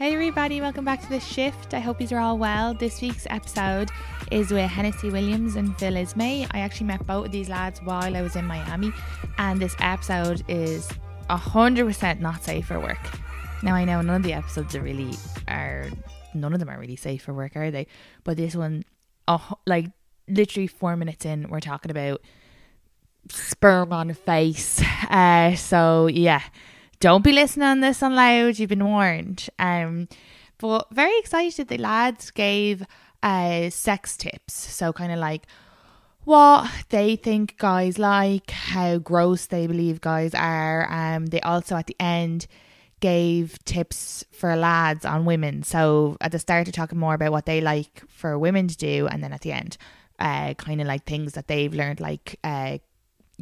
Hey 0.00 0.14
everybody, 0.14 0.62
welcome 0.62 0.86
back 0.86 1.02
to 1.02 1.10
The 1.10 1.20
Shift. 1.20 1.74
I 1.74 1.78
hope 1.78 2.00
you're 2.00 2.20
all 2.20 2.38
well. 2.38 2.72
This 2.72 3.02
week's 3.02 3.26
episode 3.28 3.90
is 4.30 4.50
with 4.50 4.70
Hennessy 4.70 5.10
Williams 5.10 5.56
and 5.56 5.78
Phil 5.78 5.92
Isme. 5.92 6.46
I 6.52 6.60
actually 6.60 6.86
met 6.86 7.06
both 7.06 7.26
of 7.26 7.32
these 7.32 7.50
lads 7.50 7.82
while 7.82 8.16
I 8.16 8.22
was 8.22 8.34
in 8.34 8.46
Miami, 8.46 8.92
and 9.36 9.60
this 9.60 9.76
episode 9.78 10.42
is 10.48 10.88
100% 11.28 12.18
not 12.18 12.42
safe 12.42 12.64
for 12.64 12.80
work. 12.80 12.96
Now 13.62 13.74
I 13.74 13.84
know 13.84 14.00
none 14.00 14.16
of 14.16 14.22
the 14.22 14.32
episodes 14.32 14.74
are 14.74 14.80
really 14.80 15.12
are 15.48 15.84
none 16.32 16.54
of 16.54 16.60
them 16.60 16.70
are 16.70 16.80
really 16.80 16.96
safe 16.96 17.20
for 17.20 17.34
work, 17.34 17.54
are 17.54 17.70
they? 17.70 17.86
But 18.24 18.38
this 18.38 18.56
one, 18.56 18.86
oh, 19.28 19.52
like 19.66 19.84
literally 20.26 20.66
four 20.66 20.96
minutes 20.96 21.26
in, 21.26 21.50
we're 21.50 21.60
talking 21.60 21.90
about 21.90 22.22
sperm 23.28 23.92
on 23.92 24.14
face. 24.14 24.82
Uh, 25.10 25.56
so 25.56 26.06
yeah, 26.06 26.40
don't 27.00 27.24
be 27.24 27.32
listening 27.32 27.66
on 27.66 27.80
this 27.80 28.02
on 28.02 28.14
loud. 28.14 28.58
You've 28.58 28.68
been 28.68 28.84
warned. 28.84 29.48
Um, 29.58 30.08
but 30.58 30.86
very 30.92 31.18
excited. 31.18 31.68
The 31.68 31.78
lads 31.78 32.30
gave 32.30 32.84
uh 33.22 33.70
sex 33.70 34.16
tips. 34.16 34.54
So 34.54 34.92
kind 34.92 35.12
of 35.12 35.18
like 35.18 35.46
what 36.24 36.70
they 36.90 37.16
think 37.16 37.56
guys 37.58 37.98
like, 37.98 38.50
how 38.50 38.98
gross 38.98 39.46
they 39.46 39.66
believe 39.66 40.00
guys 40.00 40.34
are. 40.34 40.90
Um, 40.92 41.26
they 41.26 41.40
also 41.40 41.76
at 41.76 41.86
the 41.86 41.96
end 41.98 42.46
gave 43.00 43.58
tips 43.64 44.24
for 44.30 44.54
lads 44.56 45.06
on 45.06 45.24
women. 45.24 45.62
So 45.62 46.18
at 46.20 46.32
the 46.32 46.38
start, 46.38 46.66
they're 46.66 46.72
talking 46.72 46.98
more 46.98 47.14
about 47.14 47.32
what 47.32 47.46
they 47.46 47.62
like 47.62 48.02
for 48.08 48.38
women 48.38 48.68
to 48.68 48.76
do, 48.76 49.06
and 49.06 49.24
then 49.24 49.32
at 49.32 49.40
the 49.40 49.52
end, 49.52 49.78
uh, 50.18 50.52
kind 50.54 50.80
of 50.82 50.86
like 50.86 51.04
things 51.04 51.32
that 51.32 51.48
they've 51.48 51.72
learned, 51.72 52.00
like 52.00 52.38
uh, 52.44 52.78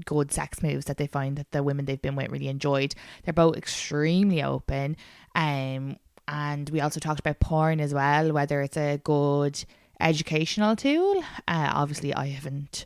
good 0.04 0.32
sex 0.32 0.62
moves 0.62 0.86
that 0.86 0.96
they 0.96 1.06
find 1.06 1.36
that 1.36 1.50
the 1.52 1.62
women 1.62 1.84
they've 1.84 2.00
been 2.00 2.16
with 2.16 2.30
really 2.30 2.48
enjoyed. 2.48 2.94
They're 3.24 3.32
both 3.32 3.56
extremely 3.56 4.42
open. 4.42 4.96
Um, 5.34 5.96
and 6.26 6.68
we 6.70 6.80
also 6.80 7.00
talked 7.00 7.20
about 7.20 7.40
porn 7.40 7.80
as 7.80 7.94
well, 7.94 8.32
whether 8.32 8.60
it's 8.60 8.76
a 8.76 8.98
good 8.98 9.64
educational 10.00 10.76
tool. 10.76 11.22
Uh, 11.46 11.72
obviously, 11.74 12.14
I 12.14 12.26
haven't 12.26 12.84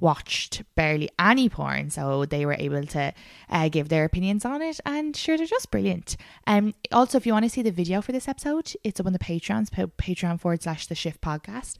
watched 0.00 0.62
barely 0.74 1.08
any 1.18 1.48
porn, 1.48 1.90
so 1.90 2.24
they 2.24 2.44
were 2.44 2.56
able 2.58 2.84
to 2.84 3.12
uh, 3.48 3.68
give 3.68 3.88
their 3.88 4.04
opinions 4.04 4.44
on 4.44 4.60
it. 4.60 4.80
And 4.84 5.16
sure, 5.16 5.36
they're 5.36 5.46
just 5.46 5.70
brilliant. 5.70 6.16
Um, 6.46 6.74
also, 6.92 7.16
if 7.16 7.26
you 7.26 7.32
want 7.32 7.44
to 7.44 7.50
see 7.50 7.62
the 7.62 7.70
video 7.70 8.00
for 8.02 8.12
this 8.12 8.28
episode, 8.28 8.72
it's 8.82 9.00
up 9.00 9.06
on 9.06 9.12
the 9.12 9.18
Patreons, 9.18 9.70
pa- 9.70 9.86
Patreon 9.86 10.40
forward 10.40 10.62
slash 10.62 10.86
the 10.86 10.94
Shift 10.94 11.20
Podcast. 11.20 11.76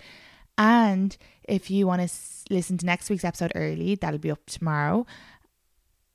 And 0.57 1.17
if 1.45 1.71
you 1.71 1.87
want 1.87 2.01
to 2.01 2.05
s- 2.05 2.45
listen 2.51 2.79
to 2.79 2.87
next 2.87 3.11
week's 3.11 3.25
episode 3.25 3.53
early, 3.55 3.95
that'll 3.97 4.19
be 4.19 4.31
up 4.31 4.45
tomorrow. 4.47 5.07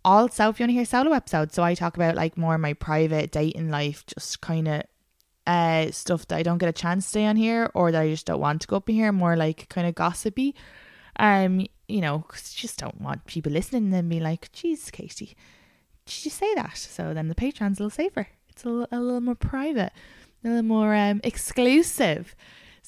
Also, 0.06 0.50
if 0.50 0.60
you 0.60 0.64
want 0.64 0.70
to 0.70 0.74
hear 0.76 0.86
solo 0.86 1.12
episodes, 1.14 1.54
so 1.54 1.64
I 1.64 1.74
talk 1.76 1.96
about 1.96 2.16
like 2.16 2.38
more 2.38 2.58
my 2.58 2.74
private 2.74 3.32
dating 3.32 3.70
life, 3.70 4.06
just 4.06 4.42
kind 4.42 4.68
of 4.68 4.84
uh 5.48 5.90
stuff 5.92 6.28
that 6.28 6.38
I 6.38 6.44
don't 6.44 6.58
get 6.60 6.70
a 6.70 6.74
chance 6.74 7.06
to 7.06 7.10
say 7.12 7.26
on 7.26 7.36
here, 7.36 7.70
or 7.74 7.92
that 7.92 8.02
I 8.02 8.10
just 8.10 8.26
don't 8.26 8.40
want 8.40 8.62
to 8.62 8.68
go 8.68 8.78
up 8.78 8.90
in 8.90 8.96
here, 8.96 9.12
more 9.12 9.36
like 9.36 9.68
kind 9.70 9.88
of 9.88 9.96
gossipy. 9.96 10.56
Um, 11.18 11.66
you 11.90 12.00
know, 12.02 12.20
'cause 12.28 12.54
just 12.54 12.78
don't 12.80 13.02
want 13.02 13.26
people 13.26 13.52
listening 13.52 13.86
and 13.86 13.94
then 13.94 14.08
be 14.10 14.20
like, 14.22 14.52
"Geez, 14.54 14.90
Katie, 14.90 15.36
did 16.06 16.24
you 16.26 16.32
say 16.32 16.54
that?" 16.56 16.78
So 16.78 17.14
then 17.14 17.28
the 17.28 17.36
Patreon's 17.36 17.80
a 17.80 17.84
little 17.84 17.90
safer. 17.90 18.28
It's 18.48 18.64
a 18.64 18.70
little, 18.70 18.88
a 18.92 19.00
little 19.02 19.22
more 19.22 19.36
private, 19.36 19.92
a 20.44 20.48
little 20.48 20.64
more 20.64 20.96
um 20.96 21.20
exclusive. 21.26 22.36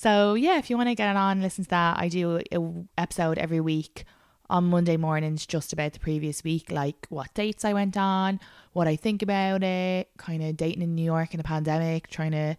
So 0.02 0.34
yeah, 0.34 0.58
if 0.58 0.72
you 0.72 0.78
want 0.78 0.90
to 0.90 0.96
get 0.96 1.12
it 1.12 1.16
on, 1.16 1.44
listen 1.44 1.64
to 1.66 1.70
that. 1.70 2.00
I 2.00 2.08
do 2.08 2.42
a 2.52 3.00
episode 3.00 3.38
every 3.38 3.60
week 3.60 4.04
on 4.50 4.64
Monday 4.64 4.98
mornings, 4.98 5.46
just 5.46 5.74
about 5.74 5.94
the 5.94 6.00
previous 6.00 6.44
week, 6.44 6.72
like 6.72 7.06
what 7.10 7.32
dates 7.36 7.64
I 7.64 7.74
went 7.74 7.96
on, 7.96 8.40
what 8.74 8.88
I 8.88 8.96
think 8.96 9.22
about 9.22 9.62
it, 9.62 10.10
kind 10.18 10.42
of 10.42 10.58
dating 10.58 10.82
in 10.82 10.96
New 10.96 11.04
York 11.04 11.36
in 11.36 11.40
a 11.40 11.44
pandemic, 11.44 12.08
trying 12.08 12.32
to 12.32 12.58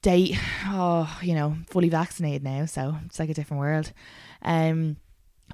date. 0.00 0.34
Oh, 0.64 1.14
you 1.20 1.34
know, 1.34 1.58
fully 1.68 1.90
vaccinated 1.90 2.42
now, 2.42 2.64
so 2.64 2.96
it's 3.04 3.18
like 3.18 3.28
a 3.28 3.34
different 3.34 3.60
world. 3.60 3.92
Um, 4.40 4.96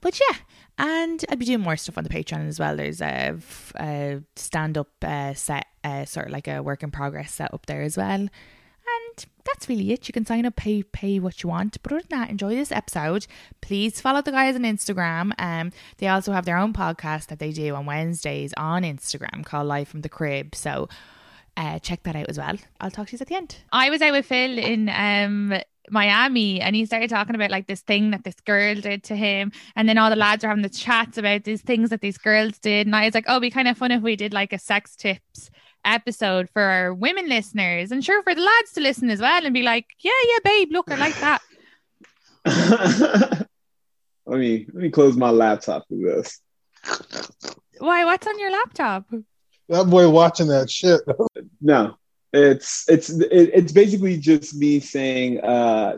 but 0.02 0.20
yeah, 0.20 0.36
and 0.78 1.24
I'll 1.28 1.36
be 1.36 1.46
doing 1.46 1.62
more 1.62 1.76
stuff 1.76 1.98
on 1.98 2.04
the 2.04 2.10
Patreon 2.10 2.46
as 2.46 2.60
well. 2.60 2.76
There's 2.76 3.00
a, 3.00 3.36
a 3.80 4.22
stand 4.36 4.78
up 4.78 4.92
uh, 5.02 5.34
set, 5.34 5.66
uh, 5.82 6.04
sort 6.04 6.26
of 6.26 6.32
like 6.32 6.46
a 6.46 6.62
work 6.62 6.84
in 6.84 6.92
progress 6.92 7.32
set 7.32 7.52
up 7.52 7.66
there 7.66 7.82
as 7.82 7.96
well. 7.96 8.28
That's 9.46 9.68
really 9.68 9.92
it. 9.92 10.08
You 10.08 10.12
can 10.12 10.26
sign 10.26 10.44
up, 10.44 10.56
pay 10.56 10.82
pay 10.82 11.18
what 11.18 11.42
you 11.42 11.48
want. 11.48 11.80
But 11.82 11.92
other 11.92 12.02
than 12.08 12.20
that, 12.20 12.30
enjoy 12.30 12.54
this 12.54 12.72
episode. 12.72 13.26
Please 13.60 14.00
follow 14.00 14.22
the 14.22 14.32
guys 14.32 14.56
on 14.56 14.62
Instagram. 14.62 15.32
Um, 15.38 15.72
they 15.98 16.08
also 16.08 16.32
have 16.32 16.44
their 16.44 16.58
own 16.58 16.72
podcast 16.72 17.28
that 17.28 17.38
they 17.38 17.52
do 17.52 17.74
on 17.74 17.86
Wednesdays 17.86 18.52
on 18.56 18.82
Instagram 18.82 19.44
called 19.44 19.68
Live 19.68 19.88
from 19.88 20.02
the 20.02 20.08
Crib. 20.08 20.54
So 20.54 20.88
uh, 21.56 21.78
check 21.78 22.02
that 22.02 22.16
out 22.16 22.28
as 22.28 22.38
well. 22.38 22.56
I'll 22.80 22.90
talk 22.90 23.08
to 23.08 23.12
you 23.12 23.18
at 23.20 23.28
the 23.28 23.36
end. 23.36 23.56
I 23.72 23.90
was 23.90 24.02
out 24.02 24.12
with 24.12 24.26
Phil 24.26 24.58
in 24.58 24.88
um 24.88 25.60
Miami 25.90 26.60
and 26.60 26.74
he 26.74 26.84
started 26.84 27.10
talking 27.10 27.34
about 27.34 27.50
like 27.50 27.66
this 27.66 27.80
thing 27.80 28.10
that 28.10 28.24
this 28.24 28.40
girl 28.40 28.74
did 28.74 29.04
to 29.04 29.16
him 29.16 29.52
and 29.76 29.88
then 29.88 29.98
all 29.98 30.10
the 30.10 30.16
lads 30.16 30.42
are 30.44 30.48
having 30.48 30.62
the 30.62 30.68
chats 30.68 31.16
about 31.16 31.44
these 31.44 31.62
things 31.62 31.90
that 31.90 32.00
these 32.00 32.18
girls 32.18 32.58
did 32.58 32.86
and 32.86 32.96
I 32.96 33.04
was 33.04 33.14
like 33.14 33.26
oh 33.28 33.34
it'd 33.34 33.42
be 33.42 33.50
kind 33.50 33.68
of 33.68 33.78
fun 33.78 33.92
if 33.92 34.02
we 34.02 34.16
did 34.16 34.32
like 34.32 34.52
a 34.52 34.58
sex 34.58 34.96
tips 34.96 35.50
episode 35.86 36.50
for 36.50 36.62
our 36.62 36.92
women 36.92 37.28
listeners 37.28 37.92
and 37.92 38.04
sure 38.04 38.22
for 38.22 38.34
the 38.34 38.40
lads 38.42 38.72
to 38.72 38.80
listen 38.80 39.08
as 39.08 39.20
well 39.20 39.44
and 39.44 39.54
be 39.54 39.62
like 39.62 39.86
yeah 40.02 40.10
yeah 40.24 40.38
babe 40.44 40.68
look 40.72 40.90
I 40.90 40.96
like 40.96 41.18
that 41.20 41.40
let 44.26 44.38
me 44.38 44.66
let 44.72 44.82
me 44.82 44.90
close 44.90 45.16
my 45.16 45.30
laptop 45.30 45.86
for 45.88 45.96
this. 45.96 46.40
why 47.78 48.04
what's 48.04 48.26
on 48.26 48.38
your 48.38 48.50
laptop 48.50 49.06
That 49.68 49.90
boy 49.90 50.08
watching 50.10 50.48
that 50.48 50.70
shit. 50.70 51.00
No, 51.60 51.96
it's 52.32 52.88
it's 52.88 53.10
it, 53.10 53.50
it's 53.54 53.72
basically 53.72 54.16
just 54.18 54.54
me 54.54 54.78
saying 54.78 55.40
uh, 55.40 55.96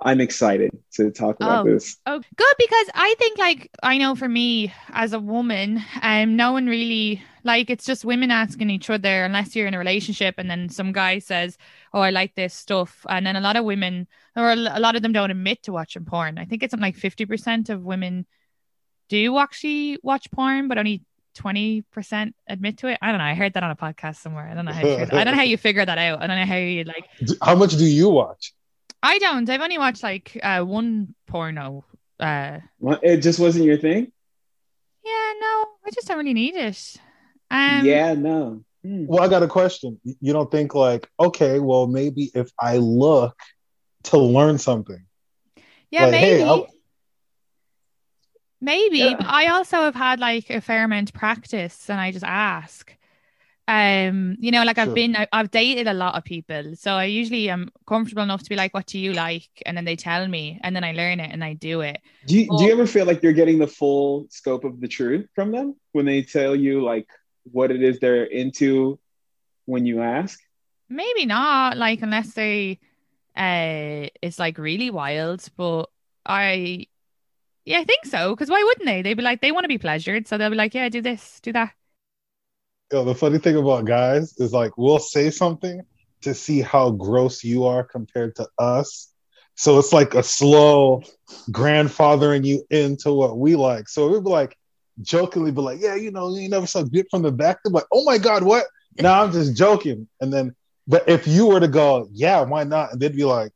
I'm 0.00 0.20
excited 0.20 0.70
to 0.94 1.10
talk 1.10 1.36
about 1.36 1.66
Oh. 1.66 1.70
this. 1.70 1.96
Oh, 2.06 2.20
good 2.36 2.54
because 2.58 2.86
I 2.94 3.14
think 3.18 3.38
like 3.38 3.70
I 3.82 3.96
know 3.96 4.14
for 4.14 4.28
me 4.28 4.72
as 4.90 5.12
a 5.14 5.18
woman, 5.18 5.82
um, 6.02 6.36
no 6.36 6.52
one 6.52 6.66
really 6.66 7.22
like 7.44 7.70
it's 7.70 7.86
just 7.86 8.04
women 8.04 8.30
asking 8.30 8.68
each 8.68 8.90
other 8.90 9.24
unless 9.24 9.56
you're 9.56 9.66
in 9.66 9.72
a 9.74 9.78
relationship, 9.78 10.34
and 10.36 10.50
then 10.50 10.68
some 10.68 10.92
guy 10.92 11.18
says, 11.18 11.56
"Oh, 11.94 12.00
I 12.00 12.10
like 12.10 12.34
this 12.34 12.52
stuff," 12.52 13.06
and 13.08 13.26
then 13.26 13.36
a 13.36 13.40
lot 13.40 13.56
of 13.56 13.64
women 13.64 14.06
or 14.36 14.52
a 14.52 14.56
lot 14.56 14.96
of 14.96 15.02
them 15.02 15.12
don't 15.12 15.30
admit 15.30 15.62
to 15.62 15.72
watching 15.72 16.04
porn. 16.04 16.36
I 16.36 16.44
think 16.44 16.62
it's 16.62 16.72
something 16.72 16.82
like 16.82 16.96
fifty 16.96 17.24
percent 17.24 17.70
of 17.70 17.82
women 17.82 18.26
do 19.08 19.38
actually 19.38 19.98
watch 20.02 20.30
porn, 20.30 20.68
but 20.68 20.78
only. 20.78 21.02
20% 21.36 22.32
admit 22.48 22.78
to 22.78 22.86
it. 22.88 22.98
I 23.02 23.10
don't 23.10 23.18
know. 23.18 23.24
I 23.24 23.34
heard 23.34 23.52
that 23.52 23.62
on 23.62 23.70
a 23.70 23.76
podcast 23.76 24.16
somewhere. 24.16 24.48
I 24.48 24.54
don't 24.54 24.64
know 24.64 24.72
how 24.72 24.80
you, 24.86 24.94
I 24.96 25.04
don't 25.04 25.26
know 25.26 25.34
how 25.34 25.42
you 25.42 25.58
figure 25.68 25.84
that 25.84 25.98
out. 25.98 26.22
I 26.22 26.26
don't 26.26 26.38
know 26.38 26.46
how 26.46 26.56
you 26.56 26.84
like 26.84 27.04
How 27.42 27.54
much 27.54 27.76
do 27.76 27.84
you 27.84 28.08
watch? 28.08 28.54
I 29.06 29.18
don't. 29.18 29.48
I've 29.48 29.60
only 29.60 29.78
watched 29.78 30.02
like 30.02 30.38
uh 30.42 30.62
one 30.62 31.14
porno. 31.26 31.84
Uh 32.18 32.58
What, 32.78 33.04
it 33.04 33.18
just 33.22 33.38
wasn't 33.38 33.64
your 33.64 33.78
thing. 33.78 34.10
yeah, 35.04 35.28
no, 35.40 35.52
I 35.86 35.90
just 35.94 36.08
don't 36.08 36.18
really 36.18 36.34
need 36.34 36.56
it. 36.56 36.96
Um 37.50 37.84
yeah, 37.86 38.14
no. 38.14 38.64
Hmm. 38.82 39.06
Well, 39.06 39.22
I 39.22 39.28
got 39.28 39.42
a 39.42 39.48
question. 39.48 40.00
You 40.20 40.32
don't 40.32 40.50
think 40.50 40.74
like, 40.74 41.08
okay, 41.18 41.58
well, 41.60 41.86
maybe 41.86 42.30
if 42.34 42.48
I 42.60 42.78
look 42.78 43.36
to 44.10 44.18
learn 44.18 44.58
something. 44.58 45.02
Yeah, 45.90 46.06
Like, 46.06 46.20
maybe. 46.20 46.42
hey, 46.42 46.66
maybe. 48.60 48.98
Yeah. 48.98 49.16
But 49.18 49.26
I 49.26 49.48
also 49.48 49.76
have 49.86 49.94
had 49.94 50.20
like 50.20 50.50
a 50.50 50.60
fair 50.60 50.84
amount 50.84 51.10
of 51.10 51.14
practice 51.14 51.90
and 51.90 52.00
I 52.00 52.12
just 52.12 52.24
ask. 52.24 52.94
Um, 53.68 54.36
you 54.38 54.52
know, 54.52 54.62
like 54.62 54.78
I've 54.78 54.86
Sure. 54.86 54.94
been 54.94 55.16
I- 55.16 55.28
I've 55.32 55.50
dated 55.50 55.88
a 55.88 55.92
lot 55.94 56.14
of 56.14 56.24
people. 56.24 56.76
So 56.76 56.92
I 56.92 57.04
usually 57.04 57.50
am 57.50 57.70
comfortable 57.86 58.22
enough 58.22 58.42
to 58.44 58.48
be 58.48 58.54
like, 58.54 58.72
what 58.74 58.86
do 58.86 58.98
you 58.98 59.12
like? 59.12 59.48
And 59.66 59.76
then 59.76 59.84
they 59.84 59.96
tell 59.96 60.28
me 60.28 60.60
and 60.62 60.74
then 60.74 60.84
I 60.84 60.92
learn 60.92 61.18
it 61.18 61.30
and 61.32 61.42
I 61.42 61.54
do 61.54 61.80
it. 61.80 62.00
Do 62.26 62.38
you, 62.38 62.46
do 62.46 62.64
you 62.64 62.72
ever 62.72 62.86
feel 62.86 63.06
like 63.06 63.22
you're 63.22 63.32
getting 63.32 63.58
the 63.58 63.66
full 63.66 64.26
scope 64.30 64.64
of 64.64 64.80
the 64.80 64.88
truth 64.88 65.28
from 65.34 65.50
them 65.50 65.74
when 65.92 66.06
they 66.06 66.22
tell 66.22 66.54
you 66.54 66.82
like 66.82 67.08
what 67.50 67.70
it 67.72 67.82
is 67.82 67.98
they're 67.98 68.24
into 68.24 69.00
when 69.64 69.84
you 69.84 70.00
ask? 70.00 70.38
Maybe 70.88 71.26
not, 71.26 71.76
like 71.76 72.02
unless 72.02 72.32
they 72.34 72.78
uh 73.36 74.08
it's 74.22 74.38
like 74.38 74.58
really 74.58 74.90
wild, 74.90 75.44
but 75.56 75.90
I 76.24 76.86
yeah, 77.64 77.80
I 77.80 77.84
think 77.84 78.06
so. 78.06 78.30
Because 78.30 78.48
why 78.48 78.62
wouldn't 78.62 78.86
they? 78.86 79.02
They'd 79.02 79.14
be 79.14 79.24
like, 79.24 79.40
they 79.40 79.50
want 79.50 79.64
to 79.64 79.68
be 79.68 79.78
pleasured, 79.78 80.28
so 80.28 80.38
they'll 80.38 80.50
be 80.50 80.56
like, 80.56 80.72
yeah, 80.74 80.88
do 80.88 81.02
this, 81.02 81.40
do 81.40 81.52
that. 81.52 81.72
The 82.90 83.14
funny 83.14 83.38
thing 83.38 83.56
about 83.56 83.84
guys 83.84 84.34
is 84.38 84.52
like 84.52 84.78
we'll 84.78 84.98
say 84.98 85.30
something 85.30 85.82
to 86.22 86.34
see 86.34 86.60
how 86.60 86.90
gross 86.90 87.42
you 87.42 87.64
are 87.64 87.82
compared 87.82 88.36
to 88.36 88.48
us. 88.58 89.12
So 89.56 89.78
it's 89.78 89.92
like 89.92 90.14
a 90.14 90.22
slow 90.22 91.02
grandfathering 91.50 92.44
you 92.44 92.64
into 92.70 93.12
what 93.12 93.38
we 93.38 93.56
like. 93.56 93.88
So 93.88 94.08
we'd 94.08 94.22
be 94.22 94.30
like 94.30 94.56
jokingly 95.02 95.50
be 95.50 95.60
like, 95.62 95.80
Yeah, 95.80 95.94
you 95.96 96.10
know, 96.10 96.36
you 96.36 96.48
never 96.48 96.66
saw 96.66 96.82
dick 96.82 97.06
from 97.10 97.22
the 97.22 97.32
back. 97.32 97.58
They're 97.64 97.72
like, 97.72 97.86
Oh 97.92 98.04
my 98.04 98.18
god, 98.18 98.44
what? 98.44 98.66
No, 99.00 99.12
I'm 99.12 99.32
just 99.32 99.56
joking. 99.56 100.08
And 100.20 100.32
then 100.32 100.54
but 100.86 101.08
if 101.08 101.26
you 101.26 101.46
were 101.46 101.60
to 101.60 101.68
go, 101.68 102.08
Yeah, 102.12 102.42
why 102.42 102.64
not? 102.64 102.92
And 102.92 103.00
they'd 103.00 103.16
be 103.16 103.24
like, 103.24 103.50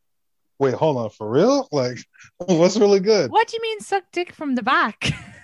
Wait, 0.58 0.74
hold 0.74 0.96
on, 0.96 1.10
for 1.10 1.30
real? 1.30 1.68
Like, 1.70 1.98
what's 2.38 2.76
really 2.76 3.00
good? 3.00 3.30
What 3.30 3.48
do 3.48 3.56
you 3.56 3.62
mean 3.62 3.80
suck 3.80 4.04
dick 4.12 4.32
from 4.32 4.54
the 4.56 4.62
back? 4.62 5.12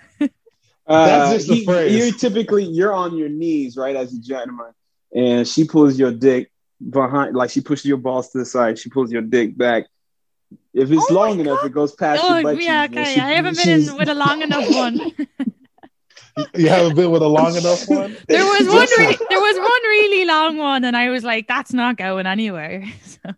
Uh, 0.87 1.33
just 1.33 1.47
the 1.47 1.55
he- 1.55 1.65
phrase. 1.65 1.95
You're 1.95 2.13
typically 2.17 2.63
you're 2.63 2.93
on 2.93 3.17
your 3.17 3.29
knees, 3.29 3.75
right, 3.77 3.95
as 3.95 4.13
a 4.13 4.19
gentleman, 4.19 4.71
and 5.13 5.47
she 5.47 5.65
pulls 5.65 5.99
your 5.99 6.11
dick 6.11 6.51
behind, 6.89 7.35
like 7.35 7.49
she 7.49 7.61
pushes 7.61 7.85
your 7.85 7.97
balls 7.97 8.29
to 8.31 8.37
the 8.39 8.45
side. 8.45 8.79
She 8.79 8.89
pulls 8.89 9.11
your 9.11 9.21
dick 9.21 9.57
back. 9.57 9.85
If 10.73 10.91
it's 10.91 11.05
Oh 11.09 11.13
long 11.13 11.39
enough, 11.39 11.65
it 11.65 11.73
goes 11.73 11.93
past 11.93 12.21
oh, 12.23 12.35
your 12.35 12.43
butt 12.43 12.63
yeah, 12.63 12.87
cheeks, 12.87 12.97
and 12.97 13.05
okay. 13.05 13.13
she- 13.15 13.21
I 13.21 13.31
haven't 13.31 13.57
been 13.57 13.81
in 13.89 13.97
with 13.97 14.07
a 14.09 14.13
long 14.13 14.41
enough 14.41 14.73
one. 14.73 15.11
You 16.53 16.69
haven't 16.69 16.95
been 16.95 17.09
with 17.09 17.23
a 17.23 17.27
long 17.27 17.55
enough 17.55 17.89
one? 17.89 18.15
there 18.27 18.45
was 18.45 18.67
one. 18.67 18.87
Re- 18.99 19.17
there 19.29 19.39
was 19.41 19.57
one 19.57 19.76
really 19.99 20.25
long 20.25 20.57
one, 20.57 20.83
and 20.83 20.95
I 20.95 21.09
was 21.09 21.23
like, 21.23 21.47
"That's 21.47 21.73
not 21.73 21.97
going 21.97 22.25
anywhere." 22.25 22.83
So- 23.03 23.33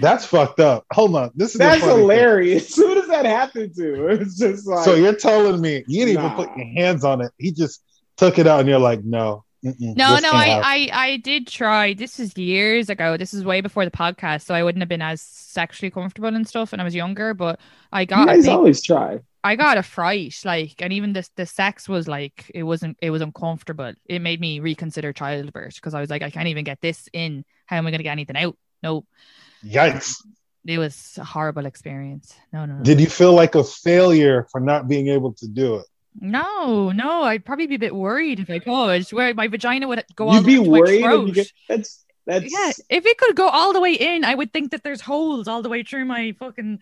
That's 0.00 0.24
fucked 0.26 0.60
up. 0.60 0.84
Hold 0.92 1.16
on. 1.16 1.30
This 1.34 1.52
is 1.54 1.58
That's 1.58 1.80
funny 1.80 1.92
thing. 1.92 2.00
hilarious. 2.02 2.76
Who 2.82 2.94
does 2.94 3.08
that 3.08 3.24
happen 3.24 3.72
to? 3.74 4.06
It's 4.20 4.38
just 4.38 4.66
like 4.66 4.84
So 4.84 4.94
you're 4.94 5.14
telling 5.14 5.60
me 5.60 5.82
you 5.88 6.04
didn't 6.04 6.22
Nah. 6.22 6.34
even 6.34 6.46
put 6.46 6.56
your 6.56 6.66
hands 6.66 7.04
on 7.04 7.20
it. 7.20 7.32
He 7.38 7.50
just 7.52 7.82
took 8.16 8.38
it 8.38 8.46
out, 8.46 8.60
and 8.60 8.68
you're 8.68 8.78
like, 8.78 9.02
no, 9.02 9.44
mm-mm, 9.64 9.96
No, 9.96 10.18
no, 10.18 10.30
I. 10.32 10.60
I, 10.62 10.88
I 10.92 11.16
did 11.18 11.46
try. 11.48 11.94
This 11.94 12.20
is 12.20 12.36
years 12.36 12.90
ago. 12.90 13.16
This 13.16 13.32
is 13.34 13.44
way 13.44 13.60
before 13.60 13.84
the 13.84 13.90
podcast, 13.90 14.42
so 14.42 14.54
I 14.54 14.62
wouldn't 14.62 14.82
have 14.82 14.88
been 14.88 15.02
as 15.02 15.20
sexually 15.22 15.90
comfortable 15.90 16.28
and 16.28 16.46
stuff 16.46 16.72
when 16.72 16.80
I 16.80 16.84
was 16.84 16.94
younger. 16.94 17.34
But 17.34 17.58
I 17.92 18.04
got, 18.04 18.24
a 18.28 18.32
guys 18.32 18.44
big, 18.44 18.52
always 18.54 18.82
try. 18.82 19.20
I 19.44 19.56
got 19.56 19.76
a 19.76 19.82
fright, 19.82 20.34
like, 20.46 20.80
and 20.80 20.92
even 20.92 21.12
the 21.12 21.28
the 21.36 21.44
sex 21.44 21.86
was 21.86 22.08
like, 22.08 22.50
it 22.54 22.62
wasn't, 22.62 22.96
it 23.02 23.10
was 23.10 23.20
uncomfortable. 23.20 23.92
It 24.06 24.20
made 24.20 24.40
me 24.40 24.58
reconsider 24.60 25.12
childbirth 25.12 25.74
because 25.74 25.92
I 25.92 26.00
was 26.00 26.08
like, 26.08 26.22
I 26.22 26.30
can't 26.30 26.48
even 26.48 26.64
get 26.64 26.80
this 26.80 27.08
in. 27.12 27.44
How 27.66 27.76
am 27.76 27.86
I 27.86 27.90
going 27.90 27.98
to 27.98 28.04
get 28.04 28.12
anything 28.12 28.38
out? 28.38 28.56
No, 28.82 29.04
Yikes! 29.62 30.16
it 30.66 30.78
was 30.78 31.18
a 31.18 31.24
horrible 31.24 31.66
experience. 31.66 32.34
No, 32.52 32.64
no, 32.64 32.76
no. 32.76 32.82
Did 32.82 33.00
you 33.00 33.06
feel 33.06 33.34
like 33.34 33.54
a 33.54 33.62
failure 33.62 34.46
for 34.50 34.60
not 34.60 34.88
being 34.88 35.08
able 35.08 35.34
to 35.34 35.46
do 35.46 35.76
it? 35.76 35.86
no, 36.20 36.90
no. 36.90 37.22
I'd 37.22 37.44
probably 37.44 37.66
be 37.66 37.74
a 37.74 37.78
bit 37.78 37.94
worried 37.94 38.40
if 38.40 38.48
I 38.48 38.60
could. 38.60 39.06
Where 39.10 39.34
my 39.34 39.48
vagina 39.48 39.88
would 39.88 40.04
go 40.16 40.28
all 40.28 40.36
You'd 40.36 40.44
the 40.44 40.46
be 40.46 40.58
way 40.58 40.80
to 40.80 41.00
my 41.00 41.16
worried 41.16 41.34
get 41.34 41.52
that's 41.68 42.04
that's 42.26 42.50
Yeah, 42.50 42.72
if 42.88 43.04
it 43.04 43.18
could 43.18 43.36
go 43.36 43.48
all 43.48 43.72
the 43.72 43.80
way 43.80 43.92
in, 43.92 44.24
I 44.24 44.34
would 44.34 44.52
think 44.52 44.70
that 44.70 44.82
there's 44.82 45.00
holes 45.00 45.48
all 45.48 45.62
the 45.62 45.68
way 45.68 45.82
through 45.82 46.06
my 46.06 46.32
fucking. 46.38 46.80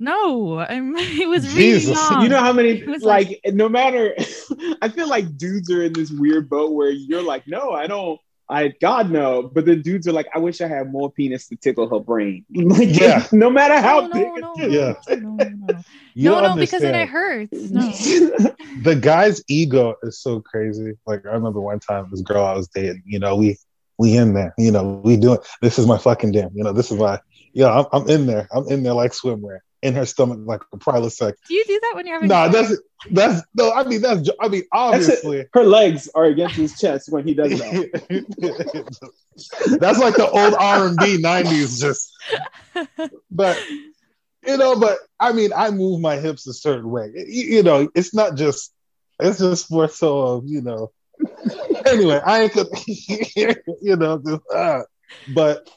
No, 0.00 0.58
I'm, 0.60 0.96
it 0.96 1.28
was 1.28 1.48
really 1.54 1.72
Jesus. 1.78 1.96
long. 1.96 2.22
You 2.22 2.28
know 2.28 2.40
how 2.40 2.52
many 2.52 2.70
It 2.70 2.88
was 2.88 3.02
like, 3.02 3.40
no 3.46 3.68
matter 3.68 4.14
I 4.82 4.88
feel 4.88 5.08
like 5.08 5.36
dudes 5.36 5.70
are 5.70 5.82
in 5.82 5.92
this 5.92 6.10
weird 6.10 6.48
boat 6.48 6.72
where 6.72 6.90
you're 6.90 7.22
like, 7.22 7.46
no, 7.46 7.72
I 7.72 7.86
don't 7.86 8.20
I 8.50 8.72
God 8.80 9.10
no, 9.10 9.42
but 9.42 9.66
the 9.66 9.76
dudes 9.76 10.08
are 10.08 10.12
like, 10.12 10.28
I 10.34 10.38
wish 10.38 10.62
I 10.62 10.68
had 10.68 10.90
more 10.90 11.10
penis 11.12 11.48
to 11.48 11.56
tickle 11.56 11.88
her 11.90 12.00
brain. 12.00 12.46
Like 12.54 12.98
Yeah. 12.98 13.26
no 13.30 13.50
matter 13.50 13.78
how 13.80 14.00
no, 14.00 14.08
big 14.08 14.26
no, 14.26 14.34
it 14.34 14.40
no. 14.40 14.66
Yeah. 14.68 14.94
no, 15.16 15.36
no, 15.36 15.44
no, 15.50 15.82
no, 16.14 16.40
no, 16.40 16.56
because 16.56 16.80
then 16.80 16.94
it 16.94 17.08
hurts. 17.08 17.52
No, 17.52 17.90
The 18.82 18.98
guy's 18.98 19.42
ego 19.48 19.96
is 20.02 20.20
so 20.20 20.40
crazy. 20.40 20.94
Like 21.06 21.26
I 21.26 21.30
remember 21.30 21.60
one 21.60 21.80
time 21.80 22.08
this 22.10 22.22
girl 22.22 22.44
I 22.44 22.54
was 22.54 22.68
dating. 22.68 23.02
You 23.04 23.18
know, 23.18 23.36
we 23.36 23.58
we 23.98 24.16
in 24.16 24.32
there. 24.32 24.54
You 24.56 24.70
know, 24.70 25.00
we 25.04 25.16
doing. 25.16 25.38
This 25.60 25.78
is 25.78 25.86
my 25.86 25.98
fucking 25.98 26.32
damn. 26.32 26.50
You 26.54 26.64
know, 26.64 26.72
this 26.72 26.90
is 26.90 26.98
my. 26.98 27.20
Yeah, 27.52 27.70
I'm, 27.80 27.86
I'm 27.92 28.08
in 28.08 28.26
there. 28.26 28.48
I'm 28.52 28.66
in 28.68 28.82
there 28.82 28.92
like 28.94 29.12
swimwear 29.12 29.58
in 29.82 29.94
her 29.94 30.04
stomach 30.06 30.40
like 30.42 30.62
a 30.72 30.76
Prilosec. 30.76 31.34
do 31.46 31.54
you 31.54 31.64
do 31.64 31.78
that 31.82 31.92
when 31.94 32.06
you're 32.06 32.16
having? 32.16 32.28
No, 32.28 32.50
sex? 32.50 32.80
that's 33.10 33.12
that's 33.12 33.46
no. 33.54 33.72
I 33.72 33.84
mean 33.84 34.00
that's. 34.02 34.28
I 34.40 34.48
mean 34.48 34.62
That's 34.72 35.08
it. 35.08 35.18
obviously. 35.22 35.46
Her 35.52 35.64
legs 35.64 36.08
are 36.14 36.24
against 36.24 36.56
his 36.56 36.78
chest 36.78 37.10
when 37.12 37.24
he 37.26 37.34
does 37.34 37.58
that. 37.58 38.98
That's 39.80 40.00
like 40.00 40.16
the 40.16 40.28
old 40.28 40.54
R 40.58 40.88
and 40.88 40.96
B 40.96 41.22
'90s, 41.22 41.80
just. 41.80 42.12
But 43.30 43.62
you 44.44 44.56
know, 44.56 44.78
but 44.78 44.98
I 45.20 45.32
mean, 45.32 45.52
I 45.54 45.70
move 45.70 46.00
my 46.00 46.16
hips 46.16 46.46
a 46.48 46.52
certain 46.52 46.90
way. 46.90 47.12
You, 47.14 47.56
you 47.56 47.62
know, 47.62 47.88
it's 47.94 48.14
not 48.14 48.34
just. 48.36 48.72
It's 49.20 49.38
just 49.38 49.70
more 49.70 49.88
so 49.88 50.18
of 50.20 50.44
you 50.46 50.60
know. 50.62 50.92
Anyway, 51.86 52.20
I 52.26 52.42
ain't 52.42 52.52
gonna, 52.52 52.68
you 52.86 53.96
know, 53.96 54.18
just, 54.18 54.42
uh, 54.52 54.82
but, 55.32 55.70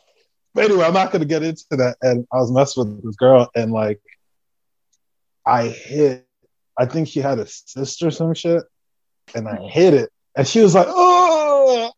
but 0.54 0.66
anyway, 0.66 0.86
I'm 0.86 0.94
not 0.94 1.12
gonna 1.12 1.26
get 1.26 1.44
into 1.44 1.66
that. 1.72 1.98
And 2.02 2.28
I 2.32 2.38
was 2.38 2.52
messing 2.52 2.86
with 2.86 3.04
this 3.04 3.16
girl, 3.16 3.50
and 3.56 3.72
like, 3.72 4.00
I 5.46 5.68
hit. 5.68 6.26
I 6.78 6.86
think 6.86 7.08
she 7.08 7.20
had 7.20 7.38
a 7.40 7.46
sister 7.46 8.08
or 8.08 8.12
some 8.12 8.34
shit, 8.34 8.64
and 9.36 9.48
I 9.48 9.58
hit 9.68 9.94
it, 9.94 10.10
and 10.36 10.48
she 10.48 10.62
was 10.62 10.74
like, 10.74 10.88
"Oh!" 10.90 11.92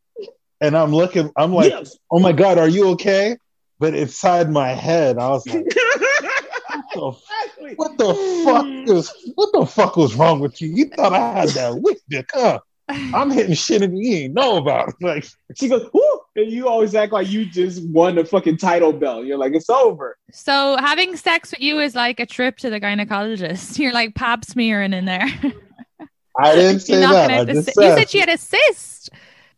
And 0.61 0.77
I'm 0.77 0.91
looking, 0.91 1.31
I'm 1.35 1.53
like, 1.53 1.71
Yes. 1.71 1.97
"Oh 2.11 2.19
my 2.19 2.31
god, 2.31 2.57
are 2.57 2.67
you 2.67 2.89
okay?" 2.89 3.37
But 3.79 3.93
inside 3.95 4.49
my 4.49 4.69
head, 4.69 5.17
I 5.17 5.29
was 5.29 5.45
like, 5.47 5.65
"What 5.65 6.85
the, 6.93 7.75
what 7.75 7.97
the 7.97 8.13
fuck 8.45 8.65
is? 8.89 9.11
What 9.35 9.51
the 9.53 9.65
fuck 9.65 9.97
was 9.97 10.15
wrong 10.15 10.39
with 10.39 10.61
you? 10.61 10.69
You 10.69 10.85
thought 10.89 11.13
I 11.13 11.39
had 11.39 11.49
that 11.49 11.81
wick 11.81 11.99
dick, 12.09 12.29
huh? 12.33 12.59
I'm 12.87 13.29
hitting 13.29 13.55
shit 13.55 13.81
and 13.81 13.97
you 13.97 14.15
ain't 14.17 14.33
know 14.33 14.57
about." 14.57 14.89
It. 14.89 14.95
Like, 15.01 15.27
She 15.55 15.67
goes, 15.69 15.89
Woo! 15.93 16.19
And 16.35 16.51
you 16.51 16.67
always 16.67 16.95
act 16.95 17.13
like 17.13 17.29
you 17.29 17.45
just 17.45 17.87
won 17.89 18.15
the 18.15 18.25
fucking 18.25 18.57
title 18.57 18.91
belt. 18.91 19.25
You're 19.25 19.37
like, 19.37 19.53
it's 19.53 19.69
over. 19.69 20.17
So 20.31 20.77
having 20.77 21.15
sex 21.15 21.51
with 21.51 21.61
you 21.61 21.79
is 21.79 21.95
like 21.95 22.19
a 22.19 22.25
trip 22.25 22.57
to 22.59 22.69
the 22.69 22.79
gynecologist. 22.79 23.77
You're 23.79 23.93
like 23.93 24.15
pap 24.15 24.45
smearing 24.45 24.93
in 24.93 25.05
there. 25.05 25.27
I 26.39 26.55
didn't 26.55 26.79
say 26.79 26.99
You're 26.99 27.11
that. 27.11 27.29
I 27.29 27.39
out 27.39 27.47
the 27.47 27.53
just 27.53 27.73
cy- 27.73 27.83
You 27.83 27.89
said, 27.89 27.97
said 27.97 28.09
she 28.09 28.19
had 28.19 28.29
a 28.29 28.37
cyst. 28.37 29.09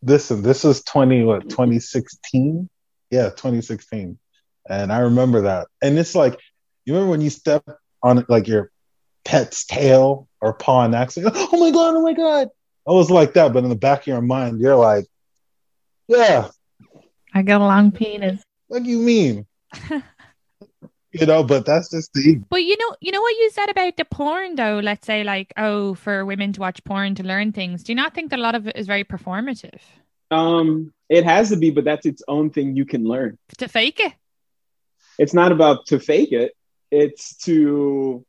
listen, 0.02 0.42
this 0.42 0.66
is 0.66 0.84
20, 0.84 1.24
what, 1.24 1.50
2016? 1.50 2.70
Yeah, 3.12 3.30
2016. 3.30 4.18
And 4.70 4.92
I 4.92 5.00
remember 5.00 5.42
that. 5.42 5.68
And 5.82 5.98
it's 5.98 6.16
like, 6.16 6.38
you 6.84 6.94
remember 6.94 7.12
when 7.12 7.22
you 7.22 7.30
step 7.30 7.64
on 8.04 8.26
like 8.28 8.48
your 8.48 8.72
pet's 9.24 9.66
tail 9.66 10.28
or 10.42 10.54
paw 10.54 10.84
and 10.84 10.94
accident? 10.94 11.34
Oh 11.54 11.60
my 11.60 11.72
God, 11.72 11.96
oh 11.96 12.02
my 12.02 12.14
God. 12.14 12.50
I 12.88 12.92
was 12.92 13.10
like 13.10 13.34
that, 13.34 13.54
but 13.54 13.64
in 13.64 13.70
the 13.70 13.76
back 13.76 14.02
of 14.02 14.08
your 14.08 14.22
mind, 14.22 14.60
you're 14.60 14.76
like, 14.76 15.06
yeah, 16.08 16.50
I 17.36 17.42
got 17.42 17.60
a 17.60 17.66
long 17.66 17.92
penis. 17.92 18.42
what 18.68 18.84
do 18.84 18.90
you 18.90 19.00
mean? 19.00 19.46
you 21.12 21.26
know, 21.26 21.44
but 21.44 21.66
that's 21.66 21.92
just 21.92 22.14
the 22.14 22.42
But 22.50 22.64
you 22.64 22.78
know, 22.78 22.96
you 23.02 23.12
know 23.12 23.22
what 23.22 23.36
you 23.36 23.52
said 23.52 23.70
about 23.70 23.98
the 23.98 24.06
porn 24.06 24.56
though. 24.56 24.80
Let's 24.82 25.06
say 25.06 25.26
like, 25.26 25.52
oh, 25.58 25.96
for 25.96 26.26
women 26.26 26.54
to 26.54 26.62
watch 26.62 26.82
porn 26.86 27.14
to 27.16 27.24
learn 27.24 27.52
things. 27.52 27.84
Do 27.84 27.92
you 27.92 27.98
not 27.98 28.16
think 28.16 28.30
that 28.30 28.40
a 28.40 28.42
lot 28.42 28.56
of 28.56 28.68
it 28.68 28.78
is 28.78 28.88
very 28.88 29.04
performative 29.04 29.82
Um, 30.32 30.94
it 31.10 31.26
has 31.26 31.50
to 31.50 31.58
be, 31.58 31.72
but 31.72 31.84
that's 31.84 32.06
its 32.06 32.24
own 32.30 32.52
thing 32.52 32.78
you 32.78 32.86
can 32.86 33.04
learn. 33.04 33.38
to 33.58 33.68
fake 33.68 34.00
it? 34.00 34.14
It's 35.20 35.34
not 35.34 35.52
about 35.52 35.88
to 35.88 36.00
fake 36.00 36.32
it, 36.32 36.54
it's 36.90 37.36
to 37.44 38.26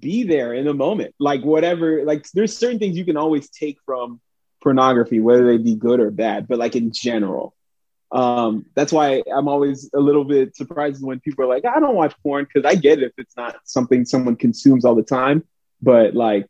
be 0.00 0.22
there 0.22 0.54
in 0.54 0.66
the 0.66 0.74
moment. 0.74 1.16
Like 1.18 1.42
whatever, 1.42 2.04
like 2.04 2.30
there's 2.30 2.56
certain 2.56 2.78
things 2.78 2.96
you 2.96 3.04
can 3.04 3.16
always 3.16 3.50
take 3.50 3.78
from 3.84 4.20
pornography, 4.62 5.18
whether 5.18 5.46
they 5.46 5.58
be 5.58 5.74
good 5.74 5.98
or 5.98 6.12
bad, 6.12 6.46
but 6.46 6.58
like 6.58 6.76
in 6.76 6.92
general. 6.92 7.56
Um, 8.12 8.66
that's 8.74 8.92
why 8.92 9.22
I'm 9.34 9.48
always 9.48 9.90
a 9.94 9.98
little 10.00 10.24
bit 10.24 10.54
surprised 10.54 11.04
when 11.04 11.18
people 11.20 11.44
are 11.44 11.48
like, 11.48 11.64
I 11.64 11.80
don't 11.80 11.96
watch 11.96 12.14
porn 12.22 12.44
because 12.44 12.68
I 12.68 12.76
get 12.76 12.98
it 13.00 13.06
if 13.06 13.12
it's 13.18 13.36
not 13.36 13.56
something 13.64 14.04
someone 14.04 14.36
consumes 14.36 14.84
all 14.84 14.94
the 14.94 15.02
time. 15.02 15.44
But 15.82 16.14
like 16.14 16.46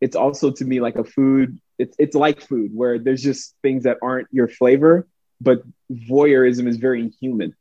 it's 0.00 0.16
also 0.16 0.50
to 0.50 0.64
me 0.64 0.80
like 0.80 0.96
a 0.96 1.04
food, 1.04 1.58
it's 1.78 1.94
it's 1.98 2.16
like 2.16 2.40
food 2.40 2.70
where 2.74 2.98
there's 2.98 3.22
just 3.22 3.54
things 3.62 3.84
that 3.84 3.98
aren't 4.02 4.28
your 4.32 4.48
flavor, 4.48 5.06
but 5.40 5.62
voyeurism 5.90 6.66
is 6.66 6.76
very 6.76 7.08
human. 7.20 7.54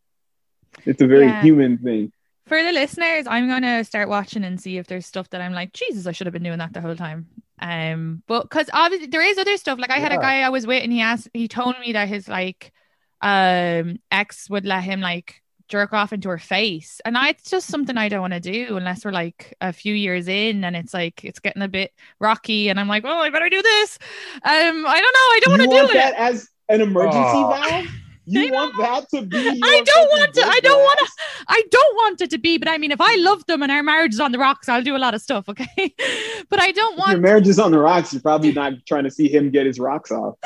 It's 0.86 1.02
a 1.02 1.08
very 1.08 1.28
Yeah. 1.28 1.42
human 1.44 1.78
thing. 1.78 2.12
For 2.48 2.62
the 2.64 2.72
listeners, 2.72 3.28
I'm 3.28 3.48
gonna 3.48 3.84
start 3.84 4.10
watching 4.10 4.44
and 4.44 4.60
see 4.60 4.78
if 4.78 4.88
there's 4.88 5.06
stuff 5.06 5.30
that 5.30 5.42
I'm 5.42 5.54
like, 5.54 5.72
Jesus, 5.74 6.08
I 6.08 6.12
should 6.12 6.26
have 6.28 6.34
been 6.34 6.44
doing 6.44 6.58
that 6.58 6.74
the 6.74 6.82
whole 6.82 6.96
time. 6.96 7.28
Um, 7.62 8.24
but 8.28 8.44
because 8.44 8.70
obviously 8.74 9.08
there 9.08 9.22
is 9.22 9.38
other 9.38 9.56
stuff. 9.58 9.78
Like 9.80 9.92
I 9.92 10.00
had 10.00 10.12
a 10.12 10.18
guy 10.18 10.42
I 10.42 10.50
was 10.50 10.66
with, 10.66 10.84
and 10.84 10.92
he 10.92 11.02
asked, 11.02 11.30
he 11.34 11.48
told 11.48 11.76
me 11.80 11.94
that 11.94 12.08
his 12.08 12.28
like, 12.28 12.72
um, 13.22 14.00
ex 14.12 14.50
would 14.50 14.66
let 14.66 14.84
him 14.84 15.00
like 15.00 15.42
jerk 15.68 15.94
off 15.94 16.12
into 16.12 16.28
her 16.28 16.38
face, 16.40 17.00
and 17.06 17.18
I 17.18 17.30
it's 17.30 17.50
just 17.50 17.68
something 17.68 17.98
I 17.98 18.10
don't 18.10 18.20
want 18.22 18.34
to 18.34 18.40
do 18.40 18.76
unless 18.78 19.06
we're 19.06 19.12
like 19.12 19.56
a 19.62 19.72
few 19.72 19.94
years 19.94 20.28
in, 20.28 20.64
and 20.64 20.76
it's 20.76 20.94
like 20.94 21.24
it's 21.24 21.40
getting 21.40 21.62
a 21.62 21.68
bit 21.68 21.94
rocky, 22.20 22.70
and 22.70 22.80
I'm 22.80 22.88
like, 22.88 23.04
well, 23.04 23.20
I 23.22 23.30
better 23.30 23.48
do 23.48 23.62
this. 23.62 23.98
Um, 24.36 24.42
I 24.44 24.60
don't 24.72 24.86
know, 24.86 24.88
I 24.88 25.40
don't 25.44 25.52
want 25.52 25.62
to 25.62 25.68
want 25.70 25.88
do 25.90 25.94
that 26.00 26.14
it. 26.14 26.20
as 26.20 26.50
an 26.68 26.82
emergency 26.82 27.20
Oh. 27.20 27.60
valve? 27.62 27.88
You 28.26 28.52
want 28.52 28.78
that 28.78 29.10
to 29.10 29.24
be? 29.24 29.38
I 29.64 29.82
don't 29.84 30.10
want 30.10 30.34
to. 30.34 30.42
I 30.46 30.60
don't 30.60 30.82
want 30.82 31.00
to. 31.00 31.08
I 31.48 31.62
don't 31.72 31.96
want 31.96 32.22
it 32.22 32.30
to 32.30 32.38
be, 32.38 32.58
but 32.58 32.68
I 32.68 32.78
mean, 32.78 32.92
if 32.92 33.02
I 33.02 33.16
love 33.16 33.46
them 33.48 33.64
and 33.64 33.72
our 33.72 33.82
marriage 33.82 34.14
is 34.14 34.20
on 34.20 34.32
the 34.32 34.38
rocks, 34.38 34.70
I'll 34.70 34.84
do 34.84 34.96
a 34.96 35.00
lot 35.00 35.14
of 35.14 35.22
stuff, 35.22 35.50
okay? 35.50 35.68
but 36.50 36.62
I 36.62 36.72
don't 36.72 37.00
If 37.00 37.08
your 37.10 37.18
marriage 37.20 37.48
is 37.48 37.60
on 37.60 37.72
the 37.72 37.80
rocks, 37.80 38.14
you're 38.14 38.22
probably 38.22 38.52
not 38.52 38.74
trying 38.86 39.06
to 39.06 39.12
see 39.12 39.28
him 39.28 39.50
get 39.50 39.66
his 39.66 39.80
rocks 39.80 40.12
off. 40.12 40.36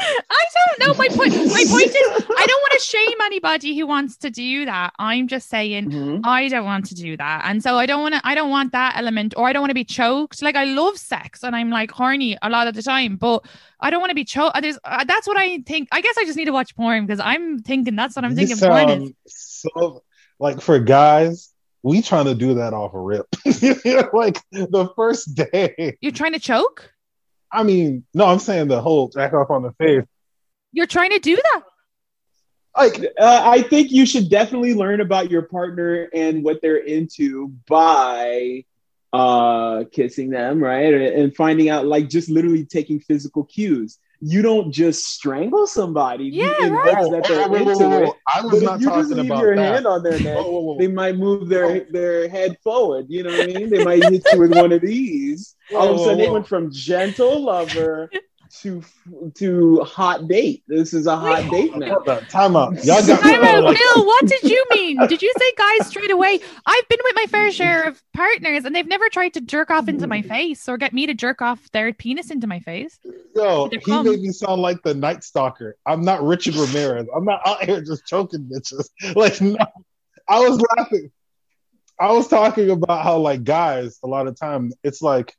I 0.55 0.77
don't 0.77 0.87
know. 0.87 0.93
My 0.97 1.07
point. 1.07 1.33
My 1.35 1.63
point 1.69 1.87
is, 1.87 1.95
I 1.95 2.45
don't 2.47 2.61
want 2.61 2.73
to 2.73 2.79
shame 2.79 3.21
anybody 3.23 3.77
who 3.77 3.87
wants 3.87 4.17
to 4.17 4.29
do 4.29 4.65
that. 4.65 4.93
I'm 4.99 5.27
just 5.27 5.49
saying. 5.49 5.91
Mhm. 5.91 6.21
I 6.23 6.47
don't 6.47 6.65
want 6.65 6.85
to 6.87 6.95
do 6.95 7.17
that. 7.17 7.43
And 7.45 7.61
so 7.63 7.77
I 7.77 7.85
don't 7.85 8.01
want 8.01 8.15
to, 8.15 8.21
I 8.23 8.35
don't 8.35 8.49
want 8.49 8.71
that 8.73 8.97
element 8.97 9.33
or 9.37 9.47
I 9.47 9.53
don't 9.53 9.61
want 9.61 9.71
to 9.71 9.75
be 9.75 9.83
choked. 9.85 10.41
Like 10.41 10.55
I 10.55 10.65
love 10.65 10.97
sex 10.97 11.43
and 11.43 11.55
I'm 11.55 11.69
like 11.69 11.91
horny 11.91 12.37
a 12.41 12.49
lot 12.49 12.67
of 12.67 12.73
the 12.75 12.83
time, 12.83 13.15
but 13.15 13.45
I 13.79 13.89
don't 13.89 13.99
want 13.99 14.11
to 14.11 14.15
be 14.15 14.25
choked. 14.25 14.61
There's, 14.61 14.77
uh, 14.83 15.03
that's 15.05 15.27
what 15.27 15.37
I 15.37 15.59
think. 15.59 15.89
I 15.91 16.01
guess 16.01 16.17
I 16.17 16.25
just 16.25 16.37
need 16.37 16.45
to 16.45 16.51
watch 16.51 16.75
porn 16.75 17.05
because 17.05 17.19
I'm 17.19 17.59
thinking 17.59 17.95
that's 17.95 18.15
what 18.15 18.25
I'm 18.25 18.35
thinking 18.35 18.57
porn 18.57 19.13
so 19.27 20.03
like 20.39 20.61
for 20.61 20.79
guys, 20.79 21.51
we 21.83 22.01
trying 22.01 22.25
to 22.25 22.35
do 22.35 22.55
that 22.55 22.73
off 22.73 22.93
a 22.93 22.99
rip. 22.99 23.27
like 23.45 24.41
the 24.51 24.91
first 24.95 25.35
day. 25.35 25.97
You're 26.01 26.11
trying 26.11 26.33
to 26.33 26.39
choke? 26.39 26.91
I 27.51 27.63
mean, 27.63 28.03
no, 28.13 28.25
I'm 28.25 28.39
saying 28.39 28.67
the 28.67 28.81
whole 28.81 29.09
jack 29.09 29.33
off 29.33 29.49
on 29.49 29.63
the 29.63 29.71
face. 29.73 30.03
You're 30.75 30.85
trying 30.87 31.11
to 31.11 31.19
do 31.19 31.35
that? 31.37 31.61
Like 32.77 32.97
Uh, 33.17 33.41
I 33.45 33.61
think 33.61 33.91
you 33.91 34.05
should 34.05 34.29
definitely 34.29 34.73
learn 34.73 34.99
about 34.99 35.31
your 35.31 35.43
partner 35.43 36.09
and 36.13 36.43
what 36.43 36.61
they're 36.61 36.83
into 36.83 37.53
by 37.67 38.65
uh, 39.13 39.85
kissing 39.93 40.29
them, 40.29 40.61
right? 40.61 40.93
And 40.93 41.33
finding 41.33 41.69
out, 41.69 41.85
like, 41.85 42.09
just 42.09 42.29
literally 42.29 42.65
taking 42.65 42.99
physical 42.99 43.45
cues. 43.45 43.97
You 44.19 44.41
don't 44.41 44.73
just 44.73 45.05
strangle 45.05 45.67
somebody 45.67 46.25
Yeah, 46.25 46.53
in 46.65 46.73
right. 46.73 47.09
that 47.11 47.23
they're 47.27 47.41
Oh, 47.43 47.47
whoa, 47.47 47.63
whoa, 47.63 47.71
into 47.71 47.83
whoa, 47.85 47.89
whoa. 47.89 48.03
it. 48.03 48.13
I 48.27 48.41
But 48.41 48.51
was 48.51 48.61
if 48.61 48.65
not 48.69 48.79
you 48.81 48.85
just 48.87 48.95
talking 49.09 49.17
leave 49.23 49.31
about 49.31 49.41
your 49.41 49.55
that. 49.55 49.73
hand 49.73 49.87
on 49.87 50.03
their 50.03 50.19
neck, 50.19 50.35
Whoa, 50.37 50.51
whoa, 50.51 50.59
whoa. 50.59 50.77
they 50.77 50.87
might 50.87 51.15
move 51.15 51.47
their 51.47 51.85
their 51.91 52.27
head 52.27 52.57
forward. 52.61 53.05
You 53.07 53.23
know 53.23 53.31
what 53.37 53.49
I 53.49 53.53
mean? 53.53 53.69
They 53.69 53.83
might 53.85 54.03
hit 54.03 54.23
you 54.33 54.39
with 54.39 54.53
one 54.53 54.71
of 54.73 54.81
these. 54.81 55.55
All 55.73 55.89
of 55.93 55.95
a 55.95 55.99
sudden, 55.99 56.17
whoa, 56.17 56.25
they 56.25 56.29
went 56.31 56.47
from 56.47 56.71
gentle 56.71 57.39
lover 57.41 58.09
to 58.61 58.83
to 59.35 59.81
hot 59.83 60.27
date. 60.27 60.63
This 60.67 60.93
is 60.93 61.07
a 61.07 61.15
hot 61.15 61.49
date 61.51 61.75
now. 61.75 61.99
Hold 61.99 62.29
time 62.29 62.55
out. 62.55 62.73
Y'all 62.85 63.05
got 63.05 63.21
Time 63.21 63.43
out, 63.43 63.63
like, 63.63 63.77
Bill, 63.77 64.05
what 64.05 64.25
did 64.27 64.43
you 64.43 64.63
mean? 64.71 64.97
Did 65.07 65.21
you 65.21 65.31
say 65.37 65.51
guys 65.57 65.87
straight 65.87 66.11
away? 66.11 66.39
I've 66.65 66.87
been 66.89 66.99
with 67.03 67.15
my 67.15 67.25
fair 67.27 67.51
share 67.51 67.83
of 67.83 68.01
partners 68.13 68.65
and 68.65 68.75
they've 68.75 68.87
never 68.87 69.09
tried 69.09 69.33
to 69.35 69.41
jerk 69.41 69.69
off 69.71 69.87
into 69.87 70.07
my 70.07 70.21
face 70.21 70.67
or 70.69 70.77
get 70.77 70.93
me 70.93 71.05
to 71.07 71.13
jerk 71.13 71.41
off 71.41 71.69
their 71.71 71.93
penis 71.93 72.31
into 72.31 72.47
my 72.47 72.59
face. 72.59 72.99
yo, 73.35 73.67
They're 73.67 73.79
he 73.79 73.85
calm. 73.91 74.05
made 74.05 74.21
me 74.21 74.29
sound 74.31 74.61
like 74.61 74.81
the 74.83 74.93
Night 74.93 75.23
Stalker. 75.23 75.75
I'm 75.85 76.03
not 76.03 76.23
Richard 76.23 76.55
Ramirez. 76.55 77.07
I'm 77.15 77.25
not 77.25 77.41
out 77.45 77.63
here 77.63 77.81
just 77.81 78.05
choking 78.05 78.49
bitches. 78.51 78.89
Like, 79.15 79.39
no, 79.41 79.57
I 80.27 80.39
was 80.39 80.61
laughing. 80.77 81.11
I 81.99 82.11
was 82.11 82.27
talking 82.27 82.69
about 82.69 83.03
how 83.03 83.17
like 83.17 83.43
guys, 83.43 83.99
a 84.03 84.07
lot 84.07 84.27
of 84.27 84.37
time, 84.37 84.71
it's 84.83 85.01
like 85.01 85.33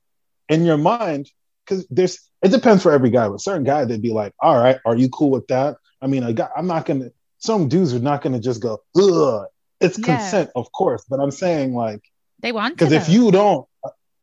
in 0.49 0.65
your 0.65 0.79
mind, 0.79 1.31
because 1.65 1.87
there's 1.91 2.21
it 2.43 2.51
depends 2.51 2.83
for 2.83 2.93
every 2.93 3.11
guy, 3.11 3.29
but 3.29 3.41
certain 3.41 3.65
guy 3.65 3.85
they'd 3.85 4.03
be 4.03 4.13
like, 4.13 4.33
all 4.41 4.57
right, 4.59 4.79
are 4.85 4.97
you 4.97 5.09
cool 5.09 5.31
with 5.31 5.47
that? 5.49 5.77
I 6.03 6.07
mean, 6.07 6.23
a 6.23 6.33
guy, 6.33 6.49
I'm 6.57 6.67
not 6.67 6.87
gonna. 6.87 7.11
Some 7.39 7.69
dudes 7.69 7.95
are 7.95 7.99
not 8.01 8.23
gonna 8.23 8.41
just 8.41 8.61
go, 8.63 8.83
ugh. 8.97 9.47
It's 9.81 9.99
Yeah. 9.99 10.05
consent, 10.05 10.51
of 10.57 10.71
course, 10.73 11.05
but 11.09 11.21
I'm 11.21 11.31
saying 11.31 11.75
like 11.75 12.01
They 12.41 12.53
want 12.53 12.77
because 12.77 12.93
if 12.93 13.09
you 13.09 13.31
don't, 13.31 13.67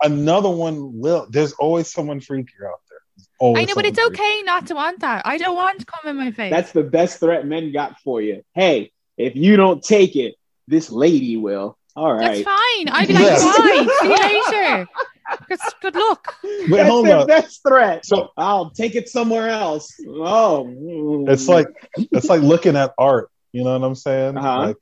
another 0.02 0.50
one 0.50 1.00
will. 1.00 1.28
There's 1.30 1.54
always 1.54 1.92
someone 1.92 2.20
freakier 2.20 2.66
out 2.68 2.82
there. 2.90 3.00
Always 3.40 3.62
I 3.62 3.66
know, 3.66 3.76
but 3.76 3.86
it's 3.86 3.98
someone 3.98 4.14
freakier. 4.14 4.20
okay 4.20 4.42
not 4.44 4.68
to 4.68 4.74
want 4.76 5.00
that. 5.02 5.26
I 5.26 5.38
don't 5.38 5.56
want 5.56 5.80
to 5.80 5.86
come 5.86 6.10
in 6.10 6.18
my 6.18 6.32
face. 6.32 6.52
That's 6.52 6.72
the 6.72 6.84
best 6.84 7.20
threat 7.20 7.46
men 7.46 7.72
got 7.72 8.00
for 8.04 8.22
you. 8.22 8.42
Hey, 8.56 8.92
if 9.18 9.36
you 9.36 9.56
don't 9.58 9.84
take 9.84 10.16
it, 10.16 10.36
this 10.68 10.90
lady 10.90 11.38
will. 11.38 11.78
All 11.96 12.12
right. 12.12 12.44
That's 12.44 12.44
fine. 12.44 12.90
I'd 12.90 13.08
be 13.08 13.14
like, 13.22 13.24
Yes. 13.24 13.44
bye. 13.44 13.88
See 14.02 14.08
you 14.08 14.72
later. 14.82 14.88
Good, 15.48 15.60
good 15.82 15.96
luck. 15.96 16.36
Wait, 16.44 16.70
That's 16.70 16.90
hold 16.90 17.06
their 17.08 17.18
on. 17.18 17.28
best 17.28 17.62
threat. 17.68 18.06
So 18.06 18.30
I'll 18.38 18.70
take 18.72 18.96
it 18.96 19.10
somewhere 19.10 19.50
else. 19.50 19.94
Oh, 20.08 21.26
it's 21.28 21.48
like 21.48 21.68
it's 21.98 22.30
like 22.30 22.42
looking 22.42 22.76
at 22.76 22.94
art. 22.98 23.30
You 23.52 23.64
know 23.64 23.78
what 23.78 23.86
I'm 23.86 23.96
saying? 23.96 24.38
Uh-huh. 24.38 24.68
Like 24.68 24.78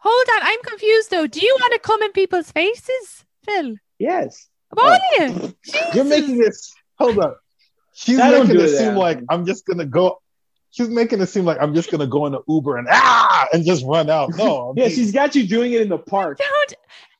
Hold 0.00 0.26
on. 0.34 0.40
I'm 0.42 0.62
confused 0.62 1.10
though. 1.10 1.26
Do 1.26 1.40
you 1.44 1.56
want 1.60 1.72
to 1.74 1.78
come 1.78 2.02
in 2.02 2.12
people's 2.12 2.50
faces, 2.50 3.24
Phil? 3.44 3.76
yes. 3.98 4.48
About 4.72 5.00
Oh. 5.00 5.16
you? 5.18 5.54
you're 5.94 6.04
making 6.04 6.42
it. 6.42 6.54
Hold 6.98 7.18
on. 7.18 7.34
She's 7.94 8.18
I 8.18 8.30
making 8.32 8.56
do 8.56 8.60
it 8.60 8.68
that. 8.68 8.76
seem 8.78 8.94
like 8.94 9.20
I'm 9.30 9.46
just 9.46 9.64
gonna 9.66 9.86
go. 9.86 10.20
She's 10.72 10.88
making 10.88 11.20
it 11.22 11.26
seem 11.28 11.44
like 11.46 11.56
I'm 11.60 11.74
just 11.74 11.90
gonna 11.90 12.06
go 12.06 12.26
into 12.26 12.40
Uber 12.48 12.76
and 12.76 12.86
ah 12.90 13.46
and 13.52 13.64
just 13.64 13.84
run 13.86 14.10
out. 14.10 14.30
No, 14.36 14.68
I'm 14.70 14.76
Yeah, 14.76 14.86
being- 14.88 14.96
she's 14.96 15.12
got 15.12 15.34
you 15.34 15.46
doing 15.46 15.72
it 15.72 15.80
in 15.80 15.88
the 15.88 15.98
park. 15.98 16.38
Don't 16.38 16.74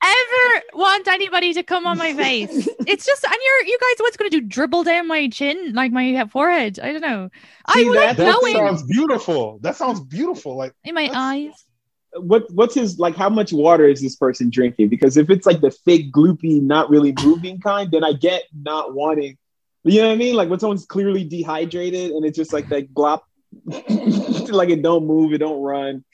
ever 0.09 0.63
want 0.79 1.09
anybody 1.09 1.53
to 1.55 1.63
come 1.63 1.87
on 1.87 1.99
my 1.99 2.13
face. 2.23 2.69
It's 2.87 3.07
just, 3.07 3.25
and 3.25 3.35
you're, 3.45 3.65
you 3.67 3.79
guys, 3.81 3.97
what's 4.01 4.17
going 4.17 4.31
to 4.31 4.41
do? 4.41 4.47
Dribble 4.47 4.85
down 4.85 5.09
my 5.09 5.29
chin, 5.29 5.73
like 5.75 5.93
my 5.93 6.27
forehead? 6.31 6.79
I 6.81 6.93
don't 6.93 7.01
know. 7.01 7.31
I 7.67 7.75
See, 7.75 7.89
would 7.89 7.97
like 7.97 8.17
that- 8.17 8.25
that 8.25 8.31
knowing 8.43 8.55
sounds 8.55 8.83
beautiful. 8.85 9.59
That 9.63 9.77
sounds 9.77 10.01
beautiful. 10.01 10.57
Like 10.57 10.73
in 10.85 10.95
my 10.95 11.11
eyes. 11.13 11.53
What 12.19 12.51
what's 12.53 12.75
his 12.75 12.99
like? 12.99 13.15
How 13.15 13.29
much 13.29 13.53
water 13.53 13.87
is 13.87 14.01
this 14.01 14.17
person 14.17 14.49
drinking? 14.49 14.89
Because 14.89 15.19
if 15.19 15.29
it's 15.29 15.45
like 15.45 15.61
the 15.61 15.71
fake, 15.71 16.13
gloopy, 16.13 16.63
not 16.63 16.89
really 16.89 17.13
moving 17.23 17.61
kind, 17.61 17.91
then 17.91 18.05
I 18.05 18.15
get 18.15 18.45
not 18.59 18.95
wanting. 18.95 19.37
You 19.85 20.01
know 20.01 20.09
what 20.09 20.15
I 20.15 20.17
mean? 20.17 20.35
Like 20.35 20.49
when 20.49 20.59
someone's 20.59 20.87
clearly 20.87 21.25
dehydrated 21.25 22.13
and 22.13 22.25
it's 22.25 22.37
just 22.37 22.55
like 22.55 22.71
that 22.71 22.95
glop, 22.95 23.21
like 23.67 24.71
it 24.71 24.83
don't 24.83 25.05
move, 25.07 25.35
it 25.35 25.39
don't 25.39 25.61
run. 25.61 26.05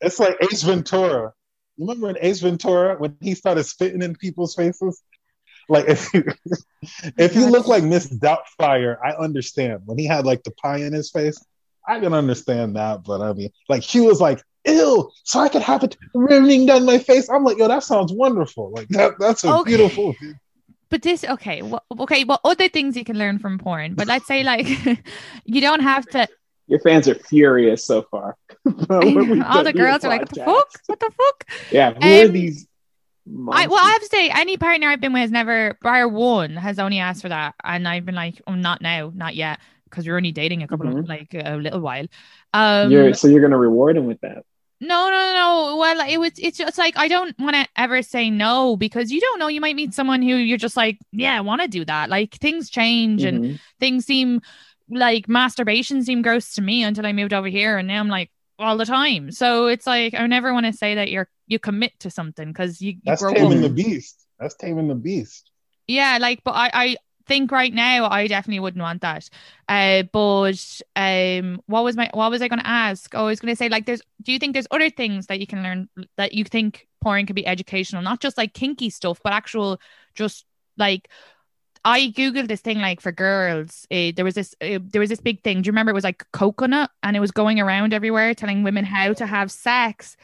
it's 0.00 0.18
like 0.20 0.36
Ace 0.42 0.62
Ventura. 0.62 1.32
Remember 1.78 2.10
in 2.10 2.18
Ace 2.20 2.40
Ventura 2.40 2.96
when 2.96 3.16
he 3.20 3.34
started 3.34 3.64
spitting 3.64 4.02
in 4.02 4.14
people's 4.14 4.54
faces? 4.54 5.02
Like 5.68 5.86
if 5.88 6.12
you, 6.14 6.24
if 7.18 7.34
you 7.34 7.50
look 7.50 7.68
like 7.68 7.84
Miss 7.84 8.08
Doubtfire, 8.08 8.96
I 9.04 9.12
understand. 9.12 9.82
When 9.84 9.98
he 9.98 10.06
had 10.06 10.26
like 10.26 10.42
the 10.42 10.50
pie 10.52 10.78
in 10.78 10.92
his 10.92 11.10
face, 11.10 11.38
I 11.86 12.00
can 12.00 12.14
understand 12.14 12.76
that. 12.76 13.04
But 13.04 13.20
I 13.20 13.32
mean, 13.32 13.50
like 13.68 13.82
she 13.82 14.00
was 14.00 14.20
like, 14.20 14.42
ill, 14.64 15.12
so 15.24 15.40
I 15.40 15.48
could 15.48 15.62
have 15.62 15.84
it 15.84 15.96
running 16.14 16.66
down 16.66 16.84
my 16.84 16.98
face. 16.98 17.28
I'm 17.28 17.44
like, 17.44 17.58
yo, 17.58 17.68
that 17.68 17.82
sounds 17.82 18.12
wonderful. 18.12 18.70
Like 18.70 18.88
that, 18.88 19.14
that's 19.18 19.44
a 19.44 19.54
Okay. 19.54 19.70
beautiful. 19.70 20.16
But 20.90 21.02
this, 21.02 21.22
okay, 21.22 21.60
well, 21.62 21.84
okay, 22.00 22.24
well, 22.24 22.40
other 22.44 22.68
things 22.68 22.96
you 22.96 23.04
can 23.04 23.18
learn 23.18 23.38
from 23.38 23.58
porn. 23.58 23.94
But 23.94 24.08
let's 24.08 24.26
say, 24.26 24.42
like, 24.42 24.66
you 25.44 25.60
don't 25.60 25.80
have 25.80 26.08
to. 26.10 26.28
Your 26.66 26.80
fans 26.80 27.08
are 27.08 27.14
furious 27.14 27.84
so 27.84 28.02
far. 28.10 28.36
All 28.90 29.64
the 29.64 29.72
girls 29.72 30.04
are 30.04 30.08
like, 30.08 30.20
what 30.20 30.30
the 30.30 30.36
fuck? 30.36 30.68
What 30.86 31.00
the 31.00 31.10
fuck? 31.10 31.44
Yeah, 31.70 31.94
who 31.94 32.18
are 32.18 32.26
Um, 32.26 32.32
these? 32.32 32.66
I 33.50 33.66
well, 33.66 33.78
I 33.78 33.90
have 33.90 34.02
to 34.02 34.08
say, 34.08 34.30
any 34.30 34.56
partner 34.56 34.88
I've 34.88 35.00
been 35.00 35.12
with 35.12 35.20
has 35.22 35.30
never, 35.30 35.78
bar 35.82 36.08
one, 36.08 36.56
has 36.56 36.78
only 36.78 36.98
asked 36.98 37.22
for 37.22 37.28
that, 37.28 37.54
and 37.64 37.86
I've 37.88 38.04
been 38.04 38.14
like, 38.14 38.40
oh, 38.46 38.54
not 38.54 38.80
now, 38.82 39.12
not 39.14 39.34
yet, 39.34 39.58
because 39.84 40.06
we're 40.06 40.16
only 40.16 40.32
dating 40.32 40.62
a 40.62 40.68
couple 40.68 40.88
of 40.88 41.08
like 41.08 41.34
a 41.34 41.56
little 41.56 41.80
while. 41.80 42.06
Um, 42.52 42.90
you're, 42.90 43.14
so 43.14 43.28
you're 43.28 43.40
gonna 43.40 43.58
reward 43.58 43.96
him 43.96 44.06
with 44.06 44.20
that. 44.20 44.44
no, 44.80 45.10
no, 45.10 45.32
no. 45.32 45.76
Well, 45.76 46.08
it 46.08 46.18
was. 46.18 46.32
It's 46.38 46.58
just 46.58 46.78
like 46.78 46.96
I 46.96 47.08
don't 47.08 47.36
want 47.38 47.56
to 47.56 47.66
ever 47.76 48.02
say 48.02 48.30
no 48.30 48.76
because 48.76 49.10
you 49.10 49.20
don't 49.20 49.38
know. 49.40 49.48
You 49.48 49.60
might 49.60 49.74
meet 49.76 49.92
someone 49.94 50.22
who 50.22 50.36
you're 50.36 50.56
just 50.58 50.76
like, 50.76 50.98
yeah, 51.10 51.36
I 51.36 51.40
want 51.40 51.62
to 51.62 51.68
do 51.68 51.84
that. 51.84 52.08
Like 52.10 52.34
things 52.36 52.70
change 52.70 53.24
and 53.24 53.42
Mhm. 53.44 53.58
things 53.80 54.06
seem 54.06 54.40
like 54.88 55.28
masturbation 55.28 56.02
seemed 56.04 56.22
gross 56.24 56.54
to 56.54 56.62
me 56.62 56.82
until 56.84 57.06
I 57.06 57.12
moved 57.12 57.32
over 57.34 57.48
here, 57.48 57.76
and 57.78 57.88
now 57.88 57.98
I'm 58.00 58.08
like 58.08 58.30
all 58.58 58.76
the 58.76 58.86
time. 58.86 59.30
So 59.30 59.66
it's 59.66 59.86
like 59.86 60.14
I 60.14 60.26
never 60.26 60.52
want 60.52 60.66
to 60.66 60.72
say 60.72 60.96
that 60.96 61.10
you're 61.10 61.28
you 61.46 61.58
commit 61.58 61.98
to 62.00 62.10
something 62.10 62.48
because 62.48 62.80
you, 62.82 62.92
you 62.92 63.00
That's 63.04 63.22
grow 63.22 63.32
taming 63.32 63.58
up. 63.58 63.62
the 63.62 63.70
beast. 63.70 64.26
That's 64.38 64.54
taming 64.54 64.88
the 64.88 64.94
beast. 64.94 65.50
Yeah, 65.86 66.18
like, 66.20 66.44
but 66.44 66.52
I, 66.52 66.70
I 66.74 66.96
think 67.26 67.50
right 67.50 67.72
now 67.72 68.08
I 68.10 68.26
definitely 68.26 68.60
wouldn't 68.60 68.82
want 68.82 69.00
that. 69.02 69.28
Uh, 69.68 70.02
but 70.12 70.80
um, 70.96 71.62
what 71.66 71.84
was 71.84 71.96
my 71.96 72.10
what 72.12 72.30
was 72.30 72.42
I 72.42 72.48
going 72.48 72.60
to 72.60 72.66
ask? 72.66 73.14
Oh, 73.14 73.24
I 73.24 73.28
was 73.28 73.40
going 73.40 73.52
to 73.52 73.56
say 73.56 73.68
like, 73.68 73.86
there's. 73.86 74.02
Do 74.22 74.32
you 74.32 74.38
think 74.38 74.52
there's 74.52 74.66
other 74.70 74.90
things 74.90 75.26
that 75.26 75.40
you 75.40 75.46
can 75.46 75.62
learn 75.62 75.88
that 76.16 76.34
you 76.34 76.44
think 76.44 76.86
porn 77.00 77.26
can 77.26 77.34
be 77.34 77.46
educational, 77.46 78.02
not 78.02 78.20
just 78.20 78.36
like 78.36 78.52
kinky 78.52 78.90
stuff, 78.90 79.20
but 79.22 79.32
actual 79.32 79.80
just 80.14 80.44
like. 80.76 81.08
I 81.84 82.08
googled 82.16 82.48
this 82.48 82.60
thing 82.60 82.78
like 82.78 83.00
for 83.00 83.12
girls. 83.12 83.86
Uh, 83.90 84.12
there 84.14 84.24
was 84.24 84.34
this, 84.34 84.54
uh, 84.60 84.78
there 84.82 85.00
was 85.00 85.08
this 85.10 85.20
big 85.20 85.42
thing. 85.42 85.62
Do 85.62 85.66
you 85.68 85.72
remember? 85.72 85.90
It 85.90 85.94
was 85.94 86.04
like 86.04 86.24
coconut, 86.32 86.90
and 87.02 87.16
it 87.16 87.20
was 87.20 87.30
going 87.30 87.60
around 87.60 87.92
everywhere, 87.94 88.34
telling 88.34 88.62
women 88.62 88.84
how 88.84 89.12
to 89.14 89.26
have 89.26 89.50
sex 89.50 90.16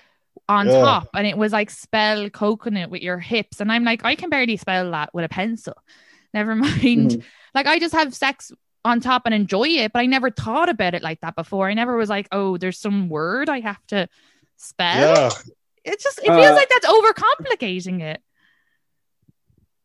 on 0.48 0.66
Yeah. 0.66 0.80
top 0.80 1.08
and 1.14 1.26
it 1.26 1.38
was 1.38 1.52
like 1.52 1.70
spell 1.70 2.28
coconut 2.28 2.90
with 2.90 3.00
your 3.00 3.18
hips 3.18 3.60
and 3.60 3.72
I'm 3.72 3.82
like 3.82 4.04
I 4.04 4.14
can 4.14 4.28
barely 4.28 4.58
spell 4.58 4.90
that 4.90 5.14
with 5.14 5.24
a 5.24 5.28
pencil 5.28 5.72
never 6.34 6.54
mind 6.66 7.12
Mhm. 7.12 7.22
like 7.54 7.66
I 7.66 7.78
just 7.78 7.94
have 7.94 8.12
sex 8.14 8.52
on 8.84 9.00
top 9.00 9.22
and 9.24 9.34
enjoy 9.34 9.68
it 9.68 9.92
but 9.94 10.00
I 10.00 10.06
never 10.06 10.30
thought 10.30 10.68
about 10.68 10.92
it 10.92 11.02
like 11.02 11.20
that 11.22 11.34
before 11.34 11.68
I 11.70 11.72
never 11.72 11.96
was 11.96 12.10
like 12.10 12.28
oh 12.30 12.58
there's 12.58 12.78
some 12.78 13.08
word 13.08 13.48
I 13.48 13.60
have 13.60 13.86
to 13.86 14.06
spell 14.58 15.14
Yeah. 15.16 15.30
it's 15.82 16.04
just 16.04 16.18
it 16.18 16.26
feels 16.26 16.38
Uh, 16.50 16.54
like 16.56 16.68
that's 16.68 16.86
overcomplicating 16.88 18.02
it 18.02 18.20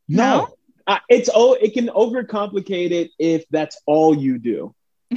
No. 0.09 0.49
Uh, 0.89 0.97
it's 1.07 1.29
oh, 1.35 1.53
it 1.53 1.75
can 1.75 1.87
overcomplicate 1.89 2.89
it 2.89 3.11
if 3.19 3.45
that's 3.51 3.79
all 3.85 4.17
you 4.17 4.39
do. 4.39 4.73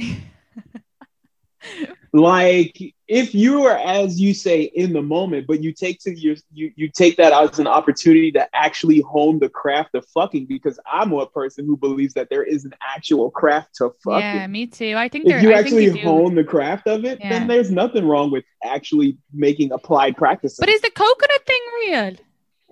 like 2.13 2.79
if 3.07 3.33
you 3.33 3.63
are 3.63 3.77
as 3.77 4.21
you 4.21 4.33
say 4.35 4.61
in 4.61 4.93
the 4.93 5.01
moment 5.01 5.47
but 5.47 5.63
you 5.63 5.73
take 5.73 5.97
to 5.99 6.13
your 6.13 6.35
you, 6.51 6.71
you 6.75 6.89
take 6.89 7.17
that 7.17 7.33
as 7.33 7.57
an 7.57 7.65
opportunity 7.65 8.31
to 8.31 8.47
actually 8.53 8.99
hone 9.01 9.39
the 9.39 9.47
craft 9.47 9.95
of 9.95 10.05
fucking 10.13 10.45
because 10.45 10.77
i'm 10.91 11.13
a 11.13 11.25
person 11.25 11.65
who 11.65 11.77
believes 11.77 12.13
that 12.13 12.29
there 12.29 12.43
is 12.43 12.65
an 12.65 12.73
actual 12.95 13.31
craft 13.31 13.73
to 13.73 13.89
fucking. 14.03 14.19
Yeah 14.19 14.45
me 14.47 14.67
too. 14.67 14.93
I 14.97 15.07
think 15.07 15.25
there 15.25 15.37
if 15.37 15.43
you 15.43 15.53
I 15.53 15.63
think 15.63 15.65
actually 15.65 15.85
you 15.85 15.97
hone 16.03 16.35
the 16.35 16.43
craft 16.43 16.85
of 16.87 17.05
it 17.05 17.19
Yeah. 17.21 17.29
then 17.29 17.47
there's 17.47 17.71
nothing 17.71 18.05
wrong 18.05 18.29
with 18.29 18.43
actually 18.63 19.17
making 19.33 19.71
applied 19.71 20.17
practice 20.17 20.57
but 20.59 20.69
is 20.69 20.81
the 20.81 20.91
coconut 20.91 21.45
thing 21.47 21.61
real? 21.87 22.15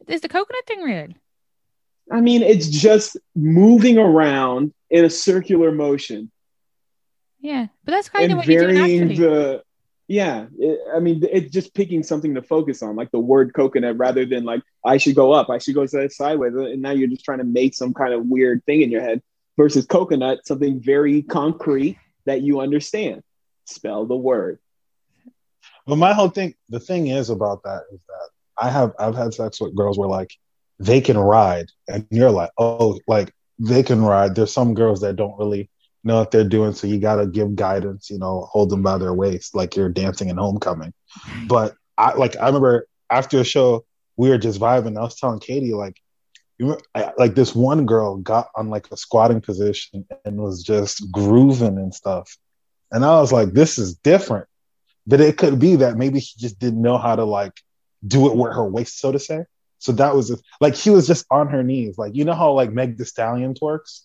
Is 0.07 0.21
the 0.21 0.29
coconut 0.29 0.67
thing 0.67 0.81
real 0.81 1.07
i 2.11 2.21
mean 2.21 2.41
it's 2.41 2.67
just 2.67 3.17
moving 3.35 3.97
around 3.97 4.73
in 4.89 5.05
a 5.05 5.09
circular 5.09 5.71
motion. 5.71 6.31
Yeah 7.39 7.67
but 7.83 7.91
that's 7.91 8.09
kind 8.09 8.25
of 8.25 8.31
and 8.31 8.37
what 8.37 8.47
you 8.47 8.59
do 8.59 8.67
varying 8.67 9.07
naturally 9.07 9.15
the 9.15 9.63
yeah 10.07 10.45
it, 10.59 10.79
i 10.95 10.99
mean 10.99 11.23
it's 11.31 11.51
just 11.51 11.73
picking 11.73 12.03
something 12.03 12.35
to 12.35 12.41
focus 12.41 12.83
on 12.83 12.95
like 12.95 13.09
the 13.11 13.19
word 13.19 13.53
coconut 13.53 13.97
rather 13.97 14.25
than 14.25 14.43
like 14.43 14.61
i 14.85 14.97
should 14.97 15.15
go 15.15 15.31
up 15.31 15.49
i 15.49 15.57
should 15.57 15.73
go 15.73 15.85
sideways 15.85 16.53
and 16.53 16.81
now 16.81 16.91
you're 16.91 17.07
just 17.07 17.25
trying 17.25 17.39
to 17.39 17.43
make 17.43 17.73
some 17.73 17.93
kind 17.93 18.13
of 18.13 18.25
weird 18.25 18.63
thing 18.65 18.81
in 18.81 18.91
your 18.91 19.01
head 19.01 19.21
versus 19.57 19.85
coconut 19.85 20.45
something 20.45 20.79
very 20.79 21.21
concrete 21.21 21.97
that 22.25 22.41
you 22.41 22.61
understand. 22.61 23.23
Spell 23.65 24.05
the 24.05 24.15
word. 24.15 24.59
But 25.85 25.97
my 25.97 26.13
whole 26.13 26.29
thing, 26.29 26.55
the 26.69 26.79
thing 26.79 27.07
is 27.07 27.29
about 27.29 27.63
that 27.63 27.83
is 27.91 28.01
that 28.07 28.29
I 28.59 28.69
have 28.69 28.93
I've 28.99 29.15
had 29.15 29.33
sex 29.33 29.59
with 29.59 29.75
girls 29.75 29.97
where 29.97 30.09
like 30.09 30.31
they 30.83 31.01
can 31.01 31.17
ride, 31.17 31.67
and 31.87 32.05
you're 32.09 32.31
like, 32.31 32.51
oh, 32.57 32.99
like 33.07 33.33
they 33.59 33.83
can 33.83 34.01
ride. 34.01 34.35
There's 34.35 34.53
some 34.53 34.73
girls 34.73 35.01
that 35.01 35.15
don't 35.15 35.37
really 35.37 35.69
know 36.03 36.19
what 36.19 36.31
they're 36.31 36.43
doing, 36.43 36.73
so 36.73 36.87
you 36.87 36.99
gotta 36.99 37.27
give 37.27 37.55
guidance. 37.55 38.09
You 38.09 38.19
know, 38.19 38.47
hold 38.51 38.69
them 38.69 38.81
by 38.81 38.97
their 38.97 39.13
waist 39.13 39.55
like 39.55 39.75
you're 39.75 39.89
dancing 39.89 40.29
in 40.29 40.37
homecoming. 40.37 40.93
But 41.47 41.75
I 41.97 42.13
like 42.13 42.37
I 42.37 42.47
remember 42.47 42.87
after 43.09 43.39
a 43.39 43.43
show 43.43 43.85
we 44.17 44.29
were 44.29 44.37
just 44.37 44.59
vibing. 44.59 44.97
I 44.97 45.01
was 45.01 45.15
telling 45.15 45.39
Katie 45.39 45.73
like. 45.73 45.97
You 46.57 46.67
remember, 46.67 46.83
I, 46.93 47.11
like 47.17 47.33
this 47.33 47.55
one 47.55 47.87
girl 47.87 48.17
got 48.17 48.49
on 48.55 48.69
like 48.69 48.87
a 48.91 48.97
squatting 48.97 49.41
position 49.41 50.05
and 50.25 50.37
was 50.37 50.61
just 50.61 51.11
grooving 51.11 51.79
and 51.79 51.91
stuff, 51.91 52.37
and 52.91 53.03
I 53.03 53.19
was 53.19 53.31
like, 53.31 53.53
"This 53.53 53.79
is 53.79 53.95
different." 53.95 54.47
but 55.07 55.21
it 55.21 55.37
could 55.37 55.59
be 55.59 55.77
that 55.77 55.97
maybe 55.97 56.19
she 56.19 56.37
just 56.39 56.59
didn't 56.59 56.81
know 56.81 56.97
how 56.97 57.15
to 57.15 57.25
like 57.25 57.53
do 58.05 58.27
it 58.29 58.35
with 58.35 58.53
her 58.53 58.65
waist, 58.65 58.99
so 58.99 59.11
to 59.11 59.19
say. 59.19 59.43
So 59.81 59.91
that 59.93 60.15
was 60.15 60.39
like 60.59 60.75
she 60.75 60.91
was 60.91 61.07
just 61.07 61.25
on 61.31 61.47
her 61.47 61.63
knees, 61.63 61.97
like 61.97 62.15
you 62.15 62.23
know 62.23 62.35
how 62.35 62.51
like 62.53 62.71
Meg 62.71 62.97
The 62.97 63.05
Stallion 63.05 63.55
twerks, 63.55 64.01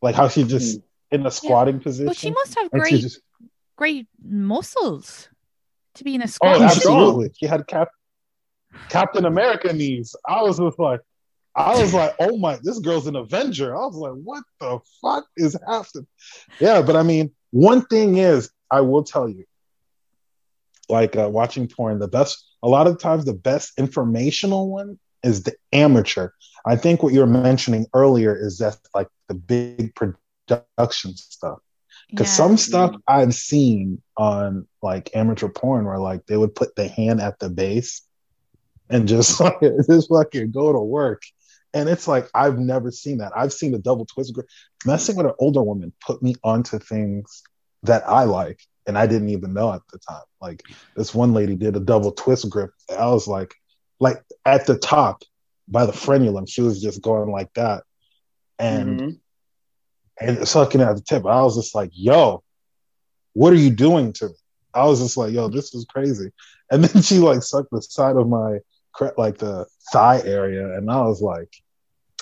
like 0.00 0.14
how 0.14 0.28
she 0.28 0.44
just 0.44 0.78
in 1.10 1.26
a 1.26 1.32
squatting 1.32 1.80
position. 1.80 2.06
but 2.06 2.16
she 2.16 2.30
must 2.30 2.54
have 2.54 2.70
great 2.70 3.00
just- 3.00 3.20
great 3.74 4.06
muscles 4.22 5.28
to 5.94 6.04
be 6.04 6.14
in 6.14 6.20
a 6.20 6.24
oh, 6.24 6.28
squat 6.28 6.60
absolutely. 6.62 7.32
She 7.36 7.46
had 7.46 7.66
Cap- 7.66 7.90
Captain 8.88 9.24
America 9.24 9.72
knees. 9.72 10.14
I 10.28 10.42
was 10.42 10.58
just 10.58 10.78
like, 10.78 11.00
I 11.56 11.76
was 11.80 11.92
like, 11.92 12.14
oh 12.20 12.36
my, 12.38 12.60
this 12.62 12.78
girl's 12.78 13.08
an 13.08 13.16
Avenger. 13.16 13.74
I 13.74 13.80
was 13.80 13.96
like, 13.96 14.12
what 14.12 14.44
the 14.60 14.78
fuck 15.02 15.26
is 15.36 15.56
happening? 15.66 16.06
Yeah, 16.60 16.82
but 16.82 16.94
I 16.94 17.02
mean, 17.02 17.32
one 17.50 17.84
thing 17.86 18.18
is, 18.18 18.48
I 18.70 18.82
will 18.82 19.02
tell 19.02 19.28
you, 19.28 19.44
like 20.88 21.16
uh, 21.16 21.28
watching 21.28 21.66
porn, 21.66 21.98
the 21.98 22.06
best, 22.06 22.46
a 22.62 22.68
lot 22.68 22.86
of 22.86 23.00
times, 23.00 23.24
the 23.24 23.34
best 23.34 23.72
informational 23.76 24.70
one 24.70 25.00
is 25.26 25.42
the 25.42 25.54
amateur. 25.72 26.30
I 26.64 26.76
think 26.76 27.02
what 27.02 27.12
you 27.12 27.20
were 27.20 27.26
mentioning 27.26 27.86
earlier 27.94 28.34
is 28.36 28.58
that 28.58 28.78
like 28.94 29.08
the 29.28 29.34
big 29.34 29.94
production 29.94 31.16
stuff. 31.16 31.58
Because 32.10 32.28
Yeah. 32.28 32.34
some 32.34 32.56
stuff 32.56 32.94
I've 33.08 33.34
seen 33.34 34.00
on 34.16 34.66
like 34.82 35.14
amateur 35.14 35.48
porn 35.48 35.84
where 35.84 35.98
like 35.98 36.26
they 36.26 36.36
would 36.36 36.54
put 36.54 36.74
the 36.76 36.88
hand 36.88 37.20
at 37.20 37.38
the 37.38 37.48
base 37.50 38.02
and 38.88 39.08
just 39.08 39.40
like 39.40 39.60
just 39.60 40.08
fucking 40.08 40.52
go 40.52 40.72
to 40.72 40.78
work. 40.78 41.22
And 41.74 41.88
it's 41.88 42.08
like 42.08 42.30
I've 42.34 42.58
never 42.58 42.90
seen 42.90 43.18
that. 43.18 43.32
I've 43.36 43.52
seen 43.52 43.72
the 43.72 43.78
double 43.78 44.06
twist 44.06 44.32
grip. 44.34 44.46
Messing 44.86 45.16
with 45.16 45.26
an 45.26 45.32
older 45.38 45.62
woman 45.62 45.92
put 46.00 46.22
me 46.22 46.36
onto 46.44 46.78
things 46.78 47.42
that 47.82 48.08
I 48.08 48.24
like 48.24 48.60
and 48.86 48.96
I 48.96 49.06
didn't 49.06 49.30
even 49.30 49.52
know 49.52 49.72
at 49.72 49.82
the 49.92 49.98
time. 49.98 50.22
Like 50.40 50.62
this 50.94 51.14
one 51.14 51.34
lady 51.34 51.56
did 51.56 51.76
a 51.76 51.80
double 51.80 52.12
twist 52.12 52.48
grip. 52.48 52.70
I 52.96 53.08
was 53.08 53.26
like, 53.26 53.54
like 54.00 54.22
at 54.44 54.66
the 54.66 54.78
top 54.78 55.22
by 55.68 55.86
the 55.86 55.92
frenulum, 55.92 56.48
she 56.48 56.62
was 56.62 56.80
just 56.80 57.02
going 57.02 57.30
like 57.30 57.52
that. 57.54 57.84
And 58.58 59.00
Mhm. 59.00 59.18
and 60.20 60.48
sucking 60.48 60.80
at 60.80 60.96
the 60.96 61.02
tip. 61.02 61.26
I 61.26 61.42
was 61.42 61.56
just 61.56 61.74
like, 61.74 61.90
yo, 61.92 62.42
what 63.34 63.52
are 63.52 63.56
you 63.56 63.70
doing 63.70 64.12
to 64.14 64.28
me? 64.28 64.34
I 64.72 64.86
was 64.86 65.00
just 65.00 65.16
like, 65.16 65.32
yo, 65.32 65.48
this 65.48 65.74
is 65.74 65.84
crazy. 65.86 66.30
And 66.70 66.82
then 66.84 67.02
she 67.02 67.18
like 67.18 67.42
sucked 67.42 67.70
the 67.70 67.82
side 67.82 68.16
of 68.16 68.28
my 68.28 68.58
like 69.18 69.36
the 69.36 69.66
thigh 69.92 70.22
area, 70.24 70.74
and 70.76 70.90
I 70.90 71.02
was 71.02 71.20
like, 71.20 71.50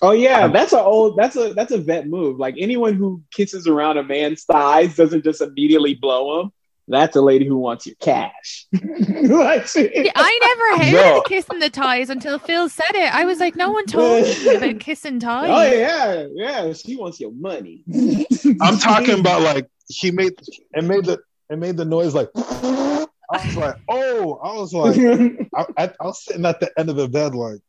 Oh 0.02 0.10
yeah, 0.10 0.40
I'm- 0.40 0.52
that's 0.52 0.72
a 0.72 0.80
old 0.82 1.16
that's 1.16 1.36
a 1.36 1.54
that's 1.54 1.70
a 1.72 1.78
vet 1.78 2.08
move. 2.08 2.38
Like 2.38 2.56
anyone 2.58 2.94
who 2.94 3.22
kisses 3.30 3.68
around 3.68 3.96
a 3.96 4.02
man's 4.02 4.42
thighs 4.44 4.96
doesn't 4.96 5.22
just 5.22 5.40
immediately 5.40 5.94
blow 5.94 6.40
him. 6.40 6.52
That's 6.86 7.16
a 7.16 7.22
lady 7.22 7.46
who 7.46 7.56
wants 7.56 7.86
your 7.86 7.96
cash. 8.00 8.66
Like, 8.72 9.66
Yeah, 9.74 10.12
I 10.14 10.38
never 10.78 10.84
heard 10.84 10.92
No. 10.92 11.18
of 11.18 11.24
kissing 11.24 11.58
the 11.58 11.70
ties 11.70 12.10
until 12.10 12.38
Phil 12.38 12.68
said 12.68 12.94
it. 12.94 13.14
I 13.14 13.24
was 13.24 13.40
like, 13.40 13.56
no 13.56 13.70
one 13.72 13.86
told 13.86 14.22
me 14.24 14.56
about 14.56 14.80
kissing 14.80 15.16
oh, 15.16 15.20
ties. 15.20 15.50
oh 15.50 15.72
yeah, 15.78 16.26
yeah. 16.34 16.72
She 16.74 16.96
wants 16.96 17.18
your 17.20 17.32
money. 17.32 17.82
I'm 18.60 18.78
talking 18.78 19.18
about 19.20 19.42
like 19.42 19.66
he 19.88 20.10
made 20.10 20.32
it 20.74 20.84
made 20.84 21.04
the 21.06 21.20
it 21.50 21.58
made 21.58 21.76
the 21.76 21.84
noise 21.84 22.14
like 22.14 22.28
I 22.36 23.06
was 23.32 23.56
like, 23.56 23.76
oh, 23.88 24.34
I 24.42 24.52
was 24.54 24.72
like, 24.74 24.96
I, 25.56 25.66
I, 25.84 25.90
I 26.00 26.04
was 26.06 26.22
sitting 26.24 26.44
at 26.44 26.60
the 26.60 26.70
end 26.78 26.90
of 26.90 26.96
the 26.96 27.08
bed 27.08 27.34
like, 27.34 27.60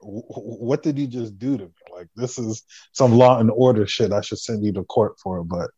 "Wh- 0.00 0.22
wh- 0.32 0.60
what 0.62 0.82
did 0.84 0.98
you 0.98 1.06
just 1.08 1.36
do 1.38 1.58
to 1.58 1.64
me? 1.64 1.70
Like 1.92 2.06
this 2.14 2.38
is 2.38 2.62
some 2.92 3.12
law 3.12 3.38
and 3.40 3.50
order 3.50 3.86
shit. 3.86 4.12
I 4.12 4.20
should 4.20 4.38
send 4.38 4.64
you 4.64 4.72
to 4.74 4.84
court 4.84 5.18
for 5.20 5.38
it, 5.40 5.44
but 5.44 5.70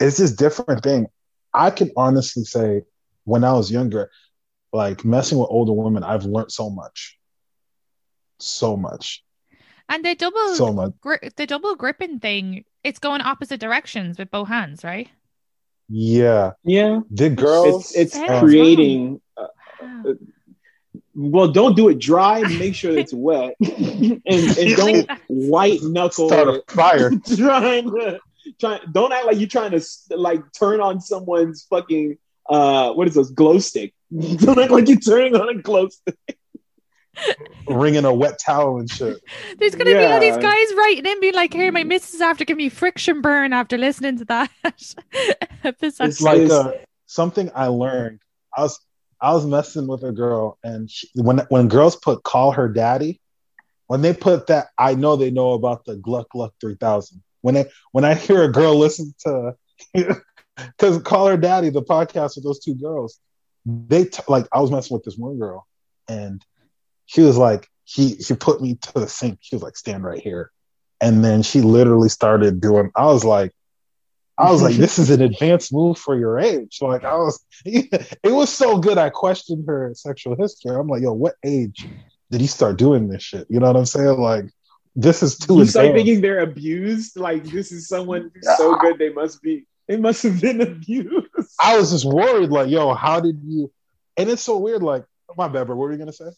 it's 0.00 0.18
just 0.18 0.38
different 0.38 0.82
thing. 0.84 1.06
I 1.54 1.70
can 1.70 1.90
honestly 1.96 2.44
say, 2.44 2.82
when 3.24 3.44
I 3.44 3.52
was 3.52 3.70
younger, 3.70 4.10
like 4.72 5.04
messing 5.04 5.38
with 5.38 5.48
older 5.50 5.72
women, 5.72 6.02
I've 6.02 6.24
learned 6.24 6.50
so 6.52 6.70
much, 6.70 7.18
so 8.38 8.76
much, 8.76 9.22
And 9.88 10.04
the 10.04 10.14
double 10.14 10.54
so 10.56 10.72
much. 10.72 10.92
gri- 11.00 11.30
the 11.36 11.46
double 11.46 11.76
gripping 11.76 12.18
thing, 12.20 12.64
it's 12.82 12.98
going 12.98 13.20
opposite 13.20 13.60
directions 13.60 14.18
with 14.18 14.30
both 14.30 14.48
hands, 14.48 14.82
right? 14.82 15.08
Yeah, 15.88 16.52
yeah, 16.64 17.00
the 17.10 17.28
girls. 17.30 17.92
it's 17.94 18.16
it's 18.16 18.38
creating. 18.40 19.20
Uh, 19.36 19.46
Wow. 19.80 20.14
well, 21.14 21.48
don't 21.50 21.74
do 21.76 21.88
it 21.88 21.98
dry. 21.98 22.44
Make 22.44 22.74
sure 22.74 22.96
it's 22.96 23.12
wet, 23.12 23.56
and, 23.60 24.22
and 24.26 24.56
don't 24.76 25.10
white 25.26 25.80
knuckle. 25.82 26.28
start 26.28 26.48
a 26.48 26.62
fire. 26.72 27.10
trying 27.36 27.90
to 27.90 28.20
try, 28.60 28.80
don't 28.90 29.12
act 29.12 29.26
like 29.26 29.38
you're 29.38 29.48
trying 29.48 29.70
to 29.72 29.80
like 30.16 30.40
turn 30.52 30.80
on 30.80 31.00
someone's 31.00 31.64
fucking 31.70 32.18
uh 32.48 32.92
what 32.92 33.06
is 33.08 33.14
this 33.14 33.30
glow 33.30 33.58
stick 33.58 33.94
don't 34.36 34.58
act 34.58 34.70
like 34.70 34.88
you're 34.88 34.98
turning 34.98 35.34
on 35.36 35.48
a 35.48 35.54
glow 35.54 35.88
stick 35.88 36.16
wringing 37.68 38.04
a 38.04 38.12
wet 38.12 38.38
towel 38.38 38.78
and 38.78 38.90
shit. 38.90 39.18
There's 39.58 39.74
gonna 39.74 39.90
be 39.90 40.04
all 40.04 40.20
these 40.20 40.36
guys 40.36 40.74
writing 40.76 41.06
in, 41.06 41.20
being 41.20 41.34
like, 41.34 41.52
"Hey, 41.52 41.70
my 41.70 41.84
missus 41.84 42.20
after 42.20 42.44
giving 42.44 42.64
me 42.64 42.68
friction 42.68 43.20
burn 43.20 43.52
after 43.52 43.76
listening 43.76 44.18
to 44.18 44.24
that 44.26 44.50
episode." 44.64 46.06
It's 46.08 46.20
like 46.22 46.38
It's- 46.38 46.50
uh, 46.50 46.72
something 47.06 47.50
I 47.54 47.66
learned. 47.66 48.20
I 48.56 48.62
was 48.62 48.80
I 49.20 49.34
was 49.34 49.46
messing 49.46 49.86
with 49.86 50.02
a 50.02 50.12
girl, 50.12 50.58
and 50.64 50.90
she, 50.90 51.08
when 51.14 51.38
when 51.48 51.68
girls 51.68 51.96
put 51.96 52.22
"call 52.22 52.52
her 52.52 52.68
daddy," 52.68 53.20
when 53.86 54.02
they 54.02 54.14
put 54.14 54.46
that, 54.48 54.68
I 54.78 54.94
know 54.94 55.16
they 55.16 55.30
know 55.30 55.52
about 55.52 55.84
the 55.84 55.96
Gluck 55.96 56.30
Gluck 56.30 56.54
three 56.60 56.76
thousand. 56.76 57.22
When 57.42 57.56
I 57.56 57.66
when 57.92 58.04
I 58.04 58.14
hear 58.14 58.42
a 58.42 58.50
girl 58.50 58.76
listen 58.76 59.14
to, 59.20 59.54
because 59.94 61.02
"Call 61.02 61.26
Her 61.26 61.36
Daddy," 61.36 61.70
the 61.70 61.82
podcast 61.82 62.36
with 62.36 62.44
those 62.44 62.60
two 62.60 62.74
girls, 62.74 63.20
they 63.66 64.06
t- 64.06 64.22
like 64.28 64.46
I 64.52 64.60
was 64.60 64.70
messing 64.70 64.94
with 64.94 65.04
this 65.04 65.16
one 65.16 65.38
girl, 65.38 65.66
and 66.08 66.44
she 67.06 67.20
was 67.20 67.36
like, 67.36 67.68
he 67.84 68.20
she 68.22 68.34
put 68.34 68.62
me 68.62 68.76
to 68.76 68.92
the 68.94 69.08
sink. 69.08 69.38
She 69.42 69.54
was 69.54 69.62
like, 69.62 69.76
stand 69.76 70.04
right 70.04 70.20
here, 70.20 70.50
and 71.00 71.24
then 71.24 71.42
she 71.42 71.60
literally 71.60 72.08
started 72.08 72.60
doing. 72.60 72.90
I 72.96 73.06
was 73.06 73.24
like. 73.24 73.52
I 74.38 74.50
was 74.50 74.62
like, 74.62 74.76
this 74.76 74.98
is 74.98 75.10
an 75.10 75.20
advanced 75.20 75.74
move 75.74 75.98
for 75.98 76.18
your 76.18 76.38
age. 76.40 76.78
Like 76.80 77.04
I 77.04 77.14
was, 77.14 77.44
it 77.66 78.32
was 78.32 78.48
so 78.48 78.78
good. 78.78 78.96
I 78.96 79.10
questioned 79.10 79.66
her 79.68 79.92
sexual 79.94 80.36
history. 80.36 80.74
I'm 80.74 80.88
like, 80.88 81.02
yo, 81.02 81.12
what 81.12 81.34
age 81.44 81.86
did 82.30 82.40
he 82.40 82.46
start 82.46 82.78
doing 82.78 83.08
this 83.08 83.22
shit? 83.22 83.46
You 83.50 83.60
know 83.60 83.66
what 83.66 83.76
I'm 83.76 83.84
saying? 83.84 84.18
Like, 84.18 84.46
this 84.94 85.22
is 85.22 85.38
too. 85.38 85.58
You 85.58 85.64
start 85.66 85.92
thinking 85.92 86.20
they're 86.20 86.40
abused. 86.40 87.18
Like 87.18 87.44
this 87.44 87.72
is 87.72 87.88
someone 87.88 88.30
who's 88.34 88.56
so 88.56 88.76
good 88.76 88.98
they 88.98 89.12
must 89.12 89.42
be. 89.42 89.66
They 89.88 89.96
must 89.96 90.22
have 90.22 90.40
been 90.40 90.60
abused. 90.60 91.26
I 91.60 91.76
was 91.76 91.90
just 91.90 92.04
worried, 92.04 92.50
like, 92.50 92.70
yo, 92.70 92.94
how 92.94 93.20
did 93.20 93.40
you? 93.44 93.72
And 94.16 94.30
it's 94.30 94.42
so 94.42 94.58
weird. 94.58 94.82
Like, 94.82 95.04
my 95.36 95.48
bad, 95.48 95.66
bro. 95.66 95.76
What 95.76 95.84
were 95.84 95.92
you 95.92 95.98
gonna 95.98 96.12
say? 96.12 96.30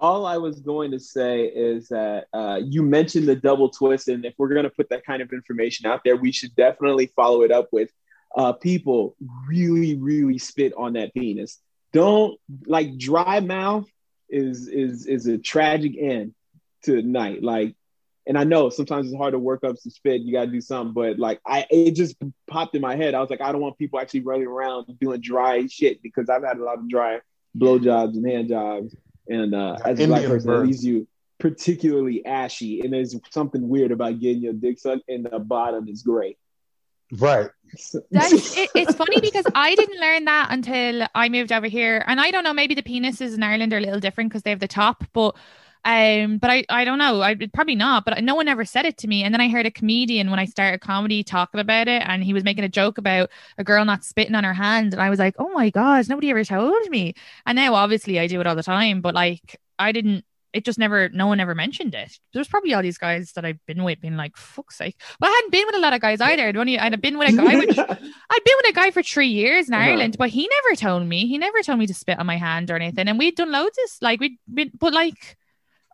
all 0.00 0.26
I 0.26 0.36
was 0.36 0.60
going 0.60 0.90
to 0.90 1.00
say 1.00 1.44
is 1.44 1.88
that 1.88 2.26
uh, 2.32 2.60
you 2.62 2.82
mentioned 2.82 3.26
the 3.26 3.36
double 3.36 3.70
twist, 3.70 4.08
and 4.08 4.24
if 4.24 4.34
we're 4.36 4.48
going 4.48 4.64
to 4.64 4.70
put 4.70 4.90
that 4.90 5.04
kind 5.04 5.22
of 5.22 5.32
information 5.32 5.86
out 5.86 6.02
there, 6.04 6.16
we 6.16 6.32
should 6.32 6.54
definitely 6.54 7.06
follow 7.06 7.42
it 7.42 7.50
up 7.50 7.68
with 7.72 7.90
uh, 8.36 8.52
people 8.52 9.16
really, 9.48 9.96
really 9.96 10.38
spit 10.38 10.72
on 10.76 10.94
that 10.94 11.14
penis. 11.14 11.58
Don't 11.92 12.38
like 12.66 12.98
dry 12.98 13.40
mouth 13.40 13.88
is 14.28 14.68
is 14.68 15.06
is 15.06 15.26
a 15.26 15.38
tragic 15.38 15.96
end 15.98 16.34
to 16.84 17.02
night. 17.02 17.42
Like, 17.42 17.74
and 18.26 18.38
I 18.38 18.44
know 18.44 18.70
sometimes 18.70 19.08
it's 19.08 19.16
hard 19.16 19.32
to 19.32 19.38
work 19.38 19.64
up 19.64 19.76
some 19.76 19.90
spit. 19.90 20.22
You 20.22 20.32
got 20.32 20.46
to 20.46 20.50
do 20.50 20.60
something, 20.60 20.94
but 20.94 21.18
like 21.18 21.40
I, 21.46 21.66
it 21.70 21.92
just 21.92 22.16
popped 22.46 22.74
in 22.74 22.80
my 22.80 22.96
head. 22.96 23.14
I 23.14 23.20
was 23.20 23.28
like, 23.28 23.42
I 23.42 23.52
don't 23.52 23.60
want 23.60 23.78
people 23.78 24.00
actually 24.00 24.20
running 24.20 24.46
around 24.46 24.86
doing 24.98 25.20
dry 25.20 25.66
shit 25.66 26.02
because 26.02 26.30
I've 26.30 26.42
had 26.42 26.58
a 26.58 26.64
lot 26.64 26.78
of 26.78 26.88
dry 26.88 27.20
blowjobs 27.56 28.14
and 28.14 28.26
hand 28.26 28.48
jobs 28.48 28.96
and 29.28 29.54
uh, 29.54 29.78
as 29.84 30.00
a 30.00 30.06
black 30.06 30.24
person, 30.24 30.50
it 30.50 30.58
leaves 30.58 30.84
you 30.84 31.06
particularly 31.38 32.24
ashy. 32.24 32.80
And 32.80 32.92
there's 32.92 33.16
something 33.30 33.68
weird 33.68 33.92
about 33.92 34.20
getting 34.20 34.42
your 34.42 34.52
dick 34.52 34.78
sucked, 34.78 35.08
and 35.08 35.24
the 35.24 35.38
bottom 35.38 35.88
is 35.88 36.02
gray. 36.02 36.36
Right. 37.12 37.50
That's, 38.10 38.56
it, 38.56 38.70
it's 38.74 38.94
funny 38.96 39.20
because 39.20 39.44
I 39.54 39.74
didn't 39.74 40.00
learn 40.00 40.24
that 40.24 40.48
until 40.50 41.06
I 41.14 41.28
moved 41.28 41.52
over 41.52 41.66
here, 41.66 42.04
and 42.06 42.20
I 42.20 42.30
don't 42.30 42.44
know. 42.44 42.54
Maybe 42.54 42.74
the 42.74 42.82
penises 42.82 43.34
in 43.34 43.42
Ireland 43.42 43.72
are 43.72 43.78
a 43.78 43.82
little 43.82 44.00
different 44.00 44.30
because 44.30 44.42
they 44.42 44.50
have 44.50 44.60
the 44.60 44.68
top, 44.68 45.04
but 45.12 45.36
um, 45.84 46.38
but 46.38 46.50
I, 46.50 46.64
I 46.70 46.84
don't 46.84 46.98
know. 46.98 47.20
I 47.20 47.34
probably 47.52 47.74
not, 47.74 48.06
but 48.06 48.22
no 48.24 48.34
one 48.34 48.48
ever 48.48 48.64
said 48.64 48.86
it 48.86 48.96
to 48.98 49.08
me. 49.08 49.22
And 49.22 49.34
then 49.34 49.40
I 49.40 49.50
heard 49.50 49.66
a 49.66 49.70
comedian 49.70 50.30
when 50.30 50.38
I 50.38 50.46
started 50.46 50.80
comedy 50.80 51.22
talking 51.22 51.60
about 51.60 51.88
it, 51.88 52.02
and 52.06 52.24
he 52.24 52.32
was 52.32 52.42
making 52.42 52.64
a 52.64 52.70
joke 52.70 52.96
about 52.96 53.30
a 53.58 53.64
girl 53.64 53.84
not 53.84 54.02
spitting 54.02 54.34
on 54.34 54.44
her 54.44 54.54
hand. 54.54 54.94
And 54.94 55.02
I 55.02 55.10
was 55.10 55.18
like, 55.18 55.34
oh 55.38 55.52
my 55.52 55.68
God, 55.68 56.08
nobody 56.08 56.30
ever 56.30 56.44
told 56.44 56.88
me. 56.88 57.14
And 57.44 57.56
now 57.56 57.74
obviously 57.74 58.18
I 58.18 58.26
do 58.26 58.40
it 58.40 58.46
all 58.46 58.56
the 58.56 58.62
time, 58.62 59.02
but 59.02 59.14
like 59.14 59.60
I 59.78 59.92
didn't, 59.92 60.24
it 60.54 60.64
just 60.64 60.78
never, 60.78 61.10
no 61.10 61.26
one 61.26 61.40
ever 61.40 61.54
mentioned 61.54 61.94
it. 61.94 62.18
There's 62.32 62.48
probably 62.48 62.72
all 62.72 62.80
these 62.80 62.96
guys 62.96 63.32
that 63.32 63.44
I've 63.44 63.64
been 63.66 63.84
with 63.84 64.00
being 64.00 64.16
like, 64.16 64.36
fuck's 64.36 64.76
sake. 64.76 64.96
But 65.18 65.26
I 65.26 65.32
hadn't 65.32 65.52
been 65.52 65.66
with 65.66 65.74
a 65.74 65.80
lot 65.80 65.92
of 65.92 66.00
guys 66.00 66.20
either. 66.20 66.46
I'd 66.46 66.56
only, 66.56 66.78
I'd 66.78 66.98
been 67.02 67.18
with 67.18 67.28
a 67.28 67.36
guy, 67.36 67.56
which 67.56 67.76
I'd 67.78 67.88
been 67.98 68.56
with 68.62 68.70
a 68.70 68.72
guy 68.72 68.90
for 68.90 69.02
three 69.02 69.28
years 69.28 69.68
in 69.68 69.74
uh-huh. 69.74 69.84
Ireland, 69.84 70.16
but 70.16 70.30
he 70.30 70.48
never 70.48 70.76
told 70.76 71.06
me, 71.06 71.26
he 71.26 71.36
never 71.36 71.60
told 71.62 71.78
me 71.78 71.86
to 71.88 71.94
spit 71.94 72.18
on 72.18 72.26
my 72.26 72.36
hand 72.36 72.70
or 72.70 72.76
anything. 72.76 73.08
And 73.08 73.18
we'd 73.18 73.34
done 73.34 73.52
loads 73.52 73.76
of 73.76 73.90
like, 74.00 74.20
we'd 74.20 74.38
been, 74.52 74.70
but 74.78 74.94
like, 74.94 75.36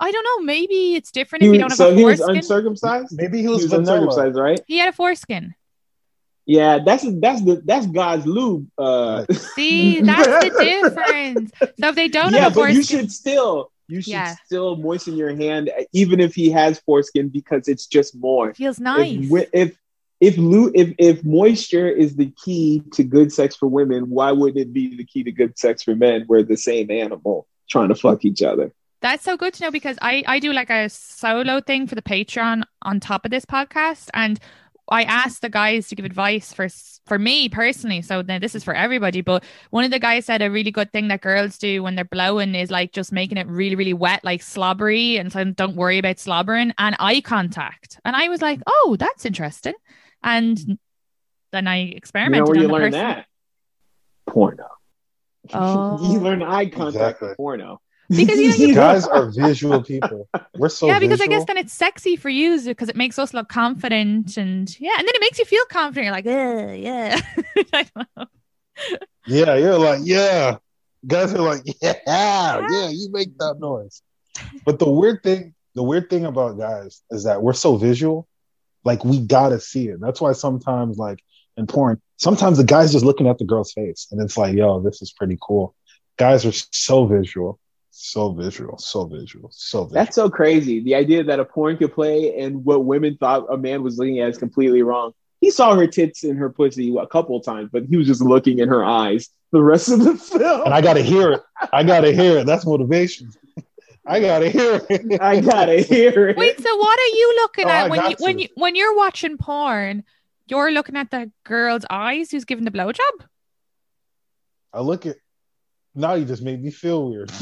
I 0.00 0.10
don't 0.10 0.24
know. 0.24 0.44
Maybe 0.44 0.94
it's 0.94 1.10
different 1.10 1.44
if 1.44 1.52
you 1.52 1.58
don't 1.58 1.70
have 1.70 1.76
so 1.76 1.90
a 1.90 1.94
foreskin. 1.94 2.16
So 2.18 2.32
he 2.32 2.36
was 2.36 2.44
uncircumcised. 2.44 3.16
Maybe 3.16 3.42
he 3.42 3.48
was, 3.48 3.58
he 3.58 3.64
was 3.64 3.72
uncircumcised, 3.74 4.36
right? 4.36 4.60
He 4.66 4.78
had 4.78 4.88
a 4.88 4.92
foreskin. 4.92 5.54
Yeah, 6.46 6.78
that's 6.84 7.04
that's 7.20 7.44
the 7.44 7.62
that's 7.64 7.86
God's 7.86 8.26
lube. 8.26 8.66
Uh. 8.78 9.26
See, 9.54 10.00
that's 10.02 10.26
the 10.26 10.50
difference. 10.58 11.52
So 11.78 11.88
if 11.88 11.94
they 11.94 12.08
don't 12.08 12.32
yeah, 12.32 12.40
have 12.40 12.52
a 12.52 12.54
foreskin, 12.54 12.74
but 12.74 12.76
you 12.76 12.82
should 12.82 13.12
still 13.12 13.70
you 13.88 14.00
should 14.00 14.12
yeah. 14.12 14.36
still 14.46 14.76
moisten 14.76 15.16
your 15.16 15.34
hand 15.34 15.70
even 15.92 16.18
if 16.18 16.34
he 16.34 16.50
has 16.50 16.78
foreskin 16.80 17.28
because 17.28 17.68
it's 17.68 17.86
just 17.86 18.16
more. 18.16 18.50
It 18.50 18.56
feels 18.56 18.80
nice. 18.80 19.30
If 19.30 19.48
if 19.52 19.76
if, 20.20 20.34
if 20.74 20.94
if 20.98 21.24
moisture 21.24 21.88
is 21.88 22.16
the 22.16 22.32
key 22.42 22.82
to 22.94 23.04
good 23.04 23.32
sex 23.32 23.56
for 23.56 23.68
women, 23.68 24.10
why 24.10 24.32
wouldn't 24.32 24.60
it 24.60 24.72
be 24.72 24.96
the 24.96 25.04
key 25.04 25.24
to 25.24 25.32
good 25.32 25.58
sex 25.58 25.82
for 25.82 25.94
men? 25.94 26.24
We're 26.26 26.42
the 26.42 26.56
same 26.56 26.90
animal 26.90 27.46
trying 27.68 27.88
to 27.88 27.94
fuck 27.94 28.24
each 28.24 28.42
other. 28.42 28.72
That's 29.02 29.24
so 29.24 29.36
good 29.36 29.54
to 29.54 29.64
know 29.64 29.70
because 29.70 29.98
I 30.02 30.22
I 30.26 30.38
do 30.38 30.52
like 30.52 30.70
a 30.70 30.88
solo 30.88 31.60
thing 31.60 31.86
for 31.86 31.94
the 31.94 32.02
Patreon 32.02 32.64
on 32.82 33.00
top 33.00 33.24
of 33.24 33.30
this 33.30 33.44
podcast 33.44 34.08
and 34.14 34.38
I 34.90 35.04
asked 35.04 35.40
the 35.40 35.48
guys 35.48 35.88
to 35.88 35.94
give 35.94 36.04
advice 36.04 36.52
for 36.52 36.68
for 37.06 37.18
me 37.18 37.48
personally. 37.48 38.02
So 38.02 38.22
now 38.22 38.38
this 38.38 38.54
is 38.54 38.64
for 38.64 38.74
everybody, 38.74 39.20
but 39.20 39.44
one 39.70 39.84
of 39.84 39.90
the 39.90 40.00
guys 40.00 40.26
said 40.26 40.42
a 40.42 40.50
really 40.50 40.72
good 40.72 40.92
thing 40.92 41.08
that 41.08 41.20
girls 41.20 41.58
do 41.58 41.82
when 41.82 41.94
they're 41.94 42.04
blowing 42.04 42.54
is 42.54 42.70
like 42.70 42.92
just 42.92 43.12
making 43.12 43.38
it 43.38 43.46
really 43.46 43.76
really 43.76 43.94
wet, 43.94 44.24
like 44.24 44.42
slobbery, 44.42 45.16
and 45.16 45.32
so 45.32 45.44
don't 45.44 45.76
worry 45.76 45.98
about 45.98 46.18
slobbering 46.18 46.74
and 46.76 46.96
eye 46.98 47.20
contact. 47.20 48.00
And 48.04 48.16
I 48.16 48.28
was 48.28 48.42
like, 48.42 48.60
oh, 48.66 48.96
that's 48.98 49.24
interesting. 49.24 49.74
And 50.24 50.78
then 51.52 51.68
I 51.68 51.82
experimented. 51.82 52.48
You 52.48 52.62
know 52.62 52.68
where 52.68 52.82
you 52.82 52.82
learn 52.84 52.92
that? 52.92 53.26
Porno. 54.26 54.68
Oh. 55.54 56.12
you 56.12 56.18
learn 56.18 56.42
eye 56.42 56.66
contact 56.66 57.22
exactly. 57.22 57.34
porno 57.36 57.80
because 58.10 58.38
you, 58.38 58.48
know, 58.48 58.54
you 58.66 58.74
guys 58.74 59.06
are 59.06 59.30
visual 59.30 59.82
people. 59.84 60.28
We're 60.56 60.68
so 60.68 60.88
yeah. 60.88 60.98
Because 60.98 61.20
visual. 61.20 61.34
I 61.34 61.38
guess 61.38 61.46
then 61.46 61.56
it's 61.56 61.72
sexy 61.72 62.16
for 62.16 62.28
you 62.28 62.60
because 62.60 62.88
it 62.88 62.96
makes 62.96 63.18
us 63.18 63.32
look 63.32 63.48
confident 63.48 64.36
and 64.36 64.68
yeah, 64.80 64.94
and 64.98 65.06
then 65.06 65.14
it 65.14 65.20
makes 65.20 65.38
you 65.38 65.44
feel 65.44 65.64
confident. 65.70 66.06
You're 66.06 66.14
like, 66.14 66.24
yeah, 66.24 67.20
yeah, 69.26 69.54
you're 69.54 69.78
like, 69.78 70.00
yeah. 70.02 70.56
Guys 71.06 71.32
are 71.32 71.38
like, 71.38 71.62
yeah, 71.80 71.94
yeah. 72.06 72.88
You 72.90 73.08
make 73.10 73.38
that 73.38 73.56
noise. 73.58 74.02
But 74.64 74.78
the 74.78 74.90
weird 74.90 75.22
thing, 75.22 75.54
the 75.74 75.82
weird 75.82 76.10
thing 76.10 76.24
about 76.26 76.58
guys 76.58 77.02
is 77.10 77.24
that 77.24 77.42
we're 77.42 77.52
so 77.52 77.76
visual. 77.76 78.26
Like 78.84 79.04
we 79.04 79.20
gotta 79.20 79.60
see 79.60 79.88
it. 79.88 80.00
That's 80.00 80.20
why 80.20 80.32
sometimes, 80.32 80.98
like 80.98 81.22
in 81.56 81.66
porn, 81.66 82.00
sometimes 82.16 82.58
the 82.58 82.64
guy's 82.64 82.92
just 82.92 83.04
looking 83.04 83.28
at 83.28 83.38
the 83.38 83.44
girl's 83.44 83.72
face, 83.72 84.08
and 84.10 84.20
it's 84.20 84.36
like, 84.36 84.56
yo, 84.56 84.80
this 84.80 85.00
is 85.00 85.12
pretty 85.12 85.38
cool. 85.40 85.74
Guys 86.18 86.44
are 86.44 86.52
so 86.52 87.06
visual 87.06 87.58
so 88.00 88.32
visual, 88.32 88.78
so 88.78 89.04
visual, 89.04 89.50
so 89.52 89.84
visual. 89.84 89.94
That's 89.94 90.16
so 90.16 90.30
crazy. 90.30 90.80
The 90.80 90.94
idea 90.94 91.22
that 91.24 91.38
a 91.38 91.44
porn 91.44 91.76
could 91.76 91.92
play 91.92 92.38
and 92.38 92.64
what 92.64 92.84
women 92.84 93.16
thought 93.18 93.46
a 93.52 93.56
man 93.56 93.82
was 93.82 93.98
looking 93.98 94.20
at 94.20 94.30
is 94.30 94.38
completely 94.38 94.82
wrong. 94.82 95.12
He 95.40 95.50
saw 95.50 95.74
her 95.74 95.86
tits 95.86 96.24
and 96.24 96.38
her 96.38 96.50
pussy 96.50 96.94
a 96.98 97.06
couple 97.06 97.36
of 97.36 97.44
times, 97.44 97.70
but 97.72 97.84
he 97.84 97.96
was 97.96 98.06
just 98.06 98.22
looking 98.22 98.58
in 98.58 98.68
her 98.68 98.84
eyes 98.84 99.30
the 99.52 99.62
rest 99.62 99.90
of 99.90 100.00
the 100.00 100.16
film. 100.16 100.62
And 100.64 100.74
I 100.74 100.80
gotta 100.80 101.02
hear 101.02 101.32
it. 101.32 101.42
I 101.72 101.82
gotta 101.82 102.12
hear 102.12 102.38
it. 102.38 102.46
That's 102.46 102.66
motivation. 102.66 103.32
I 104.06 104.20
gotta 104.20 104.48
hear 104.48 104.80
it. 104.88 105.20
I 105.20 105.40
gotta 105.40 105.80
hear 105.80 106.28
it. 106.28 106.36
Wait, 106.36 106.60
so 106.60 106.76
what 106.76 106.98
are 106.98 107.16
you 107.16 107.34
looking 107.36 107.66
oh, 107.66 107.70
at 107.70 107.90
when 107.90 108.10
you 108.10 108.16
to. 108.16 108.22
when 108.22 108.38
you 108.38 108.48
when 108.54 108.74
you're 108.74 108.96
watching 108.96 109.36
porn? 109.36 110.04
You're 110.46 110.72
looking 110.72 110.96
at 110.96 111.10
the 111.10 111.30
girl's 111.44 111.84
eyes 111.88 112.30
who's 112.30 112.44
giving 112.44 112.64
the 112.64 112.72
blowjob. 112.72 113.26
I 114.72 114.80
look 114.80 115.06
at 115.06 115.16
now 115.94 116.14
you 116.14 116.24
just 116.24 116.42
made 116.42 116.62
me 116.62 116.70
feel 116.70 117.10
weird. 117.10 117.32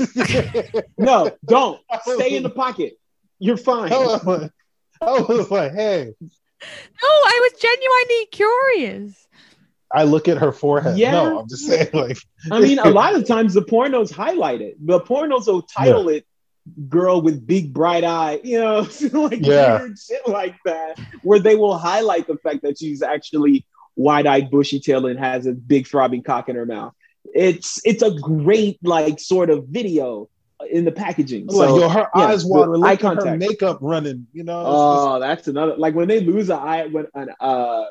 no, 0.99 1.31
don't 1.45 1.81
stay 2.03 2.37
in 2.37 2.43
the 2.43 2.51
pocket. 2.51 2.99
You're 3.39 3.57
fine. 3.57 3.93
I 3.93 3.99
was, 3.99 4.51
I 5.01 5.21
was 5.21 5.51
like, 5.51 5.73
hey. 5.73 6.15
No, 6.21 7.09
I 7.09 7.51
was 7.51 7.61
genuinely 7.61 8.27
curious. 8.33 9.29
I 9.93 10.05
look 10.05 10.29
at 10.29 10.39
her 10.39 10.53
forehead. 10.53 10.99
Yeah. 10.99 11.13
No, 11.13 11.41
I'm 11.41 11.49
just 11.49 11.67
saying, 11.67 11.89
like. 11.93 12.19
I 12.51 12.61
mean, 12.61 12.79
a 12.79 12.91
lot 12.91 13.15
of 13.15 13.27
times 13.27 13.55
the 13.55 13.63
pornos 13.63 14.11
highlight 14.11 14.61
it. 14.61 14.75
The 14.85 15.01
pornos 15.01 15.47
will 15.47 15.63
title 15.63 16.11
yeah. 16.11 16.19
it 16.19 16.27
"Girl 16.89 17.23
with 17.23 17.47
Big 17.47 17.73
Bright 17.73 18.05
Eye," 18.05 18.41
you 18.43 18.59
know, 18.59 18.89
like 19.13 19.39
yeah. 19.41 19.79
weird 19.79 19.99
shit 19.99 20.27
like 20.27 20.57
that, 20.65 20.99
where 21.23 21.39
they 21.39 21.55
will 21.55 21.79
highlight 21.79 22.27
the 22.27 22.37
fact 22.37 22.63
that 22.63 22.79
she's 22.79 23.03
actually 23.03 23.65
wide-eyed, 23.97 24.51
bushy-tailed, 24.51 25.07
and 25.07 25.19
has 25.19 25.47
a 25.47 25.53
big 25.53 25.87
throbbing 25.87 26.23
cock 26.23 26.49
in 26.49 26.57
her 26.57 26.67
mouth 26.67 26.93
it's 27.35 27.81
it's 27.85 28.03
a 28.03 28.11
great 28.11 28.79
like 28.83 29.21
sort 29.21 29.51
of 29.51 29.67
video 29.69 30.29
in 30.71 30.85
the 30.85 30.93
packaging. 30.93 31.49
So, 31.51 31.59
like 31.59 31.69
yo, 31.81 31.89
her 31.89 32.09
yeah, 32.15 32.27
eyes 32.27 32.45
water, 32.45 32.85
eye 32.85 32.97
contact, 32.97 33.27
her 33.27 33.37
makeup 33.37 33.79
running. 33.81 34.27
You 34.33 34.45
know. 34.45 34.63
Oh, 34.67 35.21
that's 35.21 35.49
another 35.49 35.77
like 35.77 35.95
when 35.95 36.09
they 36.09 36.21
lose 36.21 36.51
an 36.51 36.59
eye 36.59 36.87
when 36.87 37.07
an 37.15 37.31
uh, 37.41 37.85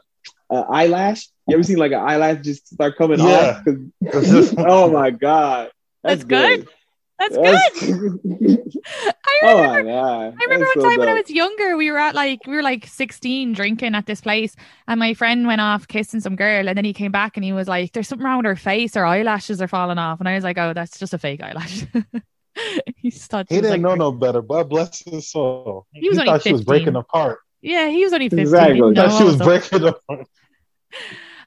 uh, 0.49 0.63
eyelash. 0.69 1.27
You 1.47 1.55
ever 1.55 1.63
seen 1.63 1.77
like 1.77 1.91
an 1.91 1.99
eyelash 1.99 2.43
just 2.43 2.67
start 2.67 2.97
coming 2.97 3.19
yeah. 3.19 3.63
off? 4.13 4.53
oh 4.57 4.91
my 4.91 5.11
god, 5.11 5.71
that's, 6.03 6.23
that's 6.23 6.23
good. 6.23 6.65
good. 6.65 6.73
That's, 7.19 7.35
That's 7.35 7.79
good. 7.79 8.19
I 9.25 9.39
oh 9.43 9.57
remember, 9.57 9.79
oh 9.79 9.83
my 9.83 9.91
God. 9.91 10.35
I 10.39 10.43
remember 10.43 10.65
one 10.65 10.73
so 10.75 10.81
time 10.81 10.91
dope. 10.91 10.99
when 10.99 11.09
I 11.09 11.13
was 11.13 11.29
younger, 11.29 11.75
we 11.75 11.89
were 11.89 11.97
at 11.97 12.13
like 12.13 12.45
we 12.45 12.55
were 12.55 12.61
like 12.61 12.85
16 12.85 13.53
drinking 13.53 13.95
at 13.95 14.05
this 14.05 14.21
place, 14.21 14.55
and 14.87 14.99
my 14.99 15.15
friend 15.15 15.47
went 15.47 15.61
off 15.61 15.87
kissing 15.87 16.19
some 16.19 16.35
girl, 16.35 16.67
and 16.67 16.77
then 16.77 16.85
he 16.85 16.93
came 16.93 17.11
back 17.11 17.35
and 17.35 17.43
he 17.43 17.53
was 17.53 17.67
like, 17.67 17.91
There's 17.93 18.07
something 18.07 18.25
wrong 18.25 18.37
with 18.37 18.45
her 18.45 18.55
face, 18.55 18.93
her 18.93 19.05
eyelashes 19.05 19.61
are 19.61 19.67
falling 19.67 19.97
off. 19.97 20.19
And 20.19 20.29
I 20.29 20.35
was 20.35 20.43
like, 20.43 20.59
Oh, 20.59 20.73
that's 20.73 20.99
just 20.99 21.13
a 21.13 21.17
fake 21.17 21.41
eyelash. 21.41 21.85
he 22.97 23.09
thought 23.09 23.47
he 23.49 23.55
didn't 23.55 23.71
like, 23.71 23.81
know 23.81 23.95
no 23.95 24.11
better, 24.11 24.43
but 24.43 24.65
bless 24.65 25.03
his 25.03 25.31
soul. 25.31 25.87
He, 25.93 26.09
was 26.09 26.17
he 26.17 26.21
only 26.21 26.31
thought 26.31 26.43
15. 26.43 26.49
she 26.49 26.53
was 26.53 26.63
breaking 26.63 26.95
apart. 26.95 27.39
Yeah, 27.61 27.89
he 27.89 28.03
was 28.03 28.13
only 28.13 28.29
15. 28.29 28.39
Exactly. 28.39 28.95
Thought 28.95 29.17
she 29.17 29.23
was 29.23 29.37
breaking 29.37 29.83
apart. 29.87 30.27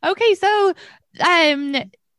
Okay, 0.03 0.35
so 0.35 0.73
um 1.21 1.77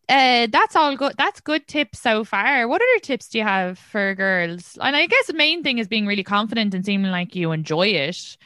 uh, 0.09 0.47
that's 0.51 0.75
all 0.75 0.95
good. 0.97 1.13
That's 1.17 1.39
good 1.39 1.67
tips 1.67 1.99
so 1.99 2.23
far. 2.23 2.67
What 2.67 2.81
other 2.81 2.99
tips 2.99 3.29
do 3.29 3.37
you 3.37 3.43
have 3.43 3.79
for 3.79 4.13
girls? 4.15 4.77
And 4.81 4.95
I 4.95 5.05
guess 5.05 5.27
the 5.27 5.33
main 5.33 5.63
thing 5.63 5.77
is 5.77 5.87
being 5.87 6.05
really 6.05 6.23
confident 6.23 6.73
and 6.73 6.85
seeming 6.85 7.11
like 7.11 7.35
you 7.35 7.51
enjoy 7.51 7.87
it. 7.87 8.37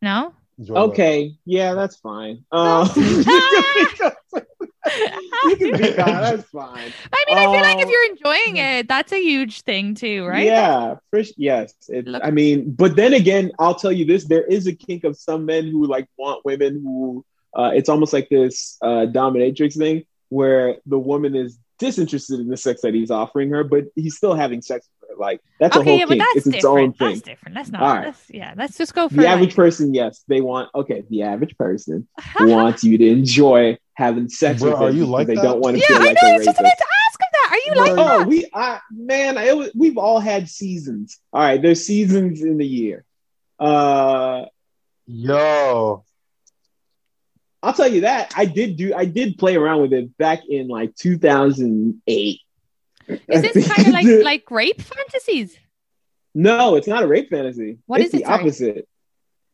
No. 0.00 0.34
Enjoy 0.58 0.74
that. 0.74 0.80
Okay, 0.80 1.34
yeah, 1.46 1.74
that's 1.74 1.96
fine. 1.96 2.44
Um, 2.52 2.88
you 2.96 3.24
can 5.56 5.72
be 5.72 5.90
that. 5.96 5.96
That's 5.96 6.48
fine. 6.50 6.92
I 7.12 7.24
mean, 7.26 7.38
I 7.38 7.44
feel 7.44 7.62
like 7.62 7.78
if 7.78 7.84
Um, 7.84 7.90
you're 7.90 8.10
enjoying 8.10 8.56
it, 8.56 8.88
that's 8.88 9.12
a 9.12 9.22
huge 9.22 9.62
thing 9.62 9.94
too, 9.94 10.26
right? 10.26 10.44
Yeah, 10.44 10.96
for, 11.10 11.22
yes. 11.36 11.74
It, 11.88 12.08
I 12.22 12.30
mean, 12.30 12.72
but 12.72 12.96
then 12.96 13.14
again, 13.14 13.52
I'll 13.58 13.74
tell 13.76 13.92
you 13.92 14.04
this: 14.04 14.24
there 14.24 14.44
is 14.44 14.66
a 14.66 14.74
kink 14.74 15.04
of 15.04 15.16
some 15.16 15.46
men 15.46 15.68
who 15.68 15.86
like 15.86 16.08
want 16.18 16.44
women 16.44 16.82
who. 16.82 17.24
Uh, 17.56 17.72
it's 17.74 17.88
almost 17.88 18.12
like 18.12 18.28
this 18.28 18.78
uh, 18.82 19.06
dominatrix 19.06 19.76
thing 19.76 20.04
where 20.28 20.76
the 20.86 20.98
woman 20.98 21.34
is 21.34 21.58
disinterested 21.78 22.40
in 22.40 22.48
the 22.48 22.56
sex 22.56 22.80
that 22.82 22.94
he's 22.94 23.10
offering 23.10 23.50
her, 23.50 23.64
but 23.64 23.84
he's 23.96 24.16
still 24.16 24.34
having 24.34 24.62
sex 24.62 24.88
with 25.00 25.10
her. 25.10 25.16
Like 25.20 25.40
that's 25.58 25.76
a 25.76 25.80
Okay, 25.80 25.90
whole 25.90 25.98
yeah, 25.98 26.04
but 26.06 26.18
kink. 26.18 26.20
that's 26.34 26.46
It's 26.46 26.56
its 26.56 26.64
own 26.64 26.92
different. 26.92 26.98
thing. 26.98 27.08
That's 27.08 27.20
different. 27.22 27.56
Let's 27.56 27.70
not. 27.70 27.82
All 27.82 27.88
right. 27.88 28.06
Let's, 28.06 28.30
yeah, 28.30 28.54
let's 28.56 28.78
just 28.78 28.94
go 28.94 29.08
for 29.08 29.14
The 29.16 29.26
average 29.26 29.50
like, 29.50 29.56
person, 29.56 29.92
yes, 29.94 30.24
they 30.28 30.40
want. 30.40 30.70
Okay, 30.74 31.04
the 31.10 31.22
average 31.22 31.56
person 31.58 32.08
wants 32.40 32.82
you 32.84 32.96
to 32.98 33.06
enjoy 33.08 33.78
having 33.94 34.28
sex 34.30 34.60
Bro, 34.60 34.70
with 34.70 34.80
are 34.80 34.88
them 34.88 34.96
you 34.96 35.04
like 35.06 35.26
they 35.26 35.34
that? 35.34 35.42
don't 35.42 35.60
want 35.60 35.76
to 35.76 35.80
Yeah, 35.82 35.86
feel 35.88 35.96
I 35.98 36.06
like 36.06 36.22
know. 36.22 36.28
I 36.28 36.30
a 36.30 36.32
was 36.38 36.44
just 36.46 36.58
rapist. 36.58 36.60
about 36.60 36.78
to 36.78 36.86
ask 37.08 37.20
him 37.20 37.28
that. 37.32 37.48
Are 37.52 37.58
you 37.58 37.72
Bro, 37.74 37.82
like 37.82 37.92
Oh, 37.98 38.18
that? 38.20 38.28
we, 38.28 38.46
I, 38.54 38.80
man, 38.90 39.36
it 39.36 39.56
was, 39.56 39.70
we've 39.74 39.98
all 39.98 40.20
had 40.20 40.48
seasons. 40.48 41.18
All 41.32 41.42
right, 41.42 41.60
there's 41.60 41.84
seasons 41.84 42.42
in 42.42 42.56
the 42.56 42.66
year. 42.66 43.04
Uh, 43.58 44.46
Yo, 45.06 46.04
I'll 47.62 47.72
tell 47.72 47.88
you 47.88 48.00
that 48.02 48.32
I 48.36 48.44
did 48.46 48.76
do, 48.76 48.92
I 48.94 49.04
did 49.04 49.38
play 49.38 49.54
around 49.56 49.82
with 49.82 49.92
it 49.92 50.16
back 50.18 50.40
in 50.48 50.68
like 50.68 50.94
2008. 50.96 52.40
Is 53.08 53.42
this 53.42 53.68
kind 53.68 53.86
of 53.88 53.92
like 53.94 54.06
like 54.24 54.50
rape 54.50 54.80
fantasies? 54.80 55.58
no, 56.34 56.76
it's 56.76 56.86
not 56.88 57.02
a 57.02 57.06
rape 57.06 57.28
fantasy. 57.30 57.78
What 57.86 58.00
it's 58.00 58.06
is 58.06 58.12
the 58.12 58.24
it, 58.24 58.26
sorry? 58.26 58.40
opposite. 58.40 58.88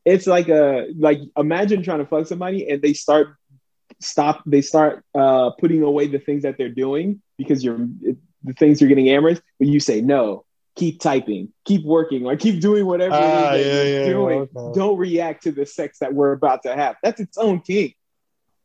It's 0.04 0.26
like 0.26 0.48
a 0.48 0.88
like 0.98 1.18
imagine 1.36 1.82
trying 1.82 1.98
to 1.98 2.06
fuck 2.06 2.26
somebody 2.26 2.68
and 2.70 2.80
they 2.80 2.92
start 2.94 3.34
stop 4.00 4.42
they 4.46 4.62
start 4.62 5.04
uh 5.14 5.50
putting 5.58 5.82
away 5.82 6.06
the 6.06 6.18
things 6.20 6.44
that 6.44 6.56
they're 6.56 6.68
doing 6.68 7.20
because 7.36 7.64
you're 7.64 7.80
it, 8.02 8.16
the 8.44 8.52
things 8.52 8.80
you're 8.80 8.88
getting 8.88 9.08
amorous, 9.10 9.40
but 9.58 9.68
you 9.68 9.80
say 9.80 10.00
no. 10.00 10.44
Keep 10.76 11.00
typing, 11.00 11.52
keep 11.64 11.84
working, 11.84 12.24
or 12.24 12.36
keep 12.36 12.60
doing 12.60 12.86
whatever 12.86 13.12
it 13.12 13.18
is 13.18 13.24
Ah, 13.24 13.50
that 13.50 13.58
yeah, 13.58 13.82
you're 13.82 13.98
yeah, 14.00 14.06
doing. 14.06 14.48
okay. 14.56 14.78
Don't 14.78 14.96
react 14.96 15.42
to 15.42 15.50
the 15.52 15.66
sex 15.66 15.98
that 15.98 16.14
we're 16.14 16.30
about 16.30 16.62
to 16.62 16.72
have. 16.76 16.94
That's 17.02 17.20
its 17.20 17.36
own 17.36 17.60
kink. 17.62 17.96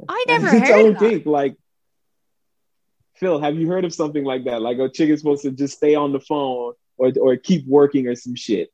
I 0.08 0.26
never 0.28 0.46
That's 0.46 0.58
its 0.62 0.70
heard 0.70 0.80
own 0.80 0.88
of 0.96 1.00
that. 1.00 1.10
kink. 1.10 1.26
Like 1.26 1.56
Phil, 3.16 3.40
have 3.40 3.56
you 3.56 3.68
heard 3.68 3.86
of 3.86 3.94
something 3.94 4.24
like 4.24 4.46
that? 4.46 4.62
Like 4.62 4.78
a 4.80 4.90
chick 4.90 5.10
is 5.10 5.20
supposed 5.20 5.44
to 5.44 5.52
just 5.52 5.78
stay 5.78 5.96
on 5.96 6.12
the 6.12 6.20
phone 6.20 6.74
or 6.98 7.12
or 7.22 7.38
keep 7.38 7.66
working 7.68 8.08
or 8.08 8.16
some 8.16 8.36
shit. 8.36 8.70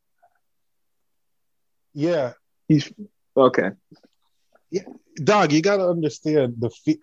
yeah, 1.94 2.34
He's 2.68 2.92
okay. 3.36 3.72
Yeah. 4.72 4.84
Dog, 5.24 5.52
you 5.52 5.62
gotta 5.62 5.88
understand 5.88 6.56
the. 6.60 6.70
Fe- 6.70 7.00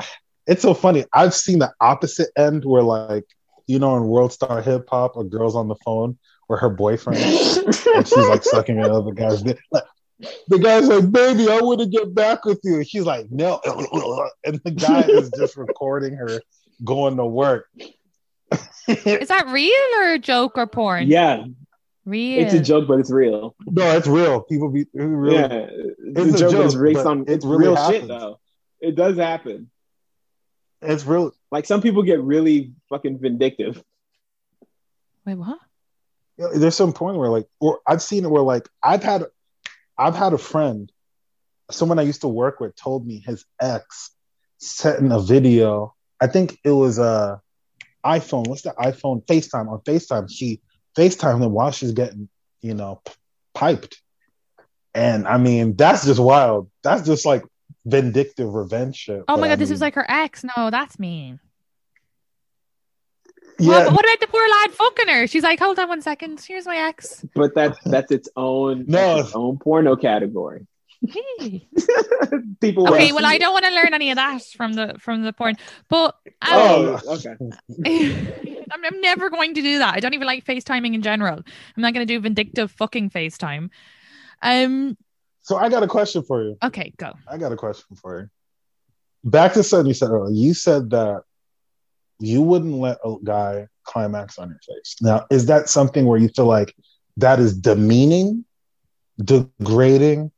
it's 0.47 0.63
so 0.63 0.75
funny. 0.75 1.05
I've 1.13 1.35
seen 1.35 1.59
the 1.59 1.73
opposite 1.81 2.29
end 2.39 2.65
where, 2.65 2.83
like, 2.83 3.25
you 3.67 3.79
know, 3.81 3.97
in 3.97 4.05
World 4.07 4.33
Star 4.33 4.63
Hip 4.63 4.87
Hop, 4.91 5.17
a 5.17 5.25
girl's 5.25 5.57
on 5.57 5.67
the 5.69 5.75
phone 5.85 6.19
where 6.47 6.59
her 6.59 6.71
boyfriend 6.71 7.19
and 7.25 8.07
she's 8.09 8.29
like 8.29 8.45
sucking 8.45 8.79
another 8.79 9.11
guy's 9.13 9.43
dick. 9.43 9.59
Like, 9.73 9.83
the 10.49 10.59
guy's 10.59 10.89
like, 10.89 11.11
"Baby, 11.11 11.49
I 11.51 11.61
want 11.61 11.81
to 11.81 11.87
get 11.87 12.15
back 12.15 12.45
with 12.45 12.61
you." 12.65 12.83
She's 12.85 13.05
like, 13.05 13.27
"No," 13.31 13.61
and 14.45 14.61
the 14.65 14.71
guy 14.71 15.03
is 15.03 15.31
just 15.37 15.57
recording 15.57 16.15
her 16.15 16.41
going 16.85 17.17
to 17.17 17.27
work. 17.27 17.69
Is 18.89 19.29
that 19.29 19.49
real 19.49 20.01
or 20.01 20.13
a 20.13 20.19
joke 20.19 20.53
or 20.57 20.67
porn? 20.69 21.09
yeah, 21.09 21.43
real. 22.05 22.45
it's 22.45 22.55
a 22.55 22.61
joke, 22.61 22.87
but 22.87 23.01
it's 23.01 23.11
real. 23.11 23.57
No, 23.67 23.97
it's 23.97 24.07
real. 24.07 24.41
People 24.43 24.71
be 24.71 24.87
really. 24.95 25.35
Yeah, 25.35 25.67
It's 25.69 26.31
the 26.31 26.35
a 26.37 26.39
joke, 26.39 26.51
joke, 26.53 26.67
is 26.67 26.77
based 26.77 26.95
but 27.03 27.07
on 27.07 27.21
it 27.23 27.29
it's 27.31 27.45
really 27.45 27.65
real 27.67 27.77
shit 27.77 28.03
happens. 28.03 28.09
though. 28.09 28.39
It 28.81 28.95
does 28.95 29.17
happen. 29.17 29.71
It's 30.83 31.05
real. 31.05 31.33
Like 31.51 31.67
some 31.67 31.83
people 31.83 32.03
get 32.05 32.21
really 32.21 32.73
fucking 32.89 33.19
vindictive. 33.19 33.83
Wait, 35.25 35.35
what? 35.35 35.59
Yeah, 36.39 36.49
there's 36.55 36.77
some 36.77 36.93
point 36.93 37.17
where 37.17 37.31
like 37.31 37.49
or 37.61 37.81
I've 37.87 38.03
seen 38.03 38.25
it 38.25 38.31
where 38.31 38.43
like 38.43 38.69
I've 38.85 39.03
had 39.03 39.25
I've 39.99 40.15
had 40.15 40.33
a 40.33 40.39
friend, 40.39 40.91
someone 41.71 41.99
I 41.99 42.03
used 42.03 42.21
to 42.23 42.29
work 42.29 42.61
with 42.61 42.77
told 42.77 43.07
me 43.07 43.23
his 43.25 43.45
ex 43.61 44.11
sent 44.59 45.01
in 45.01 45.13
a 45.13 45.21
video. 45.21 45.95
I 46.21 46.27
think 46.27 46.59
it 46.65 46.71
was 46.71 46.99
a 46.99 47.41
iPhone. 48.05 48.47
What's 48.47 48.63
the 48.63 48.71
iPhone? 48.71 49.25
FaceTime 49.27 49.69
on 49.69 49.81
FaceTime. 49.81 50.31
She 50.31 50.61
FaceTimed 50.97 51.43
him 51.43 51.53
while 51.53 51.71
she's 51.73 51.93
getting, 51.93 52.29
you 52.63 52.75
know, 52.75 53.01
p- 53.05 53.13
piped. 53.55 54.01
And 54.95 55.27
I 55.29 55.37
mean, 55.37 55.77
that's 55.77 56.07
just 56.07 56.21
wild. 56.21 56.71
That's 56.83 57.05
just 57.07 57.27
like 57.27 57.45
vindictive 57.85 58.53
revenge 58.53 58.97
shit. 58.97 59.21
Oh 59.21 59.35
But 59.35 59.41
my 59.41 59.47
I 59.47 59.51
god, 59.51 59.59
this 59.59 59.69
mean, 59.69 59.75
was 59.75 59.81
like 59.81 59.95
her 59.95 60.07
ex. 60.09 60.45
No, 60.57 60.71
that's 60.71 60.99
mean. 60.99 61.41
Yeah. 63.59 63.85
What, 63.85 63.93
what 63.93 64.05
about 64.05 64.21
the 64.21 64.27
poor 64.29 64.49
lad 64.49 64.71
fucking 64.73 65.09
her? 65.09 65.27
She's 65.27 65.43
like, 65.43 65.59
hold 65.59 65.79
on 65.79 65.89
one 65.89 66.03
second. 66.03 66.41
Here's 66.47 66.67
my 66.67 66.77
ex. 66.77 67.25
But 67.35 67.55
that's 67.55 67.79
that's 67.85 68.11
its 68.13 68.29
own 68.37 68.85
No. 68.87 69.19
its 69.19 69.35
own 69.35 69.59
porno 69.59 69.97
category. 69.97 70.67
Hey. 71.07 71.69
People 72.61 72.89
Okay, 72.89 73.13
well, 73.13 73.27
I 73.27 73.39
don't 73.39 73.53
want 73.53 73.65
to 73.67 73.71
learn 73.71 73.93
any 73.93 74.11
of 74.11 74.17
that 74.17 74.43
from 74.57 74.73
the 74.73 74.97
from 74.99 75.23
the 75.23 75.33
porn, 75.33 75.57
but 75.89 76.17
um, 76.43 76.53
Oh, 76.53 77.01
okay. 77.09 77.35
I'm, 78.73 78.85
I'm 78.85 79.01
never 79.01 79.31
going 79.31 79.55
to 79.55 79.63
do 79.63 79.79
that. 79.79 79.95
I 79.95 80.01
don't 80.01 80.15
even 80.15 80.27
like 80.27 80.45
FaceTiming 80.45 80.95
in 80.95 81.03
general. 81.03 81.39
I'm 81.39 81.83
not 81.83 81.93
going 81.95 82.07
to 82.07 82.13
do 82.13 82.19
vindictive 82.21 82.71
fucking 82.73 83.11
FaceTime. 83.11 83.71
Um. 84.43 84.97
So 85.43 85.57
I 85.57 85.69
got 85.69 85.85
a 85.85 85.87
question 85.87 86.25
for 86.25 86.43
you. 86.43 86.57
Okay, 86.63 86.93
go. 86.97 87.13
I 87.29 87.39
got 87.39 87.53
a 87.53 87.57
question 87.57 87.97
for 87.97 88.21
you. 88.23 88.31
Back 89.31 89.53
to 89.53 89.63
something 89.63 89.87
you 89.87 89.95
said 89.95 90.11
earlier. 90.11 90.35
You 90.35 90.55
said 90.55 90.91
that 90.91 91.23
you 92.19 92.43
wouldn't 92.43 92.75
let 92.75 92.99
a 93.05 93.17
guy 93.23 93.69
climax 93.85 94.39
on 94.39 94.49
your 94.49 94.59
face. 94.59 94.97
Now, 95.01 95.27
is 95.31 95.47
that 95.47 95.69
something 95.69 96.07
where 96.07 96.19
you 96.19 96.29
feel 96.29 96.47
like 96.47 96.75
that 97.19 97.39
is 97.41 97.57
demeaning, 97.57 98.45
degrading, 99.23 100.33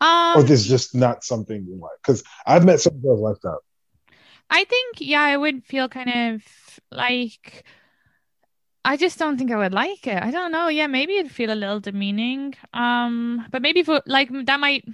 Um, 0.00 0.36
or 0.36 0.42
this 0.42 0.60
is 0.60 0.66
just 0.68 0.94
not 0.94 1.24
something 1.24 1.64
you 1.66 1.76
like? 1.76 1.98
Because 2.02 2.22
I've 2.46 2.64
met 2.64 2.80
some 2.80 3.00
girls 3.00 3.20
like 3.20 3.40
that. 3.42 3.58
I 4.50 4.64
think 4.64 5.00
yeah, 5.00 5.22
I 5.22 5.36
would 5.36 5.64
feel 5.64 5.88
kind 5.88 6.34
of 6.34 6.42
like 6.90 7.64
I 8.84 8.96
just 8.96 9.18
don't 9.18 9.36
think 9.36 9.50
I 9.50 9.56
would 9.56 9.74
like 9.74 10.06
it. 10.06 10.22
I 10.22 10.30
don't 10.30 10.52
know. 10.52 10.68
Yeah, 10.68 10.86
maybe 10.86 11.16
it'd 11.16 11.32
feel 11.32 11.52
a 11.52 11.56
little 11.56 11.80
demeaning. 11.80 12.54
Um, 12.72 13.44
but 13.50 13.60
maybe 13.60 13.80
it, 13.80 14.02
like 14.06 14.30
that 14.44 14.60
might 14.60 14.84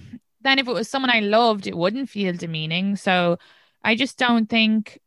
then 0.40 0.58
if 0.58 0.66
it 0.66 0.72
was 0.72 0.88
someone 0.88 1.10
I 1.10 1.20
loved, 1.20 1.66
it 1.66 1.76
wouldn't 1.76 2.08
feel 2.08 2.32
demeaning. 2.32 2.96
So 2.96 3.38
I 3.84 3.94
just 3.94 4.18
don't 4.18 4.48
think 4.48 4.98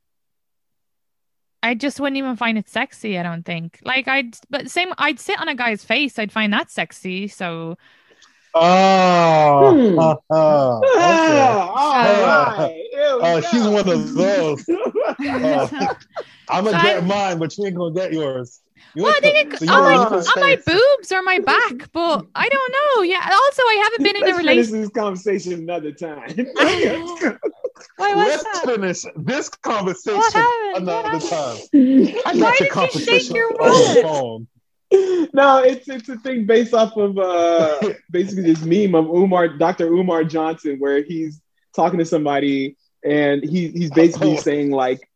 I 1.63 1.73
just 1.73 1.99
wouldn't 1.99 2.17
even 2.17 2.35
find 2.35 2.57
it 2.57 2.69
sexy, 2.69 3.17
I 3.17 3.23
don't 3.23 3.43
think. 3.43 3.79
Like 3.83 4.07
I'd 4.07 4.37
but 4.49 4.69
same 4.69 4.89
I'd 4.97 5.19
sit 5.19 5.39
on 5.39 5.47
a 5.47 5.55
guy's 5.55 5.83
face, 5.83 6.19
I'd 6.19 6.31
find 6.31 6.53
that 6.53 6.69
sexy. 6.71 7.27
So 7.27 7.77
Oh, 8.57 9.73
Hmm. 9.75 9.99
uh, 9.99 10.15
uh, 10.33 10.79
okay. 10.79 10.91
All 10.95 12.57
right. 12.57 12.81
Oh, 13.21 13.41
she's 13.41 13.67
one 13.67 13.89
of 13.89 14.13
those. 14.13 14.63
Oh, 14.69 15.97
I'm 16.49 16.63
gonna 16.63 16.77
So 16.77 16.83
get 16.83 16.97
I- 17.03 17.05
mine, 17.05 17.39
but 17.39 17.57
you 17.57 17.65
ain't 17.65 17.75
gonna 17.75 17.93
get 17.93 18.13
yours. 18.13 18.61
You 18.93 19.03
Well, 19.03 19.13
I 19.15 19.19
think 19.19 19.51
gonna- 19.51 19.55
it, 19.55 19.67
so 19.67 19.73
on, 19.73 19.83
my, 19.83 20.17
on 20.17 20.39
my 20.39 20.55
boobs 20.65 21.11
or 21.11 21.21
my 21.23 21.39
back, 21.39 21.91
but 21.91 22.25
I 22.35 22.47
don't 22.47 22.71
know. 22.71 23.01
Yeah. 23.03 23.17
Also, 23.29 23.61
I 23.63 23.81
haven't 23.83 24.03
been 24.05 24.15
in 24.15 24.23
a 24.23 24.25
Let's 24.27 24.37
finish 24.37 24.51
relationship. 24.69 24.93
this 24.93 25.01
conversation 25.03 25.53
another 25.53 25.91
time. 25.91 26.33
Why 27.97 28.13
was 28.15 28.27
Let's 28.27 28.43
that? 28.43 28.65
finish 28.65 29.03
this 29.15 29.49
conversation 29.49 30.53
another 30.73 31.19
time. 31.19 31.61
happened? 31.73 32.15
I 32.25 32.33
Why 32.33 32.35
got 32.35 32.59
did 32.59 32.59
your 32.59 32.67
you 32.79 32.87
shake 32.91 33.33
competition 33.33 33.33
your 33.33 33.53
on 33.59 33.77
the 33.77 33.85
wallet? 33.85 33.99
phone. 34.01 34.47
no, 35.33 35.63
it's 35.63 35.87
it's 35.89 36.09
a 36.09 36.17
thing 36.17 36.45
based 36.45 36.73
off 36.73 36.95
of 36.97 37.17
uh 37.17 37.79
basically 38.11 38.43
this 38.43 38.63
meme 38.63 38.95
of 38.95 39.05
Umar 39.09 39.47
Dr. 39.57 39.87
Umar 39.87 40.23
Johnson 40.23 40.77
where 40.79 41.01
he's 41.03 41.41
talking 41.75 41.99
to 41.99 42.05
somebody 42.05 42.77
and 43.03 43.43
he 43.43 43.69
he's 43.69 43.91
basically 43.91 44.37
saying 44.37 44.71
like 44.71 45.07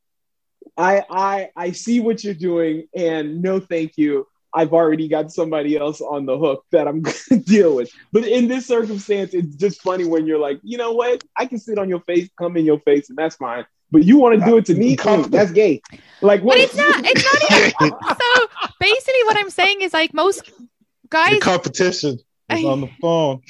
I 0.78 1.04
I 1.10 1.50
I 1.56 1.72
see 1.72 2.00
what 2.00 2.24
you're 2.24 2.34
doing 2.34 2.88
and 2.96 3.42
no 3.42 3.60
thank 3.60 3.98
you. 3.98 4.28
I've 4.54 4.74
already 4.74 5.08
got 5.08 5.32
somebody 5.32 5.78
else 5.78 6.02
on 6.02 6.26
the 6.26 6.38
hook 6.38 6.66
that 6.72 6.88
I'm 6.88 7.02
gonna 7.30 7.42
deal 7.42 7.76
with. 7.76 7.92
But 8.12 8.26
in 8.28 8.48
this 8.48 8.66
circumstance, 8.66 9.34
it's 9.34 9.56
just 9.56 9.82
funny 9.82 10.06
when 10.06 10.26
you're 10.26 10.40
like, 10.40 10.60
you 10.64 10.78
know 10.78 10.94
what? 10.94 11.24
I 11.38 11.46
can 11.46 11.60
sit 11.60 11.78
on 11.78 11.90
your 11.90 12.02
face, 12.02 12.30
come 12.38 12.58
in 12.58 12.66
your 12.66 12.80
face, 12.80 13.10
and 13.10 13.18
that's 13.18 13.36
fine. 13.36 13.66
But 13.92 14.04
you 14.04 14.18
want 14.18 14.40
to 14.40 14.46
do 14.46 14.58
it 14.58 14.66
to 14.68 14.74
uh, 14.74 14.78
me? 14.78 14.96
Come- 14.96 15.24
that's 15.24 15.52
gay. 15.52 15.82
Like 16.22 16.42
what? 16.42 16.54
But 16.54 16.60
it's 16.62 16.76
not. 16.76 17.02
It's 17.04 17.24
not 17.24 17.82
even. 17.82 17.98
so 18.08 18.48
basically, 18.80 19.24
what 19.26 19.38
I'm 19.38 19.50
saying 19.50 19.82
is 19.82 19.94
like 19.94 20.14
most 20.14 20.46
The 20.46 20.68
guys. 21.10 21.40
competition 21.42 22.20
is 22.52 22.66
on 22.66 22.82
the 22.82 22.90
phone. 23.02 23.42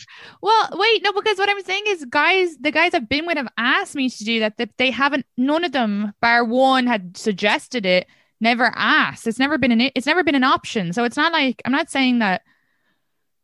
Well, 0.41 0.69
wait, 0.73 1.03
no, 1.03 1.11
because 1.13 1.37
what 1.37 1.49
I'm 1.49 1.61
saying 1.63 1.83
is 1.87 2.05
guys, 2.05 2.57
the 2.57 2.71
guys 2.71 2.93
I've 2.93 3.09
been 3.09 3.25
with 3.25 3.37
have 3.37 3.51
asked 3.57 3.95
me 3.95 4.09
to 4.09 4.23
do 4.23 4.39
that. 4.41 4.57
That 4.57 4.69
they 4.77 4.91
haven't. 4.91 5.25
None 5.37 5.63
of 5.63 5.71
them, 5.71 6.13
bar 6.21 6.43
one, 6.43 6.87
had 6.87 7.17
suggested 7.17 7.85
it. 7.85 8.07
Never 8.41 8.71
asked. 8.75 9.27
It's 9.27 9.39
never 9.39 9.57
been 9.57 9.71
an. 9.71 9.81
It's 9.95 10.05
never 10.05 10.23
been 10.23 10.35
an 10.35 10.43
option. 10.43 10.93
So 10.93 11.03
it's 11.03 11.17
not 11.17 11.31
like 11.33 11.61
I'm 11.65 11.71
not 11.71 11.89
saying 11.89 12.19
that. 12.19 12.41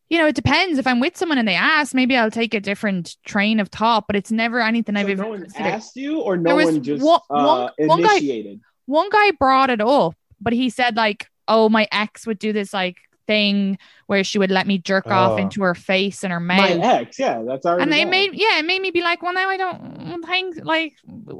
you 0.09 0.19
know, 0.19 0.27
it 0.27 0.35
depends. 0.35 0.77
If 0.77 0.85
I'm 0.87 0.99
with 0.99 1.17
someone 1.17 1.37
and 1.39 1.47
they 1.47 1.55
ask, 1.55 1.93
maybe 1.95 2.15
I'll 2.15 2.29
take 2.31 2.53
a 2.53 2.59
different 2.59 3.17
train 3.25 3.59
of 3.59 3.69
thought, 3.69 4.05
but 4.07 4.15
it's 4.15 4.31
never 4.31 4.61
anything 4.61 4.95
I've 4.95 5.07
So 5.07 5.11
ever 5.13 5.23
no 5.23 5.29
one 5.29 5.41
considered. 5.41 5.65
asked 5.67 5.95
you, 5.95 6.19
or 6.21 6.37
no 6.37 6.55
one 6.55 6.83
just 6.83 7.03
one- 7.03 7.19
uh, 7.29 7.69
one- 7.77 7.87
one 7.87 8.01
guy- 8.03 8.11
initiated. 8.17 8.61
One 8.85 9.09
guy 9.09 9.31
brought 9.31 9.69
it 9.71 9.81
up, 9.81 10.13
but 10.39 10.53
he 10.53 10.69
said 10.69 10.95
like, 10.95 11.27
"Oh, 11.47 11.69
my 11.69 11.87
ex 11.91 12.27
would 12.27 12.37
do 12.39 12.53
this 12.53 12.71
like 12.73 12.97
thing 13.27 13.79
where 14.05 14.23
she 14.23 14.37
would 14.37 14.51
let 14.51 14.67
me 14.67 14.77
jerk 14.77 15.07
off 15.07 15.31
Oh. 15.31 15.37
into 15.37 15.63
her 15.63 15.73
face 15.73 16.23
and 16.23 16.31
her 16.31 16.39
mouth." 16.39 16.77
My 16.77 16.99
ex, 17.01 17.17
yeah, 17.17 17.41
that's 17.41 17.65
already. 17.65 17.81
and 17.83 17.91
they 17.91 18.01
done. 18.01 18.11
made 18.11 18.31
yeah, 18.35 18.59
it 18.59 18.65
made 18.65 18.81
me 18.83 18.91
be 18.91 19.01
like, 19.01 19.23
well, 19.23 19.33
now 19.33 19.49
I 19.49 19.57
don't 19.57 20.23
think 20.25 20.57
like 20.63 20.93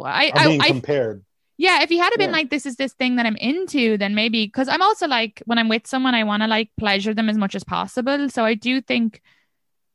I 0.03 0.31
I'm 0.33 0.47
being 0.49 0.61
I, 0.61 0.65
I 0.65 0.67
compared. 0.69 1.23
Yeah. 1.57 1.81
If 1.81 1.89
he 1.89 1.97
had 1.97 2.11
been 2.17 2.29
Yeah. 2.29 2.37
like, 2.37 2.49
this 2.49 2.65
is 2.65 2.75
this 2.75 2.93
thing 2.93 3.15
that 3.17 3.25
I'm 3.25 3.37
into, 3.37 3.97
then 3.97 4.15
maybe 4.15 4.45
because 4.45 4.67
I'm 4.67 4.81
also 4.81 5.07
like 5.07 5.41
when 5.45 5.57
I'm 5.57 5.69
with 5.69 5.87
someone, 5.87 6.15
I 6.15 6.23
want 6.23 6.43
to 6.43 6.47
like 6.47 6.69
pleasure 6.77 7.13
them 7.13 7.29
as 7.29 7.37
much 7.37 7.55
as 7.55 7.63
possible. 7.63 8.29
So 8.29 8.43
I 8.45 8.53
do 8.53 8.81
think. 8.81 9.21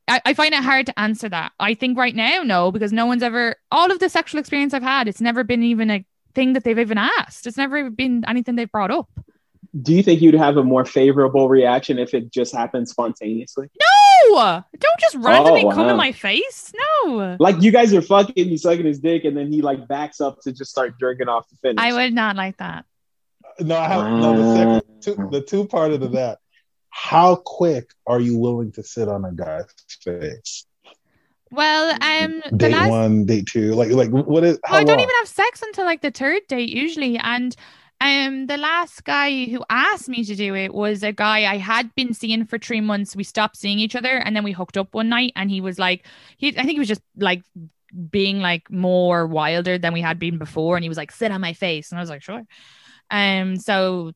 I, 0.08 0.20
I 0.24 0.34
find 0.34 0.52
it 0.54 0.64
hard 0.64 0.86
to 0.86 0.98
answer 0.98 1.28
that. 1.28 1.52
I 1.60 1.74
think 1.74 1.96
right 1.96 2.16
now, 2.16 2.42
no, 2.42 2.72
because 2.72 2.92
no 2.92 3.06
one's 3.06 3.22
ever 3.22 3.54
all 3.70 3.92
of 3.92 4.00
the 4.00 4.08
sexual 4.08 4.40
experience 4.40 4.74
I've 4.74 4.82
had, 4.82 5.06
it's 5.06 5.20
never 5.20 5.44
been 5.44 5.62
even 5.62 5.88
a 5.88 6.04
thing 6.34 6.54
that 6.54 6.64
they've 6.64 6.78
even 6.78 6.98
asked. 6.98 7.46
It's 7.46 7.56
never 7.56 7.90
been 7.90 8.24
anything 8.26 8.56
they've 8.56 8.72
brought 8.72 8.90
up. 8.90 9.08
Do 9.80 9.94
you 9.94 10.02
think 10.02 10.20
you'd 10.20 10.34
have 10.34 10.56
a 10.56 10.64
more 10.64 10.84
favorable 10.84 11.48
reaction 11.48 12.00
if 12.00 12.12
it 12.12 12.32
just 12.32 12.52
happened 12.52 12.88
spontaneously? 12.88 13.68
No, 13.80 13.86
don't 14.28 15.00
just 15.00 15.16
randomly 15.16 15.64
Oh, 15.64 15.70
come 15.70 15.86
wow. 15.86 15.90
in 15.92 15.96
my 15.96 16.12
face. 16.12 16.72
No, 17.06 17.36
Like 17.40 17.60
you 17.62 17.70
guys 17.72 17.92
are 17.94 18.02
fucking, 18.02 18.48
you 18.48 18.58
sucking 18.58 18.86
his 18.86 18.98
dick, 19.00 19.24
and 19.24 19.36
then 19.36 19.52
he 19.52 19.62
like 19.62 19.86
backs 19.88 20.20
up 20.20 20.40
to 20.42 20.52
just 20.52 20.70
start 20.70 20.98
jerking 21.00 21.28
off 21.28 21.48
the 21.48 21.56
finish. 21.56 21.76
I 21.82 21.92
would 21.92 22.12
not 22.14 22.36
like 22.36 22.56
that. 22.58 22.84
No, 23.58 23.76
I 23.76 23.88
have 23.88 24.12
no. 24.12 24.36
The 24.36 24.56
second 24.56 24.82
two, 25.16 25.28
the 25.30 25.40
two 25.42 25.66
part 25.66 25.92
of 25.92 26.12
that. 26.12 26.38
How 26.88 27.36
quick 27.36 27.90
are 28.06 28.20
you 28.20 28.36
willing 28.38 28.72
to 28.72 28.82
sit 28.82 29.08
on 29.08 29.24
a 29.24 29.32
guy's 29.32 29.64
face? 30.02 30.66
Well, 31.52 31.90
um, 32.00 32.42
the 32.50 32.56
Date 32.56 32.72
last 32.72 32.90
one, 32.90 33.24
date 33.26 33.46
two, 33.46 33.74
like 33.74 33.90
like 33.90 34.10
what 34.10 34.44
is? 34.44 34.58
How 34.64 34.74
Well, 34.74 34.80
I 34.82 34.84
don't 34.84 34.96
long? 34.98 35.02
even 35.04 35.14
have 35.16 35.28
sex 35.28 35.62
until 35.62 35.84
like 35.84 36.00
the 36.00 36.10
third 36.12 36.42
date 36.48 36.68
usually. 36.68 37.18
And 37.18 37.54
um 38.00 38.46
the 38.46 38.56
last 38.56 39.04
guy 39.04 39.44
who 39.46 39.62
asked 39.68 40.08
me 40.08 40.24
to 40.24 40.34
do 40.34 40.54
it 40.54 40.72
was 40.72 41.02
a 41.02 41.12
guy 41.12 41.50
I 41.50 41.58
had 41.58 41.94
been 41.94 42.14
seeing 42.14 42.46
for 42.46 42.58
three 42.58 42.80
months. 42.80 43.14
We 43.14 43.24
stopped 43.24 43.56
seeing 43.56 43.78
each 43.78 43.94
other 43.96 44.08
and 44.16 44.34
then 44.34 44.44
we 44.44 44.52
hooked 44.52 44.76
up 44.78 44.94
one 44.94 45.08
night 45.08 45.32
and 45.36 45.50
he 45.50 45.60
was 45.60 45.78
like 45.78 46.06
he 46.36 46.48
I 46.48 46.62
think 46.62 46.72
he 46.72 46.78
was 46.78 46.88
just 46.88 47.02
like 47.16 47.42
being 48.10 48.40
like 48.40 48.70
more 48.70 49.26
wilder 49.26 49.76
than 49.78 49.92
we 49.92 50.00
had 50.00 50.18
been 50.18 50.38
before 50.38 50.76
and 50.76 50.84
he 50.84 50.88
was 50.88 50.98
like 50.98 51.12
sit 51.12 51.30
on 51.32 51.40
my 51.40 51.52
face 51.52 51.90
and 51.90 51.98
I 51.98 52.02
was 52.02 52.10
like 52.10 52.22
sure. 52.22 52.42
Um 53.10 53.56
so 53.56 54.12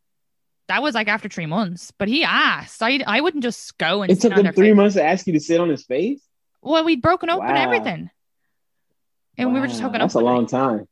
that 0.68 0.83
was 0.83 0.94
like 0.94 1.09
after 1.09 1.29
three 1.29 1.47
months, 1.47 1.92
but 1.99 2.09
he 2.09 2.25
asked. 2.25 2.83
I 2.83 3.01
I 3.07 3.20
wouldn't 3.20 3.42
just 3.42 3.77
go 3.77 4.03
and 4.03 4.11
it 4.11 4.20
sit 4.20 4.31
took 4.31 4.38
him 4.42 4.53
three 4.55 4.68
face. 4.70 4.77
months 4.77 4.94
to 4.94 5.05
ask 5.05 5.27
you 5.27 5.35
to 5.35 5.40
sit 5.40 5.61
on 5.61 5.68
his 5.68 5.85
face. 5.85 6.23
Well, 6.62 6.85
we'd 6.85 7.03
broken 7.03 7.29
up 7.29 7.42
and 7.42 7.59
everything. 7.59 8.11
And 9.37 9.53
we 9.53 9.61
were 9.61 9.66
just 9.66 9.81
Wow, 9.81 9.88
hooking 9.88 10.01
up. 10.01 10.07
That's 10.07 10.14
a 10.14 10.20
long 10.20 10.47
time. 10.47 10.88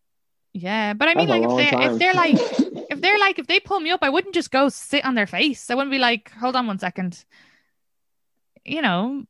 Yeah, 0.54 0.92
but 0.92 1.08
I 1.08 1.14
mean, 1.14 1.28
That's 1.28 1.40
like 1.40 1.50
if 1.50 1.70
they, 1.70 1.84
if 1.86 1.98
they're 1.98 2.14
like 2.14 2.36
if 2.90 3.00
they're 3.00 3.18
like 3.18 3.38
if 3.38 3.46
they 3.46 3.58
pull 3.60 3.80
me 3.80 3.90
up, 3.90 4.00
I 4.02 4.10
wouldn't 4.10 4.34
just 4.34 4.50
go 4.50 4.68
sit 4.68 5.04
on 5.04 5.14
their 5.14 5.26
face. 5.26 5.70
I 5.70 5.74
wouldn't 5.74 5.90
be 5.90 5.98
like, 5.98 6.30
hold 6.32 6.56
on 6.56 6.66
one 6.66 6.78
second. 6.78 7.24
You 8.64 8.82
know, 8.82 9.24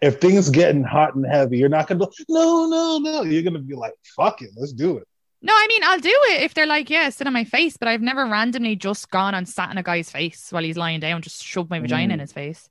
if 0.00 0.20
things 0.20 0.50
getting 0.50 0.82
hot 0.82 1.14
and 1.14 1.24
heavy, 1.26 1.58
you're 1.58 1.68
not 1.68 1.86
gonna 1.86 2.00
go, 2.00 2.10
no, 2.28 2.66
no, 2.66 2.98
no. 2.98 3.22
You're 3.22 3.42
gonna 3.42 3.58
be 3.58 3.74
like, 3.74 3.92
fuck 4.16 4.40
it, 4.42 4.50
let's 4.56 4.72
do 4.72 4.96
it. 4.98 5.06
no, 5.42 5.52
I 5.52 5.66
mean, 5.68 5.82
I'll 5.84 6.00
do 6.00 6.08
it 6.30 6.42
if 6.42 6.54
they're 6.54 6.66
like, 6.66 6.88
yeah, 6.88 7.10
sit 7.10 7.26
on 7.26 7.32
my 7.34 7.44
face. 7.44 7.76
But 7.76 7.88
I've 7.88 8.00
never 8.02 8.24
randomly 8.26 8.74
just 8.74 9.10
gone 9.10 9.34
and 9.34 9.46
sat 9.48 9.70
in 9.70 9.78
a 9.78 9.82
guy's 9.82 10.10
face 10.10 10.48
while 10.50 10.64
he's 10.64 10.76
lying 10.78 11.00
down, 11.00 11.20
just 11.22 11.44
shoved 11.44 11.70
my 11.70 11.78
vagina 11.80 12.14
in 12.14 12.18
Mm. 12.18 12.22
his 12.22 12.32
face. 12.32 12.68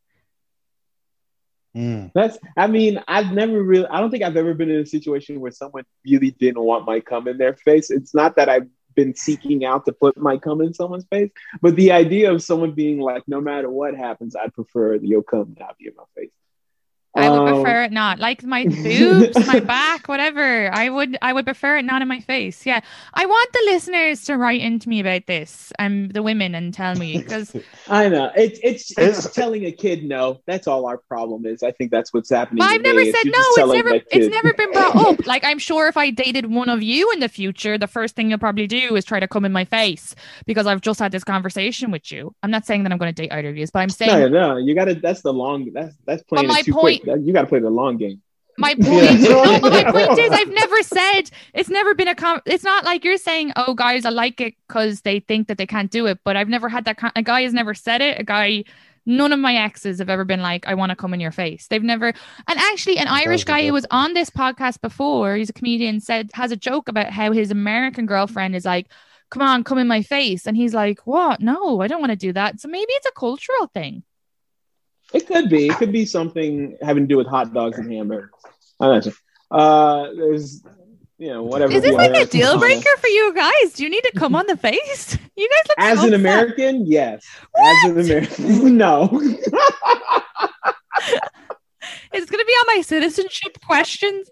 Mm. 1.76 2.12
That's. 2.14 2.38
I 2.56 2.68
mean, 2.68 3.02
I've 3.08 3.32
never 3.32 3.62
really. 3.64 3.88
I 3.88 4.00
don't 4.00 4.12
think 4.12 4.24
I've 4.24 4.38
ever 4.38 4.54
been 4.54 4.70
in 4.70 4.82
a 4.82 4.86
situation 4.86 5.40
where 5.40 5.52
someone 5.52 5.86
really 6.06 6.32
didn't 6.32 6.62
want 6.62 6.86
my 6.86 7.00
cum 7.00 7.28
in 7.28 7.38
their 7.38 7.56
face. 7.56 7.90
It's 7.90 8.14
not 8.14 8.36
that 8.36 8.48
I've 8.48 8.68
been 8.96 9.16
seeking 9.16 9.66
out 9.66 9.86
to 9.86 9.92
put 9.92 10.18
my 10.18 10.38
cum 10.38 10.62
in 10.62 10.74
someone's 10.74 11.06
face, 11.06 11.32
but 11.62 11.76
the 11.76 11.92
idea 11.92 12.32
of 12.32 12.44
someone 12.44 12.72
being 12.74 13.00
like, 13.00 13.24
no 13.28 13.42
matter 13.42 13.70
what 13.70 13.96
happens, 13.96 14.36
I'd 14.36 14.54
prefer 14.54 14.96
your 14.96 15.24
cum 15.24 15.56
not 15.60 15.78
be 15.80 15.88
in 15.88 15.96
my 15.96 16.04
face. 16.16 16.30
I 17.16 17.30
would 17.30 17.40
Um, 17.48 17.62
prefer 17.64 17.84
it 17.84 17.92
not, 17.92 18.18
like 18.20 18.44
my 18.44 18.66
boobs, 18.84 19.46
my 19.46 19.60
back, 19.60 20.08
whatever. 20.08 20.72
I 20.74 20.90
would, 20.90 21.16
I 21.22 21.32
would 21.32 21.46
prefer 21.46 21.78
it 21.78 21.84
not 21.86 22.02
in 22.02 22.08
my 22.08 22.20
face. 22.20 22.66
Yeah, 22.66 22.80
I 23.14 23.26
want 23.28 23.54
the 23.54 23.62
listeners 23.66 24.24
to 24.26 24.38
write 24.38 24.62
into 24.62 24.90
me 24.90 25.00
about 25.00 25.28
this, 25.28 25.72
and 25.78 26.12
the 26.12 26.24
women, 26.24 26.56
and 26.56 26.74
tell 26.74 26.96
me 26.96 27.20
because 27.20 27.56
I 27.88 28.10
know 28.10 28.32
it's 28.36 28.60
it's 28.64 28.92
it's 28.92 29.00
It's- 29.00 29.34
telling 29.34 29.66
a 29.66 29.72
kid 29.72 30.04
no. 30.04 30.40
That's 30.48 30.68
all 30.68 30.88
our 30.88 30.98
problem 30.98 31.46
is. 31.46 31.62
I 31.62 31.72
think 31.72 31.92
that's 31.92 32.14
what's 32.14 32.32
happening. 32.32 32.60
But 32.60 32.70
I've 32.70 32.82
never 32.82 33.04
said 33.06 33.26
no. 33.26 33.32
It's 33.38 33.74
never 33.74 34.00
it's 34.12 34.28
never 34.34 34.54
been 34.54 34.72
brought 34.72 34.96
up. 34.96 35.26
Like 35.28 35.44
I'm 35.44 35.60
sure 35.60 35.88
if 35.88 35.98
I 35.98 36.10
dated 36.10 36.48
one 36.52 36.68
of 36.70 36.82
you 36.82 37.12
in 37.12 37.20
the 37.20 37.30
future, 37.30 37.78
the 37.78 37.88
first 37.88 38.16
thing 38.16 38.30
you'll 38.30 38.40
probably 38.40 38.66
do 38.68 38.96
is 38.96 39.06
try 39.06 39.20
to 39.20 39.28
come 39.28 39.46
in 39.46 39.52
my 39.52 39.66
face 39.66 40.16
because 40.48 40.66
I've 40.68 40.82
just 40.82 41.00
had 41.00 41.12
this 41.12 41.24
conversation 41.24 41.92
with 41.92 42.12
you. 42.12 42.34
I'm 42.44 42.52
not 42.52 42.66
saying 42.66 42.84
that 42.84 42.92
I'm 42.92 42.98
going 42.98 43.14
to 43.14 43.22
date 43.22 43.32
either 43.32 43.50
of 43.50 43.58
you, 43.58 43.66
but 43.72 43.80
I'm 43.80 43.90
saying 43.90 44.12
No, 44.12 44.28
no, 44.28 44.58
you 44.58 44.74
got 44.76 44.86
to. 44.86 44.96
That's 44.96 45.22
the 45.22 45.32
long. 45.34 45.72
That's 45.74 45.96
that's 46.06 46.24
playing 46.24 46.48
my 46.48 46.60
it 46.60 46.66
too 46.66 46.74
point- 46.74 46.82
quick. 46.82 47.03
That- 47.03 47.03
You 47.04 47.34
got 47.34 47.42
to 47.42 47.48
play 47.48 47.60
the 47.60 47.70
long 47.70 47.98
game. 47.98 48.22
my 48.58 48.76
point. 48.82 49.20
no, 49.22 49.60
but 49.60 49.72
my 49.72 49.92
point 49.92 50.20
is 50.20 50.32
I've 50.32 50.50
never 50.50 50.84
said 50.84 51.24
it's 51.54 51.70
never 51.70 51.94
been 51.94 52.08
a 52.08 52.16
com. 52.16 52.42
It's 52.46 52.64
not 52.64 52.86
like 52.86 53.04
you're 53.04 53.18
saying, 53.18 53.54
oh, 53.56 53.74
guys, 53.74 54.06
I 54.06 54.10
like 54.10 54.42
it 54.42 54.56
because 54.68 55.02
they 55.02 55.20
think 55.20 55.48
that 55.48 55.58
they 55.58 55.68
can't 55.68 55.92
do 55.92 56.06
it. 56.08 56.20
But 56.24 56.36
I've 56.36 56.50
never 56.50 56.70
had 56.70 56.86
that. 56.86 56.98
Con- 56.98 57.12
a 57.16 57.24
guy 57.24 57.42
has 57.42 57.54
never 57.54 57.74
said 57.74 58.02
it. 58.02 58.20
A 58.20 58.24
guy. 58.24 58.64
None 59.06 59.34
of 59.34 59.40
my 59.40 59.54
exes 59.56 60.00
have 60.00 60.10
ever 60.10 60.24
been 60.24 60.40
like, 60.40 60.66
I 60.66 60.76
want 60.76 60.92
to 60.92 60.96
come 60.96 61.14
in 61.14 61.20
your 61.20 61.34
face. 61.34 61.68
They've 61.68 61.84
never, 61.84 62.08
and 62.08 62.16
actually, 62.48 63.00
an 63.00 63.10
Irish 63.10 63.44
guy 63.44 63.66
who 63.66 63.74
was 63.74 63.86
on 63.92 64.14
this 64.14 64.30
podcast 64.30 64.80
before, 64.80 65.36
he's 65.36 65.50
a 65.50 65.54
comedian, 65.54 66.00
said, 66.00 66.30
has 66.36 66.54
a 66.54 66.56
joke 66.56 66.88
about 66.88 67.10
how 67.10 67.34
his 67.34 67.52
American 67.52 68.06
girlfriend 68.06 68.56
is 68.56 68.64
like, 68.64 68.88
come 69.30 69.42
on, 69.42 69.66
come 69.66 69.78
in 69.78 69.90
my 69.90 70.04
face. 70.04 70.48
And 70.48 70.56
he's 70.56 70.74
like, 70.74 71.06
what? 71.06 71.42
No, 71.42 71.82
I 71.82 71.88
don't 71.88 72.00
want 72.00 72.12
to 72.12 72.16
do 72.16 72.32
that. 72.32 72.62
So 72.62 72.70
maybe 72.70 72.94
it's 72.94 73.06
a 73.06 73.12
cultural 73.12 73.68
thing. 73.74 74.04
It 75.14 75.28
could 75.28 75.50
be. 75.50 75.68
It 75.68 75.78
could 75.78 75.92
be 75.92 76.06
something 76.06 76.78
having 76.82 77.04
to 77.04 77.08
do 77.08 77.18
with 77.18 77.28
hot 77.28 77.54
dogs 77.54 77.78
and 77.78 77.92
hamburgers. 77.92 78.32
I 78.80 78.88
don't 78.88 79.06
know. 79.06 79.12
Uh, 79.58 80.14
there's, 80.16 80.64
you 81.20 81.28
know, 81.30 81.44
whatever. 81.44 81.72
Is 81.72 81.84
this 81.84 81.94
like 81.94 82.16
a 82.16 82.26
deal 82.26 82.58
breaker 82.58 82.90
for 82.98 83.08
you 83.08 83.34
guys? 83.36 83.74
Do 83.74 83.84
you 83.84 83.90
need 83.90 84.04
to 84.04 84.12
come 84.18 84.36
on 84.36 84.48
the 84.48 84.58
face? 84.58 85.18
You 85.36 85.50
guys 85.50 85.68
look 85.68 85.80
As 85.80 85.98
so 85.98 86.04
an 86.06 86.12
sad. 86.12 86.20
American, 86.20 86.86
yes. 86.86 87.26
As 87.58 87.90
an 87.90 88.00
American, 88.00 88.78
no. 88.86 89.10
It's 92.14 92.30
gonna 92.30 92.46
be 92.46 92.52
on 92.52 92.78
my 92.78 92.82
citizenship 92.82 93.58
questions. 93.66 94.30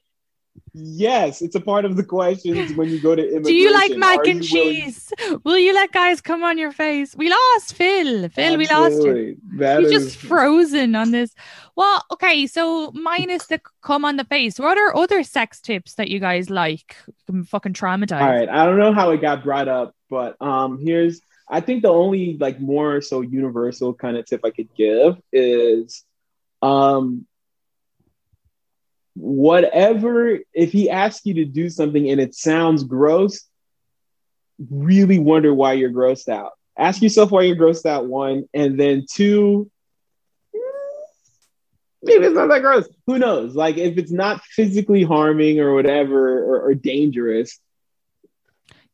Yes, 0.74 1.42
it's 1.42 1.56
a 1.56 1.60
part 1.62 1.86
of 1.86 1.96
the 1.96 2.04
questions 2.04 2.74
when 2.76 2.90
you 2.90 3.00
go 3.02 3.16
to 3.16 3.22
immigration. 3.22 3.44
Do 3.44 3.54
you 3.54 3.74
like 3.74 3.96
mac 3.98 4.20
Are 4.20 4.22
and 4.30 4.40
willing- 4.40 4.44
cheese? 4.44 5.14
Will 5.44 5.58
you 5.58 5.74
let 5.74 5.92
guys 5.92 6.22
come 6.22 6.44
on 6.44 6.58
your 6.58 6.72
face? 6.72 7.16
We 7.16 7.30
lost 7.30 7.74
Phil. 7.76 8.30
Phil, 8.30 8.58
we 8.58 8.68
lost 8.68 8.92
you. 8.94 8.98
Absolutely. 8.98 9.38
That 9.58 9.80
He's 9.82 9.92
is- 9.92 10.04
just 10.14 10.18
frozen 10.26 10.96
on 10.96 11.12
this. 11.12 11.34
Well, 11.76 12.04
okay, 12.12 12.48
so 12.48 12.92
minus 12.94 13.48
the 13.48 13.60
come 13.82 14.06
on 14.06 14.18
the 14.18 14.26
face. 14.26 14.60
What 14.60 14.78
are 14.78 14.96
other 14.96 15.24
sex 15.24 15.62
tips 15.62 15.96
that 15.96 16.10
you 16.10 16.20
guys 16.20 16.50
like? 16.50 16.96
I'm 17.30 17.44
fucking 17.46 17.74
traumatized. 17.74 18.22
All 18.22 18.30
right, 18.30 18.50
I 18.50 18.66
don't 18.66 18.78
know 18.78 18.94
how 18.94 19.12
it 19.12 19.22
got 19.22 19.44
brought 19.44 19.68
up, 19.68 19.96
but 20.10 20.42
um, 20.42 20.80
here's 20.84 21.22
I 21.50 21.60
think 21.60 21.82
the 21.82 21.90
only 21.90 22.38
like 22.40 22.62
more 22.62 23.02
so 23.02 23.20
universal 23.22 23.94
kind 23.94 24.16
of 24.16 24.26
tip 24.26 24.42
I 24.46 24.52
could 24.52 24.74
give 24.74 25.18
is 25.34 26.04
um 26.62 27.26
whatever 29.16 30.40
if 30.54 30.72
he 30.72 30.90
asks 30.90 31.26
you 31.26 31.34
to 31.36 31.46
do 31.46 31.70
something 31.70 32.10
and 32.10 32.20
it 32.22 32.34
sounds 32.36 32.84
gross, 32.84 33.46
really 34.70 35.20
wonder 35.20 35.54
why 35.54 35.74
you're 35.74 35.92
grossed 35.92 36.30
out. 36.30 36.52
Ask 36.78 37.02
yourself 37.02 37.32
why 37.32 37.42
you're 37.44 37.56
grossed 37.58 37.86
out, 37.86 38.06
one, 38.08 38.46
and 38.54 38.80
then 38.80 39.06
two, 39.12 39.70
maybe 42.04 42.26
it's 42.26 42.36
not 42.36 42.48
that 42.48 42.62
gross. 42.62 42.88
Who 43.08 43.20
knows? 43.20 43.56
Like 43.56 43.78
if 43.78 43.98
it's 43.98 44.12
not 44.12 44.42
physically 44.44 45.04
harming 45.04 45.60
or 45.60 45.74
whatever 45.74 46.44
or, 46.44 46.62
or 46.70 46.74
dangerous, 46.74 47.60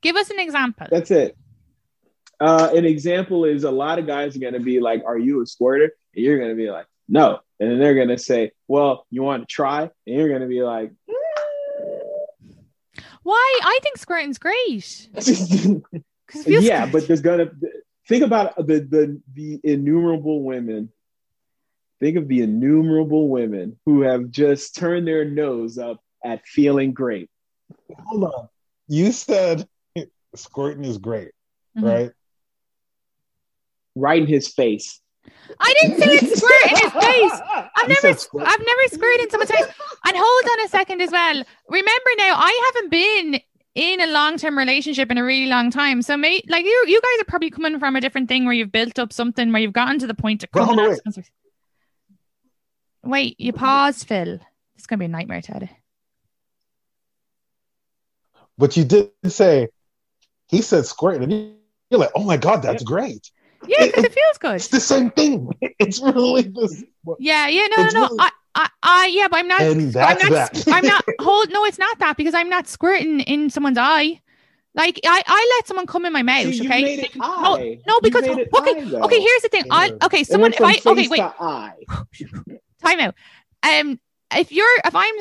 Give 0.02 0.16
us 0.16 0.30
an 0.30 0.40
example. 0.40 0.88
that's 0.92 1.10
it. 1.12 1.36
Uh, 2.40 2.70
an 2.76 2.86
example 2.86 3.46
is 3.46 3.64
a 3.64 3.72
lot 3.72 3.98
of 3.98 4.06
guys 4.06 4.36
are 4.36 4.40
going 4.40 4.54
to 4.54 4.60
be 4.60 4.80
like, 4.80 5.04
Are 5.06 5.18
you 5.18 5.42
a 5.42 5.46
squirter? 5.46 5.92
And 6.16 6.24
you're 6.24 6.38
going 6.38 6.52
to 6.52 6.56
be 6.56 6.70
like, 6.70 6.86
No. 7.08 7.40
And 7.60 7.72
then 7.72 7.80
they're 7.80 7.96
going 7.96 8.10
to 8.10 8.18
say, 8.18 8.52
Well, 8.68 9.06
you 9.10 9.24
want 9.24 9.44
to 9.44 9.48
try? 9.48 9.84
And 9.84 9.92
you're 10.06 10.30
going 10.30 10.42
to 10.42 10.48
be 10.48 10.62
like, 10.62 10.92
Why? 13.24 13.60
I 13.64 13.80
think 13.84 13.98
squirting's 13.98 14.38
great. 14.38 15.10
'Cause 15.16 16.46
it 16.46 16.62
Yeah, 16.64 16.86
good. 16.86 16.92
but 16.92 17.08
there's 17.08 17.22
going 17.22 17.40
to 17.40 17.52
think 18.08 18.24
about 18.24 18.56
the, 18.58 18.80
the, 18.82 19.22
the 19.34 19.60
innumerable 19.64 20.44
women. 20.44 20.92
Think 22.00 22.18
of 22.18 22.28
the 22.28 22.42
innumerable 22.42 23.28
women 23.30 23.80
who 23.86 24.02
have 24.02 24.30
just 24.30 24.76
turned 24.76 25.08
their 25.08 25.26
nose 25.26 25.78
up 25.78 26.00
at 26.24 26.46
feeling 26.46 26.94
great. 26.94 27.30
Hold 28.06 28.24
on. 28.26 28.50
You 28.88 29.12
said 29.12 29.68
squirting 30.36 30.86
is 30.86 30.98
great, 31.00 31.32
Mhm. 31.78 31.84
right? 31.84 32.12
Right 33.96 34.22
in 34.22 34.28
his 34.28 34.48
face. 34.54 35.02
I 35.60 35.74
didn't 35.82 36.00
say 36.02 36.14
it 36.16 36.38
squirt 36.38 36.72
in 36.72 36.78
his 36.78 36.92
face. 36.92 37.42
I've 37.76 37.90
You 37.90 37.96
never, 38.04 38.18
squirt. 38.18 38.48
I've 38.48 38.60
never 38.60 38.82
squirted 38.92 39.22
in 39.22 39.30
someone's 39.30 39.52
face. 39.52 39.66
And 40.06 40.16
hold 40.18 40.52
on 40.52 40.66
a 40.66 40.70
second 40.70 41.02
as 41.02 41.12
well. 41.12 41.44
Remember 41.70 42.10
now, 42.18 42.36
I 42.38 42.72
haven't 42.74 42.92
been 42.92 43.42
in 43.76 44.02
a 44.02 44.08
long-term 44.08 44.58
relationship 44.58 45.10
in 45.12 45.18
a 45.18 45.24
really 45.24 45.48
long 45.50 45.70
time. 45.72 46.02
So, 46.02 46.18
may 46.18 46.42
like 46.48 46.66
you, 46.66 46.86
you 46.88 47.00
guys 47.02 47.22
are 47.22 47.26
probably 47.30 47.50
coming 47.50 47.80
from 47.80 47.96
a 47.96 48.02
different 48.02 48.28
thing 48.28 48.46
where 48.46 48.54
you've 48.54 48.72
built 48.72 48.98
up 49.00 49.14
something 49.14 49.52
where 49.52 49.62
you've 49.62 49.74
gotten 49.74 50.00
to 50.00 50.08
the 50.08 50.14
point 50.16 50.44
of 50.44 50.50
But 50.52 50.66
hold 50.66 50.78
coming. 50.78 50.86
on, 50.92 50.98
at 50.98 51.04
someone's- 51.14 51.32
Wait, 53.04 53.40
you 53.40 53.54
paused, 53.54 54.08
Phil. 54.08 54.40
It's 54.76 54.86
gonna 54.88 55.00
be 55.00 55.06
a 55.06 55.10
nightmare, 55.10 55.42
Ted. 55.42 55.70
But 58.58 58.76
you 58.76 58.84
did 58.86 59.12
say 59.28 59.68
he 60.48 60.62
said 60.62 60.86
squirt, 60.86 61.22
and 61.22 61.32
you- 61.32 61.54
you're 61.90 62.00
like, 62.00 62.12
oh 62.16 62.24
my 62.24 62.38
god, 62.38 62.62
that's 62.64 62.84
great. 62.84 63.32
Yeah, 63.68 63.86
because 63.86 64.04
it 64.06 64.14
feels 64.14 64.38
good. 64.38 64.56
It's 64.56 64.68
the 64.70 64.80
same 64.80 65.12
thing. 65.12 65.50
It's 65.80 66.02
really 66.02 66.42
this. 66.44 66.84
Yeah, 67.20 67.48
yeah, 67.48 67.68
no, 67.76 67.84
no, 67.84 67.90
no. 67.90 68.02
really- 68.04 68.18
I, 68.20 68.32
I, 68.56 68.70
I, 68.82 69.08
yeah, 69.08 69.28
but 69.30 69.38
I'm 69.38 69.48
not. 69.48 69.62
And 69.62 69.94
that's 69.94 70.24
I'm 70.24 70.32
not. 70.32 70.54
that. 70.54 70.74
I'm 70.74 70.86
not. 70.86 71.06
Hold. 71.20 71.52
No, 71.52 71.66
it's 71.66 71.78
not 71.78 72.00
that 72.00 72.18
because 72.18 72.34
I'm 72.34 72.50
not 72.50 72.68
squirting 72.68 73.20
in 73.22 73.50
someone's 73.50 73.78
eye. 73.78 74.20
Like 74.74 75.00
I, 75.06 75.24
I 75.26 75.56
let 75.58 75.68
someone 75.68 75.86
come 75.88 76.06
in 76.06 76.14
my 76.14 76.24
mouth. 76.24 76.46
See, 76.46 76.64
you 76.64 76.70
okay. 76.70 76.84
made 76.84 77.00
it 77.00 77.16
no, 77.16 77.26
eye. 77.26 77.80
no, 77.88 77.96
You 77.96 78.02
because 78.02 78.24
made 78.24 78.38
it 78.40 78.50
okay, 78.54 78.72
eye, 78.80 79.00
okay. 79.02 79.20
Here's 79.20 79.42
the 79.42 79.50
thing. 79.50 79.64
I 79.70 79.92
okay. 80.04 80.24
Someone. 80.24 80.54
If 80.54 80.62
I 80.62 80.80
okay, 80.86 81.08
wait. 81.08 81.18
to 81.18 81.34
eye. 81.40 81.74
Time 82.84 83.00
out. 83.00 83.16
Um, 83.64 84.00
if 84.36 84.52
you're 84.52 84.78
if 84.86 84.96
I'm 84.96 85.16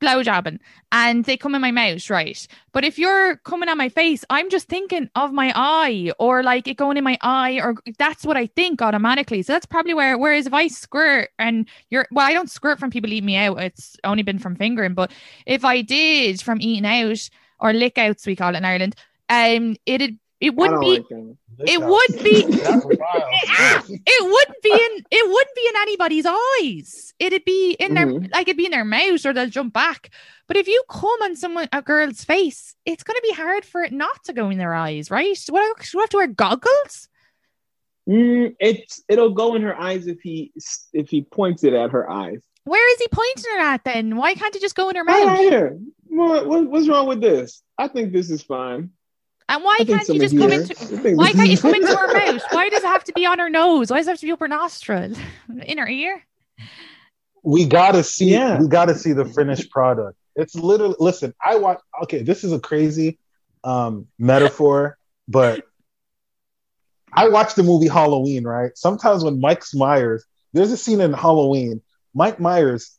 blowjobbing 0.00 0.58
and 0.92 1.24
they 1.24 1.36
come 1.36 1.54
in 1.54 1.60
my 1.60 1.70
mouth, 1.70 2.08
right? 2.10 2.46
But 2.72 2.84
if 2.84 2.98
you're 2.98 3.36
coming 3.38 3.68
on 3.68 3.78
my 3.78 3.88
face, 3.88 4.24
I'm 4.30 4.50
just 4.50 4.68
thinking 4.68 5.10
of 5.14 5.32
my 5.32 5.52
eye 5.54 6.12
or 6.18 6.42
like 6.42 6.68
it 6.68 6.76
going 6.76 6.96
in 6.96 7.04
my 7.04 7.18
eye, 7.22 7.60
or 7.62 7.76
that's 7.98 8.24
what 8.24 8.36
I 8.36 8.46
think 8.46 8.82
automatically. 8.82 9.42
So 9.42 9.52
that's 9.52 9.66
probably 9.66 9.94
where. 9.94 10.18
Whereas 10.18 10.46
if 10.46 10.52
I 10.54 10.68
squirt 10.68 11.30
and 11.38 11.68
you're 11.90 12.06
well, 12.10 12.26
I 12.26 12.32
don't 12.32 12.50
squirt 12.50 12.78
from 12.78 12.90
people 12.90 13.12
eating 13.12 13.26
me 13.26 13.36
out. 13.36 13.60
It's 13.60 13.96
only 14.04 14.22
been 14.22 14.38
from 14.38 14.56
fingering. 14.56 14.94
But 14.94 15.12
if 15.46 15.64
I 15.64 15.82
did 15.82 16.40
from 16.40 16.60
eating 16.60 16.86
out 16.86 17.28
or 17.58 17.72
lick 17.72 17.98
outs, 17.98 18.26
we 18.26 18.36
call 18.36 18.54
it 18.54 18.58
in 18.58 18.64
Ireland, 18.64 18.96
um, 19.28 19.76
it'd 19.86 20.18
it 20.40 20.54
wouldn't 20.54 20.80
be. 20.80 20.98
like. 21.10 21.36
It 21.66 21.80
would 21.80 22.22
be. 22.22 22.42
That's 22.42 23.90
it 23.90 24.24
wouldn't 24.24 24.62
be 24.62 24.72
in 24.72 25.04
it 25.10 25.28
wouldn't 25.28 25.56
be 25.56 25.66
in 25.68 25.76
anybody's 25.80 26.26
eyes. 26.26 27.14
It'd 27.18 27.44
be 27.44 27.72
in 27.80 27.94
their 27.94 28.06
Mhm. 28.06 28.32
like 28.32 28.48
it'd 28.48 28.56
be 28.56 28.66
in 28.66 28.70
their 28.72 28.84
mouth 28.84 29.24
or 29.24 29.32
they'll 29.32 29.48
jump 29.48 29.72
back. 29.72 30.10
But 30.48 30.56
if 30.56 30.68
you 30.68 30.82
come 30.90 31.22
on 31.22 31.34
someone 31.36 31.68
a 31.72 31.82
girl's 31.82 32.24
face, 32.24 32.74
it's 32.84 33.02
gonna 33.02 33.20
be 33.22 33.32
hard 33.32 33.64
for 33.64 33.82
it 33.82 33.92
not 33.92 34.22
to 34.24 34.32
go 34.32 34.50
in 34.50 34.58
their 34.58 34.74
eyes, 34.74 35.10
right? 35.10 35.38
What 35.48 35.62
I, 35.62 35.82
do 35.90 35.98
I 35.98 36.02
have 36.02 36.10
to 36.10 36.16
wear 36.18 36.26
goggles? 36.26 37.08
Mm, 38.08 38.54
it's 38.60 39.02
it'll 39.08 39.30
go 39.34 39.54
in 39.54 39.62
her 39.62 39.78
eyes 39.80 40.06
if 40.06 40.20
he 40.20 40.52
if 40.92 41.08
he 41.10 41.22
points 41.22 41.64
it 41.64 41.72
at 41.72 41.90
her 41.90 42.08
eyes. 42.08 42.40
Where 42.64 42.92
is 42.94 42.98
he 43.00 43.08
pointing 43.08 43.44
it 43.56 43.60
at 43.62 43.84
then? 43.84 44.16
Why 44.16 44.34
can't 44.34 44.54
it 44.54 44.60
just 44.60 44.74
go 44.76 44.88
in 44.90 44.96
her 44.96 45.04
Right 45.04 45.26
mouth? 45.26 45.38
here. 45.38 45.78
What, 46.08 46.46
what 46.46 46.66
what's 46.68 46.88
wrong 46.88 47.08
with 47.08 47.20
this? 47.20 47.62
I 47.78 47.88
think 47.88 48.12
this 48.12 48.30
is 48.30 48.42
fine. 48.42 48.90
And 49.48 49.62
why 49.62 49.76
can't 49.86 50.08
you 50.08 50.18
just 50.18 50.36
come 50.36 50.50
here- 50.50 50.62
into 50.62 51.14
why 51.16 51.32
can't 51.32 51.48
you 51.48 51.56
come 51.58 51.74
into 51.74 51.86
her 51.96 52.12
mouth? 52.12 52.42
Why 52.50 52.68
does 52.68 52.82
it 52.82 52.86
have 52.86 53.04
to 53.04 53.12
be 53.12 53.24
on 53.26 53.38
her 53.38 53.48
nose? 53.48 53.90
Why 53.90 53.98
does 53.98 54.08
it 54.08 54.10
have 54.10 54.18
to 54.20 54.26
be 54.26 54.32
up 54.32 54.40
her 54.40 54.48
nostril? 54.48 55.14
In 55.66 55.78
her 55.78 55.88
ear? 55.88 56.22
we 57.44 57.64
gotta 57.64 58.02
see 58.02 58.32
Yeah. 58.32 58.58
we 58.60 58.66
gotta 58.66 58.96
see 58.96 59.12
the 59.12 59.24
finished 59.24 59.70
product 59.70 60.18
it's 60.34 60.56
literally 60.56 60.96
listen 60.98 61.32
i 61.44 61.54
watch 61.56 61.78
okay 62.02 62.22
this 62.22 62.42
is 62.42 62.52
a 62.52 62.58
crazy 62.58 63.20
um 63.62 64.06
metaphor 64.18 64.98
but 65.28 65.62
i 67.12 67.28
watched 67.28 67.54
the 67.54 67.62
movie 67.62 67.86
halloween 67.86 68.42
right 68.42 68.76
sometimes 68.76 69.22
when 69.22 69.38
mike 69.40 69.62
myers 69.74 70.24
there's 70.54 70.72
a 70.72 70.76
scene 70.76 71.00
in 71.00 71.12
halloween 71.12 71.80
mike 72.14 72.40
myers 72.40 72.98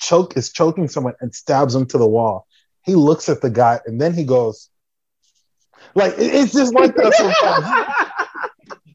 choke 0.00 0.36
is 0.36 0.52
choking 0.52 0.86
someone 0.86 1.14
and 1.20 1.34
stabs 1.34 1.74
him 1.74 1.84
to 1.84 1.98
the 1.98 2.06
wall 2.06 2.46
he 2.84 2.94
looks 2.94 3.28
at 3.28 3.40
the 3.40 3.50
guy 3.50 3.80
and 3.86 4.00
then 4.00 4.14
he 4.14 4.22
goes 4.22 4.70
like 5.94 6.14
it's 6.18 6.52
just 6.52 6.74
like 6.74 6.94
that 6.96 7.14
sometimes 7.14 7.66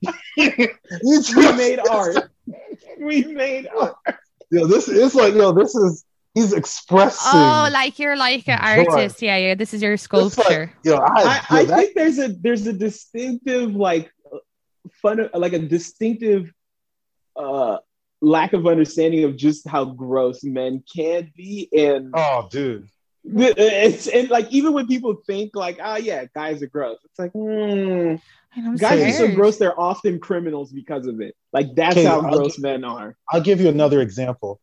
It's 0.38 1.36
we 1.36 1.52
made 1.54 1.80
art. 1.90 2.30
We 3.00 3.24
made 3.24 3.68
art. 3.68 3.96
Yo, 4.52 4.68
this 4.68 4.88
is 4.88 5.16
like, 5.16 5.34
yo, 5.34 5.52
this 5.52 5.76
is 5.76 6.06
he's 6.34 6.54
expressing. 6.54 7.40
Oh, 7.40 7.70
like 7.72 8.00
you're 8.00 8.16
like 8.18 8.48
an 8.48 8.60
artist. 8.60 9.22
Yeah, 9.22 9.38
yeah. 9.38 9.56
This 9.56 9.74
is 9.74 9.82
your 9.82 9.94
It's 9.94 10.12
like, 10.14 10.32
sculpture. 10.32 10.74
yo, 10.84 10.96
I, 10.98 11.42
I, 11.50 11.62
yo, 11.62 11.74
I 11.74 11.78
think 11.78 11.96
there's 11.96 12.20
a 12.20 12.28
there's 12.30 12.68
a 12.68 12.74
distinctive 12.74 13.76
like 13.76 14.12
fun 15.02 15.30
like 15.34 15.54
a 15.54 15.60
distinctive 15.60 16.52
uh 17.36 17.78
lack 18.22 18.54
of 18.54 18.68
understanding 18.68 19.24
of 19.24 19.36
just 19.38 19.68
how 19.68 19.86
gross 19.86 20.44
men 20.44 20.84
can 20.94 21.32
be 21.36 21.70
and 21.76 22.12
oh, 22.14 22.48
dude, 22.52 22.84
the- 22.84 22.90
it's 23.26 24.08
and 24.08 24.30
like 24.30 24.52
even 24.52 24.74
when 24.74 24.86
people 24.88 25.16
think 25.26 25.56
like 25.56 25.80
oh 25.82 25.96
yeah 25.96 26.26
guys 26.36 26.62
are 26.62 26.68
gross 26.68 26.98
it's 27.06 27.18
like 27.20 27.32
And 27.34 28.20
I'm 28.56 28.76
guys 28.78 29.02
are 29.04 29.12
so 29.12 29.28
gross 29.36 29.58
they're 29.58 29.80
often 29.80 30.20
criminals 30.20 30.72
because 30.72 31.08
of 31.08 31.22
it 31.22 31.36
like 31.54 31.74
that's 31.76 31.98
Okay, 31.98 32.06
how 32.06 32.20
I'll 32.22 32.38
gross 32.38 32.56
give- 32.56 32.64
men 32.64 32.84
are 32.84 33.16
I'll 33.32 33.42
give 33.42 33.62
you 33.62 33.70
another 33.70 34.02
example. 34.02 34.60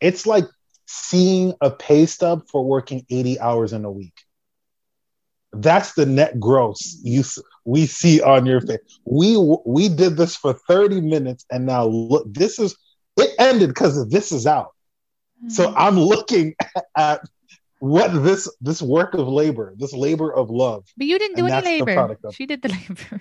It's 0.00 0.26
like 0.26 0.44
seeing 0.86 1.54
a 1.60 1.70
pay 1.70 2.06
stub 2.06 2.42
for 2.50 2.64
working 2.64 3.04
80 3.10 3.40
hours 3.40 3.72
in 3.72 3.84
a 3.84 3.90
week. 3.90 4.14
That's 5.52 5.92
the 5.94 6.06
net 6.06 6.38
gross 6.40 6.98
you 7.02 7.22
we 7.64 7.86
see 7.86 8.20
on 8.22 8.46
your 8.46 8.60
face. 8.60 8.78
We 9.06 9.36
we 9.64 9.88
did 9.88 10.16
this 10.16 10.36
for 10.36 10.52
30 10.54 11.00
minutes 11.00 11.44
and 11.50 11.66
now 11.66 11.86
look 11.86 12.26
this 12.32 12.58
is 12.58 12.76
it 13.16 13.30
ended 13.38 13.70
because 13.70 14.08
this 14.08 14.32
is 14.32 14.46
out. 14.46 14.72
So 15.48 15.68
Mm. 15.68 15.74
I'm 15.76 15.98
looking 15.98 16.54
at 16.96 17.20
what 17.82 18.22
this 18.22 18.48
this 18.60 18.80
work 18.80 19.14
of 19.14 19.26
labor, 19.26 19.74
this 19.76 19.92
labor 19.92 20.32
of 20.32 20.50
love 20.50 20.84
But 20.96 21.08
you 21.08 21.18
didn't 21.18 21.36
do 21.36 21.46
any 21.48 21.82
labor. 21.82 22.16
She 22.30 22.46
did 22.46 22.62
the 22.62 22.68
labor. 22.68 23.20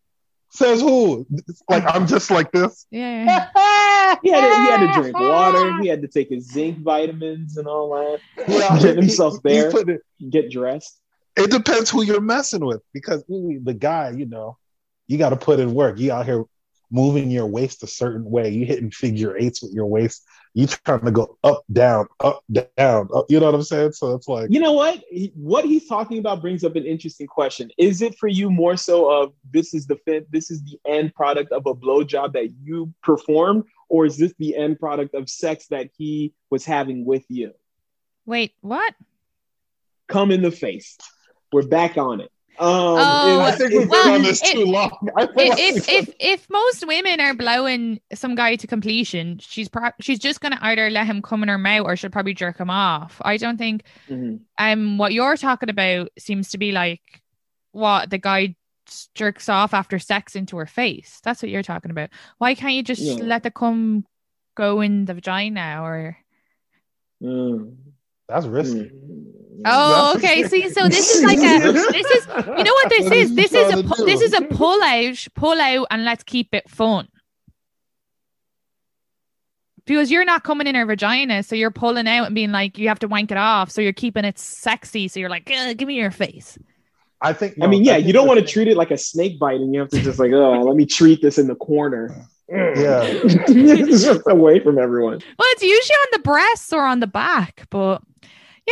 says 0.50 0.82
who? 0.82 1.26
Like 1.70 1.82
I'm 1.86 2.06
just 2.06 2.30
like 2.30 2.52
this. 2.52 2.84
yeah. 2.90 3.24
yeah. 3.24 4.16
he 4.22 4.28
had, 4.28 4.40
to, 4.42 4.60
he 4.60 4.66
had 4.68 4.80
to 4.92 5.00
drink 5.00 5.18
water 5.18 5.80
he 5.80 5.88
had 5.88 6.02
to 6.02 6.08
take 6.08 6.28
his 6.28 6.46
zinc 6.46 6.80
vitamins 6.80 7.56
and 7.56 7.66
all 7.66 7.88
that 7.94 8.20
Yeah, 8.48 8.78
get 8.78 8.96
himself 8.98 9.38
he- 9.44 9.54
he 9.54 9.60
there 9.62 9.88
it- 9.88 10.02
get 10.28 10.50
dressed 10.50 11.00
it 11.38 11.50
depends 11.50 11.88
who 11.88 12.02
you're 12.02 12.20
messing 12.20 12.66
with 12.66 12.82
because 12.92 13.24
the 13.26 13.72
guy, 13.78 14.10
you 14.10 14.26
know, 14.26 14.58
you 15.06 15.16
got 15.16 15.30
to 15.30 15.36
put 15.36 15.58
in 15.58 15.72
work. 15.72 15.98
You 15.98 16.12
out 16.12 16.26
here 16.26 16.44
moving 16.92 17.30
your 17.30 17.46
waist 17.46 17.82
a 17.82 17.86
certain 17.86 18.30
way. 18.30 18.50
You 18.50 18.66
hitting 18.66 18.90
figure 18.90 19.36
eights 19.36 19.62
with 19.62 19.72
your 19.72 19.86
waist. 19.86 20.24
You 20.54 20.66
trying 20.66 21.06
to 21.06 21.10
go 21.10 21.38
up, 21.42 21.64
down, 21.72 22.06
up, 22.20 22.44
down. 22.52 23.08
Up, 23.14 23.24
you 23.30 23.40
know 23.40 23.46
what 23.46 23.54
I'm 23.54 23.62
saying? 23.62 23.92
So 23.92 24.14
it's 24.14 24.28
like, 24.28 24.50
You 24.50 24.60
know 24.60 24.72
what? 24.72 25.02
He, 25.08 25.32
what 25.34 25.64
he's 25.64 25.88
talking 25.88 26.18
about 26.18 26.42
brings 26.42 26.62
up 26.62 26.76
an 26.76 26.84
interesting 26.84 27.26
question. 27.26 27.70
Is 27.78 28.02
it 28.02 28.18
for 28.18 28.28
you 28.28 28.50
more 28.50 28.76
so 28.76 29.10
of 29.10 29.32
this 29.50 29.72
is 29.72 29.86
the 29.86 29.96
fin- 30.04 30.26
this 30.30 30.50
is 30.50 30.62
the 30.64 30.78
end 30.86 31.14
product 31.14 31.50
of 31.52 31.64
a 31.66 31.74
blowjob 31.74 32.34
that 32.34 32.50
you 32.62 32.92
performed, 33.02 33.64
or 33.88 34.04
is 34.04 34.18
this 34.18 34.34
the 34.38 34.54
end 34.54 34.78
product 34.78 35.14
of 35.14 35.30
sex 35.30 35.68
that 35.68 35.88
he 35.96 36.34
was 36.50 36.66
having 36.66 37.06
with 37.06 37.24
you? 37.30 37.52
Wait, 38.26 38.52
what? 38.60 38.94
Come 40.08 40.30
in 40.30 40.42
the 40.42 40.50
face. 40.50 40.98
We're 41.50 41.66
back 41.66 41.96
on 41.96 42.20
it. 42.20 42.30
Um, 42.58 42.68
Oh, 42.68 43.40
I 43.40 43.52
think 43.52 43.72
we've 43.72 43.82
it's- 43.82 44.04
been 44.04 44.12
on 44.14 44.22
this 44.22 44.40
too 44.40 44.64
long. 44.64 44.90
Like 45.16 45.30
If, 45.36 45.88
if 45.88 45.88
if 45.88 46.14
if 46.20 46.50
most 46.50 46.86
women 46.86 47.18
are 47.20 47.34
blowing 47.34 48.00
some 48.14 48.34
guy 48.34 48.56
to 48.56 48.66
completion, 48.66 49.38
she's 49.38 49.68
pro- 49.68 49.90
she's 50.00 50.18
just 50.18 50.40
gonna 50.40 50.58
either 50.60 50.90
let 50.90 51.06
him 51.06 51.22
come 51.22 51.42
in 51.42 51.48
her 51.48 51.58
mouth 51.58 51.86
or 51.86 51.96
she'll 51.96 52.10
probably 52.10 52.34
jerk 52.34 52.58
him 52.58 52.70
off. 52.70 53.20
I 53.24 53.36
don't 53.38 53.56
think 53.56 53.84
Mhm. 54.08 54.40
um 54.58 54.98
what 54.98 55.12
you're 55.12 55.36
talking 55.36 55.70
about 55.70 56.10
seems 56.18 56.50
to 56.50 56.58
be 56.58 56.72
like 56.72 57.22
what 57.72 58.10
the 58.10 58.18
guy 58.18 58.54
jerks 59.14 59.48
off 59.48 59.72
after 59.72 59.98
sex 59.98 60.36
into 60.36 60.56
her 60.58 60.66
face. 60.66 61.20
That's 61.24 61.42
what 61.42 61.50
you're 61.50 61.62
talking 61.62 61.90
about. 61.90 62.10
Why 62.38 62.54
can't 62.54 62.74
you 62.74 62.82
just 62.82 63.00
Yeah. 63.00 63.14
let 63.24 63.42
the 63.44 63.50
cum 63.50 64.04
go 64.54 64.82
in 64.82 65.06
the 65.06 65.14
vagina 65.14 65.80
or 65.82 66.18
Mm. 67.22 67.76
That's 68.32 68.46
risky. 68.46 68.90
Mm. 68.90 69.22
Oh, 69.64 70.14
okay. 70.16 70.42
See, 70.48 70.68
so 70.70 70.88
this 70.88 71.14
is 71.14 71.22
like 71.22 71.38
a 71.38 71.72
this 71.72 72.10
is 72.10 72.26
you 72.26 72.64
know 72.64 72.72
what 72.72 72.88
this 72.88 73.04
What 73.04 73.12
is? 73.12 73.30
is 73.30 73.36
This 73.36 73.52
is 73.52 73.68
a 73.68 73.72
trying 73.72 73.82
to 73.82 73.88
pu- 73.88 73.96
do? 73.96 74.04
this 74.06 74.20
is 74.20 74.32
a 74.32 74.42
pull 74.42 74.82
out, 74.82 75.26
pull 75.34 75.60
out, 75.60 75.86
and 75.90 76.04
let's 76.04 76.24
keep 76.24 76.52
it 76.54 76.68
fun. 76.68 77.08
Because 79.84 80.10
you're 80.10 80.24
not 80.24 80.44
coming 80.44 80.66
in 80.68 80.74
her 80.76 80.86
vagina, 80.86 81.42
so 81.42 81.56
you're 81.56 81.72
pulling 81.72 82.06
out 82.06 82.26
and 82.26 82.34
being 82.34 82.52
like, 82.52 82.78
you 82.78 82.88
have 82.88 83.00
to 83.00 83.08
wank 83.08 83.32
it 83.32 83.36
off, 83.36 83.70
so 83.70 83.80
you're 83.80 83.92
keeping 83.92 84.24
it 84.24 84.38
sexy. 84.38 85.08
So 85.08 85.18
you're 85.18 85.28
like, 85.28 85.44
give 85.44 85.88
me 85.88 85.94
your 85.94 86.12
face. 86.12 86.56
I 87.20 87.32
think. 87.32 87.56
I 87.60 87.66
mean, 87.66 87.84
yeah, 87.84 87.94
think 87.94 88.06
you 88.06 88.12
don't 88.12 88.26
want 88.26 88.40
to 88.40 88.46
treat 88.46 88.68
it 88.68 88.76
like 88.76 88.90
a 88.90 88.96
snake 88.98 89.38
bite, 89.38 89.56
and 89.60 89.72
you 89.74 89.80
have 89.80 89.90
to 89.90 90.00
just 90.00 90.18
like, 90.18 90.32
oh, 90.32 90.60
let 90.62 90.76
me 90.76 90.86
treat 90.86 91.20
this 91.22 91.38
in 91.38 91.46
the 91.48 91.54
corner. 91.56 92.26
Yeah. 92.48 93.22
just 93.46 94.22
away 94.28 94.60
from 94.60 94.78
everyone. 94.78 95.14
Well, 95.38 95.48
it's 95.52 95.62
usually 95.62 95.94
on 95.94 96.08
the 96.12 96.18
breasts 96.20 96.72
or 96.72 96.84
on 96.84 97.00
the 97.00 97.06
back, 97.06 97.66
but 97.70 98.02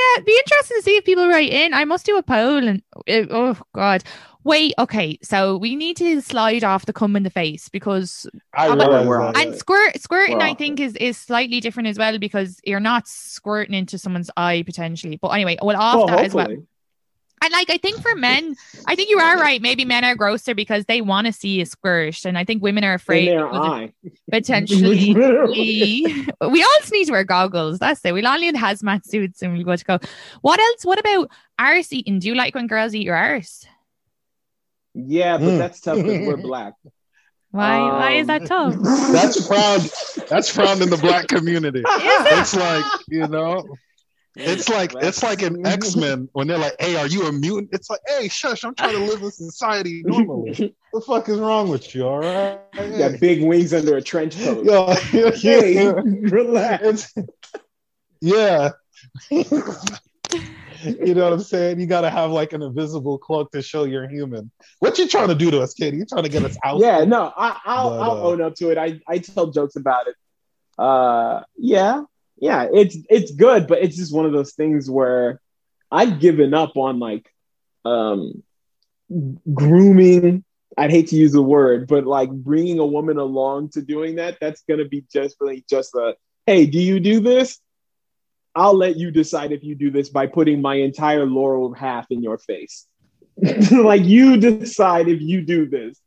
yeah, 0.01 0.17
it'd 0.17 0.27
be 0.27 0.37
interesting 0.47 0.77
to 0.79 0.83
see 0.83 0.97
if 0.97 1.05
people 1.05 1.29
write 1.29 1.53
in. 1.53 1.75
I 1.75 1.85
must 1.85 2.07
do 2.07 2.17
a 2.17 2.23
poll 2.23 2.67
and 2.67 2.83
it, 3.07 3.29
oh 3.31 3.57
god, 3.75 4.05
Wait, 4.43 4.73
okay, 4.79 5.19
so 5.23 5.59
we 5.59 5.77
need 5.77 5.99
to 5.99 6.23
slide 6.23 6.65
off 6.65 6.87
the 6.87 6.95
cum 6.95 7.15
in 7.15 7.25
the 7.25 7.31
face 7.31 7.69
because 7.69 8.27
I 8.55 8.69
but- 8.69 8.79
realize 8.79 9.07
We're 9.07 9.21
on 9.21 9.37
and 9.37 9.55
squirt 9.55 10.01
squirting 10.01 10.39
We're 10.39 10.45
I 10.45 10.55
think 10.55 10.81
is 10.81 10.97
is 10.97 11.19
slightly 11.19 11.61
different 11.61 11.89
as 11.89 11.99
well 11.99 12.19
because 12.19 12.59
you're 12.65 12.81
not 12.81 13.07
squirting 13.07 13.75
into 13.75 13.99
someone's 13.99 14.31
eye 14.39 14.63
potentially. 14.65 15.19
But 15.21 15.29
anyway, 15.29 15.59
well 15.61 15.77
off 15.77 15.97
Well, 15.97 16.07
that 16.07 16.25
as 16.25 16.35
well. 16.35 16.57
Hopefully. 17.41 17.47
And 17.47 17.53
like 17.53 17.71
I 17.71 17.79
think 17.79 18.03
for 18.03 18.15
men, 18.17 18.55
I 18.87 18.95
think 18.95 19.09
you 19.11 19.19
are 19.19 19.37
right. 19.39 19.61
Maybe 19.63 19.85
men 19.85 20.05
are 20.05 20.15
grosser 20.15 20.55
because 20.55 20.85
they 20.85 21.01
want 21.01 21.27
to 21.27 21.33
see 21.33 21.61
a 21.61 21.67
squirt, 21.67 22.25
and 22.25 22.37
I 22.37 22.45
think 22.45 22.63
women 22.63 22.85
are 22.85 22.91
In 22.93 22.97
afraid 22.97 23.29
their 23.29 23.47
eye. 23.53 23.93
potentially. 24.31 25.15
We, 25.51 26.27
we 26.49 26.63
all 26.63 26.77
just 26.81 26.93
need 26.93 27.07
to 27.07 27.13
wear 27.13 27.25
goggles. 27.25 27.79
That's 27.79 28.05
it. 28.05 28.13
We'll 28.13 28.27
all 28.27 28.39
need 28.39 28.55
hazmat 28.55 29.05
suits 29.07 29.43
and 29.43 29.53
we'll 29.55 29.65
go 29.65 29.77
to 29.77 29.85
go. 29.85 29.99
What 30.43 30.61
else? 30.61 30.85
What 30.85 30.99
about 30.99 31.31
arse 31.59 31.93
eating? 31.93 32.19
Do 32.19 32.29
you 32.29 32.35
like 32.35 32.55
when 32.55 32.67
girls 32.67 32.95
eat 32.95 33.05
your 33.05 33.17
arse? 33.17 33.67
Yeah, 34.95 35.37
but 35.39 35.45
Mm. 35.47 35.59
that's 35.59 35.81
tough 35.81 35.97
because 35.97 36.27
we're 36.27 36.37
black. 36.37 36.75
Why? 37.53 37.79
why 37.81 38.13
is 38.13 38.27
that 38.29 38.47
tough? 38.47 38.75
Um, 38.75 38.83
That's 39.13 39.47
frowned. 39.47 39.91
That's 40.29 40.49
frowned 40.49 40.83
in 40.83 40.91
the 40.91 40.97
black 40.99 41.27
community. 41.29 41.83
It's 41.85 42.55
like 42.55 42.85
you 43.09 43.27
know. 43.27 43.65
It's 44.37 44.69
like 44.69 44.93
it's 44.95 45.23
like 45.23 45.43
an 45.43 45.67
X 45.67 45.97
Men 45.97 46.29
when 46.33 46.47
they're 46.47 46.59
like, 46.59 46.77
"Hey, 46.79 46.97
are 46.97 47.07
you 47.07 47.27
a 47.27 47.33
mutant?" 47.33 47.71
It's 47.73 47.91
like, 47.91 48.01
"Hey, 48.07 48.29
shush! 48.29 48.65
I'm 48.65 48.75
trying 48.75 48.95
to 48.95 49.05
live 49.05 49.23
in 49.23 49.31
society 49.31 50.03
normally. 50.07 50.75
the 50.93 51.01
fuck 51.01 51.29
is 51.29 51.39
wrong 51.39 51.69
with 51.69 51.95
you? 51.95 52.07
All 52.07 52.21
right, 52.21 52.61
Got 52.75 53.19
big 53.21 53.43
wings 53.43 53.75
under 53.75 53.97
a 53.97 54.03
trench 54.03 54.39
coat. 54.39 54.65
Yo, 55.13 55.31
Hey, 55.33 55.93
relax. 55.93 57.13
Yeah. 58.21 58.71
you 59.31 61.15
know 61.15 61.25
what 61.25 61.33
I'm 61.33 61.41
saying? 61.41 61.81
You 61.81 61.87
got 61.87 62.03
to 62.03 62.11
have 62.11 62.31
like 62.31 62.53
an 62.53 62.63
invisible 62.63 63.19
cloak 63.19 63.51
to 63.53 63.63
show 63.63 63.85
you're 63.85 64.09
human. 64.09 64.51
What 64.79 64.99
you 64.99 65.09
trying 65.09 65.29
to 65.29 65.35
do 65.35 65.51
to 65.51 65.61
us, 65.61 65.75
kid? 65.75 65.95
You 65.95 66.05
trying 66.05 66.25
to 66.25 66.29
get 66.29 66.45
us 66.45 66.57
out? 66.65 66.81
Yeah, 66.81 67.05
no, 67.05 67.33
I, 67.37 67.59
I'll, 67.65 67.91
But, 67.91 68.01
I'll 68.01 68.11
uh, 68.11 68.31
own 68.31 68.41
up 68.43 68.55
to 68.57 68.71
it. 68.71 68.79
I, 68.79 69.01
I 69.09 69.19
tell 69.19 69.49
jokes 69.49 69.77
about 69.77 70.07
it. 70.07 70.15
Uh, 70.79 71.43
yeah, 71.57 72.03
yeah, 72.41 72.67
it's 72.73 72.97
it's 73.09 73.33
good, 73.33 73.67
but 73.67 73.83
it's 73.83 73.97
just 73.97 74.15
one 74.15 74.25
of 74.25 74.33
those 74.33 74.55
things 74.55 74.91
where 74.91 75.41
I've 75.91 76.21
given 76.21 76.55
up 76.55 76.77
on 76.77 76.99
like 76.99 77.31
um 77.85 78.43
grooming. 79.53 80.45
I'd 80.79 80.91
hate 80.91 81.09
to 81.09 81.17
use 81.17 81.33
the 81.33 81.43
word, 81.43 81.87
but 81.87 82.07
like 82.07 82.31
bringing 82.31 82.79
a 82.79 82.87
woman 82.87 83.19
along 83.19 83.71
to 83.71 83.83
doing 83.83 84.17
that, 84.17 84.39
that's 84.41 84.63
gonna 84.63 84.87
be 84.87 85.05
just 85.13 85.37
really 85.39 85.65
just 85.69 85.95
a 85.95 86.15
hey, 86.47 86.65
do 86.65 86.79
you 86.81 86.99
do 86.99 87.21
this? 87.21 87.61
I'll 88.55 88.77
let 88.77 88.97
you 88.97 89.11
decide 89.11 89.53
if 89.53 89.63
you 89.63 89.75
do 89.75 89.91
this 89.91 90.09
by 90.09 90.27
putting 90.27 90.63
my 90.63 90.77
entire 90.77 91.27
laurel 91.27 91.73
half 91.75 92.07
in 92.11 92.23
your 92.23 92.39
face. 92.39 92.87
like 93.71 94.05
you 94.05 94.39
decide 94.39 95.09
if 95.09 95.21
you 95.21 95.43
do 95.43 95.69
this. 95.69 96.01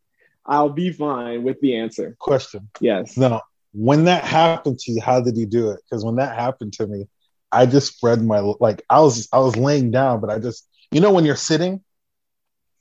I'll 0.46 0.70
be 0.70 0.92
fine 0.92 1.44
with 1.44 1.62
the 1.62 1.78
answer. 1.78 2.18
Question. 2.20 2.70
Yes. 2.82 3.16
Now, 3.16 3.44
when 3.74 4.06
that 4.06 4.24
happened 4.26 4.80
to 4.80 4.92
you, 4.92 5.02
how 5.02 5.22
did 5.22 5.38
you 5.38 5.46
do 5.46 5.70
it? 5.72 5.80
Because 5.84 6.06
when 6.06 6.16
that 6.16 6.36
happened 6.38 6.74
to 6.74 6.88
me, 6.88 7.08
I 7.52 7.66
just 7.66 7.96
spread 7.96 8.24
my 8.24 8.40
like 8.60 8.82
I 8.90 9.00
was 9.02 9.28
I 9.32 9.40
was 9.40 9.56
laying 9.56 9.92
down, 9.92 10.22
but 10.22 10.30
I 10.30 10.40
just 10.40 10.68
you 10.92 11.02
know 11.02 11.12
when 11.12 11.26
you're 11.26 11.36
sitting, 11.36 11.82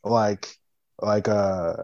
like 0.05 0.49
like 1.01 1.29
uh 1.29 1.75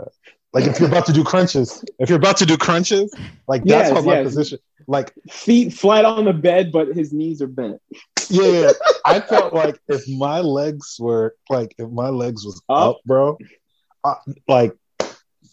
like 0.53 0.65
if 0.65 0.79
you're 0.81 0.89
about 0.89 1.07
to 1.07 1.13
do 1.13 1.25
crunches, 1.25 1.85
if 1.99 2.09
you're 2.09 2.19
about 2.19 2.37
to 2.39 2.47
do 2.47 2.57
crunches, 2.57 3.19
like 3.47 3.67
that's 3.67 3.91
Yes, 3.91 3.91
how 3.91 4.03
my 4.03 4.17
yes. 4.17 4.25
position. 4.25 4.59
Like 4.87 5.15
Feet 5.31 5.73
flat 5.75 6.05
on 6.05 6.25
the 6.25 6.33
bed, 6.33 6.73
but 6.73 6.89
his 6.89 7.13
knees 7.13 7.41
are 7.43 7.47
bent. 7.49 7.81
yeah, 8.29 8.47
yeah, 8.47 8.73
I 9.05 9.21
felt 9.21 9.53
like 9.53 9.79
if 9.89 10.03
my 10.09 10.41
legs 10.41 10.97
were 10.99 11.35
like 11.49 11.75
if 11.79 11.89
my 11.91 12.09
legs 12.09 12.45
was 12.45 12.63
Up? 12.69 12.97
up, 12.97 13.01
bro, 13.05 13.39
uh, 14.05 14.15
like 14.49 14.75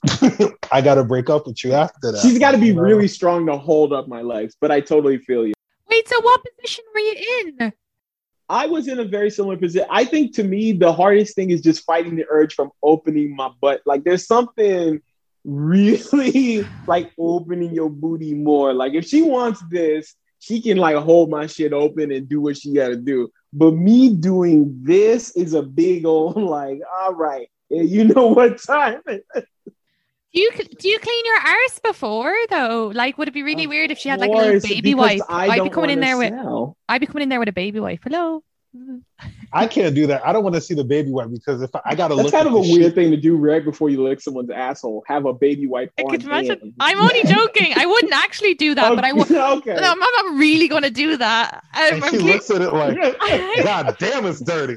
I 0.71 0.81
got 0.81 0.95
to 0.95 1.03
break 1.03 1.29
up 1.29 1.47
with 1.47 1.63
you 1.63 1.73
after 1.73 2.11
that. 2.11 2.21
She's 2.21 2.39
got 2.39 2.51
to 2.51 2.57
be 2.57 2.73
know? 2.73 2.81
really 2.81 3.07
strong 3.07 3.45
to 3.47 3.57
hold 3.57 3.93
up 3.93 4.07
my 4.07 4.21
legs, 4.21 4.55
but 4.59 4.71
I 4.71 4.79
totally 4.81 5.17
feel 5.17 5.45
you. 5.45 5.53
Wait, 5.89 6.07
so 6.07 6.19
what 6.21 6.41
position 6.43 6.83
were 6.93 6.99
you 6.99 7.53
in? 7.59 7.73
I 8.47 8.67
was 8.67 8.87
in 8.87 8.99
a 8.99 9.05
very 9.05 9.31
similar 9.31 9.57
position. 9.57 9.87
I 9.89 10.05
think 10.05 10.35
to 10.35 10.43
me, 10.43 10.71
the 10.73 10.93
hardest 10.93 11.35
thing 11.35 11.49
is 11.49 11.61
just 11.61 11.83
fighting 11.83 12.15
the 12.15 12.25
urge 12.29 12.53
from 12.53 12.71
opening 12.83 13.35
my 13.35 13.49
butt. 13.59 13.81
Like 13.85 14.03
there's 14.03 14.27
something 14.27 15.01
really 15.43 16.67
like 16.87 17.11
opening 17.17 17.73
your 17.73 17.89
booty 17.89 18.33
more. 18.33 18.73
Like 18.73 18.93
if 18.93 19.05
she 19.05 19.21
wants 19.21 19.63
this, 19.69 20.15
she 20.39 20.61
can 20.61 20.77
like 20.77 20.95
hold 20.97 21.31
my 21.31 21.47
shit 21.47 21.73
open 21.73 22.11
and 22.11 22.29
do 22.29 22.41
what 22.41 22.57
she 22.57 22.73
got 22.73 22.89
to 22.89 22.97
do. 22.97 23.29
But 23.51 23.71
me 23.71 24.13
doing 24.13 24.79
this 24.83 25.35
is 25.35 25.53
a 25.53 25.63
big 25.63 26.05
old 26.05 26.35
like, 26.41 26.81
all 26.99 27.15
right, 27.15 27.49
you 27.69 28.03
know 28.05 28.27
what 28.27 28.61
time 28.61 29.01
it 29.07 29.25
is. 29.35 29.43
Do 30.35 30.41
you 30.41 30.51
do 30.51 30.89
you 30.89 30.99
clean 30.99 31.25
your 31.25 31.37
arse 31.37 31.79
before 31.79 32.35
though? 32.49 32.91
Like, 32.93 33.17
would 33.17 33.29
it 33.29 33.33
be 33.33 33.41
really 33.41 33.63
Of 33.63 33.69
weird 33.69 33.89
if 33.91 33.97
she 33.97 34.09
had 34.09 34.19
like 34.19 34.29
a 34.29 34.33
little 34.33 34.59
baby 34.59 34.81
because 34.93 35.19
wipe? 35.19 35.21
I 35.29 35.47
I'd 35.47 35.63
be 35.63 35.69
coming 35.69 35.89
in 35.91 35.99
wanna 36.01 36.05
there 36.05 36.17
with. 36.17 36.73
I'd 36.89 36.99
be 36.99 37.07
coming 37.07 37.23
in 37.23 37.29
there 37.29 37.39
with 37.39 37.47
a 37.49 37.53
baby 37.53 37.79
wipe. 37.79 38.01
Hello. 38.03 38.43
I 39.53 39.67
can't 39.67 39.95
do 39.95 40.07
that. 40.07 40.27
I 40.27 40.33
don't 40.33 40.43
want 40.43 40.55
to 40.55 40.59
see 40.59 40.73
the 40.73 40.83
baby 40.83 41.09
wipe 41.09 41.29
because 41.31 41.61
if 41.61 41.73
I, 41.73 41.79
I 41.85 41.95
got 41.95 42.09
to 42.09 42.15
That's 42.15 42.25
look 42.25 42.33
kind 42.33 42.45
at 42.45 42.53
of 42.53 42.59
a 42.59 42.61
the 42.67 42.73
weird 42.73 42.87
shit- 42.87 42.95
thing 42.95 43.11
to 43.11 43.15
do 43.17 43.37
right 43.37 43.63
before 43.63 43.89
you 43.89 44.03
lick 44.03 44.19
someone's 44.19 44.49
asshole. 44.49 45.05
Have 45.07 45.25
a 45.25 45.33
baby 45.33 45.65
wipe 45.65 45.93
I 45.97 46.01
on 46.01 46.09
could 46.11 46.23
imagine. 46.25 46.59
hand. 46.59 46.73
I'm 46.81 46.99
only 46.99 47.23
joking. 47.25 47.71
I 47.77 47.85
wouldn't 47.85 48.11
actually 48.11 48.55
do 48.55 48.75
that, 48.75 48.93
but 48.93 49.05
I 49.05 49.13
would. 49.13 49.31
okay. 49.31 49.75
No, 49.75 49.91
I'm 49.91 49.99
not 49.99 50.37
really 50.37 50.67
going 50.67 50.83
to 50.83 50.89
do 50.91 51.15
that. 51.15 51.63
Um, 51.73 51.83
And 51.93 52.03
I'm 52.03 52.11
she 52.11 52.17
looks 52.19 52.51
at 52.51 52.61
it 52.61 52.73
like, 52.73 52.97
God 53.63 53.95
damn, 53.97 54.25
it's 54.25 54.41
dirty. 54.41 54.75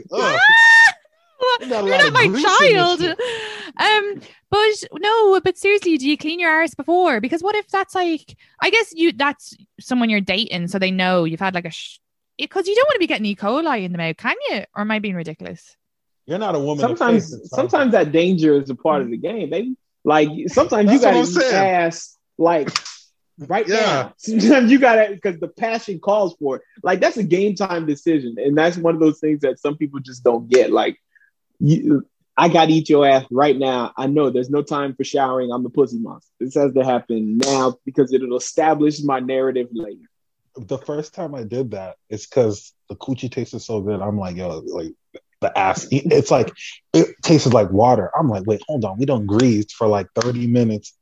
Ugh. 1.60 1.60
Well, 1.60 1.68
got 1.70 1.84
a 1.84 1.86
You're 1.88 1.98
not 1.98 2.12
my 2.12 2.26
grease 2.26 2.44
in 2.44 2.76
this 2.76 2.98
child. 2.98 3.18
Um, 3.80 4.20
but 4.50 4.70
no, 4.94 5.40
but 5.40 5.56
seriously, 5.56 5.96
do 5.98 6.08
you 6.08 6.18
clean 6.18 6.40
your 6.40 6.50
arse 6.50 6.74
before? 6.74 7.20
Because 7.20 7.42
what 7.42 7.54
if 7.54 7.68
that's 7.68 7.94
like, 7.94 8.36
I 8.60 8.70
guess 8.70 8.92
you 8.92 9.12
that's 9.12 9.56
someone 9.78 10.10
you're 10.10 10.20
dating, 10.20 10.66
so 10.66 10.80
they 10.80 10.90
know 10.90 11.22
you've 11.22 11.38
had 11.38 11.54
like 11.54 11.66
a, 11.66 11.70
because 12.38 12.66
you 12.66 12.74
don't 12.74 12.86
want 12.86 12.94
to 12.94 12.98
be 12.98 13.06
getting 13.06 13.26
E. 13.26 13.36
coli 13.36 13.84
in 13.84 13.92
the 13.92 13.98
mouth, 13.98 14.16
can 14.16 14.34
you? 14.50 14.64
Or 14.74 14.80
am 14.80 14.90
I 14.90 14.98
being 14.98 15.14
ridiculous? 15.14 15.76
You're 16.26 16.38
not 16.38 16.56
a 16.56 16.58
woman. 16.58 16.84
of 16.84 16.98
sometimes, 16.98 17.30
faith, 17.30 17.46
sometimes 17.50 17.92
that 17.92 18.10
danger 18.10 18.60
is 18.60 18.68
a 18.68 18.74
part 18.74 19.02
of 19.02 19.10
the 19.10 19.16
game, 19.16 19.50
baby. 19.50 19.76
Like 20.04 20.28
sometimes 20.48 20.90
you 20.90 21.00
gotta 21.00 21.18
I'm 21.18 21.64
ass 21.64 22.16
like 22.36 22.70
right 23.38 23.68
Yeah. 23.68 23.76
now. 23.76 24.14
Sometimes 24.18 24.72
you 24.72 24.78
gotta 24.78 25.10
because 25.12 25.38
the 25.38 25.48
passion 25.48 26.00
calls 26.00 26.34
for 26.40 26.56
it. 26.56 26.62
Like 26.82 26.98
that's 27.00 27.16
a 27.16 27.22
game 27.22 27.54
time 27.54 27.86
decision, 27.86 28.36
and 28.38 28.58
that's 28.58 28.76
one 28.76 28.94
of 28.94 29.00
those 29.00 29.20
things 29.20 29.40
that 29.42 29.60
some 29.60 29.76
people 29.76 30.00
just 30.00 30.24
don't 30.24 30.48
get. 30.48 30.72
Like 30.72 30.98
you. 31.60 32.06
I 32.36 32.48
gotta 32.48 32.70
eat 32.70 32.88
your 32.88 33.06
ass 33.06 33.24
right 33.32 33.56
now. 33.56 33.92
I 33.96 34.06
know 34.06 34.30
there's 34.30 34.50
no 34.50 34.62
time 34.62 34.94
for 34.94 35.02
showering. 35.02 35.50
I'm 35.50 35.64
the 35.64 35.70
pussy 35.70 35.98
monster. 35.98 36.30
This 36.38 36.54
has 36.54 36.72
to 36.74 36.84
happen 36.84 37.38
now 37.38 37.76
because 37.84 38.12
it'll 38.12 38.36
establish 38.36 39.02
my 39.02 39.18
narrative 39.18 39.68
later. 39.72 40.08
the 40.56 40.78
first 40.78 41.14
time 41.14 41.34
I 41.34 41.42
did 41.42 41.72
that, 41.72 41.96
it's 42.08 42.26
because 42.26 42.72
the 42.88 42.94
coochie 42.94 43.30
tasted 43.30 43.60
so 43.60 43.80
good. 43.80 44.00
I'm 44.00 44.18
like, 44.18 44.36
yo, 44.36 44.58
like 44.58 44.92
the 45.40 45.56
ass. 45.56 45.86
It's 45.90 46.30
like 46.30 46.52
it 46.92 47.08
tasted 47.22 47.52
like 47.52 47.70
water. 47.70 48.10
I'm 48.18 48.28
like, 48.28 48.44
wait, 48.46 48.62
hold 48.68 48.84
on. 48.84 48.98
We 48.98 49.06
don't 49.06 49.26
grease 49.26 49.72
for 49.72 49.86
like 49.86 50.06
30 50.14 50.46
minutes. 50.46 50.96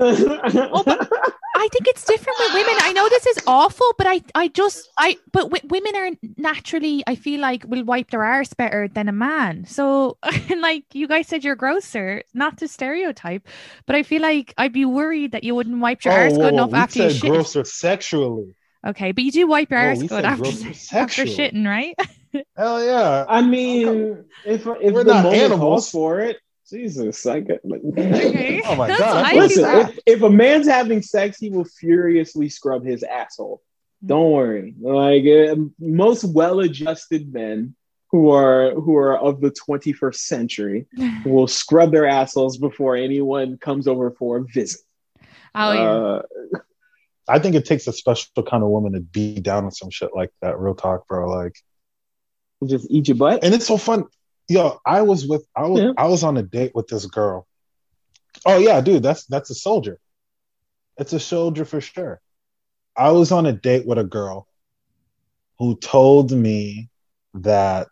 I 0.00 1.68
think 1.72 1.88
it's 1.88 2.04
different 2.04 2.38
with 2.38 2.54
women. 2.54 2.74
I 2.82 2.92
know 2.92 3.08
this 3.08 3.26
is 3.26 3.38
awful, 3.46 3.86
but 3.98 4.06
I, 4.06 4.22
I 4.34 4.48
just, 4.48 4.88
I, 4.96 5.16
but 5.32 5.50
w- 5.50 5.68
women 5.68 5.96
are 5.96 6.10
naturally, 6.36 7.02
I 7.06 7.16
feel 7.16 7.40
like, 7.40 7.64
will 7.66 7.84
wipe 7.84 8.10
their 8.10 8.22
arse 8.22 8.52
better 8.52 8.86
than 8.86 9.08
a 9.08 9.12
man. 9.12 9.64
So, 9.66 10.18
like 10.56 10.84
you 10.94 11.08
guys 11.08 11.26
said, 11.26 11.42
you're 11.42 11.56
grosser, 11.56 12.22
not 12.32 12.58
to 12.58 12.68
stereotype, 12.68 13.48
but 13.86 13.96
I 13.96 14.04
feel 14.04 14.22
like 14.22 14.54
I'd 14.56 14.72
be 14.72 14.84
worried 14.84 15.32
that 15.32 15.42
you 15.42 15.54
wouldn't 15.54 15.80
wipe 15.80 16.04
your 16.04 16.14
oh, 16.14 16.16
arse 16.16 16.32
whoa, 16.32 16.38
good 16.38 16.54
enough 16.54 16.74
after 16.74 17.02
you 17.02 17.10
said 17.10 17.20
shit. 17.20 17.30
grosser 17.30 17.64
sexually. 17.64 18.54
Okay, 18.86 19.10
but 19.10 19.24
you 19.24 19.32
do 19.32 19.46
wipe 19.48 19.70
your 19.70 19.80
oh, 19.80 19.88
arse 19.88 20.02
good 20.02 20.24
after, 20.24 20.44
after 20.96 21.24
shitting, 21.24 21.66
right? 21.66 21.96
Hell 22.56 22.84
yeah. 22.84 23.24
I 23.28 23.42
mean, 23.42 24.24
if 24.46 24.64
if 24.66 24.94
We're 24.94 25.04
the 25.04 25.14
not 25.14 25.24
moment 25.24 25.42
animals. 25.42 25.60
calls 25.60 25.90
for 25.90 26.20
it, 26.20 26.38
Jesus, 26.68 27.24
I 27.26 27.40
get. 27.40 27.60
Like, 27.64 27.80
Okay. 27.84 28.62
Oh 28.66 28.76
my 28.76 28.88
That's 28.88 29.00
God, 29.00 29.24
I 29.24 29.28
I 29.28 29.32
see 29.48 29.62
Listen, 29.62 29.64
if, 29.80 29.98
if 30.06 30.22
a 30.22 30.30
man's 30.30 30.66
having 30.66 31.02
sex, 31.02 31.38
he 31.38 31.48
will 31.50 31.64
furiously 31.64 32.48
scrub 32.48 32.84
his 32.84 33.02
asshole. 33.02 33.62
Don't 34.04 34.30
worry. 34.30 34.74
Like 34.80 35.24
uh, 35.26 35.56
most 35.78 36.24
well-adjusted 36.24 37.32
men 37.32 37.74
who 38.10 38.30
are 38.30 38.72
who 38.72 38.96
are 38.96 39.18
of 39.18 39.40
the 39.40 39.50
21st 39.50 40.14
century 40.14 40.86
will 41.24 41.46
scrub 41.46 41.92
their 41.92 42.06
assholes 42.06 42.58
before 42.58 42.96
anyone 42.96 43.58
comes 43.58 43.88
over 43.88 44.10
for 44.12 44.38
a 44.38 44.44
visit. 44.44 44.80
Oh 45.54 45.72
yeah. 45.72 45.90
Uh, 45.90 46.22
I 47.28 47.38
think 47.38 47.54
it 47.54 47.66
takes 47.66 47.86
a 47.86 47.92
special 47.92 48.42
kind 48.42 48.62
of 48.62 48.70
woman 48.70 48.92
to 48.94 49.00
be 49.00 49.38
down 49.40 49.64
on 49.64 49.70
some 49.72 49.90
shit 49.90 50.10
like 50.14 50.30
that. 50.40 50.58
Real 50.58 50.74
talk, 50.74 51.06
bro. 51.06 51.28
Like, 51.28 51.56
just 52.66 52.86
eat 52.90 53.08
your 53.08 53.16
butt. 53.16 53.44
and 53.44 53.54
it's 53.54 53.66
so 53.66 53.76
fun. 53.76 54.04
Yo, 54.48 54.78
I 54.84 55.02
was 55.02 55.26
with 55.26 55.46
I 55.54 55.66
was 55.66 55.80
Yeah. 55.82 55.92
I 55.98 56.06
was 56.08 56.24
on 56.24 56.36
a 56.36 56.42
date 56.42 56.72
with 56.74 56.88
this 56.88 57.04
girl. 57.06 57.46
Oh 58.46 58.58
yeah, 58.58 58.80
dude, 58.80 59.02
that's 59.02 59.26
that's 59.26 59.50
a 59.50 59.54
soldier. 59.54 59.98
It's 60.96 61.12
a 61.12 61.20
soldier 61.20 61.64
for 61.64 61.80
sure. 61.80 62.20
I 62.96 63.10
was 63.12 63.30
on 63.30 63.46
a 63.46 63.52
date 63.52 63.86
with 63.86 63.98
a 63.98 64.04
girl 64.04 64.48
who 65.58 65.76
told 65.76 66.32
me 66.32 66.88
that 67.34 67.88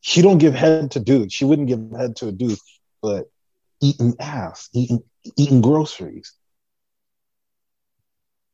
she 0.00 0.20
don't 0.22 0.38
give 0.38 0.54
head 0.54 0.90
to 0.92 1.00
dudes. 1.00 1.32
She 1.32 1.44
wouldn't 1.44 1.68
give 1.68 1.90
head 1.96 2.16
to 2.16 2.28
a 2.28 2.32
dude. 2.32 2.58
but 3.02 3.30
eating 3.80 4.14
ass, 4.20 4.68
eating 4.74 5.02
eating 5.36 5.60
groceries 5.62 6.32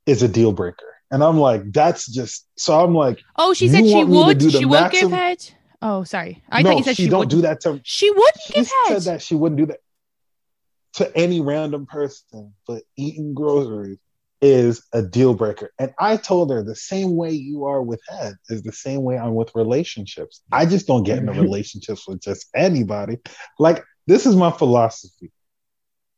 is 0.06 0.22
a 0.22 0.28
deal 0.28 0.52
breaker. 0.52 0.86
And 1.10 1.24
I'm 1.24 1.38
like, 1.38 1.72
that's 1.72 2.06
just 2.06 2.46
so 2.56 2.82
I'm 2.82 2.94
like, 2.94 3.20
Oh, 3.36 3.52
she 3.54 3.68
said 3.68 3.84
she 3.84 3.94
want 3.94 4.08
me 4.10 4.16
to 4.18 4.24
would. 4.26 4.38
do 4.38 4.50
the 4.50 4.58
She 4.58 4.64
would 4.64 4.90
give 4.92 5.10
head. 5.10 5.50
Oh, 5.82 6.04
sorry. 6.04 6.42
I 6.50 6.62
no, 6.62 6.70
thought 6.70 6.78
you 6.78 6.84
said 6.84 6.96
she, 6.96 7.04
she, 7.04 7.08
don't 7.08 7.30
do 7.30 7.42
that 7.42 7.60
to 7.62 7.80
She 7.84 8.10
wouldn't 8.10 8.40
she 8.40 8.52
give 8.52 8.70
said 8.86 9.02
that 9.02 9.22
she 9.22 9.34
wouldn't 9.34 9.58
do 9.58 9.66
that 9.66 9.80
to 10.94 11.16
any 11.16 11.40
random 11.40 11.86
person, 11.86 12.52
but 12.66 12.82
eating 12.96 13.32
groceries 13.34 13.98
is 14.42 14.82
a 14.92 15.02
deal 15.02 15.34
breaker. 15.34 15.70
And 15.78 15.92
I 15.98 16.16
told 16.16 16.50
her 16.50 16.62
the 16.62 16.74
same 16.74 17.16
way 17.16 17.30
you 17.30 17.66
are 17.66 17.82
with 17.82 18.00
head 18.08 18.34
is 18.48 18.62
the 18.62 18.72
same 18.72 19.02
way 19.02 19.18
I'm 19.18 19.34
with 19.34 19.54
relationships. 19.54 20.42
I 20.50 20.66
just 20.66 20.86
don't 20.86 21.04
get 21.04 21.18
into 21.18 21.32
relationships 21.40 22.06
with 22.08 22.20
just 22.20 22.46
anybody. 22.54 23.18
Like 23.58 23.84
this 24.06 24.26
is 24.26 24.36
my 24.36 24.50
philosophy. 24.50 25.32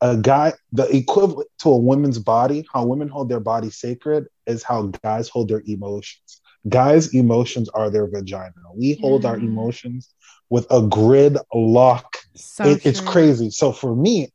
A 0.01 0.17
guy, 0.17 0.55
the 0.73 0.85
equivalent 0.95 1.49
to 1.61 1.69
a 1.69 1.77
woman's 1.77 2.19
body, 2.19 2.67
how 2.73 2.85
women 2.85 3.09
hold 3.09 3.29
their 3.29 3.41
body 3.41 3.71
sacred 3.71 4.27
is 4.47 4.65
how 4.65 4.87
guys 5.05 5.29
hold 5.29 5.49
their 5.49 5.63
emotions. 5.67 6.41
Guys' 6.69 7.15
emotions 7.15 7.69
are 7.71 7.91
their 7.91 8.07
vagina. 8.07 8.53
We 8.75 8.95
hold 9.01 9.25
our 9.25 9.37
emotions 9.37 10.15
with 10.49 10.67
a 10.71 10.83
grid 10.83 11.39
lock 11.55 12.19
So 12.35 12.65
it, 12.65 12.87
it's 12.87 13.01
crazy. 13.01 13.51
So 13.51 13.73
for 13.73 13.97
me, 13.97 14.33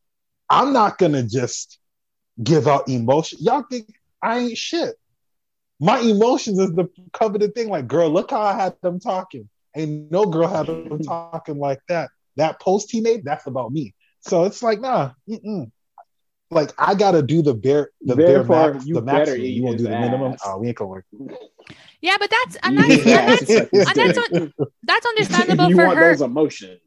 I'm 0.50 0.74
not 0.74 0.98
gonna 0.98 1.24
just 1.24 1.80
give 2.42 2.68
out 2.68 2.90
emotion. 2.90 3.40
Y'all 3.42 3.64
think 3.70 3.94
I 4.22 4.40
ain't 4.40 4.58
shit. 4.58 4.96
My 5.80 6.00
emotions 6.00 6.60
is 6.60 6.72
the 6.74 6.90
coveted 7.14 7.54
thing. 7.54 7.70
Like, 7.70 7.88
girl, 7.88 8.10
look 8.10 8.32
how 8.32 8.42
I 8.42 8.54
had 8.54 8.76
them 8.82 9.00
talking. 9.00 9.48
Ain't 9.76 10.12
no 10.12 10.26
girl 10.26 10.48
had 10.48 10.68
them 10.68 11.00
talking 11.04 11.60
like 11.60 11.80
that. 11.88 12.10
That 12.36 12.60
post 12.60 12.92
he 12.92 13.02
made, 13.02 13.24
that's 13.24 13.48
about 13.48 13.72
me. 13.72 13.94
So 14.22 14.46
it's 14.46 14.64
like, 14.64 14.82
nah, 14.82 15.12
mm-mm. 15.30 15.72
like 16.50 16.72
I 16.78 16.96
gotta 16.96 17.22
do 17.22 17.42
the 17.42 17.54
bare, 17.54 17.92
the 18.02 18.16
Therefore, 18.16 18.44
bare 18.44 18.74
max, 18.74 18.86
you 18.86 18.96
the 18.96 19.02
better 19.02 19.18
maximum. 19.20 19.46
You 19.46 19.64
won't 19.64 19.78
do 19.78 19.84
his 19.84 19.94
the 19.94 20.00
minimum. 20.00 20.36
Oh, 20.44 20.58
we 20.58 20.68
ain't 20.68 20.78
gonna 20.78 20.90
work. 20.90 21.06
Yeah, 22.02 22.18
but 22.20 22.30
that's 22.30 22.58
and 22.64 22.78
that's 22.78 22.94
his 22.94 23.08
and 23.08 23.30
that's, 23.30 23.50
and 23.50 23.70
and 23.74 24.16
that's 24.16 24.30
dick. 24.30 24.54
that's 24.84 25.06
understandable 25.06 25.72
for 25.72 25.96
her. 25.96 26.12
those 26.12 26.22
emotions. 26.22 26.80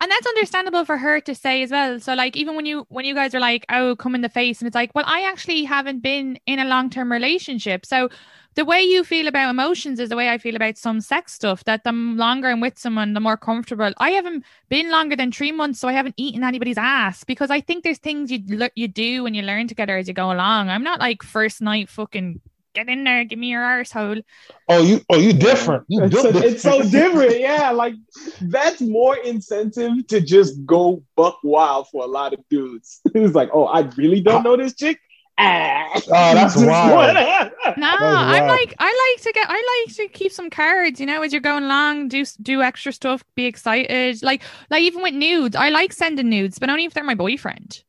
and 0.00 0.10
that's 0.10 0.26
understandable 0.26 0.84
for 0.84 0.96
her 0.96 1.20
to 1.20 1.34
say 1.34 1.62
as 1.62 1.70
well 1.70 2.00
so 2.00 2.14
like 2.14 2.36
even 2.36 2.56
when 2.56 2.66
you 2.66 2.84
when 2.88 3.04
you 3.04 3.14
guys 3.14 3.34
are 3.34 3.40
like 3.40 3.64
oh 3.70 3.94
come 3.96 4.14
in 4.14 4.22
the 4.22 4.28
face 4.28 4.60
and 4.60 4.66
it's 4.66 4.74
like 4.74 4.90
well 4.94 5.04
i 5.06 5.22
actually 5.22 5.64
haven't 5.64 6.00
been 6.00 6.38
in 6.46 6.58
a 6.58 6.64
long-term 6.64 7.10
relationship 7.10 7.86
so 7.86 8.08
the 8.56 8.64
way 8.64 8.80
you 8.80 9.04
feel 9.04 9.28
about 9.28 9.50
emotions 9.50 10.00
is 10.00 10.08
the 10.08 10.16
way 10.16 10.28
i 10.28 10.36
feel 10.36 10.56
about 10.56 10.76
some 10.76 11.00
sex 11.00 11.32
stuff 11.32 11.62
that 11.64 11.84
the 11.84 11.92
longer 11.92 12.48
i'm 12.48 12.60
with 12.60 12.78
someone 12.78 13.14
the 13.14 13.20
more 13.20 13.36
comfortable 13.36 13.92
i 13.98 14.10
haven't 14.10 14.44
been 14.68 14.90
longer 14.90 15.14
than 15.14 15.30
three 15.30 15.52
months 15.52 15.78
so 15.78 15.88
i 15.88 15.92
haven't 15.92 16.14
eaten 16.16 16.42
anybody's 16.42 16.78
ass 16.78 17.22
because 17.24 17.50
i 17.50 17.60
think 17.60 17.84
there's 17.84 17.98
things 17.98 18.30
you 18.32 18.42
you 18.74 18.88
do 18.88 19.22
when 19.22 19.32
you 19.34 19.42
learn 19.42 19.68
together 19.68 19.96
as 19.96 20.08
you 20.08 20.14
go 20.14 20.32
along 20.32 20.68
i'm 20.68 20.84
not 20.84 21.00
like 21.00 21.22
first 21.22 21.62
night 21.62 21.88
fucking 21.88 22.40
get 22.76 22.88
in 22.88 23.02
there 23.04 23.24
give 23.24 23.38
me 23.38 23.48
your 23.48 23.62
arsehole 23.62 24.22
Oh, 24.68 24.82
you, 24.82 25.00
oh, 25.10 25.18
you 25.18 25.32
different. 25.32 25.84
You 25.88 26.04
It's, 26.04 26.12
built 26.14 26.34
so, 26.34 26.40
it's 26.42 26.62
so 26.62 26.82
different. 26.82 27.38
Yeah, 27.40 27.70
like 27.70 27.94
that's 28.42 28.80
more 28.80 29.16
incentive 29.16 30.06
to 30.08 30.20
just 30.20 30.64
go 30.66 31.02
buck 31.16 31.38
wild 31.44 31.88
for 31.90 32.02
a 32.04 32.06
lot 32.18 32.32
of 32.34 32.40
dudes. 32.50 33.00
It's 33.14 33.34
like, 33.34 33.50
oh, 33.52 33.64
I 33.66 33.80
really 33.96 34.20
don't 34.20 34.42
know 34.42 34.56
this 34.56 34.74
chick. 34.74 34.98
Ah, 35.38 35.86
Oh, 35.94 36.00
that's 36.34 36.54
Just 36.58 36.66
wild. 36.66 36.94
wanna- 36.96 37.52
No, 37.76 37.96
That's 37.98 38.02
I'm 38.02 38.46
like 38.48 38.74
I 38.78 38.90
like 39.14 39.22
to 39.24 39.32
get 39.32 39.46
I 39.48 39.60
like 39.86 39.94
to 39.96 40.08
keep 40.08 40.32
some 40.32 40.50
cards, 40.50 40.98
you 40.98 41.06
know, 41.06 41.22
as 41.22 41.32
you're 41.32 41.40
going 41.52 41.64
along, 41.64 42.08
do 42.08 42.24
do 42.42 42.62
extra 42.62 42.92
stuff, 42.92 43.22
be 43.36 43.44
excited. 43.46 44.22
Like 44.22 44.42
like 44.70 44.82
even 44.82 45.02
with 45.02 45.14
nudes, 45.14 45.54
I 45.54 45.68
like 45.68 45.92
sending 45.92 46.28
nudes, 46.30 46.58
but 46.58 46.70
only 46.70 46.84
if 46.86 46.94
they're 46.94 47.04
my 47.04 47.14
boyfriend. 47.14 47.82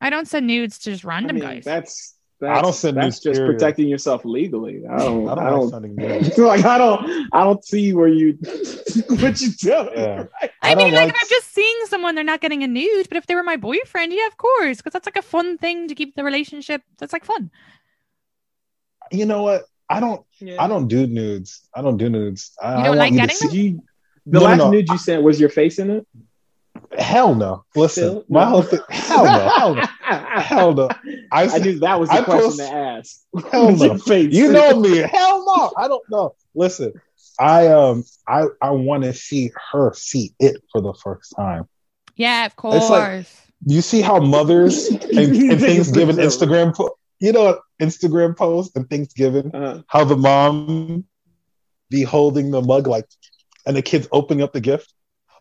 I 0.00 0.10
don't 0.10 0.28
send 0.28 0.46
nudes 0.46 0.78
to 0.80 0.90
just 0.90 1.04
I 1.04 1.08
random 1.08 1.36
mean, 1.36 1.44
guys. 1.44 1.64
that's 1.64 2.14
that's, 2.40 2.58
I 2.58 2.62
don't 2.62 2.72
send 2.72 2.96
that's 2.96 3.04
nudes, 3.06 3.20
just 3.20 3.38
period. 3.38 3.52
protecting 3.58 3.88
yourself 3.88 4.24
legally. 4.24 4.82
I 4.86 4.98
don't. 4.98 5.28
I 5.28 5.32
I 5.32 5.34
don't, 5.34 5.44
don't. 5.44 5.60
like 5.62 5.70
sending 5.70 5.94
nudes. 5.96 6.38
like 6.38 6.64
I 6.64 6.78
don't. 6.78 7.28
I 7.32 7.44
don't 7.44 7.64
see 7.64 7.92
where 7.94 8.08
you 8.08 8.38
what 9.08 9.40
you 9.40 9.50
doing. 9.50 9.88
Yeah. 9.96 10.16
right? 10.40 10.50
I, 10.62 10.72
I 10.72 10.74
mean, 10.74 10.92
like 10.94 11.04
like- 11.06 11.14
if 11.14 11.22
I'm 11.22 11.28
just 11.28 11.52
seeing 11.52 11.76
someone, 11.86 12.14
they're 12.14 12.24
not 12.24 12.40
getting 12.40 12.62
a 12.62 12.68
nude, 12.68 13.08
but 13.08 13.16
if 13.16 13.26
they 13.26 13.34
were 13.34 13.42
my 13.42 13.56
boyfriend, 13.56 14.12
yeah, 14.12 14.26
of 14.26 14.36
course, 14.36 14.76
because 14.78 14.92
that's 14.92 15.06
like 15.06 15.16
a 15.16 15.22
fun 15.22 15.58
thing 15.58 15.88
to 15.88 15.94
keep 15.94 16.14
the 16.14 16.24
relationship. 16.24 16.82
That's 16.98 17.12
like 17.12 17.24
fun. 17.24 17.50
You 19.10 19.26
know 19.26 19.42
what? 19.42 19.64
I 19.90 20.00
don't. 20.00 20.24
Yeah. 20.38 20.62
I 20.62 20.68
don't 20.68 20.86
do 20.88 21.06
nudes. 21.06 21.68
I 21.74 21.82
don't 21.82 21.96
do 21.96 22.08
nudes. 22.10 22.52
I, 22.62 22.68
You 22.68 22.72
I 22.72 22.76
don't 22.76 22.86
want 22.88 22.98
like 22.98 23.12
you 23.12 23.18
to 23.20 23.26
getting 23.26 23.48
see- 23.50 23.60
you? 23.60 23.82
The 24.26 24.38
No, 24.40 24.44
last 24.44 24.58
no. 24.58 24.70
nude 24.70 24.88
you 24.90 24.98
sent 24.98 25.22
was 25.22 25.40
your 25.40 25.48
face 25.48 25.78
in 25.78 25.90
it. 25.90 26.06
Hell 26.98 27.34
no. 27.34 27.64
Listen, 27.76 28.04
Still? 28.08 28.24
my 28.28 28.44
No. 28.44 28.50
whole 28.50 28.62
thing. 28.62 28.80
Hell 28.90 29.24
no. 29.24 29.48
Hell 29.48 29.74
no. 29.74 29.82
Hell 30.40 30.74
no. 30.74 30.88
I, 31.32 31.48
I 31.48 31.58
knew 31.58 31.78
that 31.80 31.98
was 32.00 32.08
the 32.08 32.16
I 32.16 32.22
question 32.22 32.42
post- 32.42 32.58
to 32.58 32.64
ask. 32.72 33.20
Hell 33.52 33.76
no. 33.76 33.98
You 34.16 34.52
know 34.52 34.80
me. 34.80 34.98
Hell 34.98 35.44
no. 35.46 35.72
I 35.76 35.86
don't 35.88 36.04
know. 36.10 36.34
Listen, 36.54 36.92
I 37.38 37.68
um 37.68 38.04
I 38.26 38.46
I 38.60 38.70
want 38.70 39.04
to 39.04 39.12
see 39.14 39.50
her 39.72 39.92
see 39.94 40.34
it 40.40 40.62
for 40.72 40.80
the 40.80 40.92
first 40.94 41.34
time. 41.36 41.68
Yeah, 42.16 42.46
of 42.46 42.56
course. 42.56 42.76
It's 42.76 42.90
like- 42.90 43.26
You 43.66 43.80
see 43.80 44.00
how 44.00 44.18
mothers 44.20 44.86
and, 44.88 45.02
and 45.04 45.60
Thanksgiving 45.60 46.16
Instagram, 46.16 46.74
po- 46.74 46.96
you 47.20 47.32
know, 47.32 47.60
Instagram 47.80 48.36
post 48.36 48.76
and 48.76 48.88
Thanksgiving, 48.90 49.54
Uh, 49.54 49.82
how 49.86 50.04
the 50.04 50.16
mom 50.16 51.04
be 51.90 52.02
holding 52.02 52.50
the 52.50 52.60
mug 52.62 52.86
like, 52.86 53.06
and 53.66 53.76
the 53.76 53.82
kids 53.82 54.08
opening 54.12 54.42
up 54.42 54.52
the 54.52 54.60
gift. 54.60 54.92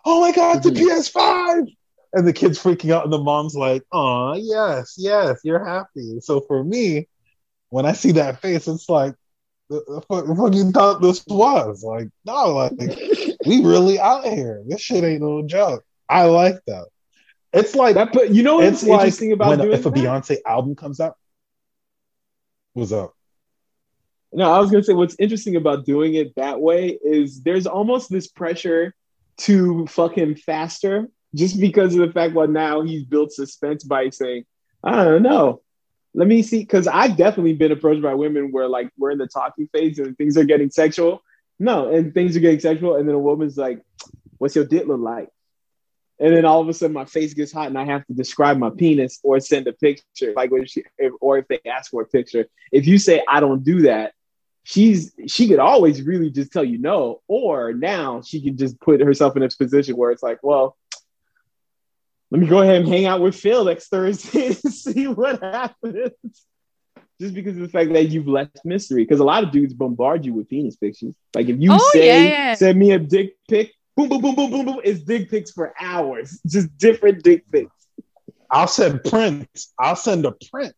Oh 0.10 0.22
my 0.22 0.32
God, 0.32 0.64
the 0.64 0.70
Mhm. 0.72 0.78
PS5! 0.78 1.68
And 2.14 2.26
the 2.26 2.32
kids 2.32 2.58
freaking 2.58 2.94
out, 2.94 3.04
and 3.04 3.12
the 3.12 3.18
mom's 3.18 3.56
like, 3.56 3.84
"Oh 3.92 4.34
yes, 4.36 4.96
yes, 4.98 5.42
you're 5.44 5.64
happy." 5.64 6.22
So 6.22 6.40
for 6.40 6.64
me, 6.64 7.10
when 7.70 7.86
I 7.86 7.92
see 7.92 8.14
that 8.14 8.42
face, 8.42 8.70
it's 8.70 8.88
like, 8.88 9.14
the, 9.70 10.02
fuck, 10.08 10.26
you 10.56 10.72
thought 10.72 11.02
this 11.02 11.26
was? 11.28 11.84
Like, 11.84 12.08
no, 12.26 12.54
like 12.54 12.72
we 13.46 13.62
really 13.62 14.00
out 14.00 14.24
here. 14.24 14.64
This 14.66 14.80
shit 14.80 15.04
ain't 15.04 15.22
no 15.22 15.46
joke. 15.46 15.84
I 16.08 16.24
like 16.24 16.56
that. 16.68 16.86
It's 17.52 17.76
like 17.76 17.96
that 17.96 18.14
put. 18.14 18.30
You 18.30 18.44
know 18.44 18.56
what's 18.56 18.84
it's 18.84 18.84
like 18.84 19.00
interesting 19.02 19.34
about 19.34 19.50
when 19.50 19.60
doing 19.60 19.74
if 19.74 19.86
a 19.86 19.90
that? 19.90 20.00
Beyonce 20.00 20.38
album 20.46 20.76
comes 20.76 21.02
out. 21.02 21.18
What's 22.72 22.94
up? 22.94 23.14
No, 24.32 24.50
I 24.54 24.60
was 24.60 24.72
gonna 24.72 24.84
say 24.84 24.94
what's 24.94 25.18
interesting 25.20 25.58
about 25.58 25.84
doing 25.86 26.14
it 26.14 26.34
that 26.36 26.62
way 26.62 26.98
is 27.04 27.42
there's 27.42 27.68
almost 27.68 28.10
this 28.10 28.28
pressure 28.28 28.96
to 29.40 29.86
fuck 29.88 30.18
him 30.18 30.36
faster 30.36 31.08
just 31.36 31.60
because 31.60 31.94
of 31.96 32.06
the 32.06 32.12
fact 32.12 32.34
well 32.34 32.48
now 32.48 32.82
he's 32.82 33.04
built 33.04 33.32
suspense 33.32 33.84
by 33.84 34.10
saying, 34.10 34.46
I 34.84 35.04
don't 35.04 35.24
know. 35.24 35.62
Let 36.14 36.28
me 36.28 36.42
see, 36.42 36.60
because 36.60 36.88
I've 36.88 37.16
definitely 37.16 37.54
been 37.54 37.72
approached 37.72 38.02
by 38.02 38.16
women 38.16 38.52
where 38.52 38.68
like 38.68 38.90
we're 38.98 39.12
in 39.12 39.20
the 39.20 39.28
talking 39.28 39.70
phase 39.74 40.00
and 40.00 40.18
things 40.18 40.38
are 40.38 40.44
getting 40.44 40.72
sexual. 40.72 41.22
No, 41.60 41.94
and 41.94 42.14
things 42.14 42.36
are 42.36 42.40
getting 42.40 42.60
sexual, 42.60 42.96
and 42.96 43.08
then 43.08 43.16
a 43.16 43.20
woman's 43.20 43.58
like, 43.58 43.82
What's 44.38 44.56
your 44.56 44.66
dick 44.66 44.88
look 44.88 45.00
like? 45.00 45.30
And 46.20 46.36
then 46.36 46.46
all 46.46 46.62
of 46.62 46.68
a 46.68 46.74
sudden 46.74 46.94
my 46.94 47.06
face 47.06 47.34
gets 47.34 47.52
hot 47.52 47.68
and 47.68 47.78
I 47.78 47.86
have 47.86 48.06
to 48.08 48.14
describe 48.14 48.58
my 48.58 48.72
penis 48.72 49.20
or 49.24 49.40
send 49.40 49.68
a 49.68 49.74
picture. 49.74 50.34
Like 50.36 50.52
when 50.52 50.66
she 50.66 50.84
if, 50.98 51.14
or 51.22 51.38
if 51.38 51.48
they 51.48 51.60
ask 51.66 51.92
for 51.92 52.02
a 52.02 52.08
picture. 52.08 52.48
If 52.72 52.88
you 52.88 52.98
say 52.98 53.24
I 53.28 53.40
don't 53.40 53.64
do 53.64 53.82
that, 53.82 54.14
she's 54.68 55.14
she 55.28 55.48
could 55.48 55.60
always 55.60 56.02
really 56.02 56.30
just 56.30 56.52
tell 56.52 56.64
you 56.64 56.78
no, 56.78 57.22
or 57.30 57.72
now 57.72 58.22
she 58.22 58.42
can 58.42 58.58
just 58.58 58.78
put 58.82 59.00
herself 59.00 59.38
in 59.38 59.44
a 59.44 59.48
position 59.48 59.96
where 59.96 60.12
it's 60.12 60.22
like, 60.22 60.40
well, 60.44 60.76
let 62.32 62.42
me 62.42 62.48
go 62.48 62.62
ahead 62.62 62.82
and 62.82 62.88
hang 62.88 63.06
out 63.06 63.22
with 63.22 63.34
Phil 63.34 63.64
next 63.64 63.88
Thursday 63.88 64.48
and 64.48 64.74
see 64.74 65.08
what 65.08 65.42
happens. 65.42 66.12
Just 67.22 67.34
because 67.34 67.56
of 67.56 67.62
the 67.62 67.70
fact 67.70 67.94
that 67.94 68.10
you've 68.10 68.28
left 68.28 68.60
mystery, 68.66 69.04
because 69.06 69.22
a 69.22 69.24
lot 69.24 69.42
of 69.44 69.52
dudes 69.52 69.74
bombard 69.74 70.26
you 70.26 70.34
with 70.34 70.50
penis 70.50 70.76
pictures. 70.76 71.16
Like 71.34 71.48
if 71.48 71.62
you 71.62 71.72
Oh, 71.72 71.92
say, 71.94 72.24
yeah, 72.24 72.30
yeah. 72.50 72.54
send 72.54 72.78
me 72.78 72.92
a 72.92 73.00
dick 73.00 73.38
pic, 73.48 73.72
boom, 73.96 74.10
boom, 74.10 74.22
boom, 74.22 74.36
boom, 74.36 74.52
boom, 74.52 74.66
boom, 74.66 74.82
it's 74.84 75.00
dick 75.02 75.30
pics 75.32 75.52
for 75.52 75.74
hours, 75.80 76.42
just 76.46 76.78
different 76.78 77.24
dick 77.24 77.50
pics. 77.50 77.72
I'll 78.52 78.68
send 78.68 79.02
prints. 79.06 79.74
I'll 79.80 79.96
send 79.96 80.26
a 80.26 80.34
print, 80.52 80.76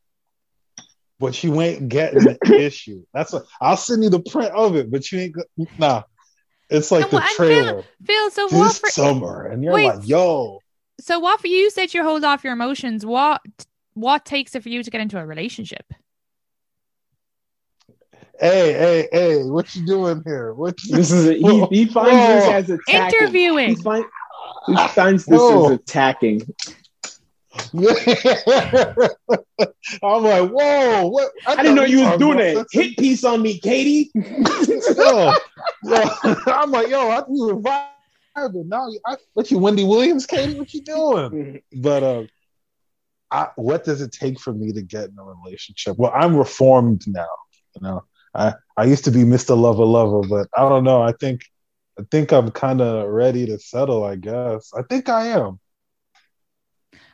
but 1.19 1.43
you 1.43 1.59
ain't 1.61 1.89
getting 1.89 2.23
the 2.23 2.37
issue. 2.59 3.03
That's 3.13 3.33
what 3.33 3.45
I'll 3.61 3.77
send 3.77 4.03
you 4.03 4.09
the 4.09 4.21
print 4.21 4.51
of 4.53 4.75
it, 4.75 4.89
but 4.91 5.11
you 5.11 5.19
ain't. 5.19 5.33
go- 5.35 5.67
Nah, 5.77 6.03
it's 6.69 6.91
like 6.91 7.03
And 7.03 7.11
the 7.11 7.15
what- 7.17 7.23
and 7.23 7.35
trailer 7.35 7.83
Phil, 8.05 8.29
so 8.31 8.43
what 8.45 8.51
this 8.69 8.79
for 8.79 8.89
summer, 8.89 9.45
and 9.45 9.63
you're 9.63 9.73
Wait. 9.73 9.85
like, 9.85 10.07
"Yo, 10.07 10.59
so 10.99 11.19
what 11.19 11.39
for 11.41 11.47
you 11.47 11.69
said 11.69 11.93
you 11.93 12.03
hold 12.03 12.23
off 12.23 12.43
your 12.43 12.53
emotions. 12.53 13.05
What 13.05 13.41
what 13.93 14.25
takes 14.25 14.55
it 14.55 14.63
for 14.63 14.69
you 14.69 14.81
to 14.81 14.89
get 14.89 15.01
into 15.01 15.19
a 15.19 15.25
relationship? 15.25 15.85
hey, 18.39 18.71
hey, 18.73 19.09
hey, 19.11 19.43
what 19.43 19.75
you 19.75 19.85
doing 19.85 20.21
here? 20.25 20.53
What 20.53 20.81
you 20.85 20.95
This 20.95 21.11
is 21.11 21.27
a, 21.27 21.33
he, 21.33 21.65
he 21.65 21.85
finds 21.85 22.11
this 22.45 22.45
as 22.49 22.69
attacking. 22.69 23.19
Interviewing. 23.19 23.69
He, 23.69 23.75
find, 23.75 24.05
he 24.67 24.75
finds 24.89 25.25
this 25.25 25.37
Whoa. 25.37 25.65
as 25.65 25.71
attacking. 25.71 26.41
I'm 30.03 30.23
like, 30.23 30.49
whoa, 30.49 31.07
what? 31.07 31.31
I 31.45 31.55
didn't 31.55 31.75
know 31.75 31.83
you 31.83 32.01
was 32.01 32.17
doing 32.17 32.37
that. 32.37 32.65
Hit 32.71 32.97
piece 32.97 33.23
on 33.23 33.41
me, 33.41 33.59
Katie. 33.59 34.11
yo, 34.15 35.33
yo, 35.83 36.09
I'm 36.47 36.71
like, 36.71 36.89
yo, 36.89 37.09
I 37.09 37.23
you 37.29 37.45
were 37.45 37.55
vibing. 37.55 38.67
Now, 38.67 38.89
I, 39.05 39.17
what 39.33 39.51
you, 39.51 39.59
Wendy 39.59 39.83
Williams, 39.83 40.25
Katie? 40.25 40.57
What 40.57 40.73
you 40.73 40.81
doing? 40.81 41.61
but 41.73 42.03
uh, 42.03 42.23
I, 43.31 43.49
what 43.55 43.83
does 43.83 44.01
it 44.01 44.11
take 44.11 44.39
for 44.39 44.53
me 44.53 44.71
to 44.73 44.81
get 44.81 45.09
in 45.09 45.15
a 45.19 45.23
relationship? 45.23 45.97
Well, 45.97 46.11
I'm 46.13 46.35
reformed 46.35 47.03
now. 47.07 47.27
You 47.75 47.81
know, 47.81 48.03
I 48.33 48.53
I 48.77 48.85
used 48.85 49.05
to 49.05 49.11
be 49.11 49.19
Mr. 49.19 49.59
Lover 49.59 49.85
Lover, 49.85 50.27
but 50.27 50.47
I 50.57 50.67
don't 50.67 50.83
know. 50.83 51.01
I 51.01 51.11
think 51.11 51.41
I 51.99 52.03
think 52.09 52.31
I'm 52.31 52.49
kind 52.51 52.81
of 52.81 53.07
ready 53.09 53.45
to 53.45 53.59
settle. 53.59 54.03
I 54.03 54.15
guess 54.15 54.71
I 54.75 54.81
think 54.83 55.09
I 55.09 55.27
am. 55.27 55.59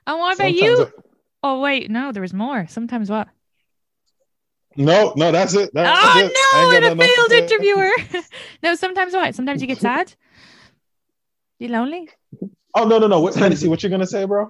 And 0.08 0.20
what 0.20 0.36
about 0.36 0.56
Sometimes 0.56 0.62
you? 0.62 0.86
I- 0.86 1.02
oh 1.44 1.62
wait, 1.62 1.90
no, 1.90 2.12
there 2.12 2.22
was 2.22 2.34
more. 2.34 2.68
Sometimes 2.68 3.10
what? 3.10 3.28
no, 4.78 5.14
no, 5.16 5.32
that's 5.32 5.54
it. 5.56 5.70
That's 5.74 6.00
oh 6.04 6.20
it. 6.20 6.34
No, 6.34 6.72
got 6.80 6.92
and 6.92 7.02
a 7.02 7.06
failed 7.06 7.30
to 7.30 7.38
interviewer. 7.38 7.92
no, 8.64 8.76
sometimes 8.76 9.14
what? 9.14 9.36
Sometimes 9.36 9.62
you 9.62 9.68
get 9.68 9.80
sad. 9.90 10.14
You 11.60 11.70
lonely? 11.70 12.10
Oh 12.76 12.86
no, 12.86 13.00
no, 13.00 13.08
no. 13.08 13.22
What, 13.22 13.36
Hennessy, 13.36 13.68
what 13.68 13.82
you 13.84 13.90
gonna 13.90 14.06
say, 14.06 14.26
bro? 14.26 14.50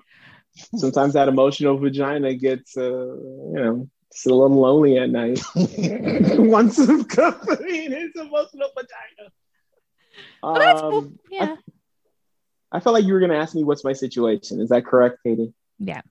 Sometimes 0.77 1.13
that 1.13 1.27
emotional 1.27 1.77
vagina 1.77 2.33
gets, 2.33 2.77
uh, 2.77 2.81
you 2.81 3.53
know, 3.53 3.89
it's 4.09 4.25
a 4.25 4.29
little 4.29 4.49
lonely 4.59 4.97
at 4.97 5.09
night. 5.09 5.39
Wants 5.55 6.77
some 6.77 7.03
company 7.03 7.85
in 7.85 7.91
his 7.91 8.11
emotional 8.15 8.69
vagina. 8.73 9.31
Well, 10.41 10.53
that's 10.53 10.81
Um, 10.81 11.19
yeah. 11.29 11.55
I 12.75 12.81
felt 12.81 12.93
like 12.93 13.05
you 13.05 13.13
were 13.13 13.19
going 13.19 13.31
to 13.31 13.37
ask 13.37 13.55
me 13.55 13.63
what's 13.63 13.85
my 13.85 13.93
situation. 13.93 14.59
Is 14.59 14.69
that 14.69 14.85
correct, 14.85 15.19
Katie? 15.23 15.53
Yeah. 15.79 16.01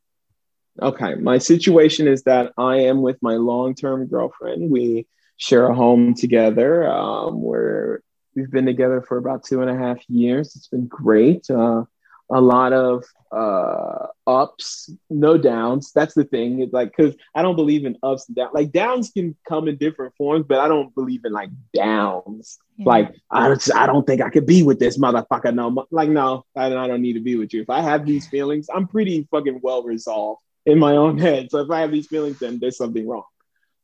Okay. 0.80 1.14
My 1.14 1.36
situation 1.36 2.08
is 2.08 2.22
that 2.22 2.52
I 2.56 2.76
am 2.76 3.02
with 3.02 3.22
my 3.22 3.34
long 3.34 3.74
term 3.74 4.06
girlfriend. 4.06 4.70
We 4.70 5.06
share 5.36 5.68
a 5.68 5.74
home 5.74 6.14
together. 6.14 6.90
Um, 6.90 7.42
we're, 7.42 8.00
we've 8.34 8.50
been 8.50 8.64
together 8.64 9.02
for 9.02 9.18
about 9.18 9.44
two 9.44 9.60
and 9.60 9.70
a 9.70 9.76
half 9.76 9.98
years. 10.08 10.56
It's 10.56 10.68
been 10.68 10.86
great. 10.86 11.50
Uh, 11.50 11.84
a 12.30 12.40
lot 12.40 12.72
of 12.72 13.04
uh, 13.30 14.06
ups, 14.26 14.90
no 15.10 15.36
downs. 15.36 15.92
That's 15.94 16.14
the 16.14 16.24
thing. 16.24 16.62
It's 16.62 16.72
like, 16.72 16.96
because 16.96 17.14
I 17.34 17.42
don't 17.42 17.56
believe 17.56 17.84
in 17.84 17.98
ups 18.02 18.28
and 18.28 18.36
downs. 18.36 18.52
Like, 18.54 18.72
downs 18.72 19.10
can 19.10 19.36
come 19.46 19.68
in 19.68 19.76
different 19.76 20.14
forms, 20.16 20.46
but 20.48 20.58
I 20.58 20.68
don't 20.68 20.94
believe 20.94 21.24
in 21.24 21.32
like 21.32 21.50
downs. 21.74 22.58
Yeah. 22.76 22.84
Like, 22.86 23.14
I 23.30 23.48
don't, 23.48 23.76
I 23.76 23.86
don't 23.86 24.06
think 24.06 24.20
I 24.22 24.30
could 24.30 24.46
be 24.46 24.62
with 24.62 24.78
this 24.78 24.98
motherfucker. 24.98 25.54
No, 25.54 25.86
like, 25.90 26.08
no, 26.08 26.44
I, 26.56 26.66
I 26.66 26.86
don't 26.86 27.02
need 27.02 27.14
to 27.14 27.20
be 27.20 27.36
with 27.36 27.52
you. 27.52 27.62
If 27.62 27.70
I 27.70 27.82
have 27.82 28.06
these 28.06 28.26
feelings, 28.28 28.68
I'm 28.72 28.88
pretty 28.88 29.28
fucking 29.30 29.60
well 29.62 29.82
resolved 29.82 30.40
in 30.64 30.78
my 30.78 30.96
own 30.96 31.18
head. 31.18 31.50
So 31.50 31.58
if 31.58 31.70
I 31.70 31.80
have 31.80 31.92
these 31.92 32.06
feelings, 32.06 32.38
then 32.38 32.58
there's 32.58 32.78
something 32.78 33.06
wrong. 33.06 33.24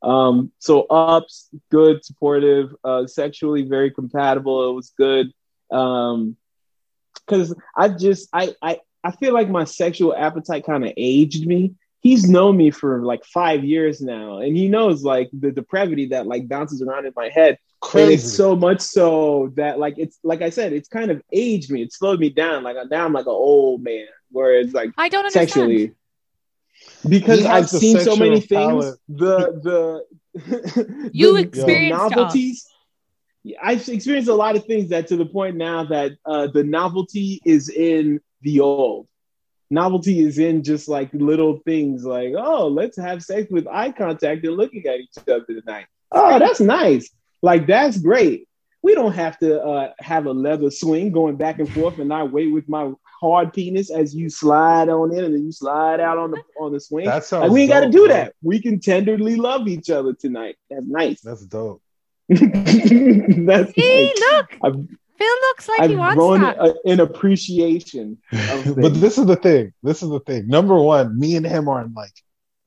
Um, 0.02 0.50
so 0.58 0.86
ups, 0.88 1.50
good, 1.70 2.02
supportive, 2.04 2.74
uh, 2.82 3.06
sexually 3.06 3.62
very 3.62 3.90
compatible. 3.90 4.70
It 4.70 4.74
was 4.74 4.92
good. 4.96 5.30
Um, 5.70 6.36
because 7.26 7.54
I 7.76 7.88
just 7.88 8.28
I 8.32 8.54
I 8.62 8.80
I 9.02 9.12
feel 9.12 9.32
like 9.32 9.48
my 9.48 9.64
sexual 9.64 10.14
appetite 10.14 10.64
kind 10.64 10.84
of 10.84 10.92
aged 10.96 11.46
me. 11.46 11.74
He's 12.02 12.28
known 12.28 12.56
me 12.56 12.70
for 12.70 13.04
like 13.04 13.24
five 13.24 13.62
years 13.62 14.00
now, 14.00 14.38
and 14.38 14.56
he 14.56 14.68
knows 14.68 15.02
like 15.02 15.28
the 15.32 15.52
depravity 15.52 16.06
that 16.06 16.26
like 16.26 16.48
bounces 16.48 16.80
around 16.82 17.06
in 17.06 17.12
my 17.14 17.28
head. 17.28 17.58
And 17.82 17.90
Crazy. 17.90 18.14
it's 18.14 18.32
so 18.34 18.54
much 18.56 18.80
so 18.80 19.52
that 19.56 19.78
like 19.78 19.94
it's 19.98 20.18
like 20.22 20.42
I 20.42 20.50
said, 20.50 20.72
it's 20.72 20.88
kind 20.88 21.10
of 21.10 21.22
aged 21.32 21.70
me. 21.70 21.82
It 21.82 21.92
slowed 21.92 22.20
me 22.20 22.30
down. 22.30 22.62
Like 22.62 22.76
now 22.90 23.04
I'm 23.04 23.12
like 23.12 23.26
an 23.26 23.32
old 23.32 23.82
man, 23.82 24.06
where 24.30 24.58
it's 24.58 24.72
like 24.74 24.92
I 24.98 25.08
don't 25.08 25.24
understand. 25.26 25.48
sexually. 25.50 25.92
Because 27.08 27.44
I've 27.44 27.68
seen 27.68 27.98
so 28.00 28.16
many 28.16 28.40
sexual 28.40 28.82
things. 28.82 28.96
The 29.08 30.02
the 30.34 31.10
You 31.12 31.34
the- 31.34 31.40
experienced 31.40 32.02
the 32.10 32.16
novelties. 32.16 32.66
I've 33.62 33.88
experienced 33.88 34.28
a 34.28 34.34
lot 34.34 34.56
of 34.56 34.66
things 34.66 34.90
that 34.90 35.06
to 35.08 35.16
the 35.16 35.26
point 35.26 35.56
now 35.56 35.84
that 35.84 36.12
uh, 36.26 36.48
the 36.48 36.64
novelty 36.64 37.40
is 37.44 37.68
in 37.68 38.20
the 38.42 38.60
old. 38.60 39.06
Novelty 39.70 40.20
is 40.20 40.38
in 40.38 40.62
just 40.62 40.88
like 40.88 41.10
little 41.12 41.60
things 41.64 42.04
like, 42.04 42.34
oh, 42.36 42.66
let's 42.68 42.96
have 42.98 43.22
sex 43.22 43.50
with 43.50 43.66
eye 43.68 43.92
contact 43.92 44.44
and 44.44 44.56
looking 44.56 44.84
at 44.86 44.98
each 45.00 45.16
other 45.18 45.44
tonight. 45.44 45.86
Oh, 46.10 46.38
that's 46.38 46.60
nice. 46.60 47.08
Like 47.40 47.66
that's 47.66 47.98
great. 47.98 48.48
We 48.82 48.94
don't 48.94 49.12
have 49.12 49.38
to 49.38 49.62
uh, 49.62 49.92
have 50.00 50.26
a 50.26 50.32
leather 50.32 50.70
swing 50.70 51.12
going 51.12 51.36
back 51.36 51.58
and 51.58 51.70
forth, 51.70 51.98
and 51.98 52.12
I 52.12 52.24
wait 52.24 52.52
with 52.52 52.68
my 52.68 52.92
hard 53.20 53.52
penis 53.52 53.90
as 53.90 54.14
you 54.14 54.30
slide 54.30 54.88
on 54.88 55.12
in 55.14 55.24
and 55.24 55.34
then 55.34 55.44
you 55.44 55.52
slide 55.52 56.00
out 56.00 56.18
on 56.18 56.30
the 56.30 56.42
on 56.58 56.72
the 56.72 56.80
swing. 56.80 57.06
That 57.06 57.24
sounds 57.24 57.42
Like 57.42 57.50
we 57.52 57.62
ain't 57.62 57.70
got 57.70 57.80
to 57.80 57.90
do 57.90 58.08
that. 58.08 58.34
We 58.42 58.60
can 58.60 58.80
tenderly 58.80 59.36
love 59.36 59.68
each 59.68 59.90
other 59.90 60.14
tonight. 60.14 60.56
That's 60.70 60.86
nice. 60.86 61.20
That's 61.20 61.44
dope. 61.44 61.82
That's 63.46 63.74
See, 63.74 64.12
nice. 64.14 64.20
look, 64.20 64.48
I've, 64.62 64.74
Phil 65.18 65.36
looks 65.42 65.68
like 65.68 65.80
I've 65.80 65.90
he 65.90 65.96
wants 65.96 66.16
grown 66.16 66.40
that. 66.42 66.58
a, 66.58 66.74
an 66.86 67.00
appreciation 67.00 68.18
of 68.32 68.76
but 68.80 68.94
this 68.94 69.18
is 69.18 69.26
the 69.26 69.36
thing. 69.36 69.72
This 69.82 70.02
is 70.02 70.08
the 70.10 70.20
thing. 70.20 70.46
Number 70.48 70.76
one, 70.76 71.18
me 71.18 71.36
and 71.36 71.44
him 71.46 71.68
are 71.68 71.82
in 71.82 71.92
like 71.92 72.12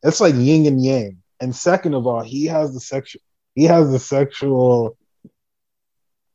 it's 0.04 0.20
like 0.22 0.36
yin 0.36 0.66
and 0.68 0.84
yang. 0.84 1.18
And 1.40 1.56
second 1.56 1.94
of 1.94 2.06
all, 2.08 2.22
he 2.22 2.46
has 2.46 2.74
the 2.74 2.80
sexual 2.80 3.22
he 3.56 3.64
has 3.66 3.90
the 3.92 4.00
sexual 4.00 4.98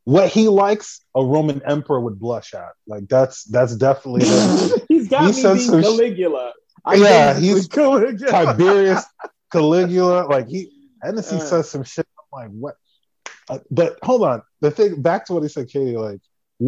what 0.05 0.29
he 0.29 0.47
likes 0.47 1.01
a 1.15 1.23
Roman 1.23 1.61
emperor 1.65 1.99
would 2.01 2.19
blush 2.19 2.53
at. 2.53 2.71
Like 2.87 3.07
that's 3.07 3.43
that's 3.45 3.75
definitely 3.75 4.25
he's 4.89 5.07
got 5.07 5.21
He 5.21 5.27
me 5.27 5.31
being 5.31 5.33
some 5.33 5.57
sh- 5.59 5.67
Caligula. 5.85 6.53
Yeah, 6.95 7.33
basically 7.33 7.47
he's 7.47 7.67
Caligula. 7.67 8.31
Tiberius 8.31 9.05
Caligula. 9.51 10.25
Like 10.27 10.47
he 10.47 10.71
Hennessy 11.01 11.35
Uh. 11.37 11.39
says 11.39 11.69
some 11.69 11.83
shit. 11.83 12.05
I'm 12.33 12.41
like, 12.41 12.51
what? 12.59 12.75
But 13.71 13.97
hold 14.03 14.23
on. 14.23 14.41
The 14.61 14.71
thing 14.71 15.01
back 15.01 15.25
to 15.25 15.33
what 15.33 15.43
he 15.43 15.49
said, 15.49 15.69
Katie. 15.69 15.97
Like, 15.97 16.19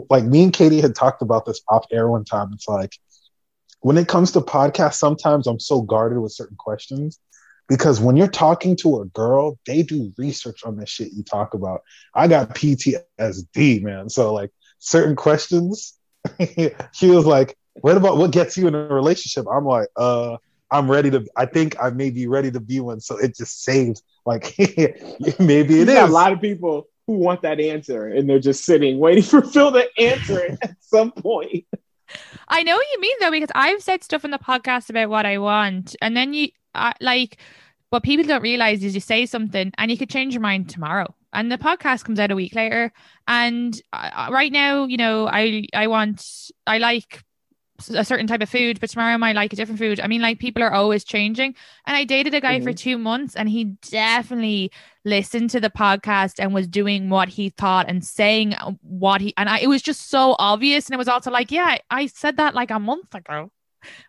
like 0.10 0.24
me 0.24 0.44
and 0.44 0.54
Katie 0.54 0.82
had 0.82 0.96
talked 0.96 1.22
about 1.22 1.46
this 1.46 1.62
off 1.68 1.86
air 1.92 2.10
one 2.10 2.26
time. 2.26 2.52
It's 2.54 2.68
like 2.68 2.98
when 3.82 3.98
it 3.98 4.08
comes 4.08 4.32
to 4.34 4.42
podcasts, 4.42 4.96
sometimes 4.96 5.48
I'm 5.48 5.60
so 5.60 5.82
guarded 5.82 6.20
with 6.20 6.32
certain 6.32 6.58
questions 6.58 7.20
because 7.68 8.00
when 8.00 8.16
you're 8.16 8.28
talking 8.28 8.76
to 8.78 9.02
a 9.02 9.06
girl, 9.06 9.60
they 9.66 9.84
do 9.84 10.12
research 10.18 10.64
on 10.64 10.78
the 10.78 10.86
shit 10.86 11.14
you 11.14 11.24
talk 11.24 11.54
about. 11.54 11.82
I 12.14 12.28
got 12.28 12.56
PTSD, 12.56 13.82
man. 13.84 14.10
So 14.10 14.34
like 14.34 14.52
certain 14.80 15.16
questions, 15.16 15.98
she 16.94 17.10
was 17.10 17.26
like, 17.26 17.58
"What 17.82 17.98
about 17.98 18.18
what 18.18 18.32
gets 18.32 18.58
you 18.58 18.68
in 18.68 18.76
a 18.76 18.88
relationship?" 18.88 19.46
I'm 19.52 19.66
like, 19.66 19.88
"Uh." 19.96 20.38
I'm 20.72 20.90
ready 20.90 21.12
to. 21.12 21.26
I 21.36 21.46
think 21.46 21.76
I 21.82 21.90
may 21.90 22.10
be 22.10 22.28
ready 22.28 22.50
to 22.52 22.60
be 22.60 22.80
one. 22.80 23.02
So 23.02 23.18
it 23.18 23.36
just 23.36 23.62
saves. 23.62 24.02
Like 24.26 24.56
maybe 25.40 25.76
You 25.76 25.84
it 25.84 25.86
got 25.86 26.06
is. 26.06 26.10
a 26.10 26.14
lot 26.14 26.32
of 26.34 26.42
people 26.42 26.88
who 27.08 27.14
want 27.14 27.42
that 27.42 27.60
answer, 27.60 28.08
and 28.08 28.30
they're 28.30 28.40
just 28.40 28.64
sitting 28.64 29.00
waiting 29.00 29.24
for 29.32 29.42
Phil 29.42 29.72
to 29.72 29.88
answer 30.00 30.40
it 30.40 30.60
at 30.62 30.76
some 30.82 31.12
point. 31.12 31.66
I 32.48 32.64
know 32.64 32.76
what 32.76 32.86
you 32.94 33.00
mean 33.02 33.16
though, 33.20 33.32
because 33.32 33.52
I've 33.56 33.82
said 33.82 34.04
stuff 34.04 34.26
in 34.26 34.32
the 34.32 34.38
podcast 34.40 34.90
about 34.90 35.10
what 35.10 35.26
I 35.26 35.38
want, 35.38 35.96
and 36.02 36.16
then 36.16 36.34
you 36.34 36.50
I 36.76 36.94
like 37.02 37.38
what 37.90 38.04
people 38.04 38.26
don't 38.26 38.42
realize 38.42 38.84
is 38.84 38.94
you 38.96 39.02
say 39.02 39.26
something 39.26 39.72
and 39.78 39.92
you 39.92 39.98
could 39.98 40.10
change 40.10 40.34
your 40.34 40.42
mind 40.42 40.70
tomorrow, 40.70 41.14
and 41.34 41.52
the 41.52 41.58
podcast 41.58 42.04
comes 42.06 42.20
out 42.20 42.32
a 42.32 42.36
week 42.36 42.56
later. 42.56 42.92
And 43.28 43.80
uh, 43.94 44.30
right 44.32 44.52
now, 44.52 44.86
you 44.86 44.98
know, 44.98 45.28
I 45.28 45.66
I 45.74 45.88
want 45.88 46.26
I 46.68 46.78
like 46.78 47.24
a 47.90 48.04
certain 48.06 48.28
type 48.28 48.42
of 48.42 48.50
food, 48.50 48.80
but 48.80 48.90
tomorrow 48.90 49.14
I 49.14 49.18
might 49.18 49.36
like 49.36 49.54
a 49.54 49.56
different 49.56 49.80
food. 49.80 50.00
I 50.00 50.08
mean, 50.08 50.22
like 50.22 50.40
people 50.40 50.64
are 50.64 50.74
always 50.74 51.04
changing. 51.04 51.56
And 51.86 51.98
I 51.98 52.04
dated 52.04 52.34
a 52.34 52.42
guy 52.42 52.60
for 52.60 52.70
mm-hmm. 52.70 52.76
two 52.76 52.98
months, 52.98 53.36
and 53.36 53.50
he 53.50 53.66
definitely 53.90 54.72
listened 55.04 55.50
to 55.52 55.60
the 55.60 55.70
podcast 55.70 56.36
and 56.40 56.54
was 56.54 56.68
doing 56.68 57.10
what 57.10 57.30
he 57.30 57.50
thought 57.50 57.90
and 57.90 58.06
saying 58.06 58.56
what 58.82 59.22
he 59.22 59.34
and 59.38 59.50
I, 59.50 59.60
it 59.60 59.68
was 59.68 59.82
just 59.82 60.10
so 60.10 60.36
obvious. 60.40 60.88
And 60.88 60.94
it 60.94 60.98
was 60.98 61.08
also 61.08 61.32
like, 61.32 61.52
yeah, 61.52 61.78
I 61.90 62.08
said 62.08 62.38
that 62.38 62.56
like 62.56 62.72
a 62.72 62.80
month 62.80 63.14
ago. 63.16 63.52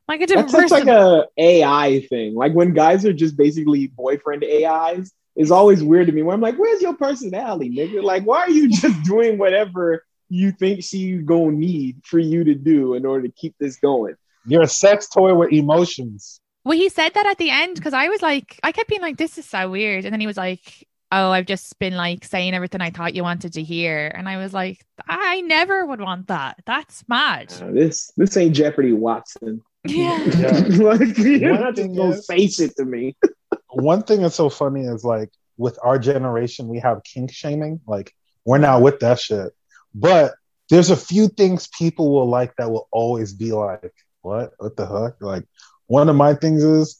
Like 0.06 0.20
a 0.20 0.26
different 0.26 0.50
That's 0.52 0.70
person. 0.70 0.86
like 0.86 0.94
a 0.94 1.24
AI 1.38 2.06
thing. 2.10 2.34
Like 2.34 2.52
when 2.52 2.74
guys 2.74 3.06
are 3.06 3.12
just 3.14 3.38
basically 3.38 3.86
boyfriend 3.86 4.44
AIs, 4.44 5.10
it's 5.34 5.50
always 5.50 5.82
weird 5.82 6.08
to 6.08 6.12
me. 6.12 6.22
Where 6.22 6.34
I'm 6.34 6.42
like, 6.42 6.56
"Where's 6.56 6.82
your 6.82 6.94
personality, 6.94 7.70
nigga? 7.70 8.02
Like, 8.02 8.24
why 8.24 8.40
are 8.40 8.50
you 8.50 8.68
just 8.82 9.02
doing 9.04 9.38
whatever 9.38 10.04
you 10.32 10.52
think 10.52 10.82
she's 10.82 11.22
gonna 11.22 11.52
need 11.52 12.00
for 12.04 12.18
you 12.18 12.44
to 12.44 12.54
do 12.54 12.94
in 12.94 13.04
order 13.06 13.26
to 13.28 13.32
keep 13.34 13.54
this 13.58 13.76
going?" 13.76 14.14
You're 14.46 14.62
a 14.62 14.68
sex 14.68 15.08
toy 15.08 15.34
with 15.34 15.52
emotions. 15.52 16.40
well, 16.64 16.76
he 16.76 16.88
said 16.88 17.14
that 17.14 17.26
at 17.26 17.38
the 17.38 17.50
end 17.50 17.76
because 17.76 17.92
I 17.94 18.08
was 18.08 18.22
like, 18.22 18.58
I 18.62 18.72
kept 18.72 18.88
being 18.88 19.00
like, 19.02 19.16
this 19.16 19.38
is 19.38 19.46
so 19.46 19.70
weird. 19.70 20.04
And 20.04 20.12
then 20.12 20.20
he 20.20 20.26
was 20.26 20.36
like, 20.36 20.88
oh, 21.12 21.30
I've 21.30 21.46
just 21.46 21.78
been 21.78 21.96
like 21.96 22.24
saying 22.24 22.54
everything 22.54 22.80
I 22.80 22.90
thought 22.90 23.14
you 23.14 23.22
wanted 23.22 23.52
to 23.54 23.62
hear. 23.62 24.10
And 24.14 24.28
I 24.28 24.38
was 24.38 24.52
like, 24.52 24.84
I 25.08 25.40
never 25.42 25.86
would 25.86 26.00
want 26.00 26.26
that. 26.28 26.60
That's 26.66 27.04
mad. 27.08 27.52
Uh, 27.60 27.70
this 27.70 28.12
this 28.16 28.36
ain't 28.36 28.54
Jeopardy, 28.56 28.92
Watson. 28.92 29.60
Yeah. 29.84 30.18
like 30.68 31.16
you're 31.18 31.52
One 31.52 31.60
not 31.60 31.74
just 31.76 31.86
thing 31.86 31.94
gonna 31.96 32.10
is- 32.14 32.26
say 32.26 32.46
shit 32.48 32.76
to 32.76 32.84
me. 32.84 33.16
One 33.70 34.02
thing 34.02 34.22
that's 34.22 34.34
so 34.34 34.48
funny 34.48 34.82
is 34.86 35.04
like 35.04 35.30
with 35.56 35.78
our 35.82 35.98
generation, 35.98 36.66
we 36.68 36.78
have 36.80 37.02
kink 37.04 37.32
shaming. 37.32 37.80
Like 37.86 38.12
we're 38.44 38.58
not 38.58 38.82
with 38.82 38.98
that 39.00 39.18
shit. 39.20 39.52
But 39.94 40.34
there's 40.70 40.90
a 40.90 40.96
few 40.96 41.28
things 41.28 41.68
people 41.76 42.12
will 42.12 42.28
like 42.28 42.54
that 42.56 42.70
will 42.70 42.88
always 42.92 43.32
be 43.34 43.52
like, 43.52 43.92
what? 44.22 44.52
What 44.58 44.76
the 44.76 44.86
heck? 44.86 45.20
Like 45.20 45.44
one 45.86 46.08
of 46.08 46.16
my 46.16 46.34
things 46.34 46.62
is 46.64 46.98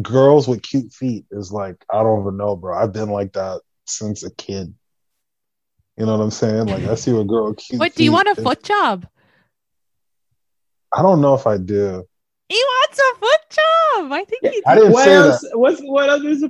girls 0.00 0.48
with 0.48 0.62
cute 0.62 0.92
feet 0.92 1.26
is 1.30 1.52
like, 1.52 1.76
I 1.92 2.02
don't 2.02 2.22
even 2.22 2.36
know, 2.36 2.56
bro. 2.56 2.76
I've 2.76 2.92
been 2.92 3.10
like 3.10 3.34
that 3.34 3.60
since 3.86 4.24
a 4.24 4.34
kid. 4.34 4.74
You 5.96 6.06
know 6.06 6.16
what 6.16 6.24
I'm 6.24 6.30
saying? 6.30 6.66
Like 6.66 6.84
I 6.84 6.94
see 6.94 7.10
a 7.10 7.22
girl 7.24 7.48
with 7.50 7.58
cute. 7.58 7.78
What 7.78 7.94
do 7.94 8.02
you 8.02 8.12
want 8.12 8.28
a 8.28 8.34
foot 8.34 8.62
job? 8.62 9.06
I 10.94 11.02
don't 11.02 11.20
know 11.20 11.34
if 11.34 11.46
I 11.46 11.58
do. 11.58 12.04
He 12.48 12.56
wants 12.56 12.98
a 12.98 13.18
foot 13.18 13.40
job. 13.50 14.12
I 14.12 14.24
think 14.24 14.42
Yeah, 14.42 14.50
he 14.50 14.62
I 14.66 14.74
didn't 14.74 14.92
what 14.92 15.04
say 15.04 15.14
else? 15.14 15.44
What's 15.52 15.80
what 15.82 16.08
others? 16.10 16.42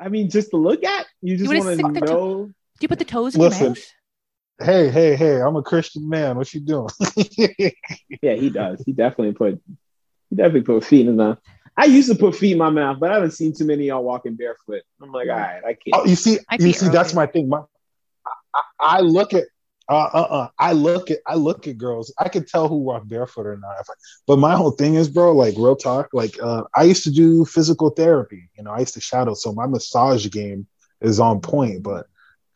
I 0.00 0.08
mean, 0.08 0.30
just 0.30 0.50
to 0.50 0.56
look 0.56 0.84
at. 0.84 1.06
You 1.22 1.36
just 1.36 1.48
wanna 1.48 1.60
want 1.60 1.78
to 1.80 2.00
the 2.00 2.06
toe- 2.06 2.06
know. 2.06 2.44
Do 2.46 2.52
you 2.82 2.88
put 2.88 2.98
the 2.98 3.04
toes 3.04 3.34
in 3.34 3.40
Listen. 3.40 3.60
your 3.60 3.70
mouth? 3.70 3.92
Hey, 4.62 4.90
hey, 4.90 5.16
hey! 5.16 5.40
I'm 5.40 5.56
a 5.56 5.62
Christian 5.62 6.08
man. 6.08 6.36
What 6.36 6.52
you 6.52 6.60
doing? 6.60 6.90
Yeah, 8.22 8.34
he 8.34 8.50
does. 8.50 8.82
He 8.84 8.92
definitely 8.92 9.32
put. 9.32 9.62
He 10.28 10.36
definitely 10.36 10.62
put 10.62 10.84
feet 10.84 11.02
in 11.02 11.06
his 11.08 11.16
mouth. 11.16 11.38
I 11.76 11.86
used 11.86 12.10
to 12.10 12.14
put 12.14 12.36
feet 12.36 12.52
in 12.52 12.58
my 12.58 12.68
mouth, 12.68 12.98
but 13.00 13.10
I 13.10 13.14
haven't 13.14 13.30
seen 13.30 13.54
too 13.54 13.64
many 13.64 13.84
of 13.84 13.94
y'all 13.94 14.04
walking 14.04 14.34
barefoot. 14.34 14.82
I'm 15.00 15.10
like, 15.12 15.28
all 15.28 15.36
right, 15.36 15.62
I 15.64 15.72
can't. 15.72 15.94
Oh, 15.94 16.04
you 16.04 16.16
see, 16.16 16.38
My 16.50 16.58
you 16.60 16.72
see, 16.74 16.88
are 16.88 16.92
that's 16.92 17.14
my 17.14 17.26
thing. 17.26 17.48
My, 17.48 17.62
I, 18.26 18.30
I 18.54 18.62
I 18.80 19.00
look 19.00 19.32
at, 19.32 19.44
uh, 19.88 20.10
uh, 20.12 20.26
uh, 20.30 20.48
I 20.58 20.72
look 20.72 21.10
at, 21.10 21.20
I 21.26 21.36
look 21.36 21.66
at 21.66 21.78
girls. 21.78 22.12
I 22.18 22.28
can 22.28 22.44
tell 22.44 22.68
who 22.68 22.76
walk 22.76 23.08
barefoot 23.08 23.46
or 23.46 23.56
not. 23.56 23.86
But 24.26 24.38
my 24.38 24.54
whole 24.54 24.72
thing 24.72 24.96
is, 24.96 25.08
bro, 25.08 25.32
like 25.32 25.54
real 25.56 25.76
talk. 25.76 26.08
Like, 26.12 26.36
uh, 26.42 26.64
I 26.76 26.82
used 26.82 27.04
to 27.04 27.10
do 27.10 27.46
physical 27.46 27.90
therapy. 27.90 28.50
You 28.58 28.64
know, 28.64 28.72
I 28.72 28.80
used 28.80 28.94
to 28.94 29.00
shadow, 29.00 29.32
so 29.32 29.52
my 29.52 29.66
massage 29.66 30.28
game 30.28 30.66
is 31.00 31.18
on 31.18 31.40
point. 31.40 31.82
But 31.82 32.06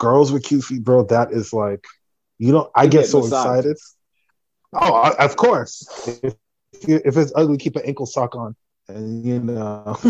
girls 0.04 0.32
with 0.32 0.44
cute 0.44 0.64
feet, 0.64 0.84
bro, 0.84 1.04
that 1.04 1.32
is 1.32 1.52
like, 1.52 1.84
you 2.38 2.52
know, 2.52 2.70
I 2.74 2.84
You 2.84 2.90
get 2.90 3.00
get 3.00 3.08
so 3.08 3.24
excited. 3.26 3.76
Oh, 4.74 4.92
I, 4.94 5.24
of 5.24 5.36
course. 5.36 5.86
If, 6.22 6.34
if 6.88 7.16
it's 7.16 7.32
ugly, 7.34 7.56
keep 7.56 7.76
an 7.76 7.82
ankle 7.86 8.06
sock 8.06 8.34
on. 8.36 8.54
And 8.88 9.24
you 9.24 9.40
know, 9.40 9.96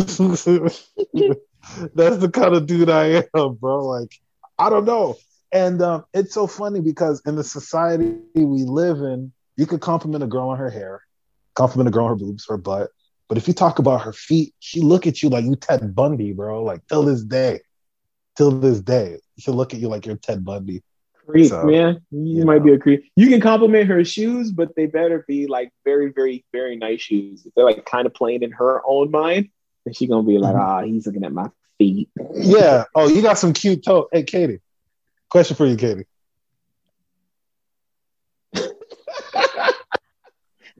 that's 1.94 2.18
the 2.18 2.30
kind 2.32 2.54
of 2.54 2.66
dude 2.66 2.90
I 2.90 3.24
am, 3.34 3.54
bro. 3.54 3.86
Like, 3.86 4.12
I 4.58 4.68
don't 4.68 4.84
know. 4.84 5.16
And 5.52 5.80
um, 5.82 6.04
it's 6.12 6.34
so 6.34 6.48
funny 6.48 6.80
because 6.80 7.22
in 7.24 7.36
the 7.36 7.44
society 7.44 8.16
we 8.34 8.64
live 8.64 8.98
in, 8.98 9.32
you 9.56 9.66
could 9.66 9.80
compliment 9.80 10.24
a 10.24 10.26
girl 10.26 10.48
on 10.48 10.58
her 10.58 10.70
hair, 10.70 11.02
compliment 11.54 11.88
a 11.88 11.92
girl 11.92 12.06
on 12.06 12.10
her 12.10 12.16
boobs, 12.16 12.46
her 12.48 12.56
butt. 12.56 12.90
But 13.28 13.38
if 13.38 13.46
you 13.46 13.54
talk 13.54 13.78
about 13.78 14.02
her 14.02 14.12
feet, 14.12 14.54
she 14.58 14.80
look 14.80 15.06
at 15.06 15.22
you 15.22 15.28
like 15.28 15.44
you 15.44 15.54
Ted 15.54 15.94
Bundy, 15.94 16.32
bro. 16.32 16.64
Like 16.64 16.84
till 16.88 17.04
this 17.04 17.22
day, 17.22 17.60
till 18.36 18.50
this 18.50 18.80
day, 18.80 19.18
she'll 19.38 19.54
look 19.54 19.74
at 19.74 19.80
you 19.80 19.88
like 19.88 20.06
you're 20.06 20.16
Ted 20.16 20.44
Bundy. 20.44 20.82
creep, 21.26 21.48
So, 21.48 21.64
man. 21.64 22.00
You 22.10 22.38
you 22.40 22.44
might 22.44 22.58
know. 22.58 22.64
be 22.64 22.72
a 22.74 22.78
creep. 22.78 23.04
You 23.16 23.28
can 23.28 23.40
compliment 23.40 23.88
her 23.88 24.04
shoes, 24.04 24.50
but 24.52 24.74
they 24.76 24.86
better 24.86 25.24
be 25.26 25.46
like 25.46 25.70
very, 25.84 26.10
very, 26.12 26.44
very 26.52 26.76
nice 26.76 27.00
shoes. 27.00 27.44
If 27.46 27.54
they're 27.54 27.64
like 27.64 27.84
kind 27.86 28.06
of 28.06 28.14
plain 28.14 28.42
in 28.42 28.52
her 28.52 28.82
own 28.86 29.10
mind, 29.10 29.48
then 29.84 29.94
she's 29.94 30.08
gonna 30.08 30.22
be 30.26 30.38
like, 30.38 30.54
Mhm. 30.54 30.60
ah, 30.60 30.82
he's 30.82 31.06
looking 31.06 31.24
at 31.24 31.32
my 31.32 31.50
feet. 31.78 32.08
Yeah. 32.34 32.84
Oh, 32.94 33.08
you 33.08 33.22
got 33.22 33.38
some 33.38 33.52
cute 33.52 33.84
toe. 33.84 34.08
Hey, 34.12 34.22
Katie. 34.22 34.60
Question 35.30 35.56
for 35.56 35.66
you, 35.66 35.76
Katie. 35.76 36.06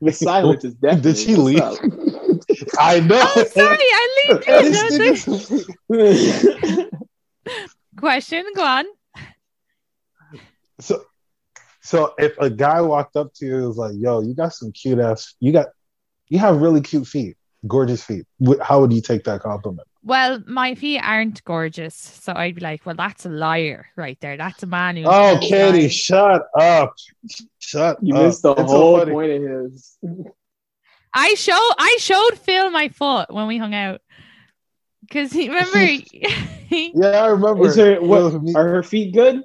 the 0.01 0.13
silence 0.13 0.65
is 0.65 0.75
definitely. 0.75 1.13
Did 1.13 1.19
she 1.19 1.35
what's 1.37 1.81
leave? 1.83 2.71
I 2.79 3.01
know. 3.01 3.21
Oh, 3.37 3.45
sorry, 3.45 3.79
I 3.81 4.29
leave 4.29 4.45
This 4.47 5.27
you. 5.29 5.45
nigga's- 5.91 7.04
Question, 8.09 8.45
go 8.55 8.63
on. 8.63 8.85
so, 10.79 11.05
so 11.81 12.13
if 12.19 12.37
a 12.39 12.51
guy 12.51 12.83
walked 12.83 13.17
up 13.17 13.33
to 13.37 13.47
you 13.47 13.57
and 13.57 13.67
was 13.69 13.79
like, 13.79 13.95
"Yo, 13.97 14.21
you 14.21 14.35
got 14.35 14.53
some 14.53 14.73
cute 14.73 14.99
ass, 14.99 15.35
you 15.41 15.53
got, 15.53 15.69
you 16.29 16.39
have 16.39 16.61
really 16.61 16.83
cute 16.83 17.07
feet, 17.07 17.39
gorgeous 17.67 18.05
feet," 18.05 18.27
how 18.61 18.83
would 18.83 18.93
you 18.93 19.01
take 19.01 19.25
that 19.25 19.41
compliment? 19.41 19.89
Well, 20.03 20.43
my 20.47 20.75
feet 20.75 20.99
aren't 21.01 21.43
gorgeous, 21.45 21.95
so 21.95 22.35
I'd 22.37 22.57
be 22.57 22.61
like, 22.61 22.85
"Well, 22.85 22.95
that's 22.95 23.25
a 23.25 23.31
liar 23.31 23.87
right 23.97 24.19
there. 24.21 24.37
That's 24.37 24.63
a 24.63 24.67
man 24.67 24.99
who." 24.99 25.05
Oh, 25.07 25.39
Katie, 25.41 25.89
shut 25.89 26.43
up, 26.61 26.93
shut 27.59 27.97
You 28.03 28.15
up. 28.17 28.23
missed 28.27 28.43
the 28.43 28.53
It's 28.53 28.71
whole 28.71 28.99
funny. 28.99 29.13
point 29.13 29.33
of 29.33 29.43
his. 29.73 29.97
I 31.15 31.33
show 31.37 31.57
I 31.79 31.97
showed 32.01 32.37
Phil 32.37 32.69
my 32.71 32.91
foot 32.91 33.33
when 33.33 33.47
we 33.47 33.57
hung 33.57 33.73
out 33.75 34.03
because 35.07 35.33
he 35.33 35.49
remember. 35.49 36.03
Yeah, 36.71 37.09
I 37.09 37.27
remember. 37.29 37.67
Is 37.67 37.77
her 37.77 38.01
was 38.01 38.35
what? 38.35 38.57
Are 38.57 38.69
her 38.69 38.83
feet 38.83 39.15
good? 39.15 39.43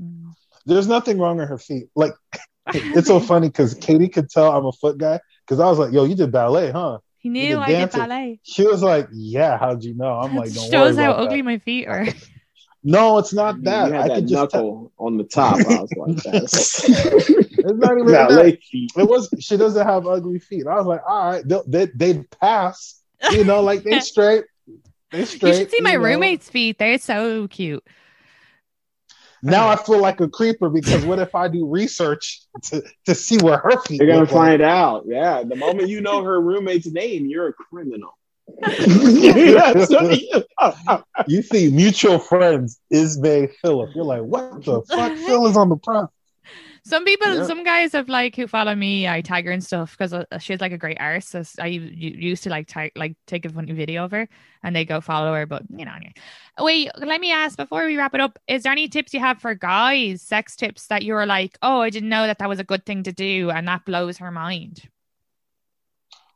Mm. 0.00 0.32
There's 0.64 0.86
nothing 0.86 1.18
wrong 1.18 1.36
with 1.36 1.48
her 1.48 1.58
feet. 1.58 1.88
Like, 1.94 2.12
it's 2.72 3.08
so 3.08 3.20
funny 3.20 3.48
because 3.48 3.74
Katie 3.74 4.08
could 4.08 4.30
tell 4.30 4.50
I'm 4.56 4.64
a 4.64 4.72
foot 4.72 4.96
guy 4.96 5.20
because 5.44 5.60
I 5.60 5.66
was 5.66 5.78
like, 5.78 5.92
"Yo, 5.92 6.04
you 6.04 6.14
did 6.14 6.32
ballet, 6.32 6.70
huh?" 6.70 6.98
he 7.18 7.28
knew 7.28 7.48
did 7.48 7.58
I 7.58 7.66
did 7.66 7.90
ballet. 7.90 8.40
She 8.44 8.66
was 8.66 8.82
like, 8.82 9.08
"Yeah, 9.12 9.58
how'd 9.58 9.84
you 9.84 9.94
know?" 9.94 10.14
I'm 10.18 10.36
like, 10.36 10.54
"Don't 10.54 10.70
Shows 10.70 10.96
worry 10.96 11.04
how 11.04 11.12
ugly 11.12 11.38
that." 11.42 11.44
my 11.44 11.58
feet 11.58 11.86
are. 11.86 12.06
No, 12.82 13.18
it's 13.18 13.32
not 13.34 13.56
You 13.56 13.62
that. 13.62 13.92
had 13.92 14.00
I 14.02 14.08
that 14.08 14.14
could 14.14 14.28
just 14.28 14.50
tell. 14.52 14.62
knuckle 14.62 14.92
on 14.98 15.16
the 15.18 15.24
top. 15.24 15.56
I 15.56 15.80
was 15.80 15.92
like, 15.96 16.16
that's 16.32 16.84
It's 16.88 17.78
not 17.78 17.92
even 17.92 18.06
that. 18.12 18.28
ballet 18.28 18.56
feet. 18.56 18.92
It 18.96 19.08
was. 19.08 19.28
She 19.40 19.56
doesn't 19.56 19.86
have 19.86 20.06
ugly 20.06 20.38
feet. 20.38 20.66
I 20.66 20.76
was 20.76 20.86
like, 20.86 21.00
all 21.06 21.30
right, 21.32 21.46
they'll- 21.46 21.64
they 21.66 21.86
they 21.86 22.22
pass. 22.40 23.00
You 23.32 23.44
know, 23.44 23.60
like 23.62 23.82
they 23.84 24.00
straight. 24.00 24.44
They 25.14 25.24
straight. 25.24 25.48
you 25.50 25.54
should 25.60 25.70
see 25.70 25.80
my 25.80 25.94
know. 25.94 26.00
roommate's 26.02 26.48
feet. 26.50 26.78
They're 26.78 26.98
so 26.98 27.46
cute. 27.48 27.84
Now 29.42 29.68
I 29.68 29.76
feel 29.76 29.98
like 30.00 30.20
a 30.20 30.28
creeper 30.28 30.70
because 30.70 31.04
what 31.04 31.18
if 31.18 31.34
I 31.34 31.48
do 31.48 31.66
research 31.66 32.40
to, 32.64 32.82
to 33.06 33.14
see 33.14 33.36
where 33.38 33.58
her 33.58 33.78
feet? 33.82 34.00
You're 34.00 34.08
gonna 34.08 34.20
look 34.20 34.32
like? 34.32 34.48
find 34.52 34.62
out. 34.62 35.04
Yeah, 35.06 35.42
the 35.42 35.54
moment 35.56 35.88
you 35.88 36.00
know 36.00 36.22
her 36.24 36.40
roommate's 36.40 36.86
name, 36.86 37.26
you're 37.26 37.48
a 37.48 37.52
criminal. 37.52 38.16
You- 38.78 40.44
You 41.26 41.42
see 41.42 41.70
mutual 41.70 42.18
friends, 42.18 42.80
Isme 42.92 43.50
Philip. 43.62 43.90
You're 43.94 44.04
like, 44.04 44.22
what 44.22 44.64
the 44.64 44.82
fuck? 44.82 45.16
Phil 45.18 45.46
is 45.46 45.56
on 45.56 45.68
the 45.68 45.76
press. 45.76 46.06
Some 46.86 47.04
people, 47.06 47.34
Yeah. 47.34 47.46
some 47.46 47.64
guys 47.64 47.92
have 47.92 48.10
like 48.10 48.36
who 48.36 48.46
follow 48.46 48.74
me. 48.74 49.08
I 49.08 49.22
tag 49.22 49.46
her 49.46 49.52
and 49.52 49.64
stuff 49.64 49.92
because 49.92 50.12
uh, 50.12 50.24
she's 50.38 50.60
like 50.60 50.72
a 50.72 50.76
great 50.78 50.98
artist. 51.00 51.30
So 51.30 51.44
I 51.58 51.66
used 51.68 52.42
to 52.44 52.50
like 52.50 52.66
tag, 52.68 52.92
like 52.94 53.16
take 53.26 53.46
a 53.46 53.48
funny 53.48 53.72
video 53.72 54.04
of 54.04 54.10
her, 54.10 54.28
and 54.62 54.76
they 54.76 54.84
go 54.84 55.00
follow 55.00 55.32
her. 55.32 55.46
But 55.46 55.62
you 55.70 55.86
know, 55.86 55.92
anyway. 55.94 56.12
wait. 56.60 56.90
Let 56.98 57.20
me 57.22 57.32
ask 57.32 57.56
before 57.56 57.86
we 57.86 57.96
wrap 57.96 58.14
it 58.14 58.20
up: 58.20 58.38
Is 58.48 58.64
there 58.64 58.72
any 58.72 58.88
tips 58.88 59.14
you 59.14 59.20
have 59.20 59.40
for 59.40 59.54
guys, 59.54 60.20
sex 60.20 60.56
tips 60.56 60.88
that 60.88 61.02
you 61.02 61.14
were 61.14 61.24
like, 61.26 61.56
oh, 61.62 61.80
I 61.80 61.88
didn't 61.88 62.10
know 62.10 62.26
that 62.26 62.38
that 62.38 62.48
was 62.50 62.58
a 62.60 62.64
good 62.64 62.84
thing 62.84 63.02
to 63.04 63.12
do, 63.12 63.50
and 63.50 63.66
that 63.66 63.86
blows 63.86 64.18
her 64.18 64.30
mind? 64.30 64.82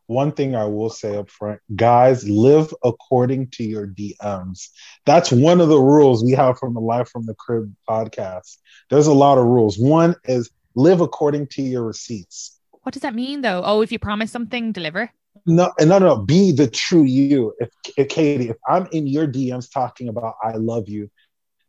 One 0.08 0.32
thing 0.32 0.56
I 0.56 0.64
will 0.64 0.88
say 0.88 1.16
up 1.16 1.28
front, 1.28 1.60
guys, 1.76 2.26
live 2.26 2.74
according 2.82 3.50
to 3.50 3.62
your 3.62 3.86
DMs. 3.86 4.70
That's 5.04 5.30
one 5.30 5.60
of 5.60 5.68
the 5.68 5.78
rules 5.78 6.24
we 6.24 6.32
have 6.32 6.58
from 6.58 6.72
the 6.72 6.80
Live 6.80 7.10
from 7.10 7.26
the 7.26 7.34
Crib 7.34 7.74
podcast. 7.86 8.56
There's 8.88 9.06
a 9.06 9.12
lot 9.12 9.36
of 9.36 9.44
rules. 9.44 9.78
One 9.78 10.16
is 10.24 10.50
live 10.74 11.02
according 11.02 11.48
to 11.48 11.62
your 11.62 11.84
receipts. 11.84 12.58
What 12.84 12.94
does 12.94 13.02
that 13.02 13.14
mean, 13.14 13.42
though? 13.42 13.60
Oh, 13.62 13.82
if 13.82 13.92
you 13.92 13.98
promise 13.98 14.30
something, 14.32 14.72
deliver. 14.72 15.12
No, 15.44 15.72
no, 15.78 15.98
no, 15.98 16.16
be 16.16 16.52
the 16.52 16.68
true 16.68 17.04
you. 17.04 17.52
If, 17.58 17.68
if 17.98 18.08
Katie, 18.08 18.48
if 18.48 18.56
I'm 18.66 18.88
in 18.92 19.06
your 19.06 19.26
DMs 19.26 19.70
talking 19.70 20.08
about 20.08 20.36
I 20.42 20.52
love 20.52 20.88
you, 20.88 21.10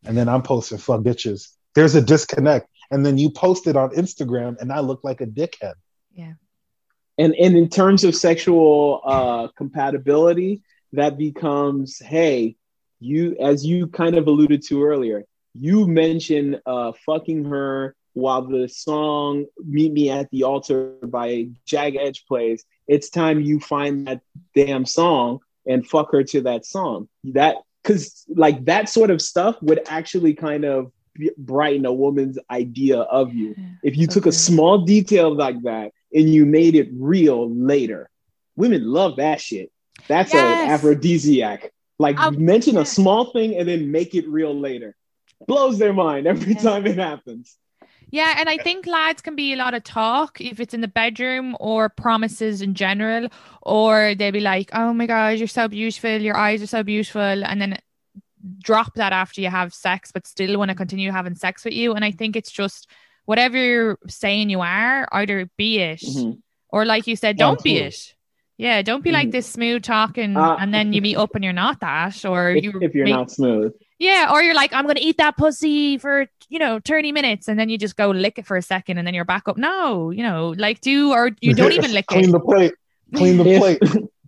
and 0.06 0.18
then 0.18 0.30
I'm 0.30 0.44
posting 0.44 0.78
fuck 0.78 1.02
bitches, 1.02 1.50
there's 1.76 1.96
a 1.96 2.02
disconnect. 2.02 2.70
And 2.90 3.06
then 3.06 3.18
you 3.18 3.32
post 3.32 3.68
it 3.68 3.76
on 3.76 3.90
Instagram, 3.90 4.62
and 4.62 4.72
I 4.72 4.80
look 4.80 5.04
like 5.04 5.20
a 5.20 5.26
dickhead. 5.26 5.74
Yeah. 6.14 6.36
And 7.20 7.36
and 7.36 7.58
in 7.58 7.68
terms 7.70 8.06
of 8.06 8.16
sexual 8.16 9.02
uh, 9.04 9.50
compatibility, 9.58 10.62
that 10.94 11.18
becomes 11.18 12.00
hey, 12.00 12.56
you 13.02 13.36
as 13.42 13.66
you 13.66 13.88
kind 13.88 14.16
of 14.16 14.28
alluded 14.28 14.64
to 14.68 14.84
earlier, 14.84 15.26
you 15.54 15.86
mentioned 15.86 16.62
uh, 16.66 16.94
fucking 17.06 17.44
her 17.46 17.94
while 18.14 18.44
the 18.44 18.70
song 18.70 19.46
"Meet 19.58 19.92
Me 19.92 20.10
at 20.10 20.32
the 20.32 20.44
Altar" 20.44 20.94
by 21.04 21.50
Jagged 21.66 21.98
Edge 21.98 22.26
plays. 22.26 22.64
It's 22.88 23.10
time 23.10 23.42
you 23.42 23.60
find 23.60 24.08
that 24.08 24.22
damn 24.56 24.86
song 24.86 25.40
and 25.68 25.86
fuck 25.86 26.14
her 26.14 26.24
to 26.24 26.42
that 26.44 26.66
song. 26.66 27.10
That 27.26 27.58
because 27.84 28.26
like 28.30 28.64
that 28.66 28.88
sort 28.88 29.10
of 29.10 29.22
stuff 29.22 29.62
would 29.62 29.82
actually 29.88 30.36
kind 30.36 30.64
of 30.64 30.94
brighten 31.38 31.86
a 31.86 31.92
woman's 31.92 32.40
idea 32.50 33.00
of 33.00 33.34
you 33.34 33.54
if 33.84 33.98
you 33.98 34.08
So 34.08 34.14
took 34.14 34.26
a 34.26 34.32
small 34.32 34.86
detail 34.86 35.36
like 35.36 35.62
that 35.64 35.92
and 36.14 36.30
you 36.34 36.46
made 36.46 36.76
it 36.76 36.90
real 36.94 37.50
later. 37.50 38.10
Women 38.56 38.86
love 38.86 39.18
that 39.18 39.40
shit. 39.42 39.72
That's 40.08 40.34
Yes. 40.34 40.64
an 40.64 40.72
aphrodisiac. 40.72 41.72
Like 41.98 42.20
Um, 42.20 42.44
mention 42.44 42.76
yeah. 42.76 42.82
a 42.82 42.86
small 42.86 43.32
thing 43.32 43.56
and 43.56 43.68
then 43.68 43.92
make 43.92 44.16
it 44.16 44.28
real 44.28 44.58
later. 44.58 44.96
Blows 45.48 45.78
their 45.78 45.94
mind 45.94 46.28
every 46.28 46.54
Yeah. 46.54 46.62
time 46.62 46.88
it 46.88 46.98
happens. 46.98 47.58
Yeah, 48.12 48.36
and 48.40 48.50
I 48.50 48.58
think 48.58 48.88
lads 48.88 49.22
can 49.22 49.36
be 49.36 49.54
a 49.54 49.56
lot 49.56 49.76
of 49.76 49.84
talk 49.84 50.42
if 50.42 50.60
it's 50.60 50.74
in 50.74 50.82
the 50.82 50.88
bedroom 50.88 51.56
or 51.60 51.90
promises 51.90 52.62
in 52.62 52.74
general, 52.74 53.30
or 53.62 54.16
they'll 54.16 54.32
be 54.32 54.40
like, 54.40 54.72
"Oh 54.74 54.94
my 54.94 55.06
god, 55.06 55.38
you're 55.38 55.48
so 55.48 55.68
beautiful, 55.68 56.18
your 56.18 56.36
eyes 56.36 56.62
are 56.64 56.68
so 56.68 56.82
beautiful," 56.82 57.22
and 57.46 57.62
then 57.62 57.78
drop 58.64 58.96
that 58.96 59.14
after 59.14 59.42
you 59.42 59.50
have 59.50 59.74
sex, 59.74 60.12
but 60.12 60.26
still 60.26 60.58
want 60.58 60.70
to 60.70 60.76
continue 60.76 61.12
having 61.12 61.36
sex 61.36 61.64
with 61.64 61.74
you. 61.74 61.94
And 61.94 62.04
I 62.04 62.12
think 62.12 62.36
it's 62.36 62.52
just 62.52 62.90
whatever 63.30 63.58
you're 63.58 63.98
saying 64.08 64.50
you 64.50 64.60
are, 64.60 65.08
either 65.12 65.38
be 65.56 65.78
it, 65.78 66.02
Mhm. 66.02 66.40
or 66.74 66.82
like 66.84 67.06
you 67.06 67.16
said, 67.16 67.38
Yeah, 67.38 67.46
don't 67.46 67.62
be 67.64 67.76
cool. 67.78 67.88
it. 67.88 68.14
Yeah, 68.58 68.82
don't 68.82 69.04
be 69.04 69.12
like 69.12 69.28
Mhm. 69.30 69.32
this 69.38 69.48
smooth 69.48 69.84
talking, 69.84 70.36
Uh, 70.36 70.58
and 70.60 70.74
then 70.74 70.92
you 70.94 71.02
meet 71.08 71.16
up 71.16 71.36
and 71.36 71.44
you're 71.46 71.54
not 71.66 71.80
that, 71.80 72.26
or 72.26 72.50
If, 72.58 72.64
you 72.64 72.72
if 72.82 72.96
you're 72.96 73.06
make- 73.06 73.14
not 73.22 73.30
smooth. 73.32 73.72
Yeah, 74.00 74.32
or 74.34 74.42
you're 74.42 74.56
like, 74.56 74.74
I'm 74.74 74.88
gonna 74.88 75.00
eat 75.10 75.18
that 75.18 75.38
pussy 75.38 75.98
for 76.00 76.26
you 76.50 76.58
know 76.64 76.80
30 76.84 77.12
minutes, 77.12 77.48
and 77.48 77.60
then 77.60 77.70
you 77.70 77.78
just 77.78 77.96
go 77.96 78.10
lick 78.10 78.40
it 78.40 78.46
for 78.48 78.58
a 78.58 78.62
second, 78.64 78.98
and 78.98 79.06
then 79.06 79.14
you're 79.14 79.32
back 79.34 79.46
up. 79.48 79.58
No, 79.58 80.10
you 80.10 80.24
know, 80.24 80.56
like 80.58 80.82
do 80.82 81.12
or 81.12 81.30
you 81.40 81.54
don't 81.54 81.72
even 81.80 81.94
lick 81.94 82.08
Clean 82.08 82.22
it. 82.22 82.24
Clean 82.24 82.32
the 82.32 82.40
plate. 82.50 82.74
Clean 83.16 83.38
the 83.38 83.44
plate. 83.60 83.80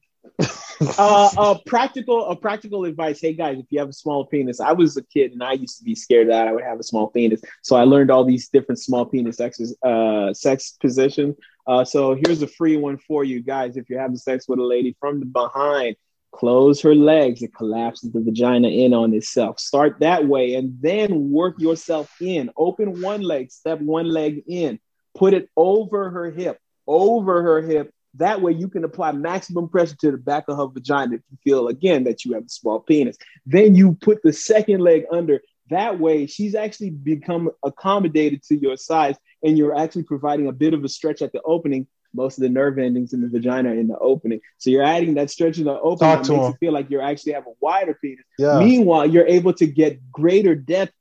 uh, 0.97 1.29
a 1.37 1.59
practical 1.65 2.25
a 2.25 2.35
practical 2.35 2.85
advice. 2.85 3.21
Hey 3.21 3.33
guys 3.33 3.59
if 3.59 3.65
you 3.69 3.79
have 3.79 3.89
a 3.89 3.93
small 3.93 4.25
penis 4.25 4.59
i 4.59 4.71
was 4.71 4.97
a 4.97 5.03
kid 5.03 5.31
and 5.31 5.43
i 5.43 5.53
used 5.53 5.77
to 5.77 5.83
be 5.83 5.95
scared 5.95 6.29
that 6.29 6.47
i 6.47 6.51
would 6.51 6.63
have 6.63 6.79
a 6.79 6.83
small 6.83 7.07
penis. 7.07 7.41
So 7.61 7.75
i 7.75 7.83
learned 7.83 8.11
all 8.11 8.23
these 8.23 8.49
different 8.49 8.79
small 8.79 9.05
penis 9.05 9.37
sexes, 9.37 9.75
uh, 9.83 10.33
sex 10.33 10.77
positions. 10.79 11.35
Uh, 11.67 11.85
so 11.85 12.15
here's 12.25 12.41
a 12.41 12.47
free 12.47 12.77
one 12.77 12.97
for 12.97 13.23
you 13.23 13.41
guys. 13.41 13.77
If 13.77 13.89
you're 13.89 14.01
having 14.01 14.17
sex 14.17 14.47
with 14.47 14.59
a 14.59 14.63
lady 14.63 14.95
from 14.99 15.19
the 15.19 15.25
behind 15.25 15.95
close 16.31 16.81
her 16.81 16.95
legs. 16.95 17.41
It 17.41 17.53
collapses 17.53 18.11
the 18.11 18.21
vagina 18.21 18.69
in 18.69 18.93
on 18.93 19.13
itself. 19.13 19.59
Start 19.59 19.99
that 19.99 20.25
way 20.25 20.55
and 20.55 20.77
then 20.81 21.29
work 21.29 21.59
yourself 21.59 22.09
in. 22.21 22.49
Open 22.57 23.01
one 23.01 23.21
leg 23.21 23.51
step 23.51 23.79
one 23.79 24.07
leg 24.07 24.43
in. 24.47 24.79
Put 25.13 25.33
it 25.33 25.49
over 25.55 26.09
her 26.09 26.31
hip 26.31 26.57
over 26.87 27.41
her 27.43 27.61
hip 27.61 27.93
that 28.15 28.41
way, 28.41 28.51
you 28.51 28.67
can 28.67 28.83
apply 28.83 29.13
maximum 29.13 29.69
pressure 29.69 29.95
to 30.01 30.11
the 30.11 30.17
back 30.17 30.45
of 30.47 30.57
her 30.57 30.67
vagina 30.67 31.15
if 31.15 31.21
you 31.31 31.37
feel 31.43 31.67
again 31.67 32.03
that 32.03 32.25
you 32.25 32.33
have 32.33 32.45
a 32.45 32.49
small 32.49 32.79
penis. 32.79 33.17
Then 33.45 33.75
you 33.75 33.97
put 34.01 34.21
the 34.23 34.33
second 34.33 34.81
leg 34.81 35.05
under. 35.11 35.41
That 35.69 35.99
way, 35.99 36.25
she's 36.25 36.53
actually 36.53 36.89
become 36.89 37.49
accommodated 37.63 38.43
to 38.43 38.57
your 38.57 38.75
size, 38.75 39.15
and 39.41 39.57
you're 39.57 39.77
actually 39.77 40.03
providing 40.03 40.47
a 40.47 40.51
bit 40.51 40.73
of 40.73 40.83
a 40.83 40.89
stretch 40.89 41.21
at 41.21 41.31
the 41.31 41.41
opening. 41.43 41.87
Most 42.13 42.37
of 42.37 42.41
the 42.41 42.49
nerve 42.49 42.77
endings 42.77 43.13
in 43.13 43.21
the 43.21 43.29
vagina 43.29 43.69
are 43.69 43.73
in 43.73 43.87
the 43.87 43.97
opening, 43.99 44.41
so 44.57 44.69
you're 44.69 44.83
adding 44.83 45.13
that 45.13 45.31
stretch 45.31 45.57
in 45.59 45.63
the 45.63 45.79
opening 45.79 45.97
Talk 46.17 46.23
that 46.23 46.33
makes 46.33 46.45
him. 46.45 46.51
it 46.51 46.57
feel 46.59 46.73
like 46.73 46.89
you're 46.89 47.01
actually 47.01 47.31
have 47.31 47.47
a 47.47 47.53
wider 47.61 47.97
penis. 48.01 48.25
Yeah. 48.37 48.59
Meanwhile, 48.59 49.05
you're 49.05 49.27
able 49.27 49.53
to 49.53 49.65
get 49.65 50.11
greater 50.11 50.53
depth 50.53 50.91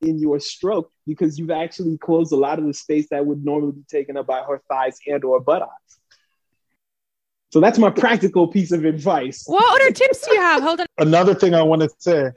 in 0.00 0.18
your 0.18 0.40
stroke 0.40 0.90
because 1.06 1.38
you've 1.38 1.52
actually 1.52 1.96
closed 1.98 2.32
a 2.32 2.36
lot 2.36 2.58
of 2.58 2.66
the 2.66 2.74
space 2.74 3.06
that 3.10 3.24
would 3.24 3.44
normally 3.44 3.72
be 3.72 3.84
taken 3.88 4.16
up 4.16 4.26
by 4.26 4.42
her 4.42 4.60
thighs 4.68 4.98
and 5.06 5.24
or 5.24 5.38
buttocks. 5.40 5.95
So 7.56 7.60
that's 7.60 7.78
my 7.78 7.88
practical 7.88 8.48
piece 8.48 8.70
of 8.70 8.84
advice. 8.84 9.44
What 9.46 9.80
other 9.80 9.90
tips 9.90 10.26
do 10.26 10.34
you 10.34 10.42
have? 10.42 10.62
Hold 10.62 10.80
on. 10.80 10.86
Another 10.98 11.34
thing 11.34 11.54
I 11.54 11.62
want 11.62 11.80
to 11.80 11.90
say. 11.96 12.30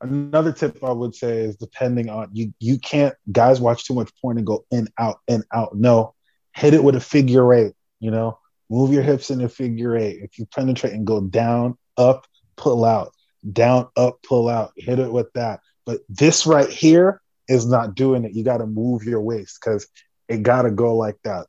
Another 0.00 0.50
tip 0.50 0.82
I 0.82 0.90
would 0.90 1.14
say 1.14 1.42
is 1.42 1.54
depending 1.54 2.10
on 2.10 2.30
you. 2.32 2.52
You 2.58 2.80
can't 2.80 3.14
guys 3.30 3.60
watch 3.60 3.84
too 3.84 3.94
much 3.94 4.10
porn 4.20 4.36
and 4.36 4.44
go 4.44 4.64
in 4.72 4.88
out 4.98 5.20
in 5.28 5.44
out. 5.52 5.76
No, 5.76 6.16
hit 6.52 6.74
it 6.74 6.82
with 6.82 6.96
a 6.96 7.00
figure 7.00 7.54
eight. 7.54 7.74
You 8.00 8.10
know, 8.10 8.40
move 8.68 8.92
your 8.92 9.04
hips 9.04 9.30
in 9.30 9.40
a 9.40 9.48
figure 9.48 9.96
eight. 9.96 10.18
If 10.20 10.36
you 10.36 10.46
penetrate 10.46 10.94
and 10.94 11.06
go 11.06 11.20
down, 11.20 11.78
up, 11.96 12.26
pull 12.56 12.84
out, 12.84 13.12
down, 13.52 13.86
up, 13.96 14.18
pull 14.26 14.48
out. 14.48 14.72
Hit 14.76 14.98
it 14.98 15.12
with 15.12 15.32
that. 15.34 15.60
But 15.86 16.00
this 16.08 16.44
right 16.44 16.68
here 16.68 17.20
is 17.46 17.68
not 17.68 17.94
doing 17.94 18.24
it. 18.24 18.34
You 18.34 18.42
got 18.42 18.58
to 18.58 18.66
move 18.66 19.04
your 19.04 19.20
waist 19.20 19.60
because 19.60 19.86
it 20.26 20.42
got 20.42 20.62
to 20.62 20.72
go 20.72 20.96
like 20.96 21.18
that. 21.22 21.46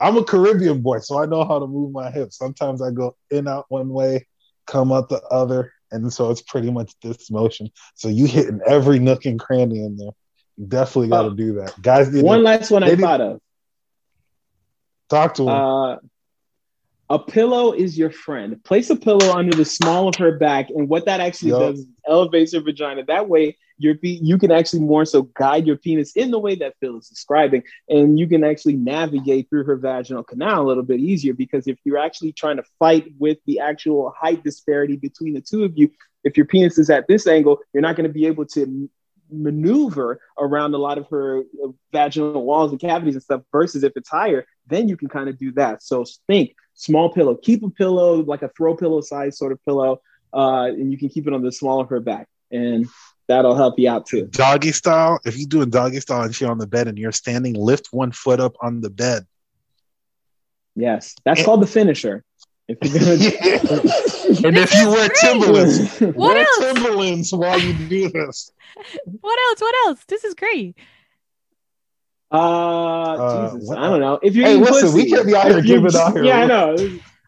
I'm 0.00 0.16
a 0.16 0.24
Caribbean 0.24 0.80
boy, 0.80 0.98
so 1.00 1.22
I 1.22 1.26
know 1.26 1.44
how 1.44 1.58
to 1.58 1.66
move 1.66 1.92
my 1.92 2.10
hips. 2.10 2.38
Sometimes 2.38 2.80
I 2.80 2.90
go 2.90 3.16
in 3.30 3.46
out 3.46 3.66
one 3.68 3.90
way, 3.90 4.26
come 4.66 4.92
out 4.92 5.08
the 5.10 5.20
other, 5.30 5.72
and 5.90 6.10
so 6.12 6.30
it's 6.30 6.40
pretty 6.42 6.70
much 6.70 6.94
this 7.02 7.30
motion. 7.30 7.70
So 7.94 8.08
you 8.08 8.26
hitting 8.26 8.60
every 8.66 8.98
nook 8.98 9.26
and 9.26 9.38
cranny 9.38 9.84
in 9.84 9.96
there. 9.96 10.12
You 10.56 10.66
definitely 10.66 11.08
got 11.08 11.22
to 11.22 11.28
Oh. 11.28 11.34
do 11.34 11.52
that, 11.54 11.80
guys. 11.82 12.08
One 12.12 12.42
last 12.42 12.70
one 12.70 12.82
I 12.82 12.96
thought 12.96 13.20
of. 13.20 13.40
talk 15.08 15.34
to 15.34 15.44
them. 15.44 15.54
Uh, 15.54 15.96
a 17.10 17.18
pillow 17.18 17.72
is 17.72 17.98
your 17.98 18.10
friend. 18.10 18.62
Place 18.62 18.88
a 18.88 18.96
pillow 18.96 19.32
under 19.32 19.54
the 19.54 19.64
small 19.64 20.08
of 20.08 20.14
her 20.16 20.38
back, 20.38 20.70
and 20.70 20.88
what 20.88 21.06
that 21.06 21.20
actually 21.20 21.50
Yup. 21.50 21.60
does 21.60 21.80
is 21.80 21.86
elevates 22.06 22.54
her 22.54 22.60
vagina. 22.60 23.04
That 23.04 23.28
way, 23.28 23.56
your 23.78 23.96
pe- 23.96 24.20
you 24.22 24.38
can 24.38 24.52
actually 24.52 24.82
more 24.82 25.04
so 25.04 25.22
guide 25.22 25.66
your 25.66 25.76
penis 25.76 26.12
in 26.12 26.30
the 26.30 26.38
way 26.38 26.54
that 26.54 26.74
Phil 26.78 26.98
is 26.98 27.08
describing, 27.08 27.64
and 27.88 28.16
you 28.16 28.28
can 28.28 28.44
actually 28.44 28.76
navigate 28.76 29.50
through 29.50 29.64
her 29.64 29.76
vaginal 29.76 30.22
canal 30.22 30.62
a 30.62 30.68
little 30.68 30.84
bit 30.84 31.00
easier. 31.00 31.34
Because 31.34 31.66
if 31.66 31.78
you're 31.84 31.98
actually 31.98 32.32
trying 32.32 32.58
to 32.58 32.64
fight 32.78 33.06
with 33.18 33.38
the 33.44 33.58
actual 33.58 34.14
height 34.16 34.44
disparity 34.44 34.94
between 34.94 35.34
the 35.34 35.40
two 35.40 35.64
of 35.64 35.76
you, 35.76 35.90
if 36.22 36.36
your 36.36 36.46
penis 36.46 36.78
is 36.78 36.90
at 36.90 37.08
this 37.08 37.26
angle, 37.26 37.58
you're 37.72 37.82
not 37.82 37.96
going 37.96 38.08
to 38.08 38.14
be 38.14 38.26
able 38.26 38.46
to 38.46 38.88
maneuver 39.32 40.20
around 40.38 40.74
a 40.74 40.78
lot 40.78 40.98
of 40.98 41.08
her 41.08 41.40
uh, 41.40 41.68
vaginal 41.92 42.44
walls 42.44 42.70
and 42.70 42.80
cavities 42.80 43.16
and 43.16 43.22
stuff. 43.22 43.42
Versus 43.50 43.82
if 43.82 43.94
it's 43.96 44.08
higher, 44.08 44.46
then 44.68 44.88
you 44.88 44.96
can 44.96 45.08
kind 45.08 45.28
of 45.28 45.36
do 45.38 45.50
that. 45.52 45.82
So 45.82 46.04
think 46.28 46.54
small 46.80 47.12
pillow. 47.12 47.34
Keep 47.36 47.62
a 47.62 47.70
pillow 47.70 48.22
like 48.22 48.42
a 48.42 48.48
throw 48.56 48.74
pillow 48.74 49.00
size 49.02 49.36
sort 49.38 49.52
of 49.52 49.62
pillow, 49.64 50.00
uh, 50.32 50.64
and 50.64 50.90
you 50.90 50.98
can 50.98 51.08
keep 51.08 51.26
it 51.26 51.32
on 51.34 51.42
the 51.42 51.52
small 51.52 51.80
of 51.80 51.88
her 51.90 52.00
back, 52.00 52.26
and 52.50 52.86
that'll 53.28 53.54
help 53.54 53.78
you 53.78 53.88
out 53.90 54.06
too. 54.06 54.26
doggy 54.26 54.72
style. 54.72 55.20
If 55.24 55.36
you're 55.38 55.46
doing 55.48 55.70
doggy 55.70 56.00
style 56.00 56.22
and 56.22 56.34
she's 56.34 56.48
on 56.48 56.58
the 56.58 56.66
bed 56.66 56.88
and 56.88 56.98
you're 56.98 57.12
standing, 57.12 57.54
lift 57.54 57.88
one 57.92 58.12
foot 58.12 58.40
up 58.40 58.56
on 58.60 58.80
the 58.80 58.90
bed. 58.90 59.26
Yes, 60.74 61.14
that's 61.24 61.44
called 61.44 61.62
the 61.62 61.66
finisher. 61.66 62.24
If 62.68 62.78
you're 62.82 62.98
gonna 63.00 64.46
and 64.48 64.56
if 64.56 64.72
you 64.74 64.88
wear 64.88 65.08
Timberlands, 65.20 66.00
What 66.00 66.36
wear 66.36 66.38
else? 66.46 66.58
Timberlands 66.58 67.32
while 67.32 67.60
you 67.60 67.74
do 67.88 68.08
this. 68.08 68.52
What 69.04 69.38
else? 69.50 69.60
What 69.60 69.74
else? 69.86 70.04
This 70.06 70.24
is 70.24 70.34
great. 70.34 70.76
Uh, 72.30 73.50
Jesus, 73.52 73.70
I 73.70 73.88
don't 73.88 74.00
know. 74.00 74.18
If 74.22 74.36
you're 74.36 74.46
Hey, 74.46 74.52
eating 74.52 74.64
listen, 74.64 74.92
we 74.92 75.02
pussy, 75.02 75.10
can't 75.10 75.26
be 75.26 75.34
out 75.34 75.46
here 75.46 75.60
giving 75.62 75.96
out 75.96 76.12
here. 76.12 76.24
Yeah, 76.24 76.38
I 76.38 76.46
know. 76.46 76.76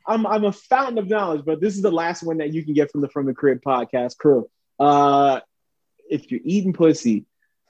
I'm 0.07 0.27
I'm 0.27 0.45
a 0.45 0.53
fountain 0.53 0.99
of 0.99 1.09
knowledge, 1.09 1.45
but 1.45 1.61
this 1.61 1.77
is 1.77 1.83
the 1.83 1.91
last 1.91 2.23
one 2.23 2.39
that 2.39 2.53
you 2.53 2.65
can 2.65 2.75
get 2.75 2.91
from 2.91 3.01
the 3.01 3.09
From 3.09 3.27
the 3.27 3.35
Crib 3.35 3.61
podcast 3.67 4.19
crew. 4.19 4.49
Uh, 4.79 5.41
if 6.11 6.31
you're 6.31 6.41
eating 6.45 6.73
pussy, 6.73 7.25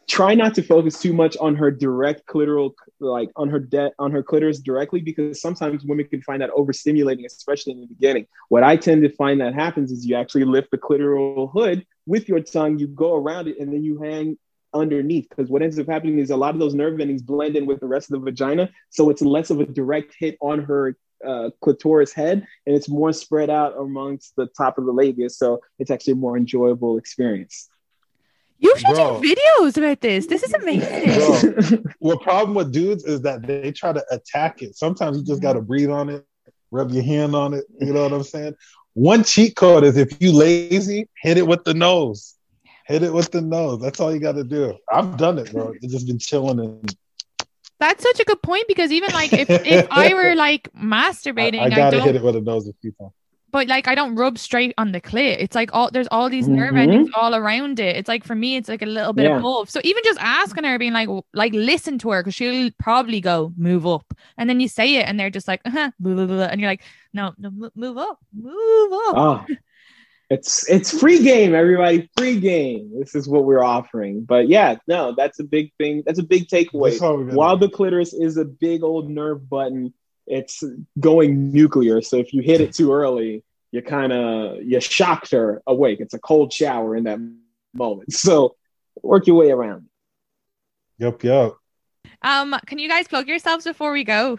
try 0.09 0.35
not 0.35 0.55
to 0.55 0.62
focus 0.62 1.01
too 1.01 1.12
much 1.12 1.37
on 1.39 1.55
her 1.57 1.70
direct 1.70 2.26
clitoral, 2.26 2.72
like 3.01 3.30
on 3.37 3.49
her 3.49 3.59
de- 3.59 3.93
on 3.99 4.11
her 4.12 4.22
clitoris 4.22 4.61
directly, 4.61 5.01
because 5.01 5.41
sometimes 5.41 5.85
women 5.85 6.07
can 6.07 6.22
find 6.22 6.43
that 6.43 6.51
overstimulating, 6.51 7.24
especially 7.26 7.72
in 7.72 7.80
the 7.80 7.87
beginning. 7.87 8.26
What 8.49 8.62
I 8.62 8.76
tend 8.76 9.03
to 9.03 9.11
find 9.11 9.41
that 9.41 9.55
happens 9.55 9.93
is 9.93 10.07
you 10.07 10.16
actually 10.16 10.45
lift 10.45 10.70
the 10.70 10.78
clitoral 10.78 11.51
hood 11.53 11.87
with 12.07 12.28
your 12.28 12.41
tongue, 12.41 12.78
you 12.78 12.89
go 12.89 13.14
around 13.14 13.49
it, 13.49 13.59
and 13.59 13.72
then 13.72 13.85
you 13.85 14.01
hang 14.01 14.39
underneath. 14.75 15.29
Because 15.29 15.51
what 15.51 15.62
ends 15.62 15.79
up 15.79 15.87
happening 15.87 16.18
is 16.18 16.31
a 16.31 16.37
lot 16.37 16.55
of 16.55 16.61
those 16.61 16.75
nerve 16.75 17.01
endings 17.01 17.23
blend 17.23 17.57
in 17.57 17.66
with 17.66 17.81
the 17.81 17.87
rest 17.87 18.11
of 18.11 18.20
the 18.20 18.25
vagina, 18.25 18.70
so 18.91 19.11
it's 19.11 19.23
less 19.23 19.51
of 19.51 19.61
a 19.61 19.66
direct 19.66 20.14
hit 20.18 20.37
on 20.41 20.62
her 20.64 20.97
uh, 21.27 21.51
clitoris 21.61 22.12
head, 22.12 22.47
and 22.66 22.77
it's 22.77 22.89
more 22.89 23.12
spread 23.12 23.51
out 23.51 23.77
amongst 23.79 24.35
the 24.37 24.47
top 24.47 24.79
of 24.79 24.85
the 24.85 24.93
labia. 24.93 25.31
So 25.31 25.61
it's 25.79 25.91
actually 25.91 26.14
a 26.14 26.16
more 26.16 26.37
enjoyable 26.37 26.99
experience. 26.99 27.68
You 28.59 28.77
should 28.77 28.95
Bro. 28.95 29.20
do 29.20 29.35
videos 29.35 29.77
about 29.77 30.01
this. 30.01 30.27
This 30.27 30.45
is 30.45 30.53
amazing. 30.53 31.14
Bro, 31.68 31.83
what 31.99 32.20
problem 32.20 32.55
with 32.55 32.73
dudes 32.73 33.05
is 33.05 33.20
that 33.23 33.43
they 33.45 33.73
try 33.73 33.93
to 33.93 34.05
attack 34.12 34.62
it. 34.62 34.77
Sometimes 34.77 35.18
you 35.18 35.25
just 35.25 35.43
got 35.43 35.55
to 35.55 35.61
breathe 35.61 35.91
on 35.91 36.09
it, 36.09 36.25
rub 36.70 36.93
your 36.93 37.03
hand 37.03 37.35
on 37.35 37.55
it. 37.55 37.64
You 37.81 37.93
know 37.93 38.05
what 38.05 38.12
I'm 38.12 38.23
saying? 38.23 38.55
One 38.95 39.25
cheat 39.25 39.57
code 39.57 39.83
is 39.83 39.97
if 39.97 40.20
you 40.20 40.33
lazy, 40.33 41.09
hit 41.20 41.39
it 41.39 41.47
with 41.47 41.64
the 41.64 41.75
nose. 41.75 42.37
Hit 42.93 43.03
it 43.03 43.12
with 43.12 43.30
the 43.30 43.40
nose. 43.40 43.80
That's 43.80 44.01
all 44.01 44.12
you 44.12 44.20
got 44.20 44.32
to 44.32 44.45
do. 44.45 44.76
I've 44.93 45.16
done 45.16 45.38
it, 45.38 45.51
bro. 45.51 45.72
It's 45.80 45.95
just 45.95 46.07
been 46.07 46.18
chilling 46.18 46.61
and 46.61 46.95
That's 47.80 48.03
such 48.03 48.20
a 48.20 48.24
good 48.24 48.43
point 48.43 48.68
because 48.68 48.93
even 48.93 49.11
like 49.14 49.32
if, 49.32 49.49
if 49.49 49.86
I 49.90 50.12
were 50.12 50.34
like 50.47 50.68
masturbating, 50.74 51.61
I 51.61 51.64
I, 51.64 51.70
gotta 51.70 51.97
don't, 51.97 52.07
hit 52.07 52.16
it 52.16 52.22
with 52.22 52.36
a 52.36 52.43
nose 52.43 52.68
a 52.68 52.74
few 52.82 52.93
times. 53.01 53.12
but 53.51 53.66
like 53.66 53.88
I 53.88 53.95
don't 53.95 54.14
rub 54.14 54.36
straight 54.36 54.74
on 54.76 54.93
the 54.93 55.01
clit. 55.01 55.36
It's 55.40 55.55
like 55.57 55.70
all 55.72 55.90
there's 55.90 56.07
all 56.11 56.28
these 56.28 56.49
nerve 56.49 56.74
Mhm. 56.74 56.82
endings 56.82 57.09
all 57.16 57.34
around 57.34 57.80
it. 57.80 57.97
It's 57.97 58.09
like 58.09 58.24
for 58.24 58.34
me, 58.34 58.57
it's 58.57 58.68
like 58.68 58.82
a 58.82 58.86
little 58.86 59.14
bit 59.14 59.24
Yeah. 59.24 59.38
above. 59.38 59.70
So 59.70 59.80
even 59.84 60.03
just 60.05 60.20
asking 60.20 60.64
her, 60.64 60.78
being 60.78 60.93
like, 60.93 61.09
like 61.32 61.55
listen 61.55 61.97
to 62.01 62.11
her 62.11 62.20
because 62.22 62.34
she'll 62.34 62.70
probably 62.78 63.22
go 63.22 63.55
move 63.57 63.86
up, 63.86 64.05
and 64.36 64.51
then 64.51 64.61
you 64.61 64.68
say 64.68 64.97
it, 64.97 65.09
and 65.09 65.18
they're 65.18 65.30
just 65.30 65.49
like, 65.49 65.62
uh-huh, 65.64 65.93
blah, 65.99 66.14
blah, 66.14 66.26
blah, 66.26 66.45
and 66.45 66.61
you're 66.61 66.68
like, 66.70 66.82
no, 67.14 67.32
no, 67.38 67.51
move 67.74 67.97
up, 67.97 68.18
move 68.34 68.93
up. 68.93 69.16
Oh, 69.16 69.47
it's 70.33 70.68
it's 70.68 70.99
free 70.99 71.22
game, 71.22 71.55
everybody. 71.55 72.09
Free 72.16 72.41
game. 72.41 72.91
This 72.99 73.14
is 73.14 73.28
what 73.28 73.45
we're 73.45 73.62
offering. 73.62 74.24
But 74.24 74.49
yeah, 74.49 74.76
no, 74.89 75.14
that's 75.16 75.41
a 75.41 75.45
big 75.45 75.72
thing. 75.78 76.03
That's 76.07 76.18
a 76.18 76.22
big 76.24 76.49
takeaway. 76.49 76.91
That's 76.91 77.03
all 77.03 77.18
we 77.18 77.24
gotta 77.26 77.37
While 77.37 77.57
the 77.59 77.68
clitoris 77.68 78.14
is 78.14 78.39
a 78.39 78.45
big 78.45 78.83
old 78.83 79.11
nerve 79.11 79.49
button, 79.49 79.93
it's 80.26 80.64
going 80.99 81.53
nuclear. 81.53 82.01
So 82.01 82.16
if 82.16 82.33
you 82.33 82.41
hit 82.41 82.62
it 82.62 82.72
too 82.72 82.93
early, 82.93 83.45
you 83.72 83.83
kind 83.83 84.12
of 84.12 84.62
you 84.62 84.80
shocked 84.80 85.33
her 85.33 85.62
awake. 85.66 86.01
It's 86.01 86.14
a 86.14 86.18
cold 86.18 86.53
shower 86.53 86.97
in 86.97 87.05
that 87.05 87.18
moment. 87.74 88.12
So 88.12 88.57
work 89.03 89.26
your 89.26 89.37
way 89.37 89.51
around. 89.51 89.87
Yup, 90.99 91.22
yup. 91.24 91.59
Um, 92.22 92.57
can 92.66 92.78
you 92.78 92.89
guys 92.89 93.09
plug 93.09 93.26
yourselves 93.28 93.64
before 93.64 93.93
we 93.93 94.05
go? 94.05 94.39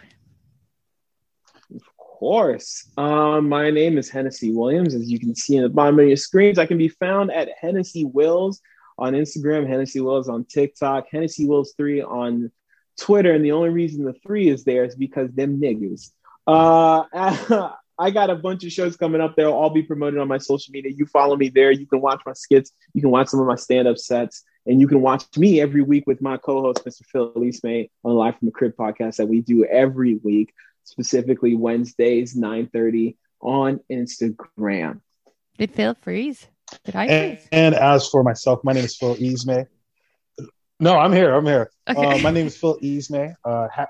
Course. 2.24 2.90
Um, 2.96 3.50
my 3.50 3.70
name 3.70 3.98
is 3.98 4.10
Hennessy 4.10 4.54
Williams. 4.54 4.96
As 4.96 5.12
you 5.12 5.20
can 5.20 5.36
see 5.36 5.58
in 5.58 5.64
the 5.64 5.68
bottom 5.68 6.00
of 6.00 6.08
your 6.08 6.16
screens, 6.16 6.58
I 6.58 6.66
can 6.66 6.78
be 6.78 6.88
found 6.88 7.34
at 7.34 7.50
Hennessy 7.60 8.06
Wills 8.06 8.62
on 8.98 9.12
Instagram, 9.12 9.68
Hennessy 9.68 10.00
Wills 10.00 10.30
on 10.30 10.46
TikTok, 10.46 11.08
Hennessy 11.12 11.46
Wills 11.46 11.74
3 11.76 12.02
on 12.02 12.50
Twitter. 12.98 13.34
And 13.34 13.44
the 13.44 13.52
only 13.52 13.72
reason 13.72 14.06
the 14.06 14.16
three 14.26 14.48
is 14.48 14.64
there 14.64 14.86
is 14.86 14.96
because 14.96 15.34
them 15.34 15.60
niggas. 15.60 16.12
Uh, 16.48 17.04
I 18.00 18.10
got 18.12 18.30
a 18.30 18.36
bunch 18.36 18.64
of 18.64 18.72
shows 18.72 18.96
coming 18.96 19.20
up. 19.20 19.36
They'll 19.36 19.52
all 19.52 19.72
be 19.72 19.84
promoted 19.84 20.18
on 20.18 20.30
my 20.30 20.38
social 20.38 20.72
media. 20.72 20.94
You 20.96 21.06
follow 21.06 21.36
me 21.36 21.50
there. 21.50 21.72
You 21.72 21.86
can 21.86 22.00
watch 22.00 22.22
my 22.26 22.32
skits. 22.32 22.72
You 22.94 23.02
can 23.02 23.12
watch 23.12 23.28
some 23.28 23.42
of 23.42 23.48
my 23.48 23.56
stand-up 23.56 23.98
sets. 23.98 24.46
And 24.66 24.80
you 24.80 24.88
can 24.88 25.02
watch 25.02 25.26
me 25.36 25.60
every 25.60 25.82
week 25.82 26.08
with 26.08 26.22
my 26.22 26.38
co-host, 26.38 26.86
Mr. 26.86 27.04
Phil 27.04 27.34
Isme, 27.34 27.90
on 28.06 28.14
Live 28.14 28.40
from 28.40 28.46
the 28.46 28.54
Crib 28.54 28.78
podcast 28.80 29.18
that 29.18 29.28
we 29.28 29.42
do 29.42 29.66
every 29.66 30.16
week, 30.24 30.54
specifically 30.84 31.56
Wednesdays, 31.56 32.36
9:30 32.36 33.16
on 33.42 33.80
Instagram. 33.92 35.02
Did 35.58 35.72
Phil 35.72 35.96
freeze? 36.02 36.48
Did 36.86 36.96
I 36.96 37.06
And, 37.06 37.38
freeze? 37.38 37.48
and 37.52 37.76
as 37.76 38.08
for 38.10 38.24
myself, 38.24 38.64
my 38.64 38.74
name 38.74 38.86
is 38.86 38.98
Phil 38.98 39.16
Isme. 39.16 39.68
No, 40.80 40.98
I'm 40.98 41.14
here. 41.14 41.34
I'm 41.34 41.46
here. 41.46 41.70
Okay. 41.88 42.20
Uh, 42.20 42.24
my 42.24 42.32
name 42.32 42.48
is 42.48 42.58
Phil 42.58 42.78
Isme. 42.82 43.36
Uh, 43.46 43.68
ha- 43.74 43.88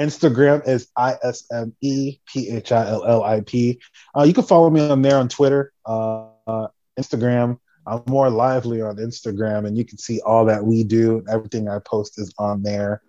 Instagram 0.00 0.66
is 0.66 0.88
I 0.96 1.16
S 1.22 1.44
M 1.52 1.74
E 1.82 2.18
P 2.26 2.48
H 2.50 2.72
I 2.72 2.88
L 2.88 3.04
L 3.04 3.22
I 3.22 3.42
P. 3.42 3.78
Uh, 4.16 4.22
you 4.22 4.32
can 4.32 4.44
follow 4.44 4.70
me 4.70 4.80
on 4.88 5.02
there 5.02 5.16
on 5.18 5.28
Twitter, 5.28 5.72
uh, 5.86 6.28
uh, 6.46 6.68
Instagram. 6.98 7.58
I'm 7.86 8.02
more 8.06 8.30
lively 8.30 8.80
on 8.80 8.96
Instagram, 8.96 9.66
and 9.66 9.76
you 9.76 9.84
can 9.84 9.98
see 9.98 10.20
all 10.24 10.46
that 10.46 10.64
we 10.64 10.84
do. 10.84 11.22
Everything 11.28 11.68
I 11.68 11.78
post 11.80 12.18
is 12.18 12.32
on 12.38 12.62
there. 12.62 13.02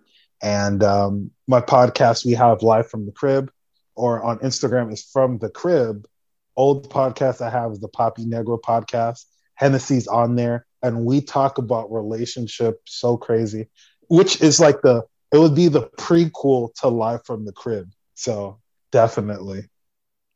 And 0.44 0.82
um, 0.82 1.30
my 1.48 1.62
podcast, 1.62 2.26
we 2.26 2.32
have 2.32 2.62
live 2.62 2.90
from 2.90 3.06
the 3.06 3.12
crib, 3.12 3.50
or 3.94 4.22
on 4.22 4.40
Instagram 4.40 4.92
is 4.92 5.02
from 5.02 5.38
the 5.38 5.48
crib. 5.48 6.06
Old 6.54 6.90
podcast 6.90 7.40
I 7.40 7.48
have 7.48 7.72
is 7.72 7.80
the 7.80 7.88
Poppy 7.88 8.26
Negro 8.26 8.60
podcast. 8.60 9.24
Hennessy's 9.54 10.06
on 10.06 10.36
there, 10.36 10.66
and 10.82 11.06
we 11.06 11.22
talk 11.22 11.56
about 11.56 11.90
relationship 11.90 12.82
so 12.84 13.16
crazy, 13.16 13.68
which 14.08 14.42
is 14.42 14.60
like 14.60 14.82
the 14.82 15.04
it 15.32 15.38
would 15.38 15.54
be 15.54 15.68
the 15.68 15.88
prequel 15.98 16.74
to 16.74 16.88
Live 16.88 17.24
from 17.24 17.46
the 17.46 17.52
Crib. 17.52 17.90
So 18.14 18.60
definitely. 18.92 19.70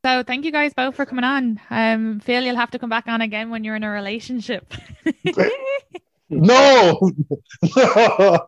So 0.03 0.23
thank 0.23 0.43
you 0.43 0.51
guys 0.51 0.73
both 0.73 0.95
for 0.95 1.05
coming 1.05 1.23
on. 1.23 1.61
Um, 1.69 2.19
Phil, 2.19 2.43
you'll 2.43 2.55
have 2.55 2.71
to 2.71 2.79
come 2.79 2.89
back 2.89 3.07
on 3.07 3.21
again 3.21 3.51
when 3.51 3.63
you're 3.63 3.75
in 3.75 3.83
a 3.83 3.91
relationship. 3.91 4.73
No, 6.29 6.99
the 7.61 8.47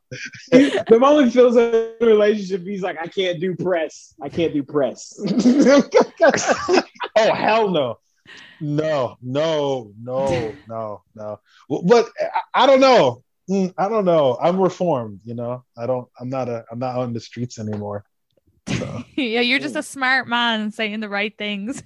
moment 0.99 1.33
Phil's 1.33 1.55
in 1.55 1.95
a 1.99 2.05
relationship, 2.05 2.61
he's 2.63 2.83
like, 2.83 2.97
I 3.01 3.07
can't 3.07 3.39
do 3.39 3.55
press. 3.55 4.13
I 4.21 4.29
can't 4.29 4.53
do 4.53 4.61
press. 4.61 5.19
oh 7.17 7.33
hell 7.33 7.69
no, 7.69 7.97
no, 8.59 9.17
no, 9.21 9.91
no, 9.99 10.55
no, 10.67 11.01
no. 11.15 11.39
But 11.69 12.09
I, 12.19 12.63
I 12.63 12.67
don't 12.67 12.81
know. 12.81 13.23
Mm, 13.49 13.73
I 13.77 13.89
don't 13.89 14.05
know. 14.05 14.37
I'm 14.39 14.61
reformed. 14.61 15.21
You 15.25 15.33
know, 15.33 15.63
I 15.75 15.87
don't. 15.87 16.07
I'm 16.19 16.29
not 16.29 16.49
a. 16.49 16.63
I'm 16.71 16.77
not 16.77 16.97
on 16.97 17.13
the 17.13 17.19
streets 17.19 17.57
anymore. 17.57 18.05
So. 18.67 19.03
yeah, 19.15 19.41
you're 19.41 19.59
just 19.59 19.75
a 19.75 19.83
smart 19.83 20.27
man 20.27 20.71
saying 20.71 20.99
the 20.99 21.09
right 21.09 21.35
things. 21.35 21.81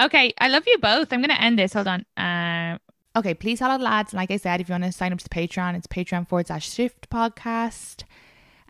okay, 0.00 0.34
I 0.36 0.48
love 0.48 0.64
you 0.66 0.78
both. 0.78 1.12
I'm 1.12 1.20
gonna 1.20 1.34
end 1.34 1.58
this. 1.58 1.72
Hold 1.74 1.86
on. 1.86 2.04
Uh, 2.16 2.78
okay, 3.16 3.34
please 3.34 3.58
the 3.58 3.78
lads. 3.78 4.14
Like 4.14 4.30
I 4.30 4.36
said, 4.36 4.60
if 4.60 4.68
you 4.68 4.72
want 4.72 4.84
to 4.84 4.92
sign 4.92 5.12
up 5.12 5.18
to 5.18 5.28
Patreon, 5.28 5.76
it's 5.76 5.86
Patreon 5.86 6.28
forward 6.28 6.46
slash 6.46 6.70
Shift 6.70 7.10
Podcast. 7.10 8.04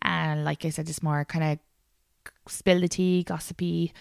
And 0.03 0.45
like 0.45 0.65
I 0.65 0.71
said, 0.71 0.87
just 0.87 1.03
more 1.03 1.25
kind 1.25 1.45
of 1.45 1.59
spill 2.47 2.81
the 2.81 2.89
tea, 2.89 3.23
gossipy, 3.23 3.93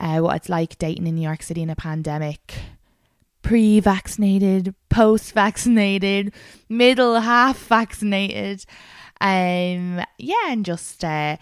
uh, 0.00 0.18
what 0.18 0.36
it's 0.36 0.48
like 0.48 0.78
dating 0.78 1.06
in 1.06 1.14
New 1.14 1.22
York 1.22 1.42
City 1.42 1.62
in 1.62 1.70
a 1.70 1.76
pandemic. 1.76 2.54
Pre 3.42 3.78
vaccinated, 3.80 4.74
post 4.88 5.32
vaccinated, 5.32 6.34
middle 6.68 7.20
half 7.20 7.58
vaccinated. 7.66 8.64
Um, 9.20 10.02
yeah, 10.18 10.50
and 10.50 10.64
just 10.64 11.04
uh, 11.04 11.36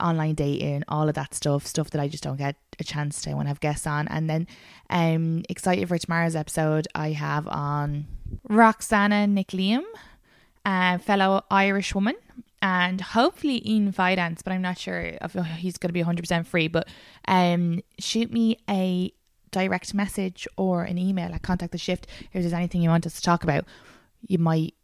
online 0.00 0.34
dating, 0.34 0.84
all 0.88 1.08
of 1.08 1.14
that 1.16 1.34
stuff, 1.34 1.66
stuff 1.66 1.90
that 1.90 2.00
I 2.00 2.08
just 2.08 2.22
don't 2.22 2.36
get 2.36 2.56
a 2.78 2.84
chance 2.84 3.22
to 3.22 3.34
when 3.34 3.46
I 3.46 3.48
have 3.50 3.60
guests 3.60 3.86
on. 3.86 4.08
And 4.08 4.28
then 4.28 4.46
um 4.90 5.44
excited 5.48 5.88
for 5.88 5.98
tomorrow's 5.98 6.36
episode. 6.36 6.88
I 6.94 7.12
have 7.12 7.46
on 7.48 8.06
Roxana 8.48 9.26
Nickliam, 9.26 9.84
a 10.64 10.98
fellow 10.98 11.44
Irish 11.50 11.94
woman, 11.94 12.14
and 12.60 13.00
hopefully 13.00 13.68
Ian 13.68 13.92
Fidance, 13.92 14.42
but 14.42 14.52
I'm 14.52 14.62
not 14.62 14.78
sure 14.78 15.16
if 15.20 15.34
he's 15.56 15.78
going 15.78 15.90
to 15.90 15.92
be 15.92 16.02
100% 16.02 16.46
free. 16.46 16.68
But 16.68 16.88
um, 17.26 17.80
shoot 17.98 18.32
me 18.32 18.58
a 18.68 19.12
direct 19.50 19.94
message 19.94 20.46
or 20.56 20.82
an 20.82 20.98
email 20.98 21.32
at 21.32 21.42
contact 21.42 21.72
the 21.72 21.78
shift 21.78 22.06
if 22.32 22.42
there's 22.42 22.52
anything 22.52 22.82
you 22.82 22.90
want 22.90 23.06
us 23.06 23.14
to 23.14 23.22
talk 23.22 23.44
about. 23.44 23.64
You 24.26 24.38
might 24.38 24.74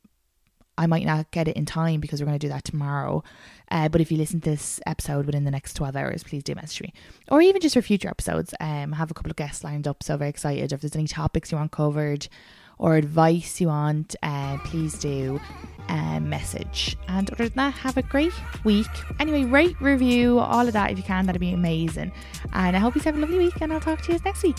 I 0.77 0.87
might 0.87 1.07
not 1.07 1.31
get 1.31 1.49
it 1.49 1.57
in 1.57 1.67
time 1.67 2.01
because 2.01 2.21
we're 2.21 2.27
going 2.27 2.39
to 2.39 2.47
do 2.47 2.53
that 2.53 2.65
tomorrow. 2.65 3.23
Uh, 3.71 3.89
but 3.89 4.01
if 4.01 4.11
you 4.11 4.19
listen 4.19 4.41
to 4.41 4.51
this 4.51 4.81
episode 4.87 5.27
within 5.27 5.45
the 5.45 5.51
next 5.51 5.75
12 5.75 5.97
hours, 5.97 6.23
please 6.23 6.43
do 6.43 6.55
message 6.55 6.83
me. 6.83 6.93
Or 7.31 7.41
even 7.41 7.61
just 7.61 7.75
for 7.75 7.83
future 7.83 8.09
episodes. 8.09 8.55
Um, 8.61 8.93
have 8.93 9.11
a 9.11 9.15
couple 9.15 9.31
of 9.31 9.37
guests 9.37 9.65
lined 9.65 9.87
up, 9.87 10.03
so 10.03 10.17
very 10.17 10.31
excited. 10.31 10.73
If 10.73 10.81
there's 10.81 10.95
any 10.95 11.07
topics 11.07 11.53
you 11.53 11.59
want 11.59 11.73
covered 11.73 12.29
or 12.79 12.97
advice 12.97 13.61
you 13.61 13.69
want, 13.69 14.17
uh, 14.23 14.59
please 14.65 14.99
do 14.99 15.41
uh, 15.89 16.21
message. 16.21 16.97
And 17.09 17.31
other 17.31 17.49
than 17.49 17.57
that, 17.57 17.75
have 17.75 17.97
a 17.97 18.03
great 18.03 18.33
week. 18.65 18.87
Anyway, 19.21 19.45
rate, 19.45 19.81
review, 19.81 20.39
all 20.39 20.67
of 20.67 20.73
that 20.73 20.91
if 20.91 20.99
you 20.99 21.05
can. 21.05 21.27
That'd 21.27 21.41
be 21.41 21.53
amazing. 21.53 22.13
And 22.53 22.77
I 22.77 22.81
hope 22.81 22.95
you 22.95 23.01
have 23.03 23.17
a 23.17 23.21
lovely 23.21 23.39
week, 23.39 23.61
and 23.61 23.73
I'll 23.73 23.81
talk 23.81 24.03
to 24.03 24.13
you 24.13 24.19
next 24.25 24.43
week. 24.43 24.59